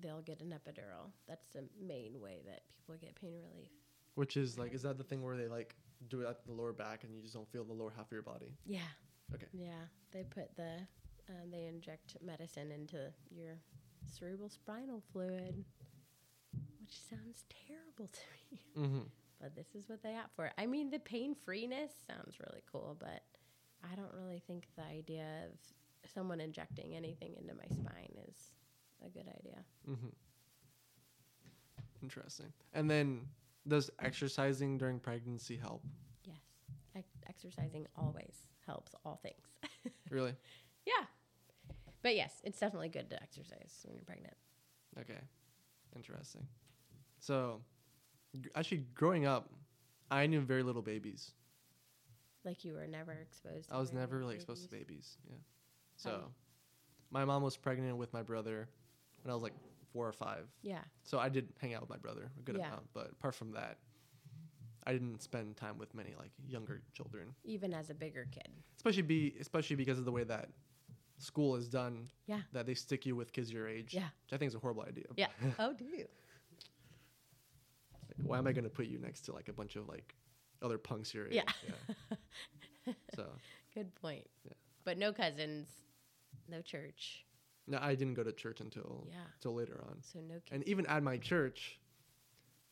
they'll 0.00 0.22
get 0.22 0.40
an 0.40 0.48
epidural 0.54 1.10
that's 1.28 1.50
the 1.50 1.64
main 1.86 2.18
way 2.20 2.40
that 2.46 2.62
people 2.76 2.94
get 3.00 3.14
pain 3.14 3.34
relief 3.34 3.68
Which 4.14 4.36
is 4.36 4.58
like, 4.58 4.72
is 4.72 4.82
that 4.82 4.96
the 4.96 5.04
thing 5.04 5.22
where 5.22 5.36
they 5.36 5.48
like 5.48 5.74
do 6.08 6.22
it 6.22 6.26
at 6.26 6.46
the 6.46 6.52
lower 6.52 6.72
back 6.72 7.04
and 7.04 7.14
you 7.14 7.20
just 7.20 7.34
don't 7.34 7.50
feel 7.52 7.64
the 7.64 7.72
lower 7.74 7.92
half 7.94 8.06
of 8.06 8.12
your 8.12 8.22
body? 8.22 8.52
yeah 8.64 8.80
Okay. 9.34 9.46
yeah 9.52 9.82
they 10.12 10.22
put 10.24 10.56
the 10.56 10.78
um, 11.28 11.50
they 11.50 11.66
inject 11.66 12.16
medicine 12.24 12.70
into 12.72 13.12
your 13.30 13.58
cerebral 14.06 14.48
spinal 14.48 15.02
fluid 15.12 15.64
which 16.80 16.94
sounds 17.10 17.44
terrible 17.66 18.06
to 18.12 18.20
me 18.50 18.60
Mm-hmm. 18.76 19.06
but 19.40 19.54
this 19.54 19.74
is 19.74 19.88
what 19.88 20.02
they 20.02 20.16
opt 20.16 20.34
for. 20.36 20.50
I 20.56 20.66
mean, 20.66 20.90
the 20.90 20.98
pain 20.98 21.34
freeness 21.44 21.90
sounds 22.06 22.36
really 22.40 22.62
cool, 22.70 22.96
but 22.98 23.22
I 23.90 23.94
don't 23.96 24.12
really 24.14 24.42
think 24.46 24.68
the 24.76 24.84
idea 24.84 25.26
of 25.46 25.58
someone 26.14 26.40
injecting 26.40 26.94
anything 26.96 27.34
into 27.38 27.54
my 27.54 27.66
spine 27.70 28.12
is 28.28 28.36
a 29.04 29.08
good 29.10 29.28
idea. 29.28 29.64
Mm-hmm. 29.88 30.08
Interesting. 32.02 32.52
And 32.72 32.90
then 32.90 33.22
does 33.66 33.90
exercising 34.00 34.78
during 34.78 34.98
pregnancy 35.00 35.56
help? 35.56 35.82
Yes, 36.24 36.36
Ex- 36.96 37.18
exercising 37.28 37.86
always 37.96 38.34
helps 38.66 38.94
all 39.04 39.20
things. 39.22 39.92
Really? 40.10 40.34
yeah, 40.86 41.04
but 42.02 42.14
yes, 42.16 42.40
it's 42.44 42.58
definitely 42.58 42.88
good 42.88 43.10
to 43.10 43.22
exercise 43.22 43.80
when 43.84 43.94
you're 43.96 44.04
pregnant. 44.04 44.34
Okay. 45.00 45.18
Interesting. 45.96 46.46
So, 47.20 47.60
g- 48.40 48.50
actually, 48.54 48.84
growing 48.94 49.26
up, 49.26 49.50
I 50.10 50.26
knew 50.26 50.40
very 50.40 50.62
little 50.62 50.82
babies. 50.82 51.32
Like 52.44 52.64
you 52.64 52.74
were 52.74 52.86
never 52.86 53.12
exposed. 53.12 53.68
To 53.68 53.74
I 53.74 53.78
was 53.78 53.90
very 53.90 54.00
never 54.02 54.16
little 54.16 54.28
really 54.28 54.36
exposed 54.36 54.64
to 54.64 54.68
babies. 54.70 54.86
babies. 54.88 55.16
Yeah. 55.28 55.36
So, 55.96 56.24
my 57.10 57.24
mom 57.24 57.42
was 57.42 57.56
pregnant 57.56 57.96
with 57.96 58.12
my 58.12 58.22
brother 58.22 58.68
when 59.22 59.30
I 59.30 59.34
was 59.34 59.42
like 59.42 59.54
four 59.92 60.06
or 60.06 60.12
five. 60.12 60.46
Yeah, 60.62 60.80
So 61.04 61.18
I 61.18 61.28
did 61.30 61.48
hang 61.60 61.74
out 61.74 61.80
with 61.80 61.90
my 61.90 61.96
brother 61.96 62.30
a 62.38 62.42
good 62.42 62.56
Yeah. 62.56 62.68
amount, 62.68 62.88
but 62.92 63.10
apart 63.12 63.34
from 63.34 63.52
that, 63.52 63.78
I 64.86 64.92
didn't 64.92 65.22
spend 65.22 65.56
time 65.56 65.78
with 65.78 65.94
many 65.94 66.14
like 66.18 66.30
younger 66.46 66.82
children, 66.92 67.34
even 67.44 67.72
as 67.74 67.88
a 67.90 67.94
bigger 67.94 68.26
kid. 68.30 68.48
especially 68.76 69.02
be 69.02 69.34
especially 69.40 69.76
because 69.76 69.98
of 69.98 70.04
the 70.04 70.12
way 70.12 70.24
that 70.24 70.50
school 71.18 71.56
is 71.56 71.68
done. 71.68 72.08
Yeah. 72.26 72.40
That 72.52 72.66
they 72.66 72.74
stick 72.74 73.04
you 73.06 73.14
with 73.16 73.32
kids 73.32 73.52
your 73.52 73.68
age. 73.68 73.92
Yeah. 73.94 74.08
Which 74.24 74.32
I 74.32 74.36
think 74.36 74.48
is 74.48 74.54
a 74.54 74.58
horrible 74.58 74.82
idea. 74.82 75.04
Yeah. 75.16 75.26
oh, 75.58 75.72
do 75.72 75.84
you? 75.84 76.06
Like, 78.08 78.26
why 78.26 78.38
am 78.38 78.46
I 78.46 78.52
going 78.52 78.64
to 78.64 78.70
put 78.70 78.86
you 78.86 78.98
next 78.98 79.22
to 79.22 79.32
like 79.32 79.48
a 79.48 79.52
bunch 79.52 79.76
of 79.76 79.88
like 79.88 80.14
other 80.62 80.78
punks 80.78 81.12
your 81.14 81.26
age? 81.26 81.34
Yeah. 81.34 81.42
Yeah. 82.88 82.92
so 83.14 83.26
Good 83.74 83.94
point. 83.94 84.26
Yeah. 84.44 84.52
But 84.84 84.98
no 84.98 85.12
cousins, 85.12 85.68
no 86.48 86.62
church. 86.62 87.24
no, 87.66 87.78
I 87.80 87.94
didn't 87.94 88.14
go 88.14 88.22
to 88.24 88.32
church 88.32 88.60
until 88.60 89.06
Yeah. 89.10 89.16
until 89.34 89.54
later 89.54 89.84
on. 89.88 89.98
So 90.02 90.20
no 90.20 90.34
kids. 90.36 90.52
And 90.52 90.66
even 90.68 90.86
at 90.86 91.02
my 91.02 91.18
church, 91.18 91.78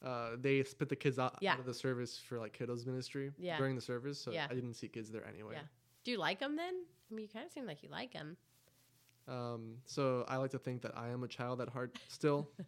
uh, 0.02 0.30
they 0.40 0.62
split 0.64 0.88
the 0.88 0.96
kids 0.96 1.18
out, 1.18 1.36
Yeah. 1.40 1.52
out 1.54 1.58
of 1.60 1.66
the 1.66 1.74
service 1.74 2.18
for 2.18 2.38
like 2.38 2.56
kiddos 2.58 2.86
ministry 2.86 3.32
Yeah. 3.38 3.58
during 3.58 3.74
the 3.74 3.82
service. 3.82 4.18
So 4.18 4.30
Yeah. 4.32 4.46
I 4.50 4.54
didn't 4.54 4.74
see 4.74 4.88
kids 4.88 5.10
there 5.10 5.26
anyway. 5.26 5.54
Yeah. 5.54 5.62
Do 6.04 6.10
you 6.12 6.18
like 6.18 6.38
them 6.38 6.56
then? 6.56 6.84
I 7.10 7.14
mean, 7.14 7.24
you 7.24 7.28
kind 7.32 7.46
of 7.46 7.52
seem 7.52 7.66
like 7.66 7.82
you 7.82 7.88
like 7.88 8.12
him. 8.12 8.36
Um, 9.28 9.76
so 9.86 10.24
I 10.28 10.36
like 10.36 10.50
to 10.52 10.58
think 10.58 10.82
that 10.82 10.96
I 10.96 11.08
am 11.08 11.24
a 11.24 11.28
child 11.28 11.60
at 11.60 11.68
heart 11.68 11.98
still. 12.08 12.48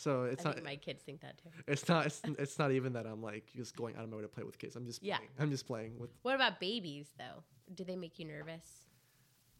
So 0.00 0.22
it's 0.26 0.46
I 0.46 0.50
not 0.50 0.54
think 0.54 0.64
my 0.64 0.76
kids 0.76 1.02
think 1.02 1.22
that 1.22 1.38
too. 1.42 1.48
it's 1.66 1.88
not 1.88 2.06
it's, 2.06 2.20
it's 2.38 2.56
not 2.56 2.70
even 2.70 2.92
that 2.92 3.04
I'm 3.04 3.20
like 3.20 3.50
just 3.56 3.74
going 3.74 3.96
out 3.96 4.04
of 4.04 4.10
my 4.10 4.14
way 4.18 4.22
to 4.22 4.28
play 4.28 4.44
with 4.44 4.56
kids. 4.56 4.76
I'm 4.76 4.86
just 4.86 5.02
Yeah. 5.02 5.16
playing. 5.16 5.30
I'm 5.40 5.50
just 5.50 5.66
playing 5.66 5.98
with 5.98 6.10
What 6.22 6.36
about 6.36 6.60
babies 6.60 7.08
though? 7.18 7.42
Do 7.74 7.82
they 7.82 7.96
make 7.96 8.16
you 8.20 8.24
nervous? 8.24 8.84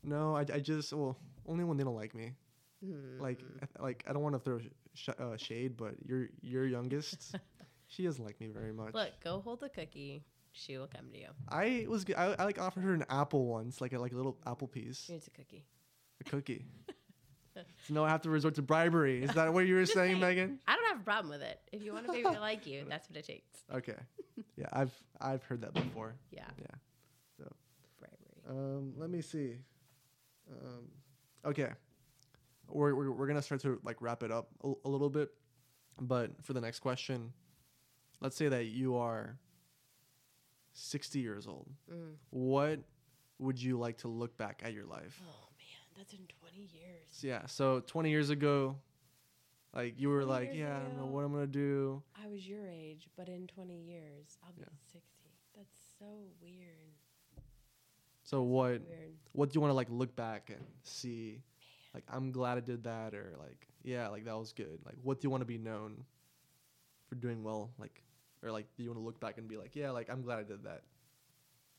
No, 0.05 0.37
I, 0.37 0.43
I 0.43 0.61
just 0.61 0.93
well 0.93 1.19
only 1.49 1.65
when 1.65 1.77
they 1.77 1.83
don't 1.83 1.97
like 1.97 2.15
me. 2.15 2.35
Hmm. 2.85 3.21
Like 3.21 3.41
I- 3.81 3.83
like 3.83 4.05
I 4.09 4.13
don't 4.13 4.23
want 4.23 4.37
to 4.37 4.39
throw 4.39 4.61
sh- 4.95 5.09
uh, 5.19 5.37
shade, 5.37 5.77
but 5.77 5.95
your 6.07 6.29
your 6.41 6.67
youngest, 6.67 7.35
she 7.89 8.05
doesn't 8.05 8.25
like 8.25 8.41
me 8.41 8.47
very 8.47 8.73
much. 8.73 8.95
Look, 8.95 9.11
go 9.25 9.41
hold 9.41 9.59
the 9.59 9.69
cookie. 9.69 10.23
She 10.59 10.77
will 10.77 10.89
come 10.89 11.11
to 11.13 11.19
you. 11.19 11.29
I 11.49 11.87
was 11.89 12.05
I 12.17 12.43
like 12.45 12.61
offered 12.61 12.83
her 12.85 12.93
an 12.93 13.05
apple 13.09 13.47
once, 13.47 13.81
like 13.81 13.93
a 13.93 13.99
like 13.99 14.13
a 14.13 14.17
little 14.17 14.37
apple 14.47 14.67
piece, 14.69 15.05
Here's 15.07 15.27
a 15.27 15.31
cookie. 15.31 15.65
a 16.21 16.25
cookie. 16.25 16.67
so 17.55 17.95
now 17.95 18.05
I 18.05 18.09
have 18.09 18.23
to 18.23 18.31
resort 18.31 18.57
to 18.57 18.63
bribery. 18.63 19.23
Is 19.23 19.33
that 19.35 19.53
what 19.53 19.67
you 19.67 19.75
were 19.77 19.83
Just 19.83 19.95
saying. 19.95 20.17
Meghan? 20.19 20.59
I 20.67 20.75
don't 20.75 20.89
have 20.89 21.01
a 21.01 21.05
problem 21.05 21.31
with 21.31 21.43
it. 21.43 21.61
If 21.73 21.83
you 21.83 21.93
want 21.93 22.07
a 22.09 22.13
baby 22.13 22.25
to 22.25 22.41
like 22.41 22.67
you, 22.67 22.85
that's 22.89 23.09
what 23.09 23.17
it 23.17 23.27
takes. 23.27 23.49
Okay. 23.73 23.97
Yeah, 24.57 24.67
I've 24.73 24.93
I've 25.21 25.43
heard 25.45 25.61
that 25.63 25.75
before. 25.75 26.15
Yeah. 26.31 26.45
Yeah. 26.59 26.67
So 27.37 27.53
Bribery. 27.99 28.59
Um, 28.59 28.93
let 28.97 29.11
me 29.11 29.21
see. 29.21 29.57
Um, 30.51 30.89
okay, 31.45 31.71
we're, 32.69 32.95
we're 32.95 33.13
we're 33.13 33.27
gonna 33.27 33.43
start 33.43 33.61
to 33.63 33.81
like 33.85 34.01
wrap 34.01 34.23
it 34.23 34.31
up 34.33 34.49
a, 34.65 34.73
a 34.85 34.89
little 34.89 35.11
bit, 35.11 35.31
but 36.01 36.31
for 36.45 36.53
the 36.53 36.61
next 36.61 36.81
question, 36.81 37.33
let's 38.21 38.37
say 38.37 38.49
that 38.49 38.67
you 38.67 38.97
are 38.97 39.39
sixty 40.79 41.21
years 41.21 41.47
old. 41.47 41.69
Mm. 41.93 42.15
What 42.31 42.81
would 43.39 43.61
you 43.61 43.79
like 43.79 43.99
to 43.99 44.09
look 44.09 44.37
back 44.37 44.63
at 44.65 44.73
your 44.73 44.85
life? 44.85 45.21
Oh 45.23 45.49
man, 45.59 45.97
that's 45.97 46.13
in 46.13 46.21
20 46.41 46.57
years. 46.73 47.23
Yeah, 47.23 47.47
so 47.47 47.81
twenty 47.87 48.11
years 48.11 48.31
ago, 48.31 48.77
like 49.75 49.95
you 50.01 50.09
were 50.09 50.25
like, 50.25 50.51
yeah, 50.55 50.77
I 50.77 50.81
don't 50.81 50.97
know 50.97 51.07
what 51.07 51.25
I'm 51.25 51.33
gonna 51.33 51.47
do. 51.47 52.03
I 52.23 52.27
was 52.29 52.47
your 52.49 52.67
age, 52.69 53.09
but 53.17 53.29
in 53.29 53.47
20 53.47 53.75
years, 53.75 54.39
I'll 54.45 54.53
be 54.53 54.61
Yeah. 54.63 54.67
60. 54.93 55.09
That's 55.57 55.77
so 55.99 56.07
weird. 56.41 56.93
So 58.23 58.43
what 58.43 58.71
Weird. 58.83 59.15
what 59.33 59.51
do 59.51 59.57
you 59.57 59.61
want 59.61 59.71
to 59.71 59.75
like 59.75 59.89
look 59.91 60.15
back 60.15 60.51
and 60.51 60.65
see? 60.83 61.41
Like 61.95 62.05
I'm 62.09 62.31
glad 62.31 62.59
I 62.59 62.61
did 62.61 62.85
that, 62.85 63.15
or 63.15 63.35
like 63.39 63.67
yeah, 63.83 64.09
like 64.09 64.25
that 64.27 64.37
was 64.39 64.53
good. 64.53 64.79
Like 64.85 64.97
what 65.03 65.21
do 65.21 65.27
you 65.27 65.31
want 65.31 65.41
to 65.41 65.47
be 65.47 65.59
known 65.59 66.05
for 67.09 67.15
doing 67.15 67.43
well? 67.43 67.71
Like 67.79 68.03
or 68.43 68.51
like 68.51 68.67
do 68.77 68.83
you 68.83 68.91
want 68.91 69.01
to 69.01 69.05
look 69.05 69.21
back 69.21 69.39
and 69.39 69.49
be 69.49 69.57
like 69.57 69.75
yeah, 69.75 69.91
like 69.91 70.09
I'm 70.11 70.23
glad 70.23 70.39
I 70.39 70.43
did 70.43 70.65
that. 70.65 70.83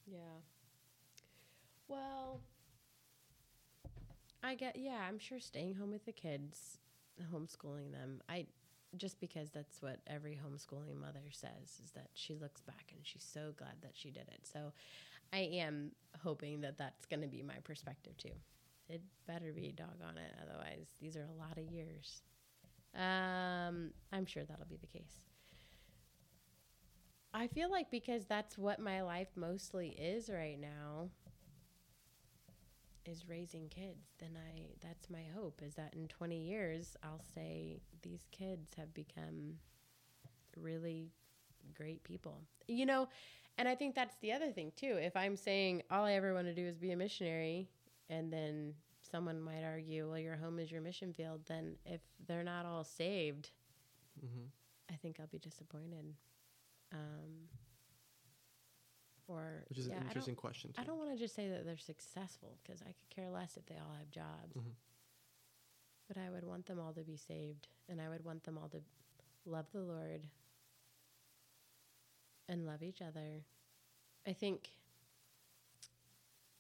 Yeah. 0.06 0.18
Well, 1.88 2.42
I 4.44 4.56
get 4.56 4.76
yeah, 4.78 5.06
I'm 5.08 5.20
sure 5.20 5.40
staying 5.40 5.76
home 5.76 5.92
with 5.92 6.06
the 6.06 6.12
kids, 6.12 6.78
homeschooling 7.34 7.92
them. 7.92 8.22
I 8.30 8.48
just 8.98 9.20
because 9.20 9.50
that's 9.52 9.82
what 9.82 10.00
every 10.08 10.40
homeschooling 10.44 11.00
mother 11.00 11.20
says 11.32 11.80
is 11.84 11.92
that 11.92 12.10
she 12.14 12.36
looks 12.36 12.62
back 12.62 12.92
and 12.96 13.02
she's 13.04 13.24
so 13.24 13.54
glad 13.58 13.76
that 13.82 13.92
she 13.94 14.10
did 14.10 14.28
it. 14.30 14.42
So 14.52 14.72
I 15.32 15.40
am 15.40 15.92
hoping 16.24 16.62
that 16.62 16.78
that's 16.78 17.06
going 17.06 17.22
to 17.22 17.28
be 17.28 17.44
my 17.44 17.58
perspective 17.64 18.18
too. 18.18 18.32
It 18.88 19.02
better 19.28 19.52
be 19.54 19.72
doggone 19.76 20.18
it 20.18 20.34
otherwise 20.42 20.88
these 21.00 21.16
are 21.16 21.26
a 21.26 21.38
lot 21.38 21.58
of 21.58 21.66
years. 21.72 22.24
Um 22.96 23.92
I'm 24.12 24.26
sure 24.26 24.44
that'll 24.44 24.66
be 24.66 24.78
the 24.78 24.88
case. 24.88 25.29
I 27.34 27.48
feel 27.48 27.70
like 27.72 27.92
because 27.92 28.26
that's 28.26 28.58
what 28.58 28.80
my 28.80 29.02
life 29.02 29.30
mostly 29.36 29.90
is 29.90 30.30
right 30.30 30.60
now 30.60 31.10
is 33.06 33.28
raising 33.28 33.70
kids, 33.70 34.10
then 34.20 34.32
I 34.38 34.68
that's 34.82 35.10
my 35.10 35.24
hope 35.36 35.62
is 35.66 35.76
that 35.76 35.94
in 35.94 36.08
20 36.08 36.38
years 36.38 36.96
I'll 37.04 37.22
say 37.36 37.82
these 38.02 38.26
kids 38.32 38.74
have 38.78 38.94
become 38.94 39.56
really 40.58 41.12
great 41.76 42.04
people. 42.04 42.42
You 42.68 42.86
know, 42.86 43.08
and 43.58 43.68
I 43.68 43.76
think 43.76 43.96
that's 43.96 44.18
the 44.22 44.32
other 44.34 44.52
thing 44.52 44.72
too. 44.76 44.98
If 45.02 45.16
I'm 45.16 45.36
saying 45.36 45.84
all 45.92 46.06
I 46.06 46.14
ever 46.14 46.34
want 46.34 46.48
to 46.48 46.54
do 46.54 46.66
is 46.66 46.78
be 46.78 46.92
a 46.92 46.98
missionary 46.98 47.70
and 48.10 48.32
then 48.32 48.74
someone 49.02 49.42
might 49.42 49.64
argue, 49.64 50.08
well 50.10 50.20
your 50.20 50.36
home 50.36 50.60
is 50.60 50.72
your 50.72 50.82
mission 50.82 51.14
field, 51.14 51.42
then 51.48 51.76
if 51.86 52.02
they're 52.28 52.44
not 52.44 52.66
all 52.66 52.84
saved, 52.84 53.52
Mm-hmm. 54.26 54.46
I 54.92 54.96
think 54.98 55.18
I'll 55.20 55.28
be 55.28 55.40
disappointed. 55.40 56.14
Um, 56.92 57.48
or 59.28 59.64
Which 59.70 59.78
is 59.80 59.88
yeah, 59.88 59.98
an 59.98 60.04
I 60.04 60.08
interesting 60.08 60.36
question. 60.36 60.72
Too. 60.74 60.82
I 60.82 60.84
don't 60.86 60.98
want 60.98 61.12
to 61.12 61.18
just 61.18 61.36
say 61.36 61.48
that 61.50 61.66
they're 61.66 61.78
successful 61.78 62.58
because 62.64 62.82
I 62.82 62.88
could 62.94 63.10
care 63.10 63.30
less 63.30 63.58
if 63.58 63.66
they 63.68 63.76
all 63.76 63.94
have 63.98 64.10
jobs. 64.10 64.56
Mhm. 64.58 64.74
But 66.08 66.18
I 66.18 66.32
would 66.32 66.44
want 66.44 66.66
them 66.66 66.80
all 66.80 66.94
to 66.94 67.04
be 67.04 67.16
saved, 67.18 67.68
and 67.88 68.02
I 68.02 68.10
would 68.10 68.26
want 68.26 68.44
them 68.44 68.58
all 68.58 68.70
to 68.70 68.82
love 69.46 69.68
the 69.72 69.82
Lord 69.82 70.28
and 72.48 72.66
love 72.66 72.82
each 72.82 73.02
other. 73.02 73.44
I 74.26 74.34
think 74.34 74.72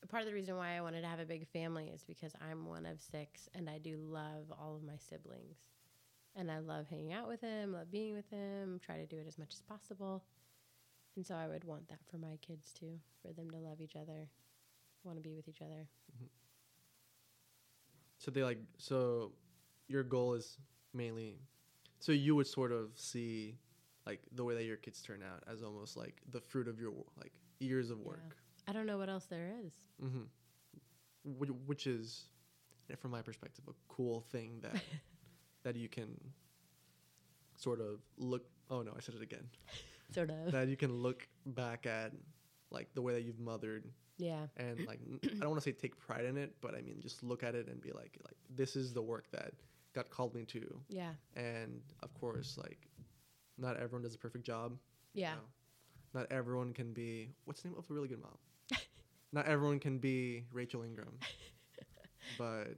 part 0.07 0.21
of 0.21 0.27
the 0.27 0.33
reason 0.33 0.55
why 0.55 0.77
I 0.77 0.81
wanted 0.81 1.01
to 1.01 1.07
have 1.07 1.19
a 1.19 1.25
big 1.25 1.47
family 1.47 1.87
is 1.89 2.03
because 2.03 2.33
I'm 2.39 2.65
one 2.67 2.85
of 2.85 3.01
six, 3.01 3.49
and 3.55 3.67
I 3.69 3.79
do 3.79 3.97
love 3.97 4.51
all 4.51 4.75
of 4.75 4.83
my 4.83 4.97
siblings. 4.97 5.57
And 6.39 6.49
I 6.49 6.59
love 6.59 6.87
hanging 6.89 7.11
out 7.11 7.27
with 7.27 7.41
him, 7.41 7.73
love 7.73 7.91
being 7.91 8.15
with 8.15 8.29
him, 8.29 8.79
try 8.81 8.95
to 8.95 9.05
do 9.05 9.17
it 9.17 9.25
as 9.27 9.37
much 9.37 9.53
as 9.53 9.61
possible. 9.61 10.23
And 11.17 11.27
so 11.27 11.35
I 11.35 11.49
would 11.49 11.65
want 11.65 11.89
that 11.89 11.99
for 12.09 12.17
my 12.17 12.37
kids 12.41 12.71
too, 12.71 12.97
for 13.21 13.33
them 13.33 13.49
to 13.51 13.57
love 13.57 13.81
each 13.81 13.97
other, 13.97 14.29
want 15.03 15.17
to 15.17 15.21
be 15.21 15.35
with 15.35 15.49
each 15.49 15.61
other. 15.61 15.85
So 18.19 18.31
they 18.31 18.43
like 18.43 18.59
so 18.77 19.31
your 19.87 20.03
goal 20.03 20.33
is 20.33 20.57
mainly 20.93 21.39
so 21.99 22.11
you 22.11 22.35
would 22.35 22.47
sort 22.47 22.71
of 22.71 22.91
see 22.95 23.55
like 24.05 24.21
the 24.33 24.43
way 24.43 24.55
that 24.55 24.63
your 24.63 24.77
kids 24.77 25.01
turn 25.01 25.21
out 25.21 25.43
as 25.51 25.61
almost 25.61 25.97
like 25.97 26.21
the 26.31 26.39
fruit 26.39 26.67
of 26.67 26.79
your 26.79 26.93
like 27.17 27.33
years 27.59 27.89
of 27.89 27.99
Yeah. 27.99 28.07
work. 28.07 28.37
I 28.67 28.71
don't 28.71 28.85
know 28.85 28.97
what 28.97 29.09
else 29.09 29.25
there 29.25 29.51
is. 29.65 29.73
Mm-hmm. 30.03 30.23
Which, 31.37 31.49
which 31.65 31.87
is, 31.87 32.27
from 32.97 33.11
my 33.11 33.21
perspective, 33.21 33.65
a 33.67 33.73
cool 33.87 34.21
thing 34.31 34.59
that 34.61 34.81
that 35.63 35.75
you 35.75 35.89
can 35.89 36.19
sort 37.57 37.79
of 37.81 37.99
look. 38.17 38.43
Oh 38.69 38.81
no, 38.81 38.91
I 38.95 38.99
said 39.01 39.15
it 39.15 39.21
again. 39.21 39.47
Sort 40.11 40.31
of. 40.31 40.51
that 40.53 40.67
you 40.69 40.75
can 40.75 40.91
look 40.91 41.27
back 41.45 41.85
at, 41.85 42.13
like 42.71 42.91
the 42.95 43.01
way 43.01 43.13
that 43.13 43.21
you've 43.21 43.39
mothered, 43.39 43.85
yeah. 44.17 44.47
and 44.57 44.79
like 44.87 44.99
i 45.23 45.27
don't 45.39 45.49
want 45.51 45.61
to 45.61 45.69
say 45.69 45.71
take 45.71 45.95
pride 45.99 46.25
in 46.25 46.35
it, 46.35 46.55
but 46.61 46.73
I 46.73 46.81
mean 46.81 46.95
just 46.99 47.21
look 47.21 47.43
at 47.43 47.53
it 47.53 47.67
and 47.67 47.79
be 47.79 47.91
like, 47.91 48.17
like 48.25 48.35
this 48.55 48.75
is 48.75 48.91
the 48.91 49.03
work 49.03 49.29
that 49.31 49.51
God 49.93 50.09
called 50.09 50.33
me 50.33 50.45
to, 50.45 50.81
Yeah. 50.89 51.11
and 51.35 51.79
of 52.01 52.11
course, 52.15 52.57
like 52.57 52.87
not 53.59 53.77
everyone 53.77 54.01
does 54.01 54.15
a 54.15 54.17
perfect 54.17 54.45
job. 54.45 54.77
you 55.13 55.21
Yeah. 55.21 55.35
know. 55.35 55.41
Not 56.21 56.31
everyone 56.31 56.73
can 56.73 56.91
be. 56.91 57.29
What's 57.45 57.61
the 57.61 57.67
name 57.69 57.77
of 57.77 57.85
a 57.87 57.93
really 57.93 58.07
good 58.07 58.21
mom? 58.21 58.37
Not 59.31 59.45
everyone 59.45 59.77
can 59.79 59.99
be 59.99 60.45
Rachel 60.51 60.81
Ingram, 60.81 61.19
but 62.39 62.69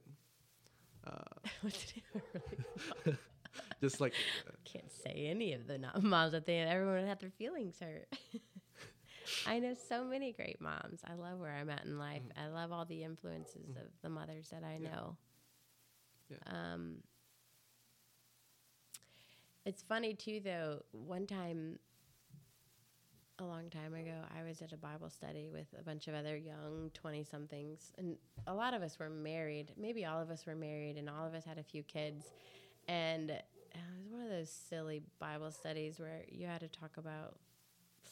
uh, 1.05 1.49
What's 1.61 1.93
the 1.93 2.01
name 2.01 2.23
of 3.05 3.05
her 3.05 3.17
just 3.81 3.99
like 3.99 4.13
uh, 4.47 4.51
Can't 4.65 4.91
say 4.91 5.27
any 5.27 5.53
of 5.53 5.67
the 5.67 5.77
not 5.77 6.01
moms 6.01 6.31
that 6.31 6.45
they 6.45 6.59
everyone 6.59 6.95
would 7.01 7.07
have 7.07 7.19
their 7.19 7.31
feelings 7.31 7.77
hurt. 7.79 8.07
I 9.47 9.59
know 9.59 9.73
so 9.73 10.03
many 10.03 10.31
great 10.31 10.59
moms. 10.61 11.01
I 11.05 11.13
love 11.13 11.39
where 11.39 11.51
I'm 11.51 11.69
at 11.69 11.85
in 11.85 11.97
life. 11.97 12.21
I 12.37 12.47
love 12.47 12.71
all 12.71 12.85
the 12.85 13.03
influences 13.03 13.69
of 13.75 13.87
the 14.01 14.09
mothers 14.09 14.49
that 14.49 14.63
I. 14.63 14.79
Yeah. 14.81 14.89
know. 14.89 15.17
Yeah. 16.29 16.37
Um, 16.47 16.97
it's 19.65 19.83
funny 19.83 20.13
too, 20.13 20.41
though. 20.43 20.83
One 20.91 21.27
time, 21.27 21.79
a 23.41 23.45
long 23.45 23.69
time 23.69 23.93
ago, 23.93 24.13
I 24.37 24.43
was 24.43 24.61
at 24.61 24.71
a 24.71 24.77
Bible 24.77 25.09
study 25.09 25.49
with 25.51 25.67
a 25.79 25.83
bunch 25.83 26.07
of 26.07 26.13
other 26.13 26.37
young 26.37 26.91
20 26.93 27.23
somethings, 27.23 27.91
and 27.97 28.15
a 28.47 28.53
lot 28.53 28.73
of 28.73 28.81
us 28.83 28.99
were 28.99 29.09
married. 29.09 29.73
Maybe 29.77 30.05
all 30.05 30.21
of 30.21 30.29
us 30.29 30.45
were 30.45 30.55
married, 30.55 30.97
and 30.97 31.09
all 31.09 31.25
of 31.25 31.33
us 31.33 31.43
had 31.43 31.57
a 31.57 31.63
few 31.63 31.83
kids. 31.83 32.25
And 32.87 33.31
it 33.31 33.43
was 33.73 34.11
one 34.11 34.21
of 34.21 34.29
those 34.29 34.49
silly 34.49 35.01
Bible 35.19 35.51
studies 35.51 35.99
where 35.99 36.23
you 36.29 36.45
had 36.47 36.61
to 36.61 36.67
talk 36.67 36.97
about 36.97 37.37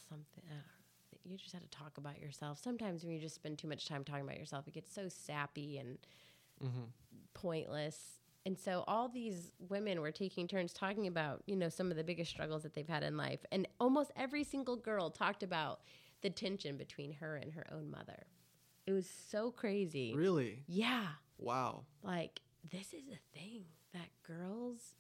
something. 0.10 0.44
I 0.48 0.54
don't 0.54 0.58
know, 0.58 1.32
you 1.32 1.38
just 1.38 1.54
had 1.54 1.62
to 1.62 1.70
talk 1.78 1.98
about 1.98 2.20
yourself. 2.20 2.60
Sometimes 2.62 3.04
when 3.04 3.14
you 3.14 3.20
just 3.20 3.36
spend 3.36 3.58
too 3.60 3.68
much 3.68 3.88
time 3.88 4.04
talking 4.04 4.24
about 4.24 4.38
yourself, 4.38 4.68
it 4.68 4.74
gets 4.74 4.94
so 4.94 5.08
sappy 5.10 5.78
and 5.78 5.98
mhm. 6.64 6.88
pointless. 7.34 8.19
And 8.46 8.58
so 8.58 8.84
all 8.88 9.10
these 9.10 9.52
women 9.60 10.02
were 10.02 10.12
taking 10.12 10.48
turns 10.48 10.74
talking 10.74 11.08
about, 11.08 11.44
you 11.46 11.56
know, 11.56 11.70
some 11.70 11.92
of 11.92 11.98
the 11.98 12.04
biggest 12.04 12.32
struggles 12.32 12.64
that 12.64 12.74
they've 12.74 12.88
had 12.88 13.04
in 13.04 13.18
life. 13.18 13.40
And 13.52 13.68
almost 13.80 14.12
every 14.16 14.44
single 14.44 14.76
girl 14.76 15.10
talked 15.10 15.44
about 15.44 15.82
the 16.22 16.30
tension 16.30 16.78
between 16.78 17.14
her 17.14 17.36
and 17.36 17.54
her 17.54 17.66
own 17.72 17.92
mother. 17.92 18.24
It 18.88 18.94
was 18.94 19.08
so 19.30 19.52
crazy. 19.52 20.14
really 20.16 20.64
Yeah. 20.68 21.08
wow. 21.38 21.84
Like, 22.02 22.42
this 22.72 22.94
is 22.94 23.04
a 23.08 23.38
thing 23.38 23.66
that 23.94 24.10
girls 24.24 24.96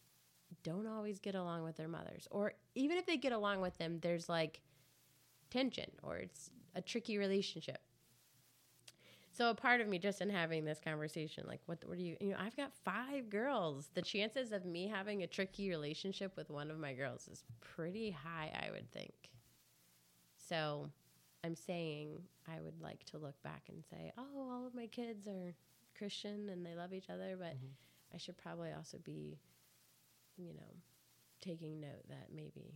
don't 0.63 0.87
always 0.87 1.19
get 1.19 1.35
along 1.35 1.63
with 1.63 1.75
their 1.75 1.87
mothers. 1.87 2.27
Or 2.31 2.53
even 2.75 2.97
if 2.97 3.05
they 3.05 3.17
get 3.17 3.31
along 3.31 3.61
with 3.61 3.77
them, 3.77 3.99
there's 4.01 4.29
like 4.29 4.61
tension 5.49 5.89
or 6.03 6.17
it's 6.17 6.51
a 6.75 6.81
tricky 6.81 7.17
relationship. 7.17 7.79
So 9.39 9.49
a 9.49 9.55
part 9.55 9.79
of 9.79 9.87
me 9.87 9.99
just 9.99 10.19
in 10.19 10.29
having 10.29 10.65
this 10.65 10.81
conversation, 10.83 11.45
like, 11.47 11.61
what, 11.65 11.77
what 11.85 11.97
are 11.97 12.01
you, 12.01 12.17
you 12.19 12.31
know, 12.31 12.35
I've 12.37 12.57
got 12.57 12.73
five 12.83 13.29
girls. 13.29 13.89
The 13.93 14.01
chances 14.01 14.51
of 14.51 14.65
me 14.65 14.85
having 14.85 15.23
a 15.23 15.27
tricky 15.27 15.69
relationship 15.69 16.35
with 16.35 16.49
one 16.49 16.69
of 16.69 16.77
my 16.77 16.91
girls 16.91 17.29
is 17.31 17.45
pretty 17.61 18.11
high, 18.11 18.51
I 18.53 18.69
would 18.71 18.91
think. 18.91 19.13
So 20.35 20.89
I'm 21.45 21.55
saying 21.55 22.21
I 22.53 22.59
would 22.59 22.81
like 22.81 23.05
to 23.11 23.17
look 23.17 23.41
back 23.41 23.61
and 23.69 23.81
say, 23.89 24.11
oh, 24.17 24.49
all 24.51 24.67
of 24.67 24.75
my 24.75 24.87
kids 24.87 25.25
are 25.25 25.55
Christian 25.97 26.49
and 26.49 26.65
they 26.65 26.75
love 26.75 26.91
each 26.91 27.09
other, 27.09 27.37
but 27.39 27.55
mm-hmm. 27.55 28.13
I 28.13 28.17
should 28.17 28.37
probably 28.37 28.73
also 28.73 28.97
be, 29.05 29.39
you 30.35 30.51
know, 30.51 30.75
taking 31.39 31.79
note 31.79 32.09
that 32.09 32.27
maybe 32.35 32.73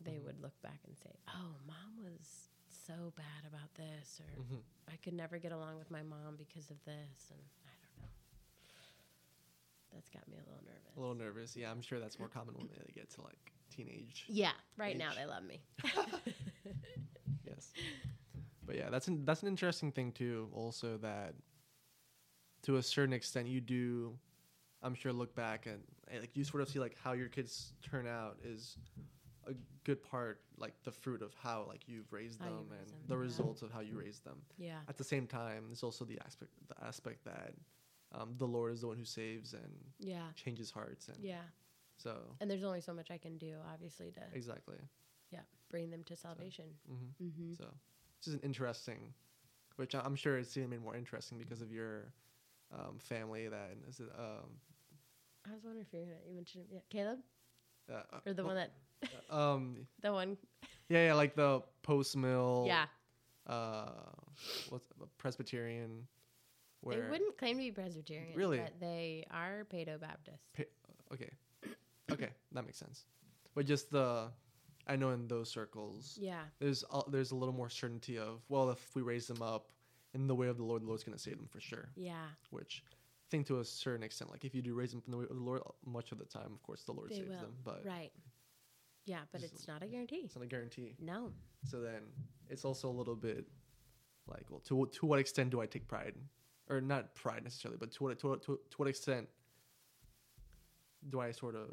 they 0.00 0.14
mm-hmm. 0.14 0.26
would 0.26 0.42
look 0.42 0.60
back 0.62 0.80
and 0.84 0.98
say, 0.98 1.14
oh, 1.28 1.54
mom 1.64 2.02
was 2.02 2.49
so 2.90 3.12
bad 3.16 3.46
about 3.46 3.72
this, 3.74 4.20
or 4.20 4.42
Mhm. 4.42 4.62
I 4.88 4.96
could 4.96 5.14
never 5.14 5.38
get 5.38 5.52
along 5.52 5.78
with 5.78 5.90
my 5.90 6.02
mom 6.02 6.36
because 6.36 6.70
of 6.70 6.82
this, 6.84 7.30
and 7.30 7.40
I 7.64 7.70
don't 7.82 8.02
know. 8.02 8.08
That's 9.92 10.08
got 10.08 10.26
me 10.28 10.36
a 10.38 10.40
little 10.40 10.62
nervous. 10.64 10.96
A 10.96 11.00
little 11.00 11.14
nervous. 11.14 11.56
Yeah, 11.56 11.70
I'm 11.70 11.82
sure 11.82 12.00
that's 12.00 12.18
more 12.18 12.28
common 12.28 12.56
when 12.56 12.68
they 12.68 12.92
get 12.92 13.10
to 13.10 13.22
like 13.22 13.52
teenage. 13.70 14.24
yeah, 14.28 14.52
right 14.76 14.96
now 14.96 15.12
they 15.14 15.24
love 15.26 15.44
me. 15.44 15.60
Yes. 17.44 17.72
But 18.64 18.76
yeah, 18.76 18.90
that's 18.90 19.08
an, 19.08 19.24
that's 19.24 19.42
an 19.42 19.48
interesting 19.48 19.90
thing 19.90 20.12
too. 20.12 20.48
Also, 20.52 20.98
that 20.98 21.34
to 22.62 22.76
a 22.76 22.82
certain 22.82 23.12
extent, 23.12 23.48
you 23.48 23.60
do, 23.60 24.16
I'm 24.82 24.94
sure, 24.94 25.12
look 25.12 25.34
back 25.34 25.66
and 25.66 25.82
and, 26.08 26.20
like 26.20 26.36
you 26.36 26.44
sort 26.44 26.62
of 26.62 26.68
see 26.68 26.78
like 26.78 26.96
how 27.02 27.12
your 27.12 27.28
kids 27.28 27.72
turn 27.82 28.06
out 28.06 28.38
is 28.44 28.76
a 29.46 29.54
good 29.84 30.02
part, 30.02 30.40
like 30.58 30.74
the 30.84 30.90
fruit 30.92 31.22
of 31.22 31.34
how 31.34 31.64
like 31.68 31.88
you've 31.88 32.12
raised 32.12 32.40
How 32.40 32.46
you 32.48 32.54
them 32.56 32.66
raise 32.70 32.80
and 32.80 32.90
them, 32.90 32.98
the 33.08 33.14
yeah. 33.16 33.20
results 33.22 33.62
of 33.62 33.70
how 33.72 33.80
you 33.80 33.98
raised 33.98 34.24
them. 34.24 34.42
yeah, 34.58 34.78
At 34.88 34.96
the 34.98 35.04
same 35.04 35.26
time, 35.26 35.64
there's 35.68 35.82
also 35.82 36.04
the 36.04 36.18
aspect 36.24 36.50
the 36.68 36.84
aspect 36.84 37.24
that 37.24 37.54
um, 38.12 38.34
the 38.38 38.46
Lord 38.46 38.72
is 38.72 38.80
the 38.82 38.88
one 38.88 38.96
who 38.98 39.04
saves 39.04 39.52
and 39.54 39.72
yeah, 39.98 40.24
changes 40.34 40.70
hearts, 40.70 41.08
and 41.08 41.18
yeah. 41.22 41.42
so 41.96 42.16
And 42.40 42.50
there's 42.50 42.64
only 42.64 42.80
so 42.80 42.92
much 42.92 43.10
I 43.10 43.18
can 43.18 43.38
do, 43.38 43.54
obviously, 43.72 44.10
to 44.12 44.20
exactly. 44.34 44.76
yeah 45.30 45.40
bring 45.70 45.90
them 45.90 46.02
to 46.04 46.16
salvation. 46.16 46.66
hmm 46.88 47.24
Mm-hmm. 47.24 47.54
So 47.54 47.64
it's 48.18 48.26
just 48.26 48.36
an 48.36 48.42
interesting, 48.42 49.14
which 49.76 49.94
I'm 49.94 50.16
sure 50.16 50.38
it's 50.38 50.56
even 50.56 50.70
made 50.70 50.82
more 50.82 50.96
interesting 50.96 51.38
because 51.38 51.62
of 51.62 51.72
your 51.72 52.12
um, 52.72 52.98
family. 52.98 53.48
That 53.48 53.70
is 53.88 54.00
it. 54.00 54.10
Um, 54.18 54.50
I 55.48 55.54
was 55.54 55.64
wondering 55.64 55.86
if 55.86 55.92
you're 55.92 56.02
gonna 56.04 56.16
you 56.28 56.34
mentioned 56.34 56.64
yeah, 56.70 56.80
Caleb 56.90 57.20
uh, 57.90 58.02
or 58.26 58.32
the 58.34 58.44
one 58.44 58.56
that 58.56 58.68
uh, 58.68 58.70
um, 59.30 59.86
the 60.02 60.12
one 60.12 60.36
yeah, 60.88 61.06
yeah, 61.06 61.14
like 61.14 61.34
the 61.36 61.62
post 61.82 62.16
mill. 62.16 62.64
yeah 62.66 62.86
Uh, 63.46 63.90
what's 64.68 64.84
Presbyterian? 65.18 66.06
they 66.86 66.96
wouldn't 67.10 67.36
claim 67.36 67.56
to 67.56 67.62
be 67.62 67.70
Presbyterian 67.70 68.34
Really? 68.36 68.58
but 68.58 68.72
they 68.80 69.26
are 69.30 69.66
Paedo 69.72 70.00
Baptist. 70.00 70.42
Pa- 70.56 70.62
okay, 71.12 71.30
okay, 72.10 72.30
that 72.52 72.64
makes 72.64 72.78
sense. 72.78 73.04
But 73.54 73.66
just 73.66 73.90
the, 73.90 74.28
I 74.86 74.96
know 74.96 75.10
in 75.10 75.28
those 75.28 75.50
circles, 75.50 76.16
Yeah, 76.20 76.42
there's 76.58 76.84
a, 76.90 77.02
there's 77.10 77.32
a 77.32 77.36
little 77.36 77.54
more 77.54 77.68
certainty 77.68 78.16
of 78.18 78.40
well, 78.48 78.70
if 78.70 78.94
we 78.96 79.02
raise 79.02 79.26
them 79.26 79.42
up 79.42 79.72
in 80.14 80.26
the 80.26 80.34
way 80.34 80.48
of 80.48 80.56
the 80.56 80.64
Lord, 80.64 80.82
the 80.82 80.86
Lord's 80.86 81.04
going 81.04 81.16
to 81.16 81.22
save 81.22 81.36
them 81.36 81.48
for 81.48 81.60
sure. 81.60 81.88
yeah, 81.96 82.26
which 82.50 82.82
I 82.88 83.26
think 83.30 83.46
to 83.48 83.60
a 83.60 83.64
certain 83.64 84.02
extent, 84.02 84.30
like 84.30 84.44
if 84.44 84.54
you 84.54 84.62
do 84.62 84.74
raise 84.74 84.90
them 84.92 85.00
from 85.02 85.10
the 85.12 85.18
way 85.18 85.24
of 85.28 85.36
the 85.36 85.42
Lord, 85.42 85.60
much 85.84 86.12
of 86.12 86.18
the 86.18 86.24
time, 86.24 86.50
of 86.52 86.62
course, 86.62 86.82
the 86.84 86.92
Lord 86.92 87.10
they 87.10 87.16
saves 87.16 87.28
will. 87.30 87.36
them, 87.40 87.54
but 87.64 87.82
right. 87.84 88.10
Yeah, 89.06 89.20
but 89.32 89.40
Just- 89.40 89.54
it's 89.54 89.68
not 89.68 89.82
a 89.82 89.86
guarantee. 89.86 90.22
it's 90.24 90.36
not 90.36 90.44
a 90.44 90.48
guarantee. 90.48 90.94
No. 91.00 91.32
So 91.64 91.80
then 91.80 92.02
it's 92.48 92.64
also 92.64 92.88
a 92.88 92.92
little 92.92 93.16
bit 93.16 93.46
like, 94.26 94.44
well, 94.50 94.60
to 94.60 94.86
to 94.86 95.06
what 95.06 95.18
extent 95.18 95.50
do 95.50 95.60
I 95.60 95.66
take 95.66 95.88
pride, 95.88 96.14
or 96.68 96.80
not 96.80 97.14
pride 97.14 97.42
necessarily, 97.42 97.78
but 97.78 97.90
to 97.92 98.04
what 98.04 98.18
to 98.20 98.36
to, 98.36 98.60
to 98.70 98.76
what 98.76 98.88
extent 98.88 99.28
do 101.08 101.20
I 101.20 101.32
sort 101.32 101.56
of? 101.56 101.70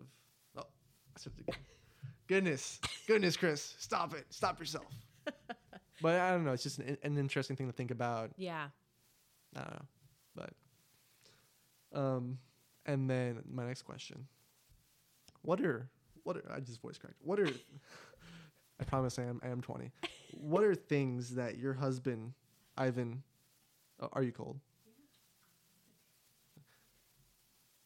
Oh, 0.57 0.61
I 0.61 1.19
said 1.19 1.33
it 1.37 1.41
again. 1.41 1.61
goodness, 2.27 2.79
goodness, 3.07 3.37
Chris, 3.37 3.75
stop 3.77 4.13
it, 4.15 4.25
stop 4.29 4.59
yourself. 4.59 4.85
but 6.01 6.19
I 6.19 6.31
don't 6.31 6.45
know. 6.45 6.53
It's 6.53 6.63
just 6.63 6.79
an, 6.79 6.97
an 7.03 7.17
interesting 7.17 7.55
thing 7.55 7.67
to 7.67 7.73
think 7.73 7.91
about. 7.91 8.31
Yeah. 8.37 8.67
I 9.55 9.59
don't 9.59 9.71
know, 9.73 9.85
but 10.35 11.99
um, 11.99 12.37
and 12.85 13.09
then 13.09 13.43
my 13.49 13.65
next 13.65 13.83
question: 13.83 14.27
What 15.41 15.61
are 15.61 15.89
what 16.27 16.35
are 16.35 16.51
I 16.53 16.59
just 16.59 16.81
voice 16.81 16.97
cracked? 16.97 17.15
What 17.23 17.39
are 17.39 17.47
I 18.79 18.83
promise 18.83 19.17
I 19.17 19.23
am 19.23 19.39
I 19.41 19.47
am 19.47 19.61
twenty. 19.61 19.91
What 20.33 20.61
are 20.61 20.75
things 20.75 21.35
that 21.35 21.57
your 21.57 21.73
husband, 21.73 22.33
Ivan, 22.77 23.23
oh, 24.01 24.09
are 24.11 24.21
you 24.21 24.33
cold? 24.33 24.59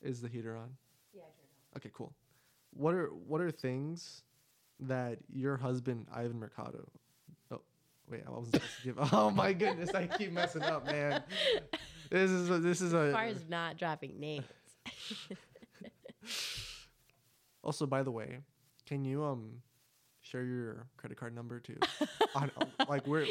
Is 0.01 0.21
the 0.21 0.27
heater 0.27 0.57
on? 0.57 0.71
Yeah, 1.13 1.21
I 1.21 1.29
turned 1.37 1.51
on. 1.75 1.77
Okay, 1.77 1.91
cool. 1.93 2.13
What 2.71 2.95
are 2.95 3.09
what 3.09 3.41
are 3.41 3.51
things 3.51 4.23
that 4.79 5.19
your 5.31 5.57
husband 5.57 6.07
Ivan 6.11 6.39
Mercado? 6.39 6.89
Oh, 7.51 7.61
wait, 8.09 8.23
I 8.25 8.31
wasn't 8.31 8.55
supposed 8.55 8.77
to 8.77 8.83
give. 8.83 9.13
Oh 9.13 9.29
my 9.29 9.53
goodness, 9.53 9.91
I 9.93 10.07
keep 10.07 10.31
messing 10.31 10.63
up, 10.63 10.87
man. 10.87 11.21
This 12.09 12.31
is 12.31 12.49
a, 12.49 12.57
this 12.57 12.81
is 12.81 12.93
As 12.95 13.09
a. 13.09 13.13
far 13.13 13.25
as 13.25 13.47
not 13.47 13.77
dropping 13.77 14.19
names. 14.19 14.45
Also, 17.63 17.85
by 17.85 18.03
the 18.03 18.11
way, 18.11 18.39
can 18.85 19.05
you 19.05 19.23
um 19.23 19.61
share 20.21 20.43
your 20.43 20.87
credit 20.97 21.17
card 21.17 21.33
number 21.35 21.59
too? 21.59 21.77
on, 22.35 22.51
like 22.89 23.05
we're 23.07 23.25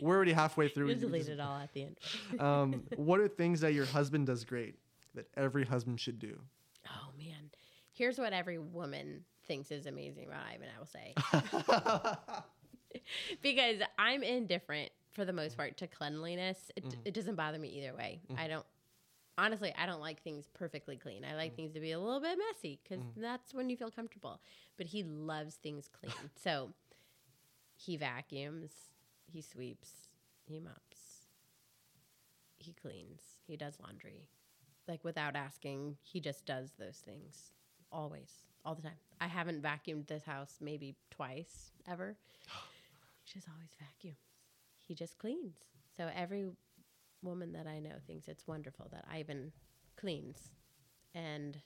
we're 0.00 0.14
already 0.16 0.32
halfway 0.32 0.68
through. 0.68 0.88
You 0.88 0.94
delete 0.94 1.28
it 1.28 1.40
all 1.40 1.58
at 1.58 1.72
the 1.72 1.82
end. 1.84 1.96
Um, 2.40 2.84
what 2.96 3.20
are 3.20 3.28
things 3.28 3.60
that 3.60 3.72
your 3.74 3.86
husband 3.86 4.26
does 4.26 4.44
great 4.44 4.76
that 5.14 5.26
every 5.36 5.64
husband 5.64 6.00
should 6.00 6.18
do? 6.18 6.38
Oh 6.88 7.10
man. 7.18 7.50
Here's 7.92 8.18
what 8.18 8.32
every 8.34 8.58
woman 8.58 9.24
thinks 9.46 9.70
is 9.70 9.86
amazing 9.86 10.26
about 10.26 10.42
Ivan, 10.52 10.68
I 10.74 10.78
will 10.78 10.86
say. 10.86 11.14
because 13.42 13.76
I'm 13.98 14.22
indifferent 14.22 14.90
for 15.12 15.24
the 15.24 15.32
most 15.32 15.56
part 15.56 15.78
to 15.78 15.86
cleanliness. 15.86 16.70
It, 16.76 16.84
Mhm. 16.84 16.94
it 17.06 17.14
doesn't 17.14 17.36
bother 17.36 17.58
me 17.58 17.68
either 17.68 17.94
way. 17.96 18.20
Mhm. 18.30 18.38
I 18.38 18.48
don't 18.48 18.66
honestly, 19.38 19.72
I 19.76 19.86
don't 19.86 20.00
like 20.00 20.22
things 20.22 20.48
perfectly 20.54 20.96
clean. 20.96 21.24
I 21.24 21.34
like 21.34 21.54
things 21.56 21.72
to 21.74 21.80
be 21.80 21.92
a 21.92 21.98
little 21.98 22.20
bit 22.20 22.38
messy 22.52 22.80
because 22.82 23.04
Mhm. 23.04 23.20
that's 23.20 23.52
when 23.54 23.68
you 23.70 23.76
feel 23.76 23.90
comfortable. 23.90 24.40
But 24.76 24.86
he 24.86 25.02
loves 25.02 25.56
things 25.56 25.88
clean. 25.88 26.12
so 26.36 26.72
he 27.74 27.96
vacuums, 27.96 28.72
he 29.26 29.40
sweeps, 29.42 30.08
he 30.44 30.58
mops, 30.60 31.26
he 32.58 32.72
cleans, 32.72 33.22
he 33.46 33.56
does 33.56 33.78
laundry. 33.80 34.28
Like 34.88 35.04
without 35.04 35.36
asking, 35.36 35.98
he 36.02 36.20
just 36.20 36.46
does 36.46 36.72
those 36.78 36.98
things 36.98 37.52
always, 37.90 38.44
all 38.64 38.74
the 38.74 38.82
time. 38.82 38.98
I 39.20 39.26
haven't 39.26 39.62
vacuumed 39.62 40.06
this 40.06 40.24
house 40.24 40.58
maybe 40.60 40.94
twice 41.10 41.72
ever. 41.86 42.16
he 43.24 43.32
just 43.34 43.48
always 43.48 43.70
vacuums. 43.78 44.18
He 44.86 44.94
just 44.94 45.18
cleans. 45.18 45.58
So 45.96 46.08
every 46.14 46.46
woman 47.22 47.52
that 47.52 47.66
I 47.66 47.78
know 47.78 47.96
thinks 48.06 48.28
it's 48.28 48.46
wonderful 48.46 48.88
that 48.92 49.04
Ivan 49.10 49.52
cleans. 49.96 50.50
And 51.14 51.58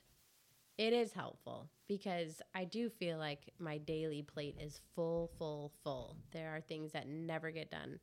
it 0.77 0.93
is 0.93 1.13
helpful 1.13 1.69
because 1.87 2.41
I 2.55 2.63
do 2.63 2.89
feel 2.89 3.17
like 3.17 3.53
my 3.59 3.77
daily 3.77 4.21
plate 4.21 4.57
is 4.59 4.81
full, 4.95 5.29
full, 5.37 5.71
full. 5.83 6.17
There 6.31 6.55
are 6.55 6.61
things 6.61 6.91
that 6.93 7.07
never 7.07 7.51
get 7.51 7.69
done 7.69 7.99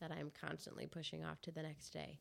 that 0.00 0.12
I'm 0.12 0.30
constantly 0.38 0.86
pushing 0.86 1.24
off 1.24 1.40
to 1.42 1.50
the 1.50 1.62
next 1.62 1.90
day. 1.90 2.20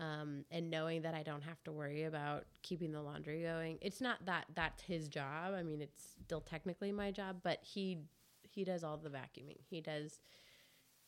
Um, 0.00 0.44
and 0.50 0.70
knowing 0.70 1.02
that 1.02 1.14
I 1.14 1.22
don't 1.22 1.42
have 1.42 1.62
to 1.64 1.72
worry 1.72 2.04
about 2.04 2.44
keeping 2.62 2.92
the 2.92 3.02
laundry 3.02 3.42
going. 3.42 3.78
It's 3.80 4.00
not 4.00 4.24
that 4.26 4.46
that's 4.54 4.82
his 4.82 5.06
job. 5.06 5.54
I 5.54 5.62
mean, 5.62 5.80
it's 5.80 6.14
still 6.24 6.40
technically 6.40 6.90
my 6.90 7.10
job, 7.10 7.36
but 7.42 7.58
he 7.62 7.98
he 8.42 8.64
does 8.64 8.82
all 8.82 8.96
the 8.96 9.10
vacuuming. 9.10 9.58
He 9.68 9.80
does 9.80 10.20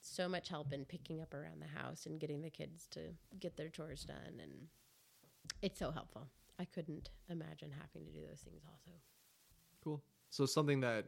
so 0.07 0.29
much 0.29 0.49
help 0.49 0.73
in 0.73 0.85
picking 0.85 1.21
up 1.21 1.33
around 1.35 1.61
the 1.63 1.81
house 1.81 2.07
and 2.07 2.21
getting 2.21 2.43
the 2.43 2.51
kids 2.51 2.87
to 2.91 3.01
get 3.41 3.57
their 3.57 3.69
chores 3.69 4.03
done 4.05 4.41
and 4.43 4.53
it's 5.63 5.79
so 5.79 5.91
helpful. 5.91 6.29
I 6.59 6.65
couldn't 6.67 7.11
imagine 7.29 7.71
having 7.73 8.07
to 8.07 8.13
do 8.13 8.27
those 8.29 8.41
things 8.41 8.63
also. 8.71 8.91
Cool. 9.83 10.03
So 10.31 10.47
something 10.47 10.81
that 10.81 11.07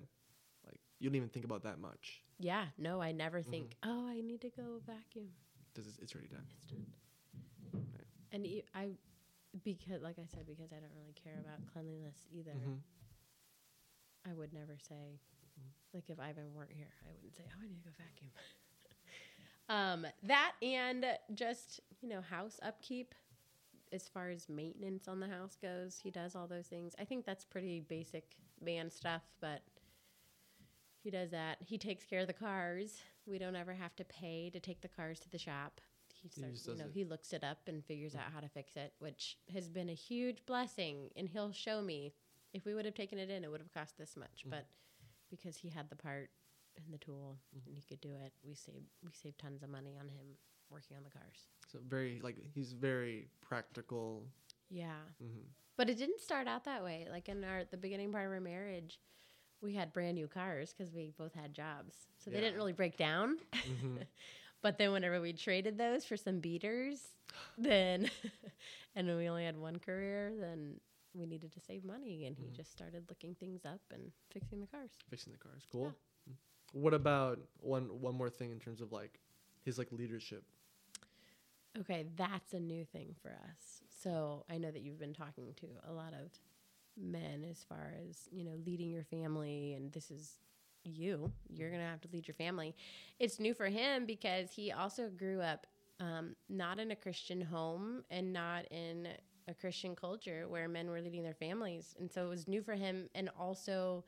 like 0.64 0.81
you 0.98 1.09
don't 1.09 1.16
even 1.16 1.28
think 1.28 1.44
about 1.44 1.62
that 1.64 1.78
much 1.78 2.23
Yeah, 2.39 2.66
no, 2.78 3.01
I 3.01 3.12
never 3.12 3.43
think, 3.43 3.77
"Oh, 3.82 4.06
I 4.09 4.20
need 4.20 4.40
to 4.43 4.51
go 4.51 4.81
vacuum." 4.86 5.28
because 5.73 5.89
it's, 5.89 5.98
it's 5.98 6.14
already 6.14 6.28
done. 6.28 6.44
It's 6.56 6.73
done. 6.73 6.86
Right. 7.93 8.06
And 8.32 8.47
I 8.74 8.89
because 9.64 10.02
like 10.02 10.18
I 10.18 10.27
said 10.27 10.47
because 10.47 10.73
I 10.73 10.77
don't 10.81 10.93
really 10.97 11.14
care 11.23 11.39
about 11.44 11.60
cleanliness 11.73 12.16
either. 12.32 12.52
Mhm. 12.52 12.81
I 14.28 14.32
would 14.35 14.52
never 14.52 14.77
say, 14.89 15.20
like, 15.94 16.10
if 16.10 16.18
Ivan 16.18 16.52
weren't 16.52 16.73
here, 16.73 16.90
I 17.06 17.12
wouldn't 17.14 17.36
say, 17.36 17.44
"Oh, 17.47 17.62
I 17.62 17.68
need 17.68 17.78
to 17.78 17.89
go 17.89 17.94
vacuum." 17.97 18.31
um, 19.68 20.06
that 20.22 20.52
and 20.62 21.05
just 21.34 21.80
you 22.01 22.09
know 22.09 22.20
house 22.20 22.59
upkeep, 22.62 23.14
as 23.93 24.09
far 24.09 24.30
as 24.30 24.48
maintenance 24.48 25.09
on 25.09 25.20
the 25.20 25.28
house 25.28 25.56
goes, 25.60 25.98
he 26.02 26.10
does 26.10 26.34
all 26.34 26.47
those 26.47 26.66
things. 26.66 26.94
I 26.98 27.05
think 27.05 27.24
that's 27.24 27.44
pretty 27.44 27.80
basic 27.80 28.36
man 28.60 28.90
stuff, 28.90 29.22
but 29.40 29.62
he 31.02 31.10
does 31.10 31.30
that. 31.30 31.59
He 31.60 31.78
takes 31.78 32.05
care 32.05 32.20
of 32.20 32.26
the 32.26 32.32
cars. 32.32 33.01
We 33.26 33.38
don't 33.38 33.56
ever 33.56 33.74
have 33.74 33.94
to 33.97 34.05
pay 34.05 34.51
to 34.51 34.60
take 34.60 34.80
the 34.80 34.88
cars 34.88 35.20
to 35.20 35.30
the 35.30 35.38
shop. 35.38 35.80
he 36.14 36.28
starts, 36.28 36.64
just 36.64 36.68
you 36.68 36.74
know, 36.74 36.86
it. 36.86 36.93
he 36.94 37.05
looks 37.05 37.32
it 37.32 37.44
up 37.44 37.59
and 37.66 37.84
figures 37.84 38.14
out 38.14 38.32
how 38.34 38.40
to 38.40 38.48
fix 38.48 38.76
it, 38.76 38.93
which 38.98 39.36
has 39.52 39.68
been 39.68 39.88
a 39.88 39.94
huge 39.94 40.44
blessing. 40.47 41.10
And 41.16 41.28
he'll 41.28 41.52
show 41.52 41.80
me 41.80 42.12
if 42.52 42.64
we 42.64 42.74
would 42.74 42.84
have 42.84 42.94
taken 42.94 43.18
it 43.18 43.30
in, 43.30 43.44
it 43.44 43.51
would 43.51 43.60
have 43.60 43.72
cost 43.72 43.98
this 43.98 44.16
much. 44.16 44.44
Mm. 44.47 44.51
But 44.51 44.66
because 45.30 45.56
he 45.56 45.68
had 45.68 45.90
the 45.90 45.97
part 45.97 46.30
and 46.85 46.93
the 46.93 46.98
tool 46.98 47.39
Mm-hmm. 47.57 47.69
and 47.69 47.77
he 47.77 47.82
could 47.82 48.01
do 48.01 48.11
it, 48.24 48.32
we 48.44 48.55
saved 48.55 48.86
we 49.05 49.12
saved 49.12 49.39
tons 49.39 49.62
of 49.62 49.70
money 49.70 49.97
on 49.98 50.09
him 50.09 50.27
working 50.70 50.97
on 50.97 51.03
the 51.05 51.11
cars. 51.11 51.48
So 51.66 51.78
very 51.86 52.20
like 52.23 52.36
he's 52.55 52.73
very 52.73 53.28
practical. 53.40 54.24
Yeah. 54.70 55.01
hmm 55.19 55.47
But 55.77 55.89
it 55.90 55.98
didn't 55.98 56.20
start 56.20 56.48
out 56.48 56.65
that 56.65 56.82
way. 56.82 57.07
Like 57.11 57.28
in 57.28 57.44
our 57.44 57.65
the 57.65 57.77
beginning 57.77 58.12
part 58.12 58.27
of 58.27 58.32
our 58.32 58.40
marriage, 58.40 58.98
we 59.61 59.74
had 59.74 59.93
brand 59.93 60.15
new 60.16 60.27
cars 60.28 60.74
because 60.77 60.93
we 60.93 61.12
both 61.16 61.35
had 61.35 61.55
jobs, 61.55 62.07
so 62.19 62.31
they 62.31 62.40
didn't 62.40 62.57
really 62.57 62.73
break 62.73 62.97
down. 62.97 63.39
hmm 63.62 63.98
but 64.62 64.78
then 64.78 64.93
whenever 64.93 65.20
we 65.20 65.32
traded 65.32 65.78
those 65.78 66.05
for 66.05 66.16
some 66.16 66.40
beaters, 66.40 67.16
then 67.59 68.11
and 68.97 69.07
we 69.16 69.28
only 69.28 69.44
had 69.44 69.57
one 69.57 69.78
career, 69.78 70.32
then 70.39 70.81
we 71.15 71.27
needed 71.27 71.53
to 71.53 71.61
save 71.61 71.85
money, 71.85 72.27
and 72.27 72.36
he 72.36 72.44
Mhm. 72.47 72.57
just 72.57 72.70
started 72.73 73.05
looking 73.09 73.35
things 73.35 73.65
up 73.65 73.81
and 73.93 74.12
fixing 74.31 74.61
the 74.61 74.66
cars. 74.66 74.90
Fixing 75.11 75.32
the 75.32 75.39
cars, 75.39 75.66
cool. 75.70 75.89
Mm. 75.89 75.94
What 76.72 76.94
about 76.94 77.38
one 77.60 77.84
one 78.01 78.14
more 78.14 78.30
thing 78.30 78.51
in 78.51 78.59
terms 78.59 78.80
of 78.80 78.93
like 78.93 79.20
his 79.62 79.78
like 79.78 79.93
leadership? 79.93 80.44
Okay, 81.80 82.06
that's 82.16 82.55
a 82.55 82.60
new 82.60 82.84
thing 82.84 83.14
for 83.20 83.30
us. 83.30 83.82
So 84.02 84.44
I 84.51 84.59
know 84.59 84.70
that 84.70 84.82
you've 84.82 84.98
been 84.98 85.12
talking 85.12 85.52
to 85.56 85.66
a 85.88 85.93
lot 85.93 86.14
of 86.14 86.30
men 86.97 87.44
as 87.51 87.62
far 87.68 87.93
as, 88.09 88.28
you 88.30 88.44
know, 88.44 88.55
leading 88.64 88.90
your 88.90 89.05
family 89.05 89.74
and 89.74 89.93
this 89.93 90.10
is 90.10 90.38
you. 90.84 91.30
You're 91.48 91.70
to 91.70 91.78
have 91.78 92.01
to 92.02 92.09
lead 92.12 92.26
your 92.26 92.34
family. 92.34 92.74
It's 93.18 93.38
new 93.38 93.52
for 93.52 93.66
him 93.66 94.06
because 94.06 94.51
he 94.52 94.72
also 94.72 95.09
grew 95.10 95.40
up 95.40 95.66
um, 96.01 96.34
not 96.48 96.78
in 96.78 96.90
a 96.90 96.97
Christian 96.97 97.40
home 97.40 98.05
and 98.10 98.32
not 98.32 98.64
in 98.70 99.09
a 99.48 99.55
Christian 99.55 99.94
culture 99.94 100.47
where 100.48 100.68
men 100.68 100.88
were 100.88 101.01
leading 101.01 101.22
their 101.22 101.34
families. 101.34 101.94
And 101.98 102.10
so 102.10 102.26
it 102.26 102.28
was 102.28 102.48
new 102.48 102.62
for 102.62 102.74
him. 102.74 103.09
And 103.14 103.30
also, 103.38 104.05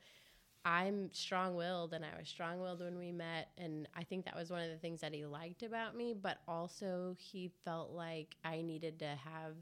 I'm 0.65 1.09
strong 1.13 1.55
willed 1.55 1.93
and 1.93 2.03
I 2.03 2.17
was 2.17 2.27
strong 2.27 2.59
willed 2.59 2.81
when 2.81 2.97
we 2.97 3.11
met. 3.11 3.49
And 3.57 3.87
I 3.95 4.03
think 4.03 4.25
that 4.25 4.35
was 4.35 4.49
one 4.49 4.61
of 4.61 4.69
the 4.69 4.77
things 4.77 5.01
that 5.01 5.13
he 5.13 5.25
liked 5.25 5.63
about 5.63 5.95
me. 5.95 6.13
But 6.13 6.39
also, 6.47 7.15
he 7.17 7.51
felt 7.65 7.91
like 7.91 8.35
I 8.43 8.61
needed 8.61 8.99
to 8.99 9.07
have 9.07 9.55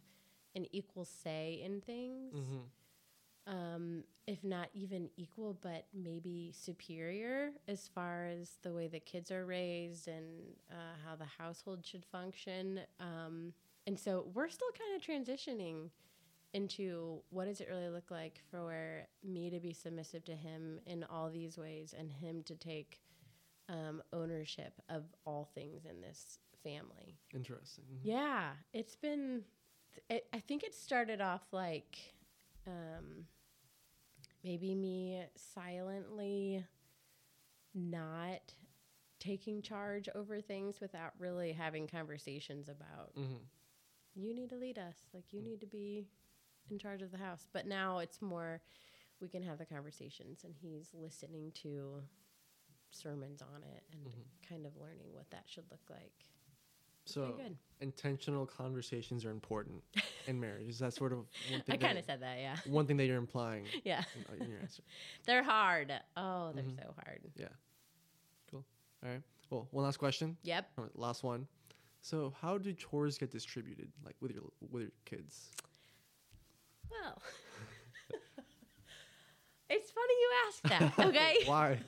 an 0.56 0.66
equal 0.72 1.06
say 1.06 1.62
in 1.64 1.82
things. 1.82 2.34
Mm-hmm. 2.34 3.54
Um, 3.54 4.04
if 4.26 4.44
not 4.44 4.68
even 4.74 5.10
equal, 5.16 5.58
but 5.62 5.86
maybe 5.94 6.52
superior 6.54 7.52
as 7.70 7.88
far 7.88 8.26
as 8.26 8.58
the 8.62 8.74
way 8.74 8.88
the 8.88 9.00
kids 9.00 9.32
are 9.32 9.46
raised 9.46 10.10
and 10.10 10.26
uh, 10.70 10.96
how 11.06 11.16
the 11.16 11.26
household 11.38 11.86
should 11.86 12.04
function. 12.06 12.82
Um, 13.00 13.54
and 13.86 13.98
so 13.98 14.28
we're 14.34 14.50
still 14.50 14.68
kind 14.78 14.96
of 14.98 15.02
transitioning 15.02 15.92
into 16.54 17.22
what 17.30 17.46
does 17.46 17.62
it 17.62 17.68
really 17.70 17.90
look 17.90 18.10
like 18.10 18.42
for 18.50 19.08
me 19.24 19.50
to 19.50 19.60
be 19.60 19.74
submissive 19.74 20.24
to 20.26 20.36
him 20.36 20.80
in 20.86 21.04
all 21.04 21.30
these 21.30 21.58
ways 21.58 21.94
and 21.98 22.12
him 22.12 22.44
to 22.44 22.56
take 22.56 23.02
um, 23.70 24.02
ownership 24.14 24.74
of 24.90 25.04
all 25.26 25.50
things 25.54 25.86
in 25.86 26.02
this 26.02 26.40
family. 26.64 27.20
Interesting. 27.34 27.84
Mhm. 27.86 28.00
Yeah, 28.04 28.52
it's 28.74 28.96
been. 28.96 29.44
It, 30.10 30.28
I 30.34 30.40
think 30.40 30.64
it 30.64 30.74
started 30.74 31.22
off 31.22 31.44
like 31.52 31.98
um, 32.66 33.26
maybe 34.44 34.74
me 34.76 35.24
silently 35.36 36.66
not 37.74 38.54
taking 39.20 39.62
charge 39.62 40.08
over 40.16 40.40
things 40.42 40.80
without 40.80 41.14
really 41.20 41.52
having 41.52 41.88
conversations 41.88 42.70
about 42.70 43.14
Mhm. 43.16 43.48
you 44.16 44.34
need 44.34 44.50
to 44.50 44.56
lead 44.56 44.78
us 44.78 44.98
like 45.14 45.32
you 45.34 45.42
need 45.42 45.60
to 45.60 45.68
be 45.68 46.06
in 46.72 46.78
charge 46.80 47.02
of 47.02 47.12
the 47.12 47.18
house 47.18 47.48
but 47.54 47.66
now 47.68 48.00
it's 48.00 48.22
more 48.22 48.62
we 49.20 49.28
can 49.28 49.42
have 49.44 49.58
the 49.58 49.66
conversations 49.66 50.44
and 50.44 50.54
he's 50.62 50.90
listening 50.94 51.52
to 51.54 52.02
sermons 52.92 53.42
on 53.42 53.64
it 53.64 53.84
and 53.92 54.06
Mhm. 54.08 54.48
kind 54.50 54.66
of 54.66 54.76
learning 54.78 55.12
what 55.14 55.30
that 55.32 55.44
should 55.48 55.70
look 55.72 55.90
like 55.90 56.26
So 57.06 57.40
intentional 57.80 58.46
conversations 58.46 59.24
are 59.24 59.30
important 59.32 59.82
in 60.28 60.40
marriage. 60.42 60.68
Is 60.68 60.80
that 60.80 60.94
sort 60.94 61.14
of 61.14 61.20
one 61.50 61.62
thing? 61.62 61.76
I 61.76 61.78
kind 61.78 61.98
of 61.98 62.04
said 62.04 62.22
that, 62.22 62.38
yeah. 62.40 62.58
one 62.66 62.86
thing 62.86 62.98
that 62.98 63.06
you're 63.06 63.18
implying 63.18 63.66
Yeah. 63.86 64.04
in, 64.34 64.42
in 64.42 64.50
your 64.50 64.60
answer. 64.60 64.84
They're 65.26 65.44
hard. 65.44 65.94
Oh, 66.18 66.52
they're 66.54 66.66
Mhm. 66.66 66.76
so 66.76 66.94
hard. 67.06 67.22
Yeah. 67.38 67.48
Cool. 68.52 68.66
All 69.04 69.10
right. 69.10 69.22
Well, 69.50 69.68
one 69.72 69.86
last 69.86 69.98
question. 69.98 70.36
Yep. 70.44 70.70
Last 70.96 71.24
one. 71.24 71.48
So, 72.02 72.34
how 72.42 72.58
do 72.58 72.74
chores 72.74 73.18
get 73.18 73.32
distributed, 73.32 73.90
like 74.04 74.16
with 74.22 74.32
your 74.32 74.44
with 74.70 74.82
your 74.84 74.92
kids? 75.06 75.52
Well, 76.92 77.22
it's 79.70 79.92
funny 79.92 80.14
you 80.14 80.30
ask 80.48 80.64
that, 80.98 81.06
okay? 81.08 81.36
Why? 81.46 81.80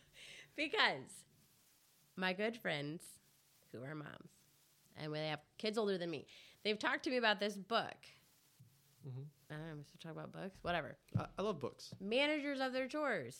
because 0.56 1.24
my 2.16 2.32
good 2.32 2.56
friends 2.56 3.02
who 3.72 3.82
are 3.82 3.94
moms 3.94 4.30
and 4.96 5.12
they 5.14 5.28
have 5.28 5.40
kids 5.58 5.78
older 5.78 5.96
than 5.98 6.10
me, 6.10 6.26
they've 6.64 6.78
talked 6.78 7.04
to 7.04 7.10
me 7.10 7.16
about 7.16 7.40
this 7.40 7.56
book. 7.56 7.96
Mhm. 9.08 9.24
I 9.50 9.54
don't 9.54 9.64
know, 9.66 9.70
I'm 9.72 9.84
supposed 9.84 10.00
to 10.00 10.06
talk 10.08 10.16
about 10.16 10.32
books? 10.32 10.58
Whatever. 10.62 10.96
I, 11.18 11.26
I 11.38 11.42
love 11.42 11.58
books. 11.58 11.92
managers 12.00 12.60
of 12.60 12.72
their 12.72 12.86
chores. 12.88 13.38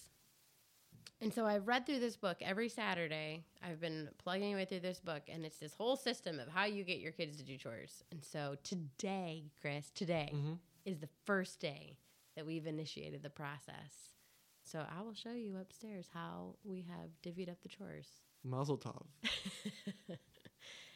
And 1.20 1.32
so 1.32 1.46
I've 1.46 1.68
read 1.68 1.86
through 1.86 2.00
this 2.00 2.16
book 2.16 2.38
every 2.40 2.68
Saturday. 2.68 3.44
I've 3.62 3.80
been 3.80 4.08
plugging 4.18 4.54
away 4.54 4.64
through 4.64 4.80
this 4.80 4.98
book, 4.98 5.22
and 5.28 5.44
it's 5.44 5.58
this 5.58 5.72
whole 5.72 5.94
system 5.94 6.40
of 6.40 6.48
how 6.48 6.64
you 6.64 6.82
get 6.82 6.98
your 6.98 7.12
kids 7.12 7.36
to 7.36 7.44
do 7.44 7.56
chores. 7.56 8.02
And 8.10 8.24
so 8.24 8.56
today, 8.64 9.44
Chris, 9.60 9.90
today 9.94 10.32
Mhm. 10.34 10.58
Is 10.84 10.98
the 10.98 11.08
first 11.24 11.60
day 11.60 11.98
that 12.36 12.46
we've 12.46 12.66
initiated 12.66 13.22
the 13.22 13.30
process. 13.30 14.14
So 14.62 14.84
I 14.96 15.02
will 15.02 15.14
show 15.14 15.32
you 15.32 15.56
upstairs 15.58 16.08
how 16.14 16.54
we 16.64 16.82
have 16.88 17.10
divvied 17.22 17.50
up 17.50 17.60
the 17.62 17.68
chores. 17.68 18.06
Mazel 18.44 18.78
tov. 18.78 19.04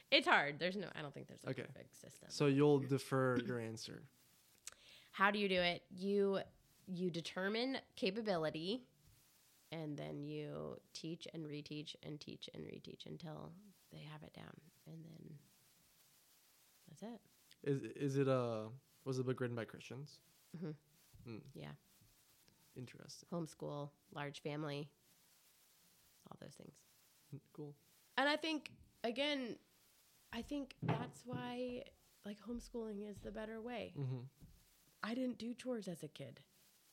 It's 0.09 0.27
hard. 0.29 0.61
There's 0.61 0.77
no, 0.77 0.87
I 0.97 1.03
don't 1.03 1.13
think 1.13 1.27
there's 1.27 1.43
a 1.45 1.51
Okay. 1.51 1.63
perfect 1.63 1.97
system. 2.01 2.29
So 2.31 2.47
you'll 2.47 2.79
defer 2.79 3.39
your 3.45 3.59
answer. 3.59 4.05
how 5.11 5.31
do 5.33 5.39
you 5.41 5.49
do 5.49 5.61
it 5.61 5.83
you 5.91 6.39
you 6.87 7.11
determine 7.11 7.79
capability 7.97 8.85
and 9.73 9.97
then 9.97 10.23
you 10.23 10.77
teach 10.93 11.27
and 11.35 11.45
reteach 11.45 11.97
and 12.05 12.21
teach 12.21 12.49
and 12.55 12.63
reteach 12.65 13.05
until 13.07 13.51
they 13.91 13.99
have 14.13 14.23
it 14.23 14.33
down 14.33 14.55
and 14.87 15.05
then 15.05 15.39
that's 16.89 17.03
it 17.03 17.21
Is 17.65 17.83
is 17.97 18.17
it 18.17 18.29
a 18.29 18.69
was 19.07 19.17
the 19.17 19.25
book 19.25 19.41
written 19.41 19.57
by 19.57 19.65
Christians? 19.65 20.19
Mm-hmm. 20.57 21.31
Mm, 21.31 21.41
yeah 21.55 21.73
interesting. 22.77 23.27
homeschool 23.33 23.89
large 24.15 24.41
family 24.43 24.89
all 26.31 26.37
those 26.41 26.55
things 26.55 26.75
Mm, 27.35 27.41
Cool. 27.53 27.75
and 28.17 28.29
i 28.29 28.37
think 28.37 28.71
again 29.03 29.57
i 30.33 30.41
think 30.43 30.75
that's 30.83 31.23
why 31.25 31.83
like 32.25 32.37
homeschooling 32.49 33.09
is 33.11 33.17
the 33.25 33.33
better 33.33 33.61
way 33.61 33.93
Mm-hmm. 33.99 34.21
i 35.03 35.15
didn't 35.15 35.39
do 35.39 35.53
chores 35.55 35.89
as 35.89 36.03
a 36.05 36.09
kid 36.09 36.41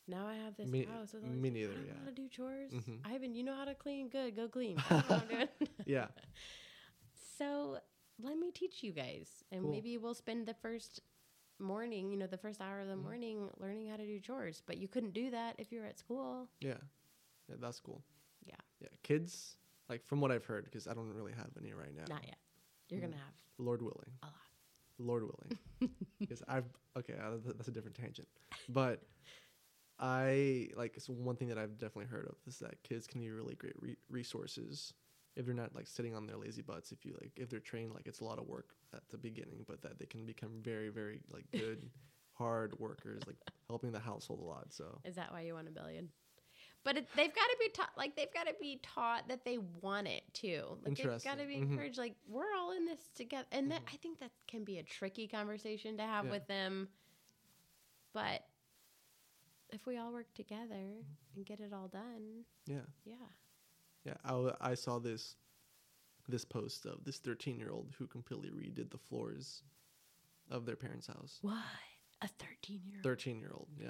now 0.05 0.27
I 0.27 0.35
have 0.35 0.57
this 0.57 0.67
Me- 0.69 0.83
house 0.85 1.13
with 1.13 1.23
all 1.23 1.29
me 1.29 1.49
neither, 1.49 1.71
I 1.71 1.75
don't 1.75 1.83
know 1.87 1.93
yeah. 1.93 1.99
how 2.03 2.09
to 2.09 2.15
do 2.15 2.27
chores. 2.27 2.71
Mhm. 2.73 2.97
Ivan, 3.05 3.33
you 3.35 3.41
know 3.41 3.55
how 3.55 3.63
to 3.63 3.73
clean? 3.73 4.09
Good, 4.09 4.35
go 4.35 4.49
clean. 4.49 4.75
I 4.89 4.93
don't 4.99 5.09
know 5.09 5.15
I'm 5.21 5.27
doing. 5.29 5.47
Yeah. 5.85 6.07
So 7.37 7.77
let 8.21 8.37
me 8.37 8.51
teach 8.51 8.83
you 8.83 8.91
guys, 8.91 9.43
and 9.51 9.61
Cool. 9.61 9.71
maybe 9.71 9.97
we'll 9.97 10.13
spend 10.13 10.45
the 10.45 10.53
first 10.55 10.99
morning, 11.59 12.11
you 12.11 12.17
know, 12.17 12.27
the 12.27 12.37
first 12.37 12.61
hour 12.61 12.79
of 12.81 12.87
the 12.87 12.95
Mhm. 12.95 13.03
morning 13.03 13.49
learning 13.59 13.87
how 13.87 13.97
to 13.97 14.05
do 14.05 14.19
chores. 14.19 14.61
But 14.65 14.77
you 14.77 14.87
couldn't 14.87 15.11
do 15.13 15.31
that 15.31 15.55
if 15.59 15.71
you 15.71 15.79
were 15.79 15.85
at 15.85 15.97
school. 15.97 16.49
Yeah. 16.59 16.77
Yeah. 17.47 17.55
That's 17.59 17.79
cool. 17.79 18.03
Yeah. 18.45 18.55
Yeah. 18.79 18.89
Kids, 19.03 19.57
like 19.89 20.05
from 20.05 20.19
what 20.21 20.31
I've 20.31 20.45
heard, 20.45 20.65
because 20.65 20.87
I 20.87 20.93
don't 20.93 21.13
really 21.13 21.33
have 21.33 21.51
any 21.57 21.73
right 21.73 21.93
now. 21.95 22.05
Not 22.07 22.25
yet. 22.25 22.37
You're 22.89 22.99
Mhm. 22.99 23.03
gonna 23.03 23.17
have 23.17 23.33
Lord 23.57 23.81
willing. 23.81 24.17
a 24.23 24.25
lot. 24.27 24.35
Lord 24.97 25.23
willing. 25.23 25.57
Because 26.19 26.41
I've 26.47 26.65
okay, 26.95 27.15
uh, 27.17 27.37
that's 27.55 27.67
a 27.67 27.71
different 27.71 27.97
tangent, 27.97 28.27
but 28.69 29.03
I 29.99 30.69
like 30.75 30.99
so 30.99 31.13
one 31.13 31.35
thing 31.35 31.49
that 31.49 31.57
I've 31.57 31.77
definitely 31.77 32.05
heard 32.05 32.25
of 32.27 32.35
is 32.47 32.59
that 32.59 32.81
kids 32.83 33.07
can 33.07 33.19
be 33.21 33.29
really 33.29 33.55
great 33.55 33.73
re- 33.81 33.97
resources 34.09 34.93
if 35.35 35.45
they're 35.45 35.55
not 35.55 35.73
like 35.75 35.87
sitting 35.87 36.15
on 36.15 36.25
their 36.27 36.37
lazy 36.37 36.61
butts. 36.61 36.91
If 36.91 37.05
you 37.05 37.15
like, 37.21 37.31
if 37.35 37.49
they're 37.49 37.59
trained, 37.59 37.93
like 37.93 38.07
it's 38.07 38.19
a 38.19 38.23
lot 38.23 38.39
of 38.39 38.47
work 38.47 38.75
at 38.93 39.01
the 39.09 39.17
beginning, 39.17 39.65
but 39.67 39.81
that 39.81 39.99
they 39.99 40.05
can 40.05 40.25
become 40.25 40.61
very, 40.61 40.89
very 40.89 41.21
like 41.31 41.45
good, 41.51 41.89
hard 42.33 42.77
workers, 42.79 43.21
like 43.27 43.37
helping 43.67 43.91
the 43.91 43.99
household 43.99 44.39
a 44.39 44.43
lot. 44.43 44.73
So 44.73 44.99
Is 45.05 45.15
that 45.15 45.31
why 45.31 45.41
you 45.41 45.53
want 45.53 45.67
a 45.67 45.71
billion? 45.71 46.09
But 46.83 46.97
it, 46.97 47.07
they've 47.15 47.33
got 47.33 47.45
to 47.45 47.57
be 47.59 47.69
taught, 47.69 47.91
like 47.97 48.15
they've 48.15 48.33
got 48.33 48.47
to 48.47 48.53
be 48.59 48.79
taught 48.83 49.29
that 49.29 49.45
they 49.45 49.57
want 49.57 50.07
it 50.07 50.23
too. 50.33 50.77
Like 50.83 50.97
they've 50.97 51.23
got 51.23 51.39
to 51.39 51.45
be 51.45 51.55
Mhm. 51.55 51.71
encouraged. 51.71 51.97
Like 51.97 52.15
we're 52.27 52.53
all 52.57 52.71
in 52.73 52.85
this 52.85 53.07
together, 53.15 53.47
and 53.53 53.71
that 53.71 53.81
Mhm. 53.85 53.93
I 53.93 53.97
think 53.97 54.19
that 54.19 54.31
can 54.47 54.63
be 54.65 54.79
a 54.79 54.83
tricky 54.83 55.27
conversation 55.27 55.95
to 55.97 56.03
have 56.03 56.25
Yeah. 56.25 56.31
with 56.31 56.47
them. 56.47 56.89
But 58.11 58.45
if 59.69 59.85
we 59.87 59.97
all 59.97 60.11
work 60.11 60.31
together 60.33 61.05
and 61.35 61.45
get 61.45 61.59
it 61.59 61.73
all 61.73 61.87
done, 61.87 62.45
yeah, 62.67 62.85
yeah, 63.05 63.15
yeah. 64.05 64.13
I, 64.25 64.51
I 64.61 64.73
saw 64.75 64.99
this 64.99 65.35
this 66.29 66.45
post 66.45 66.85
of 66.85 67.03
this 67.03 67.17
13 67.17 67.57
year 67.59 67.69
old 67.71 67.93
who 67.97 68.07
completely 68.07 68.49
redid 68.49 68.89
the 68.91 68.97
floors 68.97 69.61
of 70.49 70.65
their 70.65 70.75
parents' 70.77 71.07
house. 71.07 71.39
What? 71.41 71.55
A 72.21 72.27
13 72.27 72.81
year 72.85 72.97
old? 72.99 73.03
13 73.03 73.39
year 73.39 73.51
old, 73.53 73.67
yeah. 73.79 73.89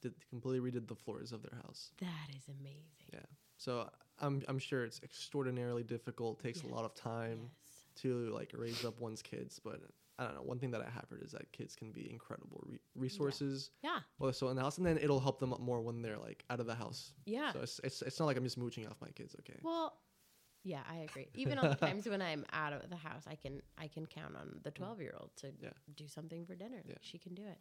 Did 0.00 0.14
completely 0.30 0.70
redid 0.70 0.86
the 0.88 0.94
floors 0.94 1.32
of 1.32 1.42
their 1.42 1.58
house. 1.62 1.90
That 2.00 2.34
is 2.36 2.48
amazing. 2.48 3.08
Yeah. 3.12 3.20
So 3.58 3.88
I'm 4.20 4.42
I'm 4.48 4.58
sure 4.58 4.84
it's 4.84 5.00
extraordinarily 5.02 5.82
difficult, 5.82 6.40
takes 6.40 6.62
Yeah. 6.62 6.70
a 6.70 6.74
lot 6.74 6.84
of 6.84 6.94
time 6.94 7.50
Yes. 7.62 8.02
to 8.02 8.30
like 8.30 8.52
raise 8.54 8.84
up 8.84 9.00
one's 9.00 9.22
kids, 9.22 9.60
but 9.62 9.80
I 10.18 10.24
don't 10.24 10.34
know. 10.36 10.42
One 10.42 10.58
thing 10.58 10.70
that 10.72 10.80
I 10.80 10.90
have 10.90 11.06
heard 11.10 11.22
is 11.22 11.32
that 11.32 11.50
kids 11.52 11.74
can 11.74 11.90
be 11.90 12.10
incredible 12.10 12.62
re- 12.66 12.78
resources. 12.94 13.70
Yeah. 13.82 13.98
Well, 14.18 14.32
so 14.32 14.48
in 14.48 14.56
the 14.56 14.62
house, 14.62 14.78
and 14.78 14.86
then 14.86 14.98
it'll 14.98 15.20
help 15.20 15.40
them 15.40 15.52
up 15.52 15.60
more 15.60 15.80
when 15.80 16.02
they're 16.02 16.18
like 16.18 16.44
out 16.50 16.60
of 16.60 16.66
the 16.66 16.74
house. 16.74 17.12
Yeah. 17.26 17.52
So 17.52 17.60
it's, 17.62 17.80
it's 17.82 18.02
it's 18.02 18.20
not 18.20 18.26
like 18.26 18.36
I'm 18.36 18.44
just 18.44 18.58
mooching 18.58 18.86
off 18.86 18.96
my 19.00 19.08
kids. 19.10 19.34
Okay. 19.40 19.58
Well, 19.62 19.98
yeah, 20.62 20.80
I 20.90 20.98
agree. 20.98 21.28
Even 21.34 21.58
on 21.58 21.68
the 21.68 21.74
times 21.76 22.06
when 22.06 22.22
I'm 22.22 22.44
out 22.52 22.72
of 22.72 22.88
the 22.88 22.96
house, 22.96 23.24
I 23.26 23.34
can 23.34 23.60
I 23.76 23.88
can 23.88 24.06
count 24.06 24.36
on 24.36 24.60
the 24.62 24.70
12 24.70 25.00
year 25.00 25.14
old 25.18 25.30
to 25.38 25.52
Yeah. 25.60 25.70
do 25.96 26.06
something 26.08 26.46
for 26.46 26.54
dinner. 26.54 26.82
Yeah. 26.86 26.94
She 27.00 27.18
can 27.18 27.34
do 27.34 27.42
it. 27.42 27.58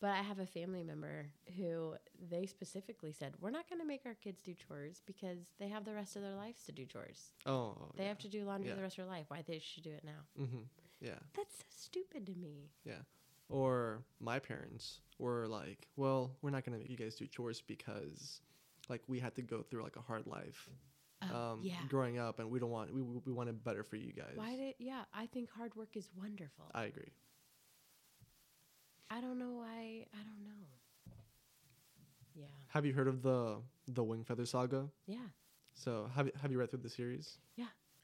But 0.00 0.10
I 0.10 0.20
have 0.22 0.38
a 0.40 0.46
family 0.46 0.82
member 0.84 1.30
who 1.56 1.94
they 2.30 2.44
specifically 2.44 3.12
said, 3.12 3.32
"We're 3.40 3.50
not 3.50 3.68
going 3.70 3.80
to 3.80 3.86
make 3.86 4.02
our 4.04 4.12
kids 4.14 4.42
do 4.42 4.52
chores 4.52 5.00
because 5.06 5.38
they 5.58 5.68
have 5.68 5.86
the 5.86 5.94
rest 5.94 6.16
of 6.16 6.22
their 6.22 6.34
lives 6.34 6.62
to 6.64 6.72
do 6.72 6.84
chores. 6.84 7.30
Oh. 7.46 7.74
They 7.96 8.04
have 8.04 8.18
to 8.18 8.28
do 8.28 8.44
laundry 8.44 8.68
Yeah. 8.70 8.76
the 8.76 8.82
rest 8.82 8.98
of 8.98 9.06
their 9.06 9.14
life. 9.14 9.24
Why 9.28 9.42
they 9.46 9.58
should 9.60 9.82
do 9.84 9.90
it 9.92 10.04
now?" 10.04 10.20
Mm-hmm. 10.38 10.58
Yeah. 11.04 11.18
That's 11.36 11.54
so 11.58 11.64
stupid 11.68 12.26
to 12.26 12.34
me. 12.34 12.70
Yeah. 12.84 13.02
Or 13.48 14.02
my 14.20 14.38
parents 14.38 15.00
were 15.18 15.46
like, 15.46 15.86
"Well, 15.96 16.34
we're 16.40 16.50
not 16.50 16.64
gonna 16.64 16.78
make 16.78 16.88
you 16.88 16.96
guys 16.96 17.14
do 17.14 17.26
chores 17.26 17.60
because, 17.60 18.40
like, 18.88 19.02
we 19.06 19.20
had 19.20 19.34
to 19.34 19.42
go 19.42 19.62
through 19.62 19.82
like 19.82 19.96
a 19.96 20.00
hard 20.00 20.26
life, 20.26 20.68
Oh, 21.22 21.36
um, 21.52 21.60
yeah. 21.62 21.84
growing 21.88 22.18
up, 22.18 22.38
and 22.40 22.50
we 22.50 22.58
don't 22.58 22.70
want 22.70 22.92
we 22.92 23.02
we 23.02 23.18
we 23.26 23.32
want 23.32 23.48
it 23.50 23.62
better 23.62 23.82
for 23.84 23.96
you 23.96 24.12
guys." 24.12 24.32
Why 24.36 24.56
did 24.56 24.74
yeah? 24.78 25.04
I 25.12 25.26
think 25.26 25.50
hard 25.50 25.74
work 25.76 25.94
is 25.94 26.08
wonderful. 26.16 26.70
I 26.74 26.84
agree. 26.84 27.12
I 29.10 29.20
don't 29.20 29.38
know 29.38 29.52
why. 29.52 30.06
I 30.14 30.22
don't 30.24 30.42
know. 30.48 31.14
Yeah. 32.34 32.46
Have 32.68 32.84
you 32.86 32.94
heard 32.94 33.08
of 33.08 33.20
the 33.22 33.60
the 33.86 34.02
Wingfeather 34.02 34.46
Saga? 34.48 34.88
Yeah. 35.06 35.28
So 35.74 36.08
have 36.14 36.26
you- 36.26 36.32
have 36.40 36.50
you 36.50 36.58
read 36.58 36.70
through 36.70 36.80
the 36.80 36.88
series? 36.88 37.38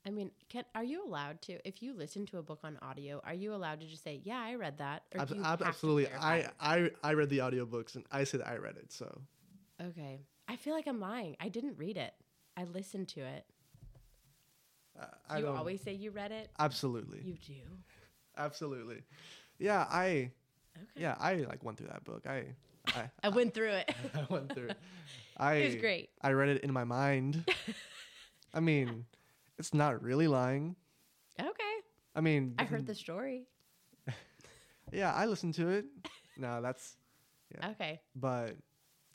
I 0.06 0.10
mean, 0.10 0.30
can 0.48 0.64
are 0.74 0.82
you 0.84 1.04
allowed 1.04 1.42
to 1.42 1.58
if 1.68 1.82
you 1.82 1.92
listen 1.92 2.24
to 2.26 2.38
a 2.38 2.42
book 2.42 2.60
on 2.64 2.78
audio, 2.80 3.20
are 3.24 3.34
you 3.34 3.54
allowed 3.54 3.80
to 3.80 3.86
just 3.86 4.02
say, 4.02 4.20
"Yeah, 4.24 4.38
I 4.40 4.54
read 4.54 4.78
that"? 4.78 5.02
Ab- 5.14 5.62
absolutely. 5.62 6.08
I. 6.08 6.48
I 6.60 6.90
I 7.02 7.12
read 7.14 7.28
the 7.28 7.38
audiobooks 7.38 7.96
and 7.96 8.04
I 8.10 8.24
said 8.24 8.40
I 8.42 8.56
read 8.56 8.76
it. 8.76 8.92
So 8.92 9.20
Okay. 9.80 10.20
I 10.48 10.56
feel 10.56 10.74
like 10.74 10.86
I'm 10.86 11.00
lying. 11.00 11.36
I 11.38 11.48
didn't 11.48 11.76
read 11.78 11.96
it. 11.96 12.14
I 12.56 12.64
listened 12.64 13.08
to 13.08 13.20
it. 13.20 13.44
uh, 14.98 15.04
I 15.28 15.38
you 15.38 15.46
always 15.48 15.80
say 15.80 15.92
you 15.94 16.10
read 16.10 16.32
it. 16.32 16.48
absolutely 16.58 17.20
You 17.22 17.34
do. 17.46 17.60
absolutely. 18.36 19.02
Yeah, 19.58 19.86
I 19.90 20.32
Okay. 20.76 20.86
yeah 21.02 21.14
I 21.20 21.34
like 21.36 21.62
went 21.62 21.76
through 21.78 21.88
that 21.88 22.04
book. 22.04 22.26
I 22.26 22.54
I, 22.86 23.10
I 23.24 23.28
went 23.28 23.52
through 23.54 23.72
it. 23.72 23.94
I 24.14 24.26
went 24.30 24.54
through. 24.54 24.68
it. 24.70 24.78
I 25.36 25.54
it 25.56 25.64
was 25.66 25.74
great. 25.76 26.10
I 26.22 26.32
read 26.32 26.48
it 26.48 26.62
in 26.64 26.72
my 26.72 26.84
mind. 26.84 27.44
I 28.54 28.60
mean, 28.60 29.04
it's 29.60 29.74
not 29.74 30.02
really 30.02 30.26
lying. 30.26 30.74
Okay. 31.38 31.74
I 32.16 32.20
mean, 32.20 32.54
I 32.58 32.64
heard 32.64 32.86
the 32.86 32.94
story. 32.94 33.46
Yeah, 34.92 35.14
I 35.14 35.26
listened 35.26 35.54
to 35.54 35.68
it. 35.68 35.84
No, 36.36 36.62
that's 36.62 36.96
Yeah. 37.54 37.70
Okay. 37.72 38.00
but 38.16 38.56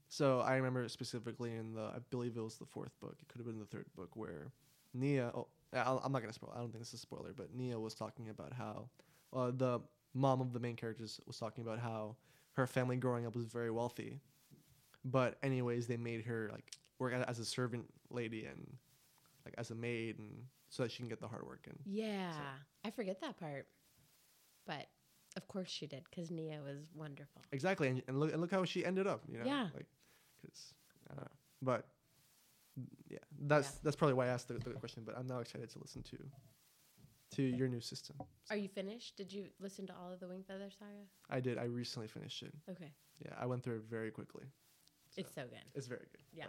so 0.09 0.39
I 0.41 0.55
remember 0.57 0.88
specifically 0.89 1.55
in 1.55 1.73
the 1.73 1.81
I 1.81 1.97
believe 2.11 2.38
it 2.38 2.41
was 2.41 2.57
the 2.57 2.65
fourth 2.67 2.97
book. 3.01 3.17
It 3.19 3.27
could 3.27 3.39
have 3.39 3.47
been 3.47 3.59
the 3.59 3.65
third 3.65 3.88
book 3.95 4.15
where 4.15 4.51
Nia. 4.93 5.31
Oh, 5.34 5.47
I'll, 5.73 5.99
I'm 6.03 6.11
not 6.11 6.22
gonna 6.22 6.34
spoil. 6.34 6.53
I 6.55 6.59
don't 6.59 6.72
think 6.72 6.81
this 6.84 6.89
is 6.89 6.99
a 6.99 7.07
spoiler, 7.09 7.34
but 7.35 7.53
Nia 7.53 7.80
was 7.80 7.95
talking 7.95 8.30
about 8.30 8.53
how 8.53 8.89
uh, 9.34 9.51
the 9.55 9.80
mom 10.13 10.39
of 10.39 10.53
the 10.53 10.59
main 10.59 10.76
characters 10.76 11.19
was 11.26 11.38
talking 11.38 11.63
about 11.63 11.80
how 11.80 12.15
her 12.53 12.67
family 12.67 12.95
growing 12.97 13.26
up 13.26 13.35
was 13.35 13.45
very 13.45 13.72
wealthy, 13.72 14.22
but 15.03 15.38
anyways 15.41 15.88
they 15.88 15.97
made 15.97 16.23
her 16.26 16.49
like 16.53 16.72
work 16.99 17.13
as 17.27 17.39
a 17.39 17.45
servant 17.45 17.85
lady 18.11 18.45
and 18.45 18.77
like 19.45 19.53
as 19.57 19.72
a 19.72 19.76
maid 19.76 20.19
and 20.19 20.31
so 20.69 20.84
that 20.84 20.91
she 20.91 20.97
can 20.97 21.07
get 21.07 21.22
the 21.22 21.27
hard 21.27 21.45
work 21.45 21.67
in. 21.67 21.76
Yeah. 21.85 22.34
I 22.84 22.89
forget 22.91 23.22
that 23.22 23.38
part. 23.39 23.67
But 24.65 24.88
of 25.38 25.47
course 25.47 25.69
she 25.69 25.85
did 25.88 26.03
because 26.09 26.31
Nia 26.31 26.59
was 26.63 26.80
wonderful. 26.93 27.41
Exactly, 27.51 27.88
and, 27.88 28.01
and 28.07 28.19
look 28.19 28.31
and 28.31 28.41
look 28.41 28.51
how 28.51 28.65
she 28.65 28.84
ended 28.85 29.07
up. 29.07 29.22
You 29.31 29.39
know, 29.39 29.45
Yeah. 29.45 29.67
like 29.76 29.85
because 30.41 30.73
I 31.09 31.13
don't 31.15 31.23
know, 31.26 31.31
but 31.61 31.88
yeah, 33.09 33.19
that's 33.41 33.67
Yeah. 33.67 33.80
that's 33.84 33.95
probably 33.95 34.15
why 34.15 34.26
I 34.26 34.30
asked 34.30 34.47
the, 34.47 34.55
the 34.55 34.72
question. 34.72 35.03
But 35.05 35.17
I'm 35.17 35.27
now 35.27 35.39
excited 35.39 35.69
to 35.72 35.80
listen 35.80 36.03
to 36.03 36.17
to 37.35 37.43
your 37.43 37.67
new 37.67 37.81
system. 37.81 38.15
Are 38.49 38.55
you 38.57 38.69
finished? 38.69 39.17
Did 39.17 39.31
you 39.34 39.47
listen 39.59 39.85
to 39.88 39.93
all 39.93 40.11
of 40.11 40.19
the 40.19 40.26
Wingfeather 40.26 40.72
Saga? 40.77 41.05
I 41.30 41.39
did. 41.39 41.57
I 41.57 41.65
recently 41.65 42.07
finished 42.07 42.41
it. 42.43 42.53
Okay. 42.69 42.91
Yeah, 43.23 43.34
I 43.39 43.45
went 43.45 43.63
through 43.63 43.77
it 43.77 43.84
very 43.89 44.11
quickly. 44.11 44.45
It's 45.17 45.34
so 45.34 45.43
good. 45.43 45.63
It's 45.73 45.88
very 45.88 46.05
good. 46.11 46.23
Yeah. 46.34 46.45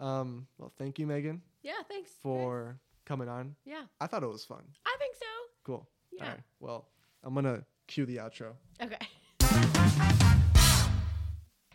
Um. 0.00 0.46
Well, 0.58 0.72
thank 0.76 0.98
you, 0.98 1.06
Meghan, 1.06 1.40
Yeah, 1.62 1.72
thanks. 1.88 2.12
for 2.22 2.78
coming 3.04 3.28
on. 3.28 3.54
Yeah, 3.64 3.82
I 4.00 4.06
thought 4.06 4.22
it 4.22 4.28
was 4.28 4.44
fun. 4.44 4.62
I 4.84 4.96
think 4.98 5.14
so. 5.16 5.26
Cool. 5.64 5.88
Yeah. 6.12 6.24
All 6.24 6.30
right. 6.30 6.40
Well, 6.60 6.88
I'm 7.24 7.34
gonna 7.34 7.64
cue 7.86 8.04
the 8.06 8.16
outro. 8.18 8.52
Okay. 8.82 8.98